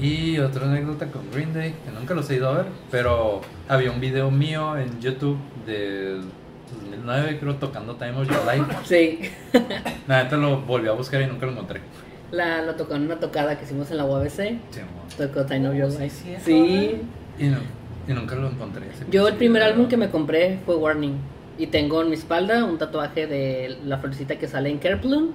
Y 0.00 0.38
otra 0.38 0.66
anécdota 0.66 1.06
con 1.06 1.30
Green 1.32 1.52
Day, 1.52 1.74
que 1.84 1.90
nunca 1.90 2.14
los 2.14 2.28
he 2.30 2.36
ido 2.36 2.48
a 2.48 2.52
ver, 2.58 2.66
pero 2.90 3.40
había 3.68 3.90
un 3.90 4.00
video 4.00 4.30
mío 4.30 4.76
en 4.78 5.00
YouTube 5.00 5.36
de 5.66 6.20
2009, 6.72 7.38
creo, 7.40 7.54
tocando 7.56 7.94
Time 7.96 8.12
of 8.12 8.28
Your 8.28 8.40
Life. 8.46 8.76
Sí. 8.84 9.20
La 10.06 10.22
neta 10.24 10.36
lo 10.36 10.60
volví 10.62 10.88
a 10.88 10.92
buscar 10.92 11.20
y 11.22 11.26
nunca 11.26 11.46
lo 11.46 11.52
encontré. 11.52 11.80
La, 12.32 12.62
lo 12.62 12.74
tocó 12.74 12.94
en 12.96 13.02
una 13.02 13.16
tocada 13.20 13.58
que 13.58 13.64
hicimos 13.64 13.90
en 13.90 13.98
la 13.98 14.04
UABC. 14.04 14.30
Sí. 14.70 14.80
Tocó 15.16 15.44
Time 15.46 15.68
of 15.68 15.76
Your 15.76 15.90
sí, 15.90 15.98
Life. 15.98 16.16
cierto, 16.24 16.44
Sí. 16.44 17.00
y, 17.38 17.44
no- 17.44 17.58
y 18.08 18.12
nunca 18.12 18.34
lo 18.36 18.48
encontré. 18.48 18.82
Yo 19.10 19.26
el 19.28 19.34
primer 19.36 19.62
álbum 19.62 19.88
que 19.88 19.96
me 19.96 20.10
compré 20.10 20.58
fue 20.64 20.76
Warning. 20.76 21.16
Y 21.58 21.68
tengo 21.68 22.02
en 22.02 22.08
mi 22.08 22.14
espalda 22.14 22.64
un 22.64 22.78
tatuaje 22.78 23.26
de 23.26 23.78
la 23.84 23.98
florecita 23.98 24.36
que 24.38 24.46
sale 24.46 24.70
en 24.70 24.78
Kerplun. 24.78 25.32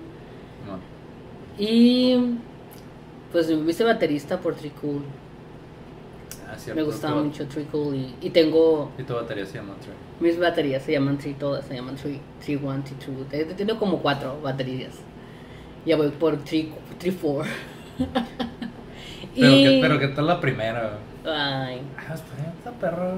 Y 1.57 2.17
pues 3.31 3.49
me 3.49 3.71
hice 3.71 3.83
baterista 3.83 4.39
por 4.39 4.55
Tree 4.55 4.71
Cool. 4.81 5.03
Ah, 6.49 6.55
cierto, 6.57 6.79
Me 6.81 6.85
gustaba 6.85 7.17
tu- 7.19 7.25
mucho 7.25 7.47
Tree 7.47 7.65
Cool. 7.65 7.95
Y, 7.95 8.15
y 8.21 8.29
tengo 8.29 8.91
Y 8.97 9.03
tu 9.03 9.13
batería 9.13 9.45
se 9.45 9.55
llama 9.57 9.75
Trey. 9.81 9.93
mis 10.19 10.39
baterías, 10.39 10.83
se 10.83 10.91
llaman 10.93 11.17
Tree 11.17 11.33
todas, 11.33 11.65
se 11.65 11.75
llaman 11.75 11.95
Tree, 11.95 12.19
Tree 12.43 12.57
1, 12.57 12.83
Tree 13.29 13.45
2. 13.45 13.55
Tengo 13.55 13.77
como 13.79 13.99
cuatro 13.99 14.39
baterías. 14.41 14.93
Ya 15.85 15.97
voy 15.97 16.09
por 16.09 16.37
Tree, 16.43 16.71
tree 16.99 17.11
4. 17.13 17.51
Pero, 19.35 19.51
Y- 19.55 19.63
que, 19.63 19.79
pero 19.81 19.99
que 19.99 20.07
tal 20.09 20.27
la 20.27 20.39
primera. 20.39 20.97
Ay. 21.25 21.81
Ah, 21.97 22.13
está 22.15 22.71
perro. 22.79 23.13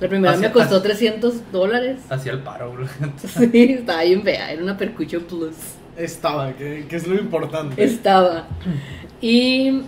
La 0.00 0.08
primera 0.08 0.36
me 0.36 0.52
costó 0.52 0.76
hacia- 0.76 0.82
300 0.82 1.50
dólares. 1.50 2.00
Hacía 2.10 2.32
el 2.32 2.40
paro, 2.40 2.72
bro. 2.72 2.86
Sí, 3.18 3.72
estaba 3.72 4.02
bien 4.02 4.22
fea. 4.22 4.52
Era 4.52 4.62
una 4.62 4.76
Percucho 4.76 5.20
Plus. 5.26 5.54
Estaba, 5.98 6.52
que, 6.52 6.86
que 6.88 6.96
es 6.96 7.06
lo 7.06 7.14
importante. 7.16 7.82
Estaba. 7.82 8.46
Y 9.20 9.82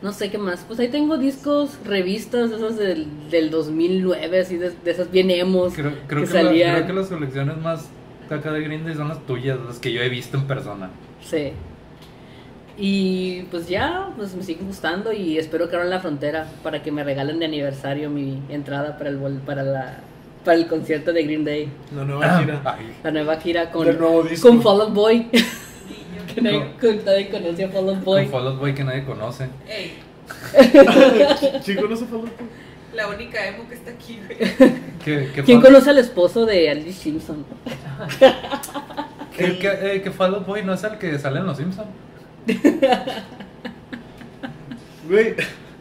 no 0.00 0.12
sé 0.12 0.30
qué 0.30 0.38
más. 0.38 0.64
Pues 0.66 0.78
ahí 0.78 0.88
tengo 0.88 1.18
discos, 1.18 1.78
revistas, 1.84 2.50
esas 2.52 2.76
del, 2.76 3.06
del 3.30 3.50
2009, 3.50 4.40
así 4.40 4.56
de, 4.56 4.70
de 4.70 4.90
esas 4.90 5.10
bien 5.10 5.30
emos. 5.30 5.74
Creo, 5.74 5.92
creo, 6.06 6.22
que 6.22 6.28
que 6.28 6.34
la- 6.34 6.42
salían. 6.44 6.74
creo 6.76 6.86
que 6.86 6.92
las 6.92 7.08
colecciones 7.08 7.56
más 7.58 7.88
acá 8.30 8.52
de 8.52 8.60
Green 8.62 8.84
Day 8.84 8.94
son 8.94 9.08
las 9.08 9.24
tuyas, 9.26 9.58
las 9.66 9.78
que 9.78 9.92
yo 9.92 10.00
he 10.02 10.08
visto 10.08 10.36
en 10.36 10.46
persona. 10.46 10.90
Sí. 11.22 11.52
Y 12.76 13.42
pues 13.50 13.68
ya, 13.68 14.10
pues 14.16 14.36
me 14.36 14.42
siguen 14.44 14.66
gustando 14.66 15.12
y 15.12 15.36
espero 15.36 15.68
que 15.68 15.74
abran 15.74 15.90
la 15.90 15.98
frontera 15.98 16.46
para 16.62 16.80
que 16.82 16.92
me 16.92 17.02
regalen 17.02 17.40
de 17.40 17.46
aniversario 17.46 18.08
mi 18.08 18.40
entrada 18.50 18.96
para 18.98 19.10
el 19.10 19.18
para 19.44 19.64
la 19.64 19.98
para 20.48 20.60
el 20.60 20.66
concierto 20.66 21.12
de 21.12 21.24
Green 21.24 21.44
Day, 21.44 21.68
La 21.94 22.04
nueva 22.04 22.38
gira. 22.38 22.62
Ay, 22.64 22.94
la 23.04 23.10
nueva 23.10 23.36
gira 23.38 23.70
con 23.70 23.86
Del 23.86 23.98
nuevo 23.98 24.22
disco. 24.22 24.48
con 24.48 24.62
Fall 24.62 24.80
Out 24.80 24.94
Boy, 24.94 25.26
que 26.34 26.40
nadie, 26.40 26.70
con- 26.80 27.04
nadie 27.04 27.28
conoce 27.28 27.64
a 27.64 27.68
Fall 27.68 27.88
Out 27.90 28.02
Boy. 28.02 28.22
con 28.22 28.32
Fall 28.32 28.46
Out 28.46 28.58
Boy 28.58 28.74
que 28.74 28.84
nadie 28.84 29.04
conoce. 29.04 29.48
ey, 29.68 29.98
Chico, 31.62 31.86
no 31.86 31.94
se 31.96 32.06
falta. 32.06 32.30
la 32.94 33.08
única 33.08 33.46
emo 33.46 33.68
que 33.68 33.74
está 33.74 33.90
aquí, 33.90 34.18
güey. 34.26 34.38
Que, 35.04 35.30
que 35.34 35.42
¿Quién 35.42 35.60
Fall- 35.60 35.66
conoce 35.66 35.90
al 35.90 35.98
esposo 35.98 36.46
de 36.46 36.70
Alice 36.70 36.92
Simpson? 37.02 37.44
que, 39.36 39.58
que, 39.58 39.68
eh, 39.96 40.00
que 40.02 40.10
Fall 40.10 40.34
Out 40.34 40.46
Boy 40.46 40.62
no 40.64 40.72
es 40.72 40.82
el 40.82 40.96
que 40.96 41.18
sale 41.18 41.40
en 41.40 41.46
Los 41.46 41.58
Simpsons. 41.58 41.88
Güey, 45.08 45.34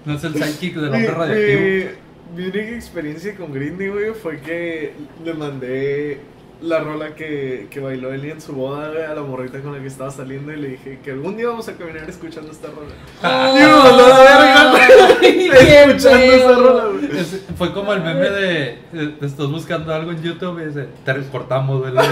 No 0.06 0.16
es 0.16 0.24
el 0.26 0.34
sidekick 0.34 0.76
del 0.76 0.90
mi, 0.92 0.98
hombre 0.98 1.12
radioactivo. 1.14 1.62
mi- 1.62 2.07
mi 2.36 2.44
única 2.44 2.60
experiencia 2.76 3.36
con 3.36 3.52
Green 3.54 3.78
Day, 3.78 3.90
güey, 3.90 4.14
fue 4.14 4.40
que 4.42 4.94
le 5.24 5.34
mandé 5.34 6.20
la 6.62 6.80
rola 6.80 7.14
que, 7.14 7.68
que 7.70 7.80
bailó 7.80 8.12
Eli 8.12 8.32
en 8.32 8.42
su 8.42 8.52
boda, 8.54 8.90
güey, 8.90 9.04
a 9.04 9.14
la 9.14 9.22
morrita 9.22 9.60
con 9.62 9.74
la 9.74 9.80
que 9.80 9.88
estaba 9.88 10.10
saliendo 10.10 10.52
y 10.52 10.56
le 10.58 10.70
dije 10.70 11.00
que 11.04 11.12
algún 11.12 11.38
día 11.38 11.48
vamos 11.50 11.68
a 11.70 11.74
caminar 11.74 12.10
escuchando 12.10 12.52
esta 12.52 12.68
rola. 12.70 12.94
Ah. 13.22 13.54
Y 13.56 13.60
me 13.60 13.68
mandó 13.68 14.08
la 14.08 14.20
verga, 14.20 15.18
Ay, 15.22 15.50
qué 15.50 15.84
escuchando 15.84 16.18
esa 16.34 16.48
feo. 16.48 16.60
rola, 16.60 16.86
güey. 16.86 17.18
Es- 17.20 17.44
fue 17.58 17.74
como 17.74 17.94
el 17.94 18.02
meme 18.02 18.30
de, 18.30 18.78
estás 19.22 19.48
buscando 19.52 19.94
algo 19.94 20.12
en 20.12 20.22
YouTube 20.24 20.60
y 20.62 20.66
dice, 20.66 20.88
te 21.06 21.12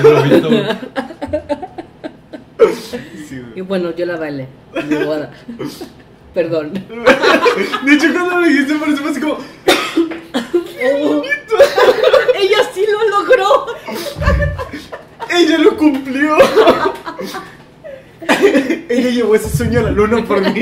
lobito. 0.03 0.47
güey". 0.49 0.65
Sí, 3.27 3.41
Y 3.55 3.61
bueno, 3.61 3.95
yo 3.95 4.05
la 4.05 4.17
bailé 4.17 4.47
en 4.75 4.89
mi 4.89 4.95
boda. 5.05 5.31
Perdón. 6.35 6.73
De 7.85 7.93
hecho, 7.93 8.13
cuando 8.13 8.41
me 8.41 8.49
dijiste, 8.49 8.75
pareció 8.75 9.09
así 9.09 9.21
como. 9.21 9.37
Ella 12.37 12.57
sí 12.73 12.85
lo 12.91 13.09
logró. 13.09 13.67
¡Ella 15.29 15.57
lo 15.57 15.77
cumplió! 15.77 16.35
Ella 18.89 19.09
llevó 19.09 19.35
ese 19.35 19.55
sueño 19.55 19.79
a 19.79 19.83
la 19.83 19.91
luna 19.91 20.25
por 20.25 20.41
mí. 20.41 20.61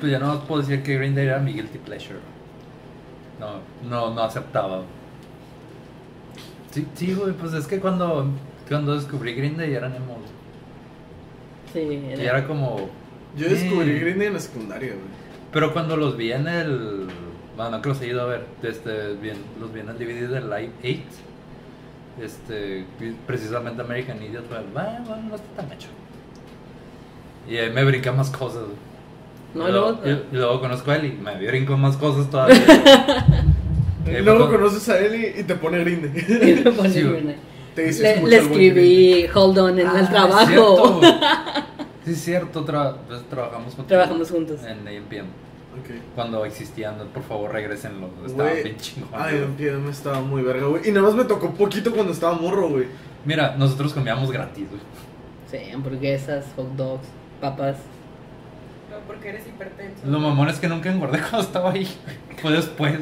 Pues 0.00 0.12
ya 0.12 0.18
no 0.18 0.44
puedo 0.44 0.62
decir 0.62 0.82
que 0.82 0.96
Green 0.96 1.14
Day 1.14 1.26
era 1.26 1.38
mi 1.38 1.52
guilty 1.52 1.78
pleasure. 1.78 2.18
No, 3.38 3.60
no, 3.88 4.12
no 4.12 4.22
aceptaba. 4.22 4.82
Sí, 6.72 6.84
sí, 6.94 7.14
güey, 7.14 7.32
pues 7.32 7.52
es 7.54 7.68
que 7.68 7.78
cuando, 7.78 8.26
cuando 8.68 8.96
descubrí 8.96 9.34
Green 9.34 9.56
Day 9.56 9.72
eran 9.72 9.94
emo. 9.94 10.18
Y 11.74 12.22
era- 12.22 12.46
como... 12.46 12.88
Yo 13.36 13.48
descubrí 13.48 13.90
eh, 13.90 13.98
Green 14.00 14.18
Day 14.18 14.28
en 14.28 14.34
la 14.34 14.40
secundaria, 14.40 14.88
güey. 14.90 15.00
Pero 15.52 15.72
cuando 15.72 15.96
los 15.96 16.16
vi 16.16 16.32
en 16.32 16.48
el... 16.48 17.06
Bueno, 17.56 17.70
no 17.72 17.82
que 17.82 17.88
los 17.90 18.00
he 18.02 18.08
ido 18.08 18.22
a 18.22 18.26
ver. 18.26 18.46
Este, 18.62 19.14
bien, 19.14 19.36
los 19.60 19.72
vi 19.72 19.80
en 19.80 19.88
el 19.90 19.98
DVD 19.98 20.28
de 20.28 20.40
Live 20.40 20.70
8. 20.82 21.00
Este, 22.22 22.84
precisamente 23.26 23.82
American 23.82 24.22
Idiot. 24.22 24.46
Fue, 24.48 24.58
bueno, 24.72 25.04
bueno, 25.06 25.22
no 25.28 25.34
está 25.34 25.62
tan 25.62 25.72
hecho. 25.72 25.88
Y 27.48 27.56
ahí 27.58 27.70
me 27.70 27.84
brinca 27.84 28.12
más 28.12 28.30
cosas. 28.30 28.62
No, 29.54 29.68
y, 29.68 29.72
luego, 29.72 29.98
luego- 30.02 30.20
y- 30.32 30.36
luego 30.36 30.60
conozco 30.60 30.90
a 30.90 30.96
él 30.96 31.04
y 31.06 31.12
me 31.22 31.46
brinco 31.46 31.76
más 31.76 31.96
cosas 31.96 32.28
todavía. 32.30 32.56
Y 34.06 34.10
Eh, 34.10 34.22
luego 34.22 34.48
conoces 34.48 34.88
a 34.88 35.00
él 35.00 35.16
y, 35.36 35.40
y 35.40 35.42
te 35.42 35.56
pone 35.56 35.80
Green 35.80 36.00
Day. 36.02 36.24
Y 36.60 36.64
me 36.64 36.70
pone 36.70 36.90
Sí, 36.90 37.00
ahí. 37.00 37.36
Te 37.74 37.82
dice, 37.86 38.02
le, 38.02 38.10
"Escucha 38.12 38.28
le 38.30 38.36
el 38.36 38.42
buen 38.48 38.58
Green 38.60 38.74
Day". 38.74 39.12
escribí 39.24 39.30
Hold 39.34 39.58
On 39.58 39.70
en 39.70 39.78
el 39.80 39.86
Ah, 39.88 40.00
es 40.00 40.10
trabajo. 40.10 41.00
Sí, 42.06 42.12
es 42.12 42.22
cierto. 42.24 42.64
tra- 42.64 42.96
pues, 43.06 43.28
trabajamos 43.28 43.66
juntos. 43.74 43.86
Trabajamos 43.88 44.30
juntos. 44.30 44.60
En 44.62 44.78
AMPM. 44.88 45.26
Ok. 45.78 45.90
Cuando 46.14 46.44
existían, 46.46 46.94
por 47.12 47.22
favor, 47.24 47.52
regresenlo. 47.52 48.08
Estaba 48.24 48.48
Güey, 48.50 48.62
bien 48.62 48.76
chingón. 48.78 49.10
Ay, 49.12 49.46
me 49.58 49.90
estaba 49.90 50.20
muy 50.22 50.40
verga, 50.42 50.66
güey. 50.68 50.88
Y 50.88 50.92
nada 50.92 51.06
más 51.06 51.14
me 51.16 51.24
tocó 51.24 51.50
poquito 51.52 51.92
cuando 51.92 52.12
estaba 52.12 52.32
morro, 52.34 52.70
güey. 52.70 52.86
Mira, 53.26 53.56
nosotros 53.58 53.92
comíamos 53.92 54.30
gratis, 54.32 54.66
güey. 54.70 54.80
Sí, 55.50 55.70
hamburguesas, 55.70 56.44
hot 56.56 56.68
dogs, 56.76 57.06
papas. 57.40 57.76
No, 58.90 58.96
porque 59.06 59.28
eres 59.30 59.46
hipertenso. 59.46 60.06
Lo 60.06 60.18
mamón 60.20 60.48
es 60.48 60.58
que 60.60 60.68
nunca 60.68 60.90
engordé 60.90 61.18
cuando 61.28 61.40
estaba 61.40 61.72
ahí. 61.72 61.86
Fue 62.40 62.52
después. 62.52 63.00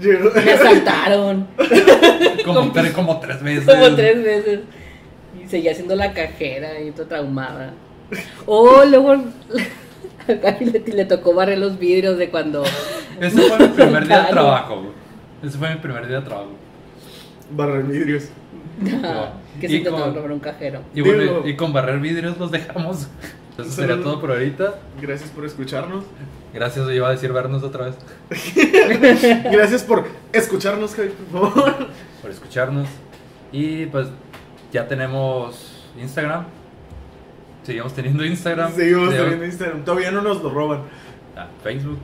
Llegó. 0.00 0.30
Me 0.34 0.52
asaltaron 0.52 1.46
Como, 2.44 2.72
tres, 2.74 2.92
como 2.92 3.20
tres 3.20 3.42
veces. 3.42 3.64
como 3.64 3.94
tres 3.94 4.22
veces. 4.22 4.60
Seguía 5.52 5.74
siendo 5.74 5.94
la 5.96 6.14
cajera 6.14 6.80
y 6.80 6.92
toda 6.92 7.08
traumada. 7.08 7.74
Oh, 8.46 8.82
luego 8.88 9.12
a 10.28 10.32
Gaby 10.32 10.64
le, 10.64 10.78
le 10.80 11.04
tocó 11.04 11.34
barrer 11.34 11.58
los 11.58 11.78
vidrios 11.78 12.16
de 12.16 12.30
cuando. 12.30 12.64
Ese 13.20 13.38
fue 13.42 13.58
mi 13.58 13.68
primer 13.74 14.06
día 14.08 14.22
de 14.22 14.28
trabajo, 14.30 14.76
güey. 14.76 14.92
Ese 15.42 15.58
fue 15.58 15.74
mi 15.74 15.76
primer 15.76 16.08
día 16.08 16.20
de 16.20 16.24
trabajo. 16.24 16.52
Barrer 17.50 17.82
vidrios. 17.82 18.30
que 19.60 19.68
se 19.68 19.74
intentaron 19.76 20.06
con- 20.08 20.14
robar 20.16 20.32
un 20.32 20.40
cajero. 20.40 20.80
Y, 20.94 21.02
bueno, 21.02 21.46
y 21.46 21.54
con 21.54 21.70
barrer 21.74 21.98
vidrios 22.00 22.38
los 22.38 22.50
dejamos. 22.50 23.08
Eso 23.58 23.70
sería 23.70 24.00
todo 24.00 24.22
por 24.22 24.30
ahorita. 24.30 24.76
Gracias 25.02 25.28
por 25.28 25.44
escucharnos. 25.44 26.04
Gracias, 26.54 26.86
yo 26.86 26.92
iba 26.92 27.08
a 27.08 27.12
decir 27.12 27.30
vernos 27.30 27.62
otra 27.62 27.84
vez. 27.84 27.94
Gracias 29.52 29.82
por 29.82 30.06
escucharnos, 30.32 30.94
Javi, 30.94 31.10
por 31.30 31.52
favor. 31.52 31.88
Por 32.22 32.30
escucharnos. 32.30 32.88
Y 33.52 33.84
pues 33.84 34.08
ya 34.72 34.88
tenemos 34.88 35.84
Instagram. 36.00 36.46
Seguimos 37.62 37.94
teniendo 37.94 38.24
Instagram. 38.24 38.74
Seguimos 38.74 39.10
Seguimos- 39.10 39.18
teniendo 39.24 39.44
Instagram. 39.46 39.84
Todavía 39.84 40.10
no 40.10 40.22
nos 40.22 40.42
lo 40.42 40.50
roban. 40.50 40.82
Ah, 41.36 41.46
Facebook. 41.62 41.98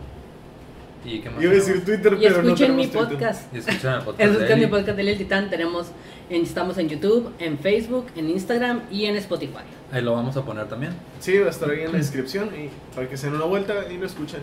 ¿Y 1.04 1.20
qué 1.20 1.30
más? 1.30 1.42
Iba 1.42 1.52
a 1.52 1.54
decir 1.54 1.84
tenemos? 1.84 1.84
Twitter, 2.02 2.12
Y 2.12 2.16
pero 2.28 2.42
no 2.42 2.48
escuchen 2.48 2.56
tenemos 2.56 2.86
mi 2.86 2.92
Twitter. 2.92 3.08
podcast. 3.18 3.54
Y 3.54 3.58
escuchan 3.58 3.94
el 3.98 4.02
podcast. 4.04 4.30
Escuchen 4.32 4.58
mi 4.58 4.64
Eli. 4.64 4.70
podcast 4.72 4.96
de 4.96 5.10
El 5.10 5.18
Titán. 5.18 5.50
Tenemos 5.50 5.86
en- 6.30 6.42
estamos 6.42 6.78
en 6.78 6.88
YouTube, 6.88 7.32
en 7.38 7.58
Facebook, 7.58 8.06
en 8.16 8.28
Instagram 8.30 8.82
y 8.90 9.04
en 9.06 9.16
Spotify. 9.16 9.64
Ahí 9.90 10.02
lo 10.02 10.12
vamos 10.12 10.36
a 10.36 10.44
poner 10.44 10.68
también. 10.68 10.92
Sí, 11.20 11.38
va 11.38 11.46
a 11.46 11.50
estar 11.50 11.70
ahí 11.70 11.80
en 11.80 11.92
la 11.92 11.98
descripción 11.98 12.48
y 12.54 12.68
para 12.94 13.08
que 13.08 13.16
se 13.16 13.26
den 13.26 13.36
una 13.36 13.46
vuelta 13.46 13.74
y 13.90 13.96
lo 13.96 14.06
escuchen. 14.06 14.40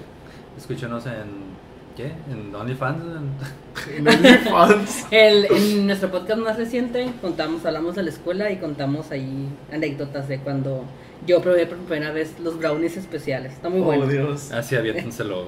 Escúchenos 0.57 1.05
en. 1.05 1.64
¿Qué? 1.95 2.11
En 2.29 2.53
OnlyFans. 2.53 3.03
en- 3.03 3.97
En 3.97 4.07
OnlyFans. 4.07 5.07
El, 5.11 5.45
en 5.45 5.87
nuestro 5.87 6.11
podcast 6.11 6.39
más 6.39 6.57
reciente 6.57 7.11
contamos, 7.21 7.65
hablamos 7.65 7.95
de 7.95 8.03
la 8.03 8.09
escuela 8.09 8.51
y 8.51 8.57
contamos 8.57 9.11
ahí 9.11 9.47
anécdotas 9.71 10.27
de 10.27 10.39
cuando 10.39 10.83
yo 11.25 11.41
probé 11.41 11.65
por 11.67 11.77
primera 11.79 12.11
vez 12.11 12.33
los 12.39 12.57
brownies 12.59 12.97
especiales. 12.97 13.53
Está 13.53 13.69
muy 13.69 13.79
Oh, 13.81 13.85
bueno. 13.85 14.07
Dios. 14.07 14.51
Así 14.51 14.75
aviéntenselo. 14.75 15.45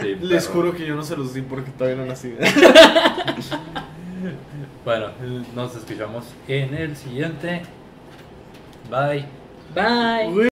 Sí, 0.00 0.16
Les 0.20 0.48
juro 0.48 0.74
que 0.74 0.86
yo 0.86 0.94
no 0.96 1.02
se 1.02 1.16
los 1.16 1.34
di 1.34 1.42
porque 1.42 1.70
todavía 1.72 1.98
no 2.02 2.06
nací. 2.06 2.34
Bueno, 4.84 5.08
nos 5.54 5.74
escuchamos 5.76 6.24
en 6.48 6.74
el 6.74 6.96
siguiente. 6.96 7.62
Bye. 8.90 9.24
Bye. 9.74 10.32